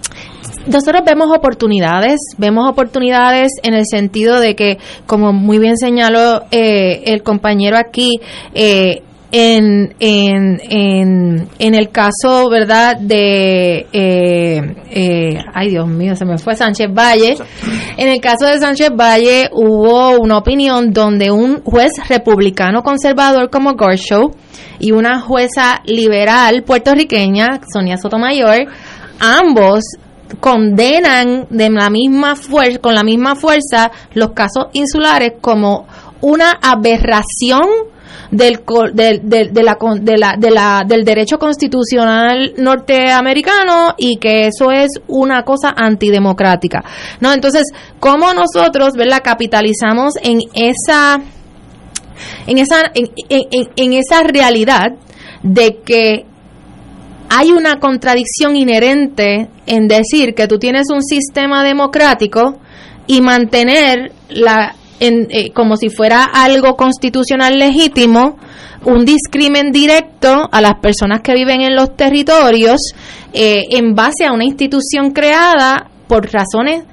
nosotros 0.66 1.02
vemos 1.04 1.28
oportunidades, 1.36 2.20
vemos 2.38 2.68
oportunidades 2.68 3.52
en 3.62 3.74
el 3.74 3.84
sentido 3.86 4.40
de 4.40 4.54
que, 4.54 4.78
como 5.06 5.32
muy 5.32 5.58
bien 5.58 5.76
señaló 5.76 6.42
eh, 6.50 7.02
el 7.06 7.22
compañero 7.22 7.76
aquí, 7.76 8.20
eh, 8.54 9.02
en, 9.36 9.96
en, 9.98 10.60
en, 10.70 11.48
en, 11.58 11.74
el 11.74 11.90
caso, 11.90 12.48
¿verdad?, 12.48 12.96
de, 13.00 13.84
eh, 13.92 15.38
ay 15.52 15.70
Dios 15.70 15.88
mío, 15.88 16.14
se 16.14 16.24
me 16.24 16.38
fue 16.38 16.54
Sánchez 16.54 16.86
Valle. 16.96 17.36
En 17.96 18.08
el 18.08 18.20
caso 18.20 18.46
de 18.46 18.60
Sánchez 18.60 18.90
Valle 18.94 19.50
hubo 19.52 20.16
una 20.20 20.38
opinión 20.38 20.92
donde 20.92 21.32
un 21.32 21.62
juez 21.64 21.92
republicano 22.08 22.84
conservador 22.84 23.50
como 23.50 23.74
Gorshow 23.74 24.36
y 24.78 24.92
una 24.92 25.20
jueza 25.20 25.82
liberal 25.84 26.62
puertorriqueña, 26.62 27.60
Sonia 27.72 27.96
Sotomayor, 27.96 28.68
ambos 29.18 29.82
condenan 30.40 31.46
de 31.50 31.70
la 31.70 31.90
misma 31.90 32.36
fuerza, 32.36 32.78
con 32.78 32.94
la 32.94 33.04
misma 33.04 33.36
fuerza 33.36 33.90
los 34.14 34.30
casos 34.32 34.66
insulares 34.72 35.34
como 35.40 35.86
una 36.20 36.52
aberración 36.62 37.68
del, 38.30 38.64
del, 38.94 39.20
de, 39.28 39.48
de 39.52 39.62
la, 39.62 39.76
de 40.00 40.16
la, 40.16 40.34
de 40.38 40.50
la, 40.50 40.82
del 40.86 41.04
derecho 41.04 41.38
constitucional 41.38 42.54
norteamericano 42.56 43.94
y 43.96 44.16
que 44.16 44.48
eso 44.48 44.70
es 44.70 44.90
una 45.06 45.44
cosa 45.44 45.72
antidemocrática. 45.76 46.82
¿no? 47.20 47.32
Entonces, 47.32 47.64
¿cómo 48.00 48.32
nosotros 48.32 48.94
¿verdad? 48.96 49.20
capitalizamos 49.22 50.14
en 50.22 50.40
esa, 50.54 51.20
en, 52.46 52.58
esa, 52.58 52.90
en, 52.94 53.10
en 53.76 53.92
esa 53.92 54.22
realidad 54.22 54.94
de 55.42 55.80
que 55.84 56.26
hay 57.28 57.50
una 57.50 57.78
contradicción 57.80 58.56
inherente 58.56 59.48
en 59.66 59.88
decir 59.88 60.34
que 60.34 60.46
tú 60.46 60.58
tienes 60.58 60.86
un 60.90 61.02
sistema 61.02 61.64
democrático 61.64 62.58
y 63.06 63.20
mantener 63.20 64.12
la 64.28 64.74
en, 65.00 65.26
eh, 65.30 65.50
como 65.52 65.76
si 65.76 65.88
fuera 65.88 66.24
algo 66.24 66.76
constitucional 66.76 67.58
legítimo, 67.58 68.36
un 68.84 69.04
discrimen 69.04 69.72
directo 69.72 70.48
a 70.50 70.60
las 70.60 70.74
personas 70.80 71.20
que 71.20 71.34
viven 71.34 71.62
en 71.62 71.74
los 71.74 71.96
territorios 71.96 72.80
eh, 73.32 73.64
en 73.70 73.94
base 73.94 74.24
a 74.26 74.32
una 74.32 74.44
institución 74.44 75.10
creada 75.10 75.88
por 76.06 76.30
razones 76.32 76.84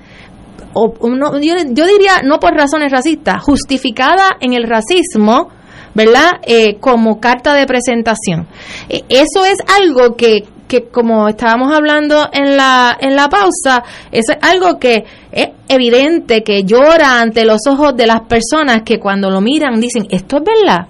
o, 0.73 0.93
no, 1.09 1.37
yo, 1.39 1.55
yo, 1.69 1.85
diría 1.85 2.21
no 2.23 2.39
por 2.39 2.53
razones 2.53 2.91
racistas, 2.91 3.43
justificada 3.43 4.37
en 4.39 4.53
el 4.53 4.63
racismo, 4.63 5.49
¿verdad? 5.93 6.39
Eh, 6.43 6.77
como 6.79 7.19
carta 7.19 7.53
de 7.53 7.65
presentación. 7.65 8.47
Eh, 8.89 9.03
eso 9.09 9.45
es 9.45 9.57
algo 9.79 10.15
que, 10.15 10.45
que 10.67 10.87
como 10.87 11.27
estábamos 11.27 11.73
hablando 11.73 12.29
en 12.31 12.55
la, 12.55 12.97
en 12.99 13.15
la 13.15 13.27
pausa, 13.27 13.83
eso 14.11 14.31
es 14.31 14.37
algo 14.41 14.79
que 14.79 15.03
es 15.31 15.49
evidente, 15.67 16.43
que 16.43 16.63
llora 16.63 17.21
ante 17.21 17.45
los 17.45 17.61
ojos 17.67 17.95
de 17.95 18.07
las 18.07 18.21
personas 18.21 18.83
que 18.83 18.99
cuando 18.99 19.29
lo 19.29 19.41
miran 19.41 19.79
dicen, 19.79 20.07
esto 20.09 20.37
es 20.37 20.43
verdad. 20.43 20.87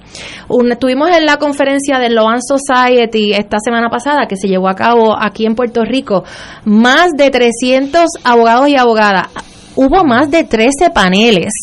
estuvimos 0.69 1.10
en 1.15 1.26
la 1.26 1.38
conferencia 1.38 1.99
de 1.99 2.10
Loan 2.10 2.40
Society 2.41 3.34
esta 3.34 3.57
semana 3.64 3.90
pasada 3.90 4.28
que 4.28 4.36
se 4.36 4.48
llevó 4.48 4.69
a 4.69 4.76
cabo 4.76 5.15
aquí 5.19 5.45
en 5.45 5.56
Puerto 5.56 5.84
Rico, 5.84 6.23
más 6.65 7.11
de 7.15 7.30
300 7.30 8.06
abogados 8.23 8.69
y 8.69 8.78
abogadas. 8.78 9.30
Hubo 9.76 10.03
más 10.03 10.30
de 10.30 10.44
13 10.44 10.90
paneles 10.94 11.53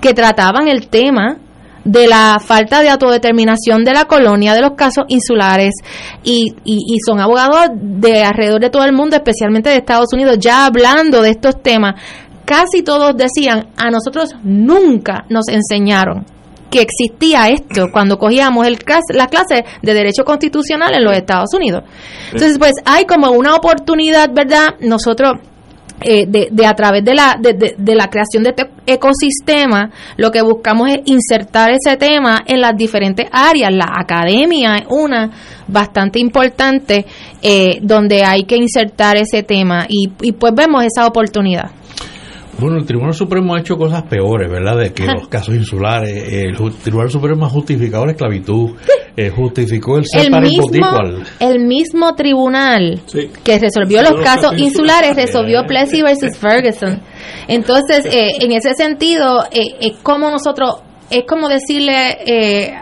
que 0.00 0.14
trataban 0.14 0.68
el 0.68 0.88
tema 0.88 1.38
de 1.84 2.06
la 2.06 2.38
falta 2.40 2.80
de 2.80 2.90
autodeterminación 2.90 3.84
de 3.84 3.92
la 3.92 4.04
colonia, 4.04 4.54
de 4.54 4.62
los 4.62 4.72
casos 4.72 5.04
insulares, 5.08 5.74
y, 6.22 6.54
y, 6.64 6.98
son 7.04 7.20
abogados 7.20 7.68
de 7.74 8.22
alrededor 8.22 8.60
de 8.60 8.70
todo 8.70 8.84
el 8.84 8.92
mundo, 8.92 9.16
especialmente 9.16 9.70
de 9.70 9.76
Estados 9.76 10.12
Unidos, 10.12 10.38
ya 10.38 10.66
hablando 10.66 11.22
de 11.22 11.30
estos 11.30 11.62
temas. 11.62 12.00
Casi 12.44 12.82
todos 12.82 13.16
decían, 13.16 13.68
a 13.76 13.90
nosotros 13.90 14.30
nunca 14.42 15.24
nos 15.28 15.48
enseñaron 15.48 16.24
que 16.70 16.80
existía 16.80 17.48
esto 17.48 17.86
cuando 17.92 18.18
cogíamos 18.18 18.66
el 18.66 18.78
la 19.10 19.26
clase 19.26 19.64
de 19.82 19.94
Derecho 19.94 20.24
Constitucional 20.24 20.94
en 20.94 21.04
los 21.04 21.16
Estados 21.16 21.54
Unidos. 21.54 21.84
Entonces, 22.32 22.58
pues 22.58 22.72
hay 22.84 23.04
como 23.04 23.30
una 23.30 23.54
oportunidad, 23.54 24.30
¿verdad? 24.32 24.74
Nosotros 24.80 25.34
eh, 26.04 26.26
de, 26.26 26.48
de, 26.50 26.66
a 26.66 26.74
través 26.74 27.04
de 27.04 27.14
la, 27.14 27.36
de, 27.40 27.74
de, 27.76 27.94
la 27.94 28.08
creación 28.08 28.42
de 28.42 28.50
este 28.50 28.66
ecosistema, 28.86 29.90
lo 30.16 30.30
que 30.30 30.42
buscamos 30.42 30.90
es 30.90 31.00
insertar 31.06 31.70
ese 31.70 31.96
tema 31.96 32.42
en 32.46 32.60
las 32.60 32.76
diferentes 32.76 33.26
áreas. 33.30 33.72
La 33.72 33.88
academia 33.98 34.76
es 34.76 34.86
una 34.88 35.30
bastante 35.68 36.18
importante 36.18 37.06
eh, 37.42 37.78
donde 37.82 38.24
hay 38.24 38.44
que 38.44 38.56
insertar 38.56 39.16
ese 39.16 39.42
tema 39.42 39.86
y, 39.88 40.10
y 40.22 40.32
pues 40.32 40.52
vemos 40.54 40.84
esa 40.84 41.06
oportunidad. 41.06 41.70
Bueno, 42.58 42.76
el 42.76 42.84
Tribunal 42.84 43.14
Supremo 43.14 43.54
ha 43.54 43.60
hecho 43.60 43.76
cosas 43.76 44.02
peores, 44.04 44.50
¿verdad? 44.50 44.76
De 44.76 44.92
que 44.92 45.06
los 45.06 45.28
casos 45.28 45.54
insulares, 45.54 46.32
el 46.32 46.56
Tribunal 46.82 47.10
Supremo 47.10 47.46
ha 47.46 47.48
justificado 47.48 48.04
la 48.04 48.12
esclavitud, 48.12 48.72
eh, 49.16 49.30
justificó 49.30 49.98
el 49.98 50.04
ser 50.06 50.26
el 50.26 50.40
mismo, 50.40 50.88
el 51.40 51.66
mismo 51.66 52.14
tribunal 52.14 53.00
que 53.42 53.58
resolvió 53.58 54.02
los, 54.02 54.20
casos 54.22 54.52
insulares 54.58 55.16
resolvió 55.16 55.64
Plessy 55.66 56.02
versus 56.02 56.36
Ferguson. 56.38 57.00
Entonces, 57.48 58.06
eh, 58.06 58.32
en 58.40 58.52
ese 58.52 58.74
sentido, 58.74 59.44
eh, 59.50 59.76
es 59.80 59.98
como 60.02 60.30
nosotros, 60.30 60.82
es 61.10 61.24
como 61.26 61.48
decirle 61.48 62.18
eh, 62.26 62.74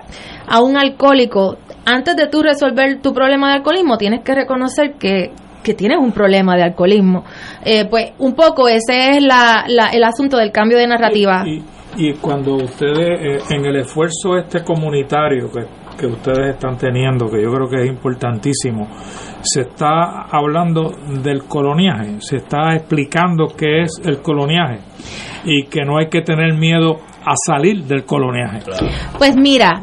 a 0.46 0.60
un 0.60 0.76
alcohólico, 0.76 1.58
antes 1.84 2.16
de 2.16 2.28
tú 2.28 2.42
resolver 2.42 3.00
tu 3.00 3.12
problema 3.12 3.48
de 3.48 3.54
alcoholismo, 3.54 3.96
tienes 3.96 4.22
que 4.22 4.34
reconocer 4.34 4.94
que 4.98 5.32
que 5.62 5.74
tienes 5.74 5.98
un 5.98 6.12
problema 6.12 6.56
de 6.56 6.62
alcoholismo. 6.64 7.24
Eh, 7.64 7.86
pues 7.88 8.12
un 8.18 8.34
poco 8.34 8.68
ese 8.68 9.10
es 9.10 9.22
la, 9.22 9.64
el 9.92 10.04
asunto 10.04 10.36
del 10.36 10.52
cambio 10.52 10.78
de 10.78 10.86
narrativa. 10.86 11.44
Y, 11.46 11.62
y, 11.96 12.14
cuando 12.14 12.54
ustedes, 12.54 13.42
eh, 13.42 13.54
en 13.54 13.64
el 13.66 13.76
esfuerzo 13.76 14.36
este 14.36 14.62
comunitario 14.62 15.50
que, 15.50 15.64
que 15.98 16.06
ustedes 16.06 16.54
están 16.54 16.78
teniendo, 16.78 17.28
que 17.28 17.42
yo 17.42 17.50
creo 17.52 17.68
que 17.68 17.82
es 17.82 17.88
importantísimo, 17.88 18.88
se 19.42 19.62
está 19.62 20.22
hablando 20.30 20.92
del 21.22 21.44
coloniaje, 21.44 22.20
se 22.20 22.36
está 22.36 22.74
explicando 22.74 23.48
qué 23.56 23.82
es 23.82 24.00
el 24.04 24.22
coloniaje 24.22 24.78
y 25.44 25.64
que 25.64 25.84
no 25.84 25.98
hay 25.98 26.08
que 26.08 26.22
tener 26.22 26.54
miedo 26.54 27.00
a 27.24 27.34
salir 27.46 27.84
del 27.84 28.04
coloniaje. 28.04 28.60
Pues 29.18 29.36
mira, 29.36 29.82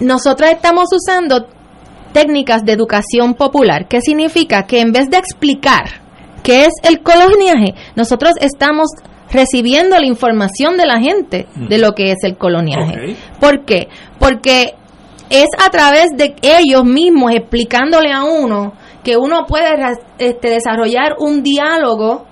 nosotros 0.00 0.50
estamos 0.50 0.86
usando 0.92 1.46
técnicas 2.12 2.64
de 2.64 2.72
educación 2.72 3.34
popular, 3.34 3.88
que 3.88 4.00
significa 4.00 4.64
que 4.64 4.80
en 4.80 4.92
vez 4.92 5.10
de 5.10 5.18
explicar 5.18 5.84
qué 6.42 6.66
es 6.66 6.72
el 6.82 7.02
coloniaje, 7.02 7.74
nosotros 7.96 8.34
estamos 8.40 8.88
recibiendo 9.30 9.98
la 9.98 10.06
información 10.06 10.76
de 10.76 10.86
la 10.86 10.98
gente 10.98 11.46
de 11.54 11.78
lo 11.78 11.92
que 11.92 12.12
es 12.12 12.18
el 12.22 12.36
coloniaje. 12.36 13.16
¿Por 13.40 13.64
qué? 13.64 13.88
Porque 14.18 14.74
es 15.30 15.48
a 15.64 15.70
través 15.70 16.06
de 16.16 16.34
ellos 16.42 16.84
mismos 16.84 17.32
explicándole 17.32 18.12
a 18.12 18.24
uno 18.24 18.72
que 19.04 19.16
uno 19.16 19.44
puede 19.46 19.68
este, 20.18 20.50
desarrollar 20.50 21.16
un 21.18 21.42
diálogo 21.42 22.26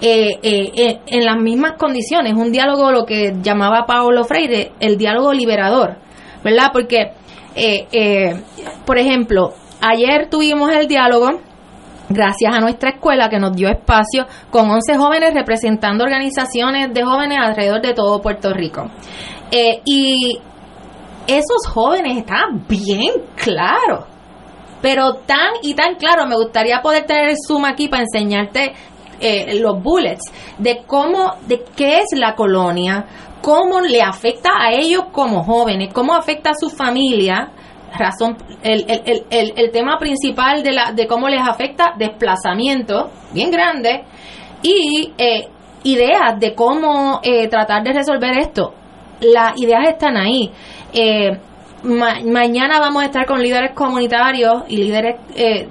eh, 0.00 0.30
eh, 0.42 0.72
eh, 0.76 1.00
en 1.06 1.24
las 1.24 1.36
mismas 1.36 1.72
condiciones, 1.72 2.34
un 2.34 2.52
diálogo 2.52 2.90
lo 2.92 3.04
que 3.04 3.34
llamaba 3.42 3.84
Paulo 3.86 4.24
Freire 4.24 4.72
el 4.80 4.96
diálogo 4.96 5.32
liberador, 5.32 5.96
¿verdad? 6.44 6.70
Porque 6.72 7.12
eh, 7.58 7.88
eh, 7.92 8.42
por 8.86 8.98
ejemplo, 8.98 9.52
ayer 9.80 10.28
tuvimos 10.30 10.70
el 10.72 10.86
diálogo 10.86 11.40
gracias 12.08 12.54
a 12.54 12.60
nuestra 12.60 12.90
escuela 12.90 13.28
que 13.28 13.38
nos 13.38 13.52
dio 13.54 13.68
espacio 13.68 14.26
con 14.50 14.70
11 14.70 14.96
jóvenes 14.96 15.34
representando 15.34 16.04
organizaciones 16.04 16.92
de 16.94 17.04
jóvenes 17.04 17.38
alrededor 17.40 17.82
de 17.82 17.94
todo 17.94 18.20
Puerto 18.20 18.52
Rico. 18.52 18.86
Eh, 19.50 19.80
y 19.84 20.38
esos 21.26 21.66
jóvenes 21.68 22.18
estaban 22.18 22.64
bien 22.68 23.12
claros, 23.36 24.04
pero 24.80 25.14
tan 25.14 25.54
y 25.62 25.74
tan 25.74 25.96
claro, 25.96 26.26
me 26.26 26.36
gustaría 26.36 26.80
poder 26.80 27.04
tener 27.04 27.30
el 27.30 27.36
Zoom 27.46 27.64
aquí 27.64 27.88
para 27.88 28.04
enseñarte 28.04 28.72
eh, 29.20 29.58
los 29.58 29.82
bullets 29.82 30.30
de 30.58 30.84
cómo, 30.86 31.34
de 31.48 31.64
qué 31.76 31.98
es 31.98 32.16
la 32.16 32.34
colonia, 32.36 33.04
cómo 33.40 33.80
le 33.80 34.02
afecta 34.02 34.50
a 34.58 34.72
ellos 34.72 35.04
como 35.12 35.42
jóvenes, 35.42 35.92
cómo 35.92 36.14
afecta 36.14 36.50
a 36.50 36.54
su 36.54 36.70
familia, 36.70 37.50
razón, 37.96 38.36
el, 38.62 38.84
el, 38.88 39.24
el, 39.30 39.52
el 39.56 39.70
tema 39.70 39.98
principal 39.98 40.62
de, 40.62 40.72
la, 40.72 40.92
de 40.92 41.06
cómo 41.06 41.28
les 41.28 41.40
afecta 41.40 41.94
desplazamiento, 41.96 43.10
bien 43.32 43.50
grande, 43.50 44.04
y 44.62 45.12
eh, 45.16 45.48
ideas 45.84 46.38
de 46.38 46.54
cómo 46.54 47.20
eh, 47.22 47.48
tratar 47.48 47.82
de 47.82 47.92
resolver 47.92 48.38
esto. 48.38 48.74
Las 49.20 49.60
ideas 49.60 49.88
están 49.88 50.16
ahí. 50.16 50.50
Eh, 50.92 51.38
mañana 51.82 52.80
vamos 52.80 53.02
a 53.02 53.06
estar 53.06 53.24
con 53.24 53.40
líderes 53.40 53.72
comunitarios 53.72 54.64
y 54.68 54.78
líderes 54.78 55.14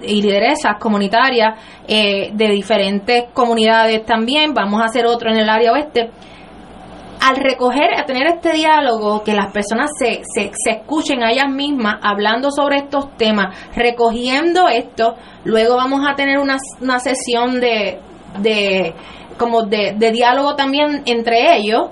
y 0.04 0.22
lideresas 0.22 0.76
comunitarias 0.80 1.60
de 1.86 2.48
diferentes 2.50 3.26
comunidades 3.34 4.06
también. 4.06 4.54
Vamos 4.54 4.82
a 4.82 4.86
hacer 4.86 5.06
otro 5.06 5.30
en 5.30 5.38
el 5.40 5.50
área 5.50 5.74
oeste 5.74 6.12
al 7.20 7.36
recoger, 7.38 7.94
a 7.98 8.06
tener 8.06 8.28
este 8.28 8.54
diálogo, 8.54 9.24
que 9.24 9.34
las 9.34 9.52
personas 9.52 9.90
se, 9.98 10.22
se, 10.24 10.52
se, 10.54 10.72
escuchen 10.72 11.24
a 11.24 11.32
ellas 11.32 11.50
mismas 11.50 11.96
hablando 12.02 12.52
sobre 12.52 12.78
estos 12.78 13.16
temas, 13.18 13.56
recogiendo 13.76 14.68
esto, 14.68 15.16
luego 15.44 15.76
vamos 15.76 16.02
a 16.08 16.16
tener 16.16 16.38
una, 16.40 16.58
una 16.82 17.00
sesión 17.00 17.60
de, 17.60 18.00
de 18.40 18.94
como 19.38 19.64
de, 19.64 19.96
de 19.98 20.12
diálogo 20.12 20.56
también 20.56 21.04
entre 21.06 21.58
ellos 21.58 21.90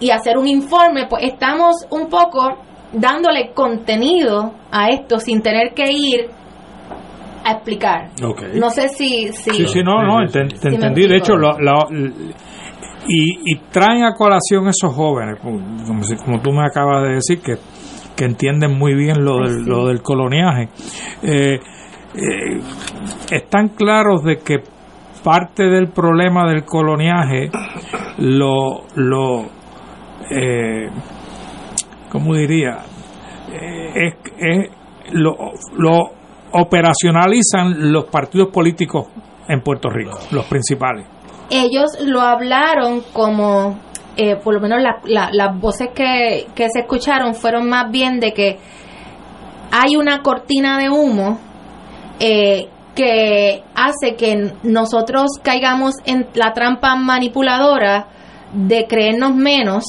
y 0.00 0.10
hacer 0.10 0.38
un 0.38 0.46
informe, 0.46 1.06
pues 1.08 1.24
estamos 1.24 1.86
un 1.90 2.08
poco 2.08 2.58
dándole 2.92 3.52
contenido 3.52 4.52
a 4.70 4.88
esto 4.90 5.18
sin 5.18 5.42
tener 5.42 5.74
que 5.74 5.90
ir 5.92 6.30
a 7.44 7.52
explicar. 7.52 8.10
No 8.54 8.70
sé 8.70 8.88
si... 8.88 9.32
si 9.32 9.50
sí, 9.50 9.66
sí, 9.66 9.82
no, 9.82 10.02
no, 10.02 10.26
te, 10.28 10.40
entendí. 10.40 11.06
De 11.06 11.16
hecho, 11.16 11.36
lo, 11.36 11.56
y, 13.08 13.56
traen 13.70 14.04
a 14.04 14.14
colación 14.14 14.68
esos 14.68 14.94
jóvenes, 14.94 15.40
como, 15.40 15.58
como 16.24 16.40
tú 16.40 16.52
me 16.52 16.64
acabas 16.64 17.04
de 17.04 17.14
decir, 17.14 17.40
que, 17.40 17.54
que 18.14 18.24
entienden 18.24 18.78
muy 18.78 18.94
bien 18.94 19.24
lo 19.24 19.38
del, 19.38 19.64
lo 19.64 19.86
del 19.86 20.02
coloniaje. 20.02 20.68
Eh, 21.22 21.58
eh, 22.14 22.60
están 23.30 23.68
claros 23.68 24.24
de 24.24 24.38
que 24.38 24.62
parte 25.22 25.64
del 25.64 25.88
problema 25.88 26.48
del 26.48 26.64
coloniaje 26.64 27.50
lo, 28.18 28.84
lo 28.94 29.46
eh, 30.30 30.88
¿cómo 32.10 32.34
diría? 32.34 32.78
Eh, 33.52 34.12
es, 34.38 34.70
lo, 35.12 35.34
lo 35.76 36.10
operacionalizan 36.52 37.92
los 37.92 38.04
partidos 38.06 38.48
políticos 38.48 39.08
en 39.48 39.60
Puerto 39.60 39.88
Rico, 39.88 40.18
los 40.32 40.44
principales. 40.46 41.06
Ellos 41.50 41.90
lo 42.00 42.20
hablaron 42.20 43.02
como, 43.12 43.78
eh, 44.16 44.36
por 44.36 44.54
lo 44.54 44.60
menos 44.60 44.80
las 45.04 45.60
voces 45.60 45.88
que, 45.94 46.46
que 46.54 46.68
se 46.70 46.80
escucharon 46.80 47.34
fueron 47.34 47.68
más 47.68 47.90
bien 47.90 48.20
de 48.20 48.32
que 48.32 48.58
hay 49.70 49.96
una 49.96 50.22
cortina 50.22 50.78
de 50.78 50.90
humo 50.90 51.38
eh, 52.20 52.68
que 52.94 53.62
hace 53.74 54.16
que 54.16 54.52
nosotros 54.62 55.30
caigamos 55.42 55.94
en 56.04 56.26
la 56.34 56.52
trampa 56.52 56.96
manipuladora 56.96 58.08
de 58.52 58.86
creernos 58.88 59.34
menos 59.34 59.84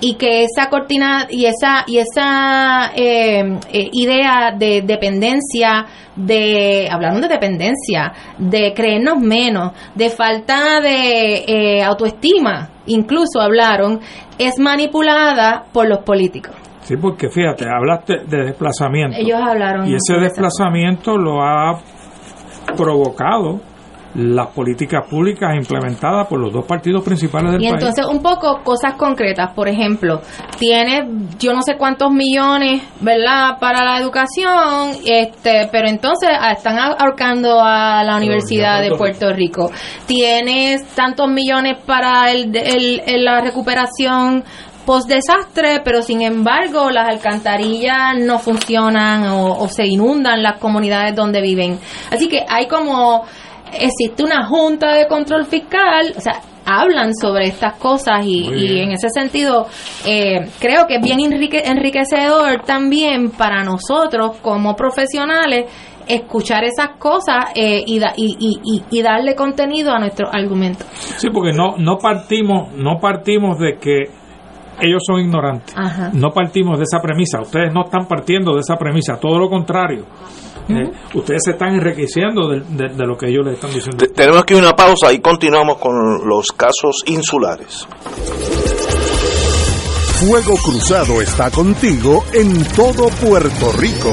y 0.00 0.14
que 0.14 0.44
esa 0.44 0.68
cortina 0.68 1.26
y 1.28 1.46
esa 1.46 1.84
y 1.86 1.98
esa 1.98 2.92
eh, 2.94 3.58
eh, 3.72 3.90
idea 3.92 4.52
de 4.56 4.82
dependencia 4.82 5.86
de 6.14 6.88
hablaron 6.90 7.20
de 7.20 7.28
dependencia 7.28 8.12
de 8.38 8.72
creernos 8.74 9.18
menos 9.18 9.72
de 9.94 10.10
falta 10.10 10.80
de 10.80 11.44
eh, 11.46 11.82
autoestima 11.82 12.68
incluso 12.86 13.40
hablaron 13.40 14.00
es 14.38 14.58
manipulada 14.58 15.64
por 15.72 15.88
los 15.88 15.98
políticos. 16.04 16.54
Sí 16.82 16.96
porque 16.96 17.28
fíjate 17.28 17.66
hablaste 17.68 18.24
de 18.26 18.44
desplazamiento. 18.46 19.16
Ellos 19.18 19.40
hablaron 19.40 19.88
y 19.88 19.94
ese 19.94 20.14
desplazamiento 20.18 21.16
lo 21.18 21.42
ha 21.42 21.80
provocado 22.76 23.60
las 24.14 24.48
políticas 24.48 25.06
públicas 25.08 25.54
implementadas 25.54 26.26
por 26.26 26.40
los 26.40 26.52
dos 26.52 26.64
partidos 26.64 27.04
principales 27.04 27.52
del 27.52 27.60
país. 27.60 27.70
Y 27.70 27.74
entonces 27.74 28.06
un 28.06 28.22
poco 28.22 28.62
cosas 28.62 28.94
concretas, 28.94 29.52
por 29.54 29.68
ejemplo, 29.68 30.20
tiene 30.58 31.08
yo 31.38 31.52
no 31.52 31.62
sé 31.62 31.76
cuántos 31.76 32.10
millones, 32.10 32.82
¿verdad?, 33.00 33.58
para 33.60 33.84
la 33.84 33.98
educación, 33.98 34.92
este, 35.04 35.68
pero 35.70 35.88
entonces 35.88 36.30
ah, 36.32 36.52
están 36.52 36.78
ahorcando 36.78 37.60
a 37.60 38.02
la 38.02 38.16
Universidad 38.16 38.80
de 38.82 38.96
Puerto 38.96 39.32
Rico. 39.32 39.70
Tienes 40.06 40.86
tantos 40.94 41.28
millones 41.28 41.78
para 41.84 42.30
el, 42.30 42.54
el, 42.56 43.24
la 43.24 43.40
recuperación 43.40 44.44
post 44.86 45.06
desastre, 45.06 45.82
pero 45.84 46.00
sin 46.00 46.22
embargo 46.22 46.90
las 46.90 47.08
alcantarillas 47.10 48.16
no 48.18 48.38
funcionan 48.38 49.28
o, 49.28 49.58
o 49.58 49.68
se 49.68 49.86
inundan 49.86 50.42
las 50.42 50.58
comunidades 50.58 51.14
donde 51.14 51.42
viven. 51.42 51.78
Así 52.10 52.26
que 52.26 52.40
hay 52.48 52.66
como 52.68 53.26
existe 53.72 54.22
una 54.22 54.46
junta 54.46 54.94
de 54.94 55.06
control 55.06 55.46
fiscal, 55.46 56.12
o 56.16 56.20
sea, 56.20 56.40
hablan 56.64 57.14
sobre 57.14 57.46
estas 57.46 57.74
cosas 57.74 58.24
y, 58.26 58.80
en 58.80 58.92
ese 58.92 59.08
sentido 59.08 59.66
eh, 60.06 60.48
creo 60.60 60.86
que 60.86 60.96
es 60.96 61.02
bien 61.02 61.18
enriquecedor 61.20 62.62
también 62.66 63.30
para 63.30 63.64
nosotros 63.64 64.36
como 64.42 64.76
profesionales 64.76 65.64
escuchar 66.06 66.64
esas 66.64 66.98
cosas 66.98 67.52
eh, 67.54 67.82
y, 67.86 68.00
y, 68.16 68.82
y, 68.90 69.02
darle 69.02 69.34
contenido 69.34 69.92
a 69.92 69.98
nuestro 69.98 70.28
argumento. 70.32 70.84
Sí, 70.92 71.28
porque 71.30 71.52
no, 71.52 71.76
no 71.78 71.98
partimos 71.98 72.72
no 72.74 72.98
partimos 72.98 73.58
de 73.58 73.76
que 73.78 74.04
ellos 74.80 75.02
son 75.04 75.20
ignorantes. 75.20 75.74
No 76.12 76.30
partimos 76.30 76.78
de 76.78 76.84
esa 76.84 77.00
premisa. 77.00 77.40
Ustedes 77.40 77.72
no 77.72 77.84
están 77.84 78.06
partiendo 78.06 78.54
de 78.54 78.60
esa 78.60 78.76
premisa, 78.76 79.18
todo 79.20 79.38
lo 79.38 79.48
contrario. 79.48 80.04
Eh, 80.68 80.90
ustedes 81.14 81.40
se 81.44 81.50
están 81.52 81.74
enriqueciendo 81.74 82.48
de, 82.48 83.06
lo 83.06 83.16
que 83.16 83.28
ellos 83.28 83.44
les 83.44 83.54
están 83.54 83.72
diciendo. 83.72 84.04
tenemos 84.14 84.42
aquí 84.42 84.54
una 84.54 84.76
pausa 84.76 85.12
y 85.12 85.20
continuamos 85.20 85.78
con 85.78 86.28
los 86.28 86.48
casos 86.48 87.02
insulares. 87.06 87.86
Fuego 90.20 90.56
Cruzado 90.56 91.22
está 91.22 91.50
contigo 91.50 92.24
en 92.32 92.64
todo 92.74 93.08
Puerto 93.08 93.72
Rico. 93.78 94.12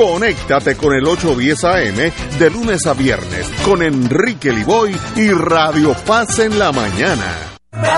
Conéctate 0.00 0.78
con 0.78 0.94
el 0.94 1.04
810 1.04 1.64
AM 1.64 2.38
de 2.38 2.50
lunes 2.50 2.86
a 2.86 2.94
viernes 2.94 3.46
con 3.62 3.82
Enrique 3.82 4.50
Liboy 4.50 4.96
y 5.14 5.28
Radio 5.28 5.94
Paz 6.06 6.38
en 6.38 6.58
la 6.58 6.72
mañana. 6.72 7.49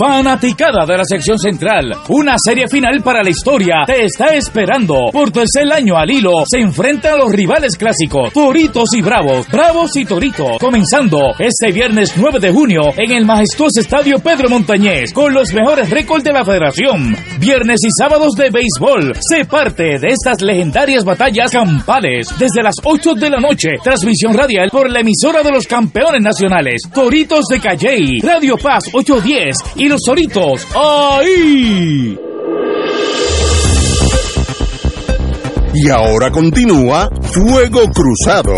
Fanaticada 0.00 0.86
de 0.86 0.96
la 0.96 1.04
sección 1.04 1.36
central, 1.38 1.92
una 2.08 2.36
serie 2.38 2.68
final 2.68 3.02
para 3.02 3.22
la 3.22 3.30
historia. 3.30 3.82
Te 3.84 4.04
está 4.04 4.26
esperando. 4.34 5.10
Por 5.12 5.32
tercer 5.32 5.72
año 5.72 5.96
al 5.96 6.08
hilo 6.08 6.44
se 6.46 6.60
enfrentan 6.60 7.18
los 7.18 7.32
rivales 7.32 7.76
clásicos, 7.76 8.32
Toritos 8.32 8.94
y 8.94 9.02
Bravos, 9.02 9.48
Bravos 9.48 9.96
y 9.96 10.04
Toritos, 10.04 10.58
comenzando 10.60 11.32
este 11.36 11.72
viernes 11.72 12.14
9 12.16 12.38
de 12.38 12.52
junio 12.52 12.80
en 12.96 13.10
el 13.10 13.24
majestuoso 13.24 13.80
estadio 13.80 14.20
Pedro 14.20 14.48
Montañez, 14.48 15.12
con 15.12 15.34
los 15.34 15.52
mejores 15.52 15.90
récords 15.90 16.24
de 16.24 16.32
la 16.32 16.44
federación. 16.44 17.16
Viernes 17.40 17.80
y 17.82 17.90
sábados 17.98 18.34
de 18.36 18.50
béisbol, 18.50 19.14
se 19.20 19.44
parte 19.46 19.98
de 19.98 20.08
estas 20.08 20.42
legendarias 20.42 21.04
batallas 21.04 21.50
campales. 21.50 22.28
Desde 22.38 22.62
las 22.62 22.76
8 22.84 23.14
de 23.14 23.30
la 23.30 23.40
noche, 23.40 23.70
transmisión 23.82 24.34
radial 24.34 24.68
por 24.70 24.88
la 24.88 25.00
emisora 25.00 25.42
de 25.42 25.50
los 25.50 25.66
campeones 25.66 26.22
nacionales, 26.22 26.82
Toritos 26.94 27.46
de 27.46 27.58
Calley, 27.58 28.20
Radio 28.22 28.56
Paz 28.56 28.84
810 28.92 29.71
y 29.76 29.88
los 29.88 30.00
Soritos. 30.04 30.66
¡Ahí! 30.74 32.18
Y 35.74 35.88
ahora 35.88 36.30
continúa 36.30 37.08
Fuego 37.22 37.82
Cruzado. 37.90 38.52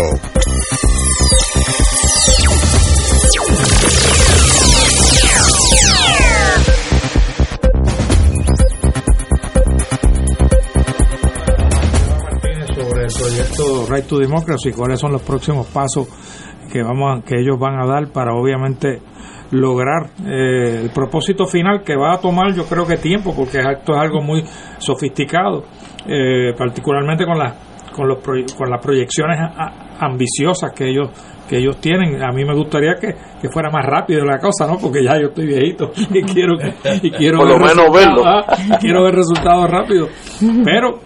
sobre 12.75 13.05
el 13.05 13.13
proyecto 13.13 13.85
Right 13.89 14.05
to 14.05 14.19
Democracy, 14.19 14.71
cuáles 14.71 14.99
son 14.99 15.13
los 15.13 15.21
próximos 15.21 15.67
pasos 15.67 16.07
que 16.71 16.83
vamos 16.83 17.23
que 17.23 17.39
ellos 17.39 17.57
van 17.57 17.79
a 17.79 17.85
dar 17.85 18.11
para 18.11 18.33
obviamente 18.33 19.01
lograr 19.59 20.09
eh, 20.25 20.81
el 20.83 20.89
propósito 20.89 21.45
final 21.45 21.83
que 21.83 21.95
va 21.95 22.13
a 22.13 22.19
tomar 22.19 22.53
yo 22.53 22.65
creo 22.65 22.85
que 22.85 22.97
tiempo 22.97 23.33
porque 23.35 23.59
esto 23.59 23.93
es 23.93 23.99
algo 23.99 24.21
muy 24.21 24.43
sofisticado 24.79 25.63
eh, 26.07 26.53
particularmente 26.57 27.25
con 27.25 27.37
las 27.39 27.53
con 27.95 28.07
los 28.09 28.17
con 28.57 28.69
las 28.69 28.81
proyecciones 28.81 29.37
ambiciosas 29.99 30.71
que 30.73 30.89
ellos 30.89 31.09
que 31.47 31.57
ellos 31.59 31.77
tienen. 31.79 32.23
A 32.23 32.31
mí 32.31 32.43
me 32.43 32.55
gustaría 32.55 32.95
que, 32.99 33.13
que 33.39 33.49
fuera 33.49 33.69
más 33.69 33.85
rápido 33.85 34.25
la 34.25 34.39
cosa, 34.39 34.65
¿no? 34.65 34.77
Porque 34.79 35.03
ya 35.03 35.15
yo 35.19 35.27
estoy 35.27 35.45
viejito 35.45 35.91
y 36.11 36.21
quiero 36.23 36.55
y 37.03 37.11
quiero 37.11 37.37
Por 37.39 37.47
lo 37.49 37.59
ver 37.59 37.75
menos 37.75 37.93
verlo. 37.93 38.23
ah, 38.25 38.43
quiero 38.81 39.03
ver 39.03 39.13
resultados 39.15 39.69
rápidos. 39.69 40.09
Pero 40.63 40.99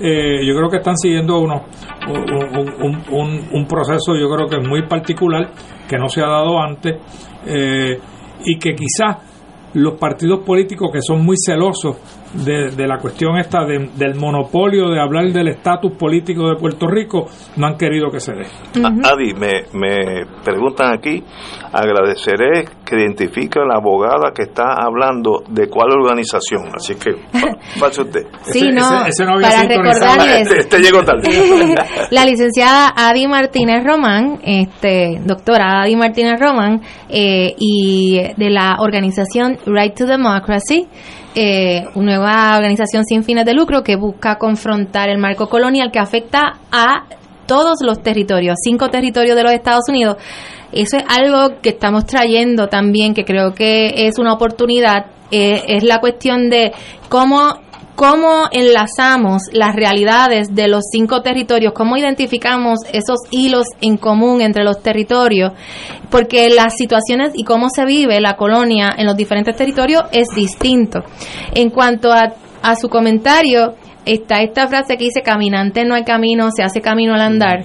eh, 0.00 0.44
yo 0.44 0.54
creo 0.56 0.68
que 0.68 0.78
están 0.78 0.96
siguiendo 0.96 1.38
unos 1.38 1.62
un, 2.08 2.58
un- 2.82 3.02
un- 3.10 3.48
un 3.52 3.66
proceso 3.66 4.14
yo 4.20 4.28
creo 4.28 4.48
que 4.48 4.56
es 4.56 4.68
muy 4.68 4.86
particular 4.86 5.48
que 5.88 5.96
no 5.96 6.08
se 6.08 6.20
ha 6.22 6.26
dado 6.26 6.60
antes 6.60 6.96
eh, 7.46 7.98
y 8.44 8.58
que 8.58 8.74
quizás 8.74 9.18
los 9.74 9.98
partidos 9.98 10.44
políticos 10.44 10.90
que 10.92 11.00
son 11.02 11.24
muy 11.24 11.36
celosos 11.36 11.96
de, 12.34 12.70
de 12.76 12.86
la 12.86 12.98
cuestión 12.98 13.36
esta 13.38 13.64
de- 13.64 13.90
del 13.96 14.14
monopolio 14.16 14.88
de 14.90 15.00
hablar 15.00 15.26
del 15.32 15.48
estatus 15.48 15.92
político 15.92 16.48
de 16.48 16.56
Puerto 16.56 16.86
Rico 16.86 17.26
no 17.56 17.66
han 17.66 17.76
querido 17.76 18.10
que 18.10 18.20
se 18.20 18.32
dé. 18.32 18.46
A- 18.84 19.12
Adi, 19.12 19.34
me, 19.34 19.64
me 19.72 20.26
preguntan 20.44 20.92
aquí, 20.92 21.22
agradeceré 21.72 22.64
que 22.84 22.96
identifique 22.96 23.58
a 23.60 23.64
la 23.64 23.76
abogada 23.76 24.32
que 24.34 24.42
está 24.42 24.74
hablando 24.82 25.42
de 25.48 25.68
cuál 25.68 25.90
organización, 25.92 26.68
así 26.74 26.94
que 26.94 27.12
pa- 27.32 27.56
pase 27.80 28.02
usted. 28.02 28.22
Sí, 28.44 28.70
no, 28.72 28.82
para 29.40 29.62
recordarles. 29.66 30.42
Este, 30.42 30.58
este 30.58 30.78
llegó 30.78 31.02
tarde. 31.02 31.28
la 32.10 32.24
licenciada 32.24 32.92
Adi 32.96 33.26
Martínez 33.26 33.82
Román, 33.84 34.38
este, 34.44 35.20
doctora 35.24 35.82
Adi 35.82 35.96
Martínez 35.96 36.38
Román, 36.40 36.80
eh, 37.08 37.54
y 37.58 38.20
de 38.36 38.50
la 38.50 38.76
organización 38.80 39.58
Right 39.66 39.94
to 39.96 40.06
Democracy, 40.06 40.86
eh, 41.34 41.84
una 41.94 42.16
nueva 42.16 42.56
organización 42.56 43.04
sin 43.04 43.24
fines 43.24 43.44
de 43.44 43.54
lucro 43.54 43.82
que 43.82 43.96
busca 43.96 44.36
confrontar 44.38 45.08
el 45.08 45.18
marco 45.18 45.48
colonial 45.48 45.90
que 45.90 45.98
afecta 45.98 46.60
a 46.70 47.04
todos 47.46 47.78
los 47.82 48.02
territorios, 48.02 48.56
cinco 48.62 48.88
territorios 48.88 49.36
de 49.36 49.42
los 49.42 49.52
Estados 49.52 49.84
Unidos. 49.88 50.16
Eso 50.72 50.96
es 50.96 51.04
algo 51.08 51.60
que 51.60 51.70
estamos 51.70 52.06
trayendo 52.06 52.68
también, 52.68 53.14
que 53.14 53.24
creo 53.24 53.54
que 53.54 54.06
es 54.06 54.18
una 54.18 54.32
oportunidad, 54.32 55.06
eh, 55.30 55.62
es 55.68 55.84
la 55.84 56.00
cuestión 56.00 56.50
de 56.50 56.72
cómo 57.08 57.63
cómo 57.94 58.48
enlazamos 58.50 59.42
las 59.52 59.74
realidades 59.74 60.54
de 60.54 60.68
los 60.68 60.84
cinco 60.90 61.22
territorios, 61.22 61.72
cómo 61.72 61.96
identificamos 61.96 62.80
esos 62.92 63.20
hilos 63.30 63.66
en 63.80 63.96
común 63.96 64.40
entre 64.40 64.64
los 64.64 64.82
territorios, 64.82 65.52
porque 66.10 66.48
las 66.50 66.76
situaciones 66.76 67.32
y 67.34 67.44
cómo 67.44 67.68
se 67.68 67.84
vive 67.84 68.20
la 68.20 68.36
colonia 68.36 68.94
en 68.96 69.06
los 69.06 69.16
diferentes 69.16 69.56
territorios 69.56 70.04
es 70.12 70.28
distinto. 70.34 71.00
En 71.54 71.70
cuanto 71.70 72.12
a, 72.12 72.34
a 72.62 72.76
su 72.76 72.88
comentario, 72.88 73.74
está 74.04 74.42
esta 74.42 74.68
frase 74.68 74.96
que 74.96 75.04
dice, 75.04 75.22
caminante 75.22 75.84
no 75.84 75.94
hay 75.94 76.04
camino, 76.04 76.48
se 76.54 76.62
hace 76.62 76.80
camino 76.80 77.14
al 77.14 77.20
andar. 77.20 77.64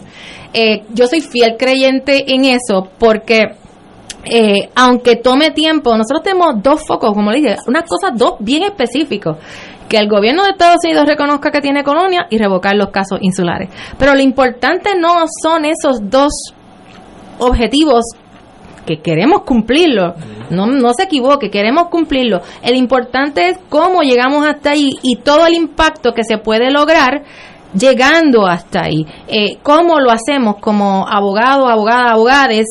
Eh, 0.54 0.84
yo 0.94 1.08
soy 1.08 1.22
fiel 1.22 1.56
creyente 1.58 2.34
en 2.34 2.46
eso 2.46 2.90
porque 2.98 3.56
eh, 4.26 4.70
aunque 4.76 5.16
tome 5.16 5.52
tiempo, 5.52 5.96
nosotros 5.96 6.24
tenemos 6.24 6.62
dos 6.62 6.86
focos, 6.86 7.14
como 7.14 7.32
le 7.32 7.40
dije, 7.40 7.56
unas 7.68 7.84
cosas 7.84 8.12
dos 8.16 8.36
bien 8.40 8.64
específicos. 8.64 9.38
Que 9.90 9.98
el 9.98 10.08
gobierno 10.08 10.44
de 10.44 10.52
Estados 10.52 10.78
Unidos 10.86 11.08
reconozca 11.08 11.52
que 11.52 11.62
tiene 11.62 11.84
colonia 11.84 12.28
y 12.30 12.38
revocar 12.38 12.76
los 12.76 12.90
casos 12.90 13.18
insulares. 13.22 13.70
Pero 13.98 14.14
lo 14.14 14.22
importante 14.22 14.92
no 14.98 15.26
son 15.44 15.66
esos 15.66 16.10
dos 16.10 16.32
objetivos 17.40 18.06
que 18.86 19.00
queremos 19.02 19.44
cumplirlo. 19.44 20.16
No, 20.50 20.66
no 20.68 20.94
se 20.94 21.04
equivoque, 21.04 21.50
queremos 21.50 21.90
cumplirlo. 21.90 22.42
El 22.62 22.76
importante 22.76 23.50
es 23.50 23.58
cómo 23.70 24.02
llegamos 24.02 24.46
hasta 24.48 24.72
ahí 24.72 24.92
y 25.04 25.18
todo 25.18 25.46
el 25.46 25.54
impacto 25.54 26.14
que 26.14 26.24
se 26.24 26.38
puede 26.38 26.72
lograr 26.72 27.24
llegando 27.74 28.48
hasta 28.48 28.86
ahí. 28.86 29.06
Eh, 29.28 29.58
¿Cómo 29.62 30.00
lo 30.00 30.10
hacemos 30.12 30.56
como 30.60 31.08
abogados, 31.08 31.70
abogadas, 31.70 32.12
abogades? 32.14 32.66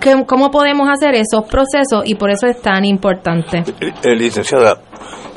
¿Qué- 0.00 0.24
¿Cómo 0.26 0.50
podemos 0.50 0.88
hacer 0.90 1.14
esos 1.14 1.44
procesos? 1.48 2.02
Y 2.04 2.16
por 2.16 2.30
eso 2.30 2.46
es 2.46 2.60
tan 2.60 2.84
importante. 2.84 3.62
Eh, 4.02 4.14
licenciada, 4.16 4.78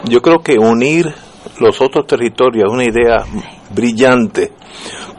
yo 0.06 0.22
creo 0.22 0.40
que 0.40 0.58
unir 0.58 1.14
los 1.60 1.82
otros 1.82 2.06
territorios 2.08 2.66
es 2.68 2.74
una 2.74 2.86
idea 2.86 3.24
brillante, 3.74 4.52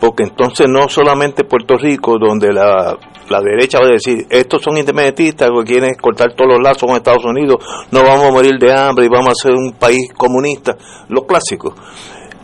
porque 0.00 0.24
entonces 0.24 0.66
no 0.68 0.88
solamente 0.88 1.44
Puerto 1.44 1.76
Rico, 1.76 2.16
donde 2.18 2.52
la, 2.52 2.96
la 3.28 3.40
derecha 3.40 3.78
va 3.80 3.86
a 3.86 3.92
decir, 3.92 4.26
estos 4.30 4.62
son 4.62 4.78
independentistas 4.78 5.50
que 5.50 5.64
quieren 5.64 5.94
cortar 5.94 6.34
todos 6.34 6.52
los 6.52 6.60
lazos 6.62 6.82
con 6.82 6.96
Estados 6.96 7.24
Unidos, 7.24 7.64
no 7.90 8.02
vamos 8.02 8.28
a 8.28 8.32
morir 8.32 8.58
de 8.58 8.72
hambre 8.72 9.04
y 9.06 9.08
vamos 9.08 9.28
a 9.28 9.34
ser 9.34 9.52
un 9.52 9.72
país 9.72 10.12
comunista, 10.16 10.76
lo 11.08 11.26
clásico. 11.26 11.74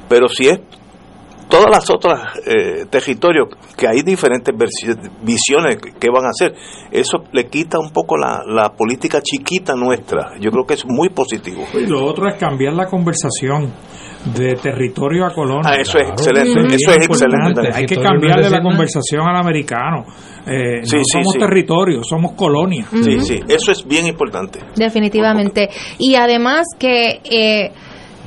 Pero 0.08 0.28
si 0.28 0.48
es 0.48 0.60
todas 1.48 1.70
las 1.70 1.89
otras 1.90 2.39
eh, 2.47 2.86
territorios 2.90 3.48
que 3.77 3.86
hay 3.89 4.02
diferentes 4.02 4.55
visiones 5.23 5.77
que, 5.77 6.10
van 6.10 6.24
a 6.24 6.31
hacer 6.31 6.55
eso 6.90 7.24
le 7.32 7.47
quita 7.47 7.78
un 7.78 7.90
poco 7.90 8.16
la, 8.16 8.43
la 8.47 8.70
política 8.70 9.20
chiquita 9.20 9.74
nuestra 9.74 10.32
yo 10.40 10.51
creo 10.51 10.64
que 10.66 10.74
es 10.74 10.85
muy 10.86 11.09
positivo 11.10 11.64
Y 11.74 11.86
lo 11.86 12.05
otro 12.05 12.28
es 12.28 12.36
cambiar 12.36 12.74
la 12.74 12.86
conversación 12.86 13.73
de 14.35 14.56
territorio 14.56 15.24
a 15.24 15.32
colonia. 15.32 15.62
Ah, 15.70 15.77
eso 15.81 15.98
es 15.98 16.09
excelente, 16.09 16.74
eso 16.74 16.90
es 16.90 17.06
excelente. 17.06 17.70
Hay 17.73 17.86
que 17.86 17.97
cambiarle 17.97 18.51
la 18.51 18.60
conversación 18.60 19.23
al 19.23 19.36
americano. 19.36 20.05
Eh, 20.47 20.81
Sí, 20.82 20.97
no 20.97 21.02
sí, 21.05 21.12
somos 21.12 21.32
sí. 21.32 21.39
territorio, 21.39 22.02
somos 22.02 22.32
colonia. 22.32 22.86
sí 22.90 23.20
sí 23.20 23.40
eso 23.48 23.73
es 23.73 23.85
bien 23.86 24.06
importante 24.06 24.60
Definitivamente. 24.77 25.68
Y 25.98 26.14
además 26.14 26.66
que 26.78 27.20
eh, 27.24 27.73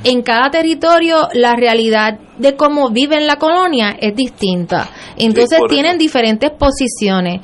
en 0.04 0.22
cada 0.22 0.50
territorio 0.50 1.28
la 1.34 1.54
realidad 1.54 2.18
de 2.38 2.56
cómo 2.56 2.90
viven 2.90 3.26
la 3.26 3.36
colonia 3.36 3.96
es 4.00 4.14
distinta. 4.14 4.88
Entonces 5.16 5.60
tienen 5.68 5.98
diferentes 5.98 6.50
posiciones. 6.52 7.40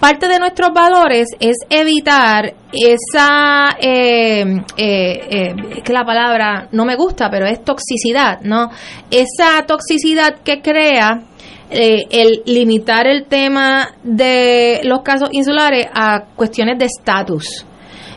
Parte 0.00 0.28
de 0.28 0.38
nuestros 0.38 0.70
valores 0.74 1.28
es 1.40 1.56
evitar 1.70 2.54
esa, 2.72 3.76
eh, 3.80 4.42
eh, 4.76 5.20
eh, 5.30 5.54
es 5.76 5.82
que 5.82 5.92
la 5.92 6.04
palabra 6.04 6.68
no 6.72 6.84
me 6.84 6.96
gusta, 6.96 7.30
pero 7.30 7.46
es 7.46 7.64
toxicidad, 7.64 8.40
¿no? 8.42 8.70
Esa 9.10 9.64
toxicidad 9.66 10.40
que 10.44 10.60
crea 10.60 11.22
eh, 11.70 12.06
el 12.10 12.42
limitar 12.46 13.06
el 13.06 13.24
tema 13.24 13.94
de 14.02 14.80
los 14.84 15.00
casos 15.00 15.30
insulares 15.32 15.86
a 15.92 16.24
cuestiones 16.36 16.78
de 16.78 16.84
estatus 16.84 17.64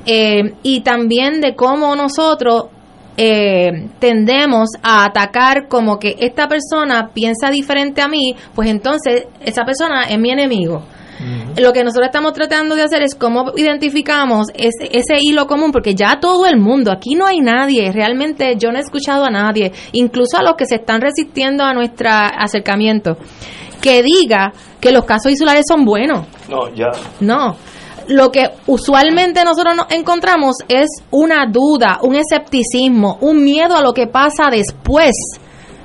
eh, 0.06 0.54
y 0.64 0.82
también 0.82 1.40
de 1.40 1.56
cómo 1.56 1.96
nosotros 1.96 2.66
eh, 3.18 3.90
tendemos 4.00 4.70
a 4.84 5.06
atacar 5.06 5.68
como 5.68 5.98
que 5.98 6.16
esta 6.20 6.48
persona 6.48 7.10
piensa 7.14 7.50
diferente 7.50 8.02
a 8.02 8.08
mí, 8.08 8.36
pues 8.54 8.70
entonces 8.70 9.26
esa 9.44 9.64
persona 9.66 10.04
es 10.04 10.20
mi 10.20 10.32
enemigo. 10.32 10.84
Lo 11.58 11.74
que 11.74 11.84
nosotros 11.84 12.10
estamos 12.10 12.34
tratando 12.34 12.76
de 12.76 12.84
hacer 12.84 13.02
es 13.02 13.16
cómo 13.16 13.52
identificamos 13.56 14.50
ese, 14.54 14.90
ese 14.92 15.18
hilo 15.20 15.48
común, 15.48 15.72
porque 15.72 15.96
ya 15.96 16.20
todo 16.20 16.46
el 16.46 16.60
mundo, 16.60 16.92
aquí 16.92 17.16
no 17.16 17.26
hay 17.26 17.40
nadie, 17.40 17.92
realmente 17.92 18.56
yo 18.56 18.72
no 18.72 18.78
he 18.78 18.82
escuchado 18.82 19.26
a 19.26 19.32
nadie, 19.32 19.72
incluso 19.94 20.38
a 20.38 20.44
los 20.44 20.54
que 20.54 20.68
se 20.68 20.76
están 20.76 21.02
resistiendo 21.02 21.64
a 21.64 21.74
nuestro 21.74 22.10
acercamiento, 22.12 23.18
que 23.82 24.04
diga 24.04 24.54
que 24.80 24.92
los 24.92 25.06
casos 25.06 25.32
insulares 25.32 25.64
son 25.68 25.86
buenos. 25.86 26.28
no 26.50 26.72
ya 26.76 26.92
No. 27.20 27.56
Lo 28.08 28.32
que 28.32 28.50
usualmente 28.68 29.44
nosotros 29.44 29.76
nos 29.76 29.92
encontramos 29.92 30.56
es 30.70 30.88
una 31.12 31.46
duda, 31.52 32.00
un 32.02 32.16
escepticismo, 32.16 33.18
un 33.22 33.44
miedo 33.44 33.76
a 33.76 33.82
lo 33.82 33.94
que 33.94 34.08
pasa 34.08 34.50
después 34.50 35.12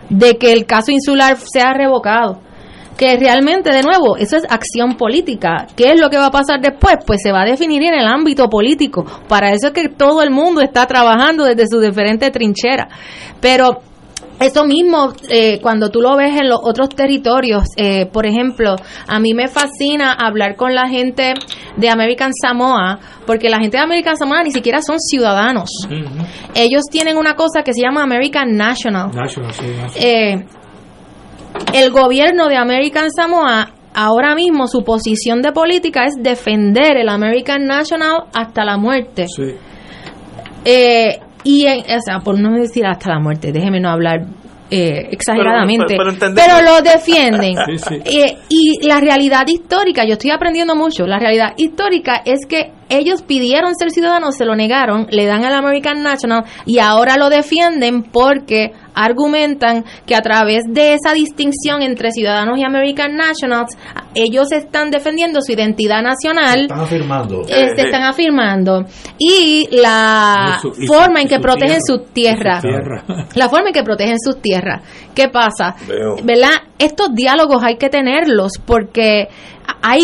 de 0.09 0.37
que 0.39 0.53
el 0.53 0.67
caso 0.67 0.93
insular 0.93 1.37
sea 1.37 1.73
revocado. 1.75 2.41
Que 2.97 3.17
realmente, 3.17 3.71
de 3.71 3.83
nuevo, 3.83 4.17
eso 4.17 4.37
es 4.37 4.45
acción 4.49 4.97
política. 4.97 5.67
¿Qué 5.75 5.91
es 5.91 6.01
lo 6.01 6.11
que 6.11 6.19
va 6.19 6.27
a 6.27 6.31
pasar 6.31 6.61
después? 6.61 6.97
Pues 7.05 7.21
se 7.23 7.33
va 7.33 7.43
a 7.43 7.47
definir 7.47 7.83
en 7.83 7.95
el 7.95 8.07
ámbito 8.07 8.49
político. 8.49 9.05
Para 9.27 9.51
eso 9.51 9.69
es 9.69 9.73
que 9.73 9.89
todo 9.89 10.23
el 10.23 10.31
mundo 10.31 10.61
está 10.61 10.87
trabajando 10.87 11.45
desde 11.45 11.67
sus 11.67 11.83
diferentes 11.83 12.31
trincheras. 12.31 12.89
Pero 13.41 13.81
eso 14.43 14.65
mismo, 14.65 15.13
eh, 15.29 15.59
cuando 15.61 15.91
tú 15.91 16.01
lo 16.01 16.17
ves 16.17 16.39
en 16.41 16.49
los 16.49 16.59
otros 16.63 16.89
territorios, 16.91 17.65
eh, 17.77 18.07
por 18.07 18.27
ejemplo, 18.27 18.77
a 19.07 19.19
mí 19.19 19.35
me 19.35 19.49
fascina 19.49 20.13
hablar 20.13 20.57
con 20.57 20.75
la 20.75 20.89
gente 20.89 21.35
de 21.77 21.89
American 21.89 22.33
Samoa, 22.35 22.99
porque 23.27 23.49
la 23.49 23.59
gente 23.59 23.77
de 23.77 23.83
American 23.83 24.17
Samoa 24.17 24.43
ni 24.43 24.51
siquiera 24.51 24.83
son 24.83 24.99
ciudadanos. 24.99 25.71
Ellos 26.55 26.83
tienen 26.91 27.17
una 27.17 27.35
cosa 27.35 27.63
que 27.63 27.73
se 27.73 27.81
llama 27.83 28.03
American 28.03 28.57
National. 28.57 29.11
National, 29.15 29.53
sí, 29.53 29.67
national. 29.67 29.91
Eh, 29.97 30.47
el 31.75 31.91
gobierno 31.91 32.49
de 32.49 32.57
American 32.57 33.11
Samoa 33.11 33.71
ahora 33.95 34.35
mismo 34.35 34.67
su 34.67 34.83
posición 34.85 35.43
de 35.43 35.53
política 35.53 36.05
es 36.05 36.15
defender 36.19 36.97
el 36.97 37.09
American 37.09 37.67
National 37.67 38.25
hasta 38.33 38.65
la 38.65 38.79
muerte. 38.79 39.27
Sí. 39.29 39.55
Eh, 40.65 41.19
y, 41.45 41.67
en- 41.67 41.81
o 41.81 42.01
sea, 42.05 42.19
por 42.21 42.39
no 42.41 42.53
decir 42.57 42.85
hasta 42.87 43.11
la 43.11 43.21
muerte, 43.21 43.53
déjeme 43.53 43.81
no 43.81 43.91
hablar 43.91 44.27
eh, 44.75 45.09
exageradamente, 45.11 45.85
Pero- 45.99 46.13
pero- 46.13 46.19
pero 46.19 46.35
pero, 46.35 46.57
entendemos. 46.57 46.83
lo 46.85 46.91
defienden. 46.91 47.55
Sí, 47.67 47.79
sí. 47.79 47.95
Eh, 48.07 48.39
y 48.49 48.87
la 48.87 49.01
realidad 49.01 49.47
histórica, 49.47 50.05
yo 50.07 50.15
estoy 50.15 50.31
aprendiendo 50.31 50.75
mucho, 50.75 51.07
la 51.07 51.19
realidad 51.19 51.53
histórica 51.59 52.23
es 52.25 52.47
que 52.47 52.73
ellos 52.89 53.21
pidieron 53.23 53.75
ser 53.75 53.91
ciudadanos, 53.91 54.35
se 54.35 54.47
lo 54.47 54.57
negaron, 54.57 55.07
le 55.11 55.27
dan 55.27 55.45
al 55.45 55.53
American 55.55 56.03
National 56.03 56.45
y 56.65 56.79
ahora 56.79 57.19
lo 57.19 57.29
defienden 57.29 58.03
porque 58.03 58.73
argumentan 58.95 59.85
que 60.07 60.15
a 60.15 60.21
través 60.21 60.65
de 60.69 60.95
esa 60.95 61.13
distinción 61.15 61.83
entre 61.83 62.11
ciudadanos 62.13 62.59
y 62.59 62.65
American 62.65 63.17
Nationals, 63.17 63.77
ellos 64.15 64.53
están 64.53 64.91
defendiendo 64.91 65.41
su 65.43 65.53
identidad 65.53 66.03
nacional. 66.03 66.63
Están 66.63 66.81
afirmando. 66.81 67.43
eh, 67.49 67.69
se 67.77 67.83
están 67.83 68.03
afirmando. 68.03 68.85
Y 69.19 69.69
la 69.71 70.57
Y 70.59 70.61
su- 70.61 70.73
y 70.83 70.87
su- 70.87 70.93
forma 70.93 71.21
en 71.21 71.29
que 71.29 71.37
su 71.37 71.41
protegen 71.41 71.79
tierra. 71.79 71.87
sus 71.87 72.13
tierras. 72.13 72.65
Y 72.65 72.69
su 72.69 72.69
tierra. 72.69 73.27
La 73.35 73.49
forma 73.49 73.69
en 73.69 73.75
que 73.75 73.83
protegen 73.83 74.17
sus 74.19 74.41
tierras. 74.43 74.83
¿Qué 75.15 75.29
pasa? 75.29 75.75
Veo. 75.89 76.17
¿Verdad? 76.23 76.51
Estos 76.79 77.15
diálogos 77.15 77.63
hay 77.63 77.77
que 77.77 77.89
tenerlos 77.89 78.53
porque 78.65 79.29
hay 79.83 80.03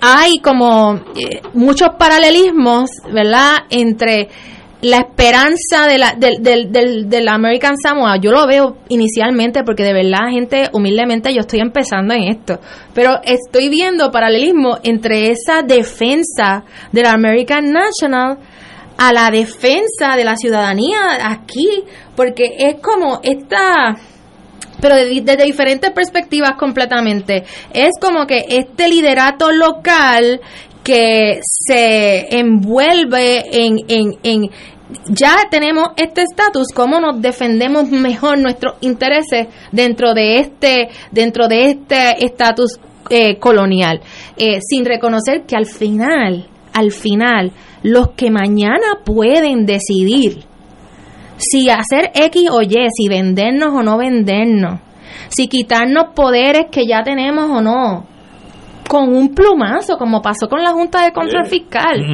hay 0.00 0.38
como 0.40 0.94
eh, 1.16 1.40
muchos 1.54 1.88
paralelismos, 1.98 2.90
¿verdad? 3.12 3.54
Entre 3.70 4.28
la 4.82 4.98
esperanza 4.98 5.86
de 5.88 5.98
la, 5.98 6.14
del, 6.16 6.42
del, 6.42 6.70
del, 6.70 7.08
del 7.08 7.28
American 7.28 7.76
Samoa, 7.78 8.18
yo 8.20 8.30
lo 8.30 8.46
veo 8.46 8.76
inicialmente 8.88 9.64
porque 9.64 9.82
de 9.82 9.92
verdad, 9.94 10.28
gente, 10.30 10.68
humildemente 10.72 11.32
yo 11.32 11.40
estoy 11.40 11.60
empezando 11.60 12.12
en 12.14 12.24
esto, 12.24 12.60
pero 12.94 13.18
estoy 13.24 13.68
viendo 13.70 14.10
paralelismo 14.10 14.78
entre 14.82 15.30
esa 15.30 15.62
defensa 15.62 16.64
del 16.92 17.06
American 17.06 17.72
National 17.72 18.38
a 18.98 19.12
la 19.12 19.30
defensa 19.30 20.16
de 20.16 20.24
la 20.24 20.36
ciudadanía 20.36 20.98
aquí, 21.30 21.68
porque 22.14 22.56
es 22.58 22.76
como 22.80 23.20
esta 23.22 23.96
pero 24.78 24.94
de- 24.94 25.22
desde 25.22 25.44
diferentes 25.44 25.90
perspectivas 25.90 26.52
completamente. 26.58 27.44
Es 27.72 27.92
como 27.98 28.26
que 28.26 28.44
este 28.46 28.88
liderato 28.88 29.50
local 29.50 30.38
que 30.86 31.40
se 31.42 32.38
envuelve 32.38 33.44
en, 33.50 33.78
en, 33.88 34.12
en 34.22 34.50
ya 35.08 35.48
tenemos 35.50 35.88
este 35.96 36.22
estatus, 36.22 36.68
cómo 36.72 37.00
nos 37.00 37.20
defendemos 37.20 37.90
mejor 37.90 38.38
nuestros 38.38 38.74
intereses 38.82 39.48
dentro 39.72 40.14
de 40.14 40.38
este, 40.38 40.90
dentro 41.10 41.48
de 41.48 41.70
este 41.70 42.24
estatus 42.24 42.78
eh, 43.10 43.36
colonial, 43.40 44.00
eh, 44.36 44.60
sin 44.60 44.84
reconocer 44.84 45.42
que 45.44 45.56
al 45.56 45.66
final, 45.66 46.46
al 46.72 46.92
final, 46.92 47.50
los 47.82 48.10
que 48.10 48.30
mañana 48.30 49.00
pueden 49.04 49.66
decidir 49.66 50.44
si 51.36 51.68
hacer 51.68 52.12
X 52.14 52.48
o 52.52 52.62
Y, 52.62 52.76
si 52.96 53.08
vendernos 53.08 53.74
o 53.74 53.82
no 53.82 53.98
vendernos, 53.98 54.78
si 55.30 55.48
quitarnos 55.48 56.14
poderes 56.14 56.66
que 56.70 56.86
ya 56.86 57.02
tenemos 57.02 57.50
o 57.50 57.60
no, 57.60 58.06
con 58.88 59.14
un 59.14 59.34
plumazo, 59.34 59.96
como 59.98 60.20
pasó 60.22 60.48
con 60.48 60.62
la 60.62 60.70
Junta 60.72 61.04
de 61.04 61.12
Control 61.12 61.46
Fiscal. 61.46 62.04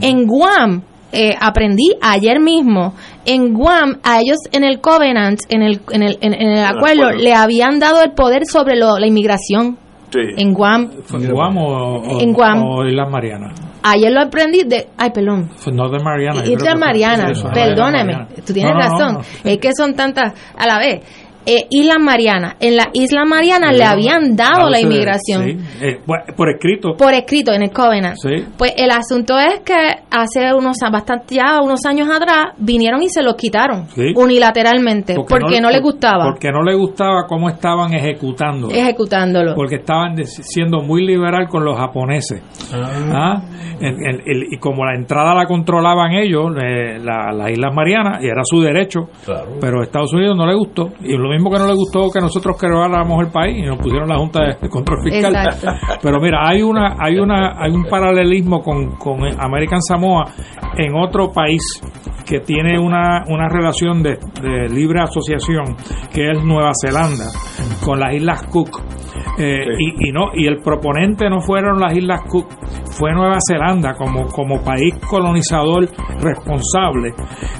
En 0.00 0.26
Guam, 0.26 0.82
eh, 1.12 1.34
aprendí 1.40 1.90
ayer 2.02 2.40
mismo, 2.40 2.94
en 3.24 3.54
Guam, 3.54 3.98
a 4.02 4.18
ellos 4.20 4.38
en 4.52 4.64
el 4.64 4.80
Covenant, 4.80 5.40
en 5.48 5.62
el, 5.62 5.80
en 5.90 6.02
el, 6.02 6.18
en, 6.20 6.34
en 6.34 6.48
el 6.58 6.64
acuerdo, 6.64 7.10
le 7.12 7.34
habían 7.34 7.78
dado 7.78 8.02
el 8.02 8.12
poder 8.12 8.42
sobre 8.46 8.76
lo- 8.76 8.98
la 8.98 9.06
inmigración. 9.06 9.78
Sí. 10.12 10.20
En 10.36 10.52
Guam, 10.54 10.88
¿Fue 11.04 11.18
en 11.20 11.32
Guam 11.32 11.58
o, 11.58 11.96
o- 11.98 12.20
En 12.20 12.32
Guam. 12.32 12.62
o 12.62 12.84
Islas 12.86 13.10
Marianas? 13.10 13.60
ayer 13.82 14.10
lo 14.12 14.20
aprendí 14.22 14.64
de, 14.64 14.88
ay, 14.98 15.10
perdón, 15.10 15.48
No 15.72 15.88
de 15.88 15.98
Mariana. 16.02 16.42
Islas 16.44 16.76
Marianas, 16.78 17.42
perdóname, 17.54 18.26
tú 18.44 18.52
tienes 18.52 18.72
No, 18.72 18.78
no, 18.80 18.84
no, 18.84 18.98
razón, 18.98 19.14
no. 19.44 19.50
es 19.50 19.58
que 19.58 19.70
son 19.76 19.94
tantas 19.94 20.32
a 20.56 20.66
la 20.66 20.78
vez. 20.78 21.02
Eh, 21.46 21.66
Islas 21.70 21.98
Marianas, 22.00 22.56
en 22.60 22.76
las 22.76 22.88
Islas 22.92 23.24
Marianas 23.28 23.76
le 23.76 23.84
habían 23.84 24.34
dado 24.34 24.68
la 24.68 24.80
inmigración 24.80 25.44
sí, 25.44 25.56
eh, 25.80 26.00
por 26.36 26.50
escrito. 26.50 26.96
por 26.96 27.14
escrito 27.14 27.52
en 27.52 27.62
el 27.62 27.70
Covenant. 27.70 28.16
Sí. 28.16 28.44
Pues 28.58 28.72
el 28.76 28.90
asunto 28.90 29.38
es 29.38 29.60
que 29.60 29.74
hace 30.10 30.52
unos 30.52 30.76
bastante 30.90 31.36
ya 31.36 31.60
unos 31.62 31.86
años 31.86 32.08
atrás 32.10 32.46
vinieron 32.58 33.00
y 33.02 33.08
se 33.08 33.22
los 33.22 33.34
quitaron 33.36 33.86
Sí. 33.94 34.12
unilateralmente 34.16 35.14
porque, 35.14 35.60
no, 35.60 35.70
les 35.70 35.80
gustaba 35.82 36.24
Porque 36.24 36.50
no 36.50 36.62
le 36.62 36.74
gustaba 36.74 37.26
cómo 37.28 37.48
estaban 37.48 37.94
ejecutando. 37.94 38.68
ejecutándolo. 38.70 39.54
Porque 39.54 39.76
estaban 39.76 40.16
siendo 40.24 40.80
muy 40.80 41.06
liberal 41.06 41.48
con 41.48 41.64
los 41.64 41.78
japoneses. 41.78 42.42
Ah, 42.74 43.40
el- 43.80 43.94
el- 44.06 44.22
el- 44.26 44.44
y 44.52 44.58
como 44.58 44.84
la 44.84 44.94
entrada 44.96 45.34
la 45.34 45.46
controlaban 45.46 46.12
ellos, 46.12 46.50
eh, 46.60 46.98
la- 47.02 47.32
las 47.32 47.50
Islas 47.50 47.72
Marianas, 47.74 48.22
y 48.22 48.26
era 48.26 48.42
su 48.44 48.60
derecho, 48.60 49.08
pero 49.60 49.80
a 49.80 49.84
Estados 49.84 50.12
Unidos 50.12 50.36
no 50.36 50.46
le 50.46 50.54
gustó. 50.54 50.90
Y 51.00 51.16
lo 51.16 51.28
mismo 51.36 51.50
que 51.50 51.58
no 51.58 51.66
le 51.66 51.74
gustó 51.74 52.10
que 52.10 52.20
nosotros 52.20 52.56
creáramos 52.58 53.24
el 53.24 53.30
país 53.32 53.58
y 53.58 53.62
nos 53.62 53.78
pusieron 53.78 54.08
la 54.08 54.18
Junta 54.18 54.40
de 54.60 54.68
Control 54.68 54.98
Fiscal. 55.04 55.34
Exacto. 55.34 55.98
Pero 56.02 56.20
mira, 56.20 56.40
hay 56.48 56.62
una, 56.62 56.96
hay 56.98 57.18
una, 57.18 57.54
hay 57.62 57.72
un 57.72 57.84
paralelismo 57.84 58.60
con, 58.60 58.96
con 58.96 59.20
American 59.38 59.80
Samoa 59.82 60.24
en 60.76 60.94
otro 60.96 61.30
país 61.32 61.62
que 62.26 62.40
tiene 62.40 62.78
una, 62.78 63.22
una 63.28 63.48
relación 63.48 64.02
de, 64.02 64.18
de 64.42 64.68
libre 64.68 65.00
asociación, 65.00 65.76
que 66.12 66.30
es 66.32 66.42
Nueva 66.42 66.72
Zelanda, 66.84 67.26
con 67.84 68.00
las 68.00 68.14
Islas 68.14 68.42
Cook. 68.50 68.80
Eh, 69.38 69.64
y, 69.78 70.08
y 70.08 70.12
no 70.12 70.30
y 70.34 70.46
el 70.46 70.56
proponente 70.62 71.28
no 71.28 71.40
fueron 71.40 71.78
las 71.78 71.94
Islas 71.94 72.22
Cook, 72.28 72.46
fue 72.98 73.12
Nueva 73.12 73.36
Zelanda 73.46 73.94
como, 73.94 74.26
como 74.28 74.60
país 74.62 74.94
colonizador 75.08 75.86
responsable. 76.20 77.12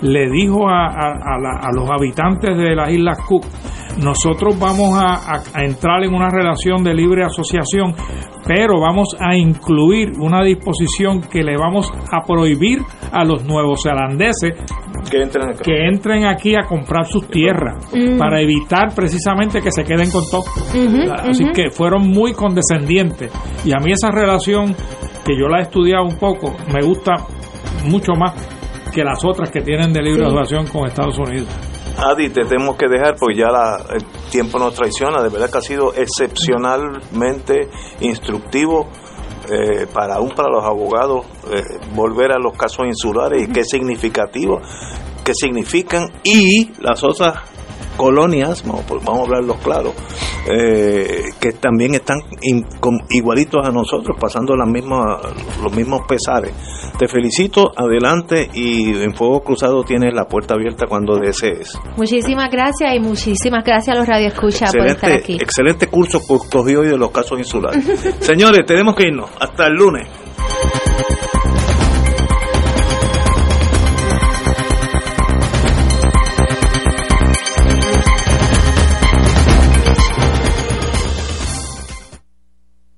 Le 0.02 0.30
dijo 0.30 0.68
a, 0.68 0.86
a- 0.86 1.12
a 1.12 1.38
la- 1.40 1.60
a 1.62 1.70
los 1.74 1.88
habitantes 1.90 2.56
de 2.56 2.74
las 2.74 2.90
Islas 2.90 3.18
Cook, 3.28 3.44
nosotros 4.02 4.58
vamos 4.58 4.98
a, 4.98 5.14
a- 5.14 5.42
a 5.54 5.64
entrar 5.64 6.04
en 6.04 6.14
una 6.14 6.28
relación 6.30 6.82
de 6.84 6.94
libre 6.94 7.24
asociación, 7.24 7.94
pero 8.46 8.80
vamos 8.80 9.16
a 9.18 9.36
incluir 9.36 10.12
una 10.20 10.42
disposición 10.44 11.22
que 11.22 11.42
le 11.42 11.56
vamos 11.56 11.90
a 12.12 12.24
prohibir 12.26 12.80
a 13.12 13.24
los 13.24 13.44
Que 15.10 15.22
entren 15.22 15.48
acá. 15.50 15.62
que 15.62 15.86
entren 15.88 16.26
aquí 16.26 16.54
a 16.54 16.62
comprar 16.66 17.06
sus 17.06 17.26
tierras 17.28 17.76
Mm. 17.94 18.18
para 18.18 18.40
evitar 18.40 18.94
precisamente 18.94 19.60
que 19.60 19.70
se 19.72 19.84
queden 19.84 20.10
con 20.10 20.22
todo. 20.30 20.42
Así 21.28 21.44
que 21.52 21.70
fueron 21.70 22.08
muy 22.08 22.32
condescendientes. 22.32 23.32
Y 23.64 23.72
a 23.72 23.78
mí 23.82 23.92
esa 23.92 24.10
relación, 24.10 24.74
que 25.24 25.36
yo 25.38 25.48
la 25.48 25.58
he 25.58 25.62
estudiado 25.62 26.04
un 26.04 26.16
poco, 26.18 26.54
me 26.72 26.84
gusta 26.84 27.14
mucho 27.84 28.12
más 28.14 28.34
que 28.94 29.04
las 29.04 29.24
otras 29.24 29.50
que 29.50 29.60
tienen 29.60 29.92
de 29.92 30.02
libre 30.02 30.22
Sí. 30.24 30.26
asociación 30.26 30.66
con 30.68 30.86
Estados 30.86 31.18
Unidos. 31.18 31.48
Adi, 31.98 32.28
te 32.28 32.44
tenemos 32.44 32.76
que 32.76 32.88
dejar 32.88 33.16
porque 33.16 33.38
ya 33.38 33.46
el 33.90 34.04
tiempo 34.30 34.58
nos 34.58 34.74
traiciona. 34.74 35.22
De 35.22 35.30
verdad 35.30 35.50
que 35.50 35.58
ha 35.58 35.62
sido 35.62 35.94
excepcionalmente 35.94 37.70
instructivo 38.00 38.88
eh, 39.50 39.86
para 39.92 40.16
aún 40.16 40.30
para 40.30 40.50
los 40.50 40.64
abogados 40.64 41.24
eh, 41.50 41.62
volver 41.94 42.32
a 42.32 42.38
los 42.38 42.56
casos 42.56 42.86
insulares 42.86 43.42
y 43.42 43.52
qué 43.52 43.64
significativo, 43.64 44.60
qué 45.24 45.32
significan 45.34 46.10
y 46.24 46.72
las 46.80 47.02
otras 47.04 47.55
colonias, 47.96 48.62
vamos, 48.66 48.84
pues, 48.86 49.04
vamos 49.04 49.22
a 49.22 49.24
hablarlos 49.24 49.56
claro, 49.58 49.92
eh, 50.48 51.22
que 51.40 51.52
también 51.52 51.94
están 51.94 52.18
in- 52.42 52.64
igualitos 53.10 53.66
a 53.66 53.70
nosotros, 53.70 54.16
pasando 54.20 54.54
las 54.56 54.68
mismas, 54.68 55.20
los 55.62 55.74
mismos 55.74 56.02
pesares. 56.08 56.52
Te 56.98 57.08
felicito, 57.08 57.72
adelante 57.76 58.48
y 58.54 59.02
en 59.02 59.14
Fuego 59.14 59.40
Cruzado 59.42 59.82
tienes 59.84 60.14
la 60.14 60.24
puerta 60.26 60.54
abierta 60.54 60.86
cuando 60.88 61.18
desees. 61.18 61.78
Muchísimas 61.96 62.50
gracias 62.50 62.94
y 62.94 63.00
muchísimas 63.00 63.64
gracias 63.64 63.96
a 63.96 63.98
los 63.98 64.08
radioescuchas 64.08 64.74
por 64.74 64.86
estar 64.86 65.12
aquí. 65.12 65.34
excelente 65.36 65.88
curso 65.88 66.20
que 66.20 66.38
cogió 66.50 66.80
hoy 66.80 66.88
de 66.88 66.96
los 66.98 67.10
casos 67.10 67.38
insulares. 67.38 67.84
Señores, 68.20 68.64
tenemos 68.66 68.94
que 68.94 69.08
irnos. 69.08 69.30
Hasta 69.40 69.66
el 69.66 69.74
lunes. 69.74 70.08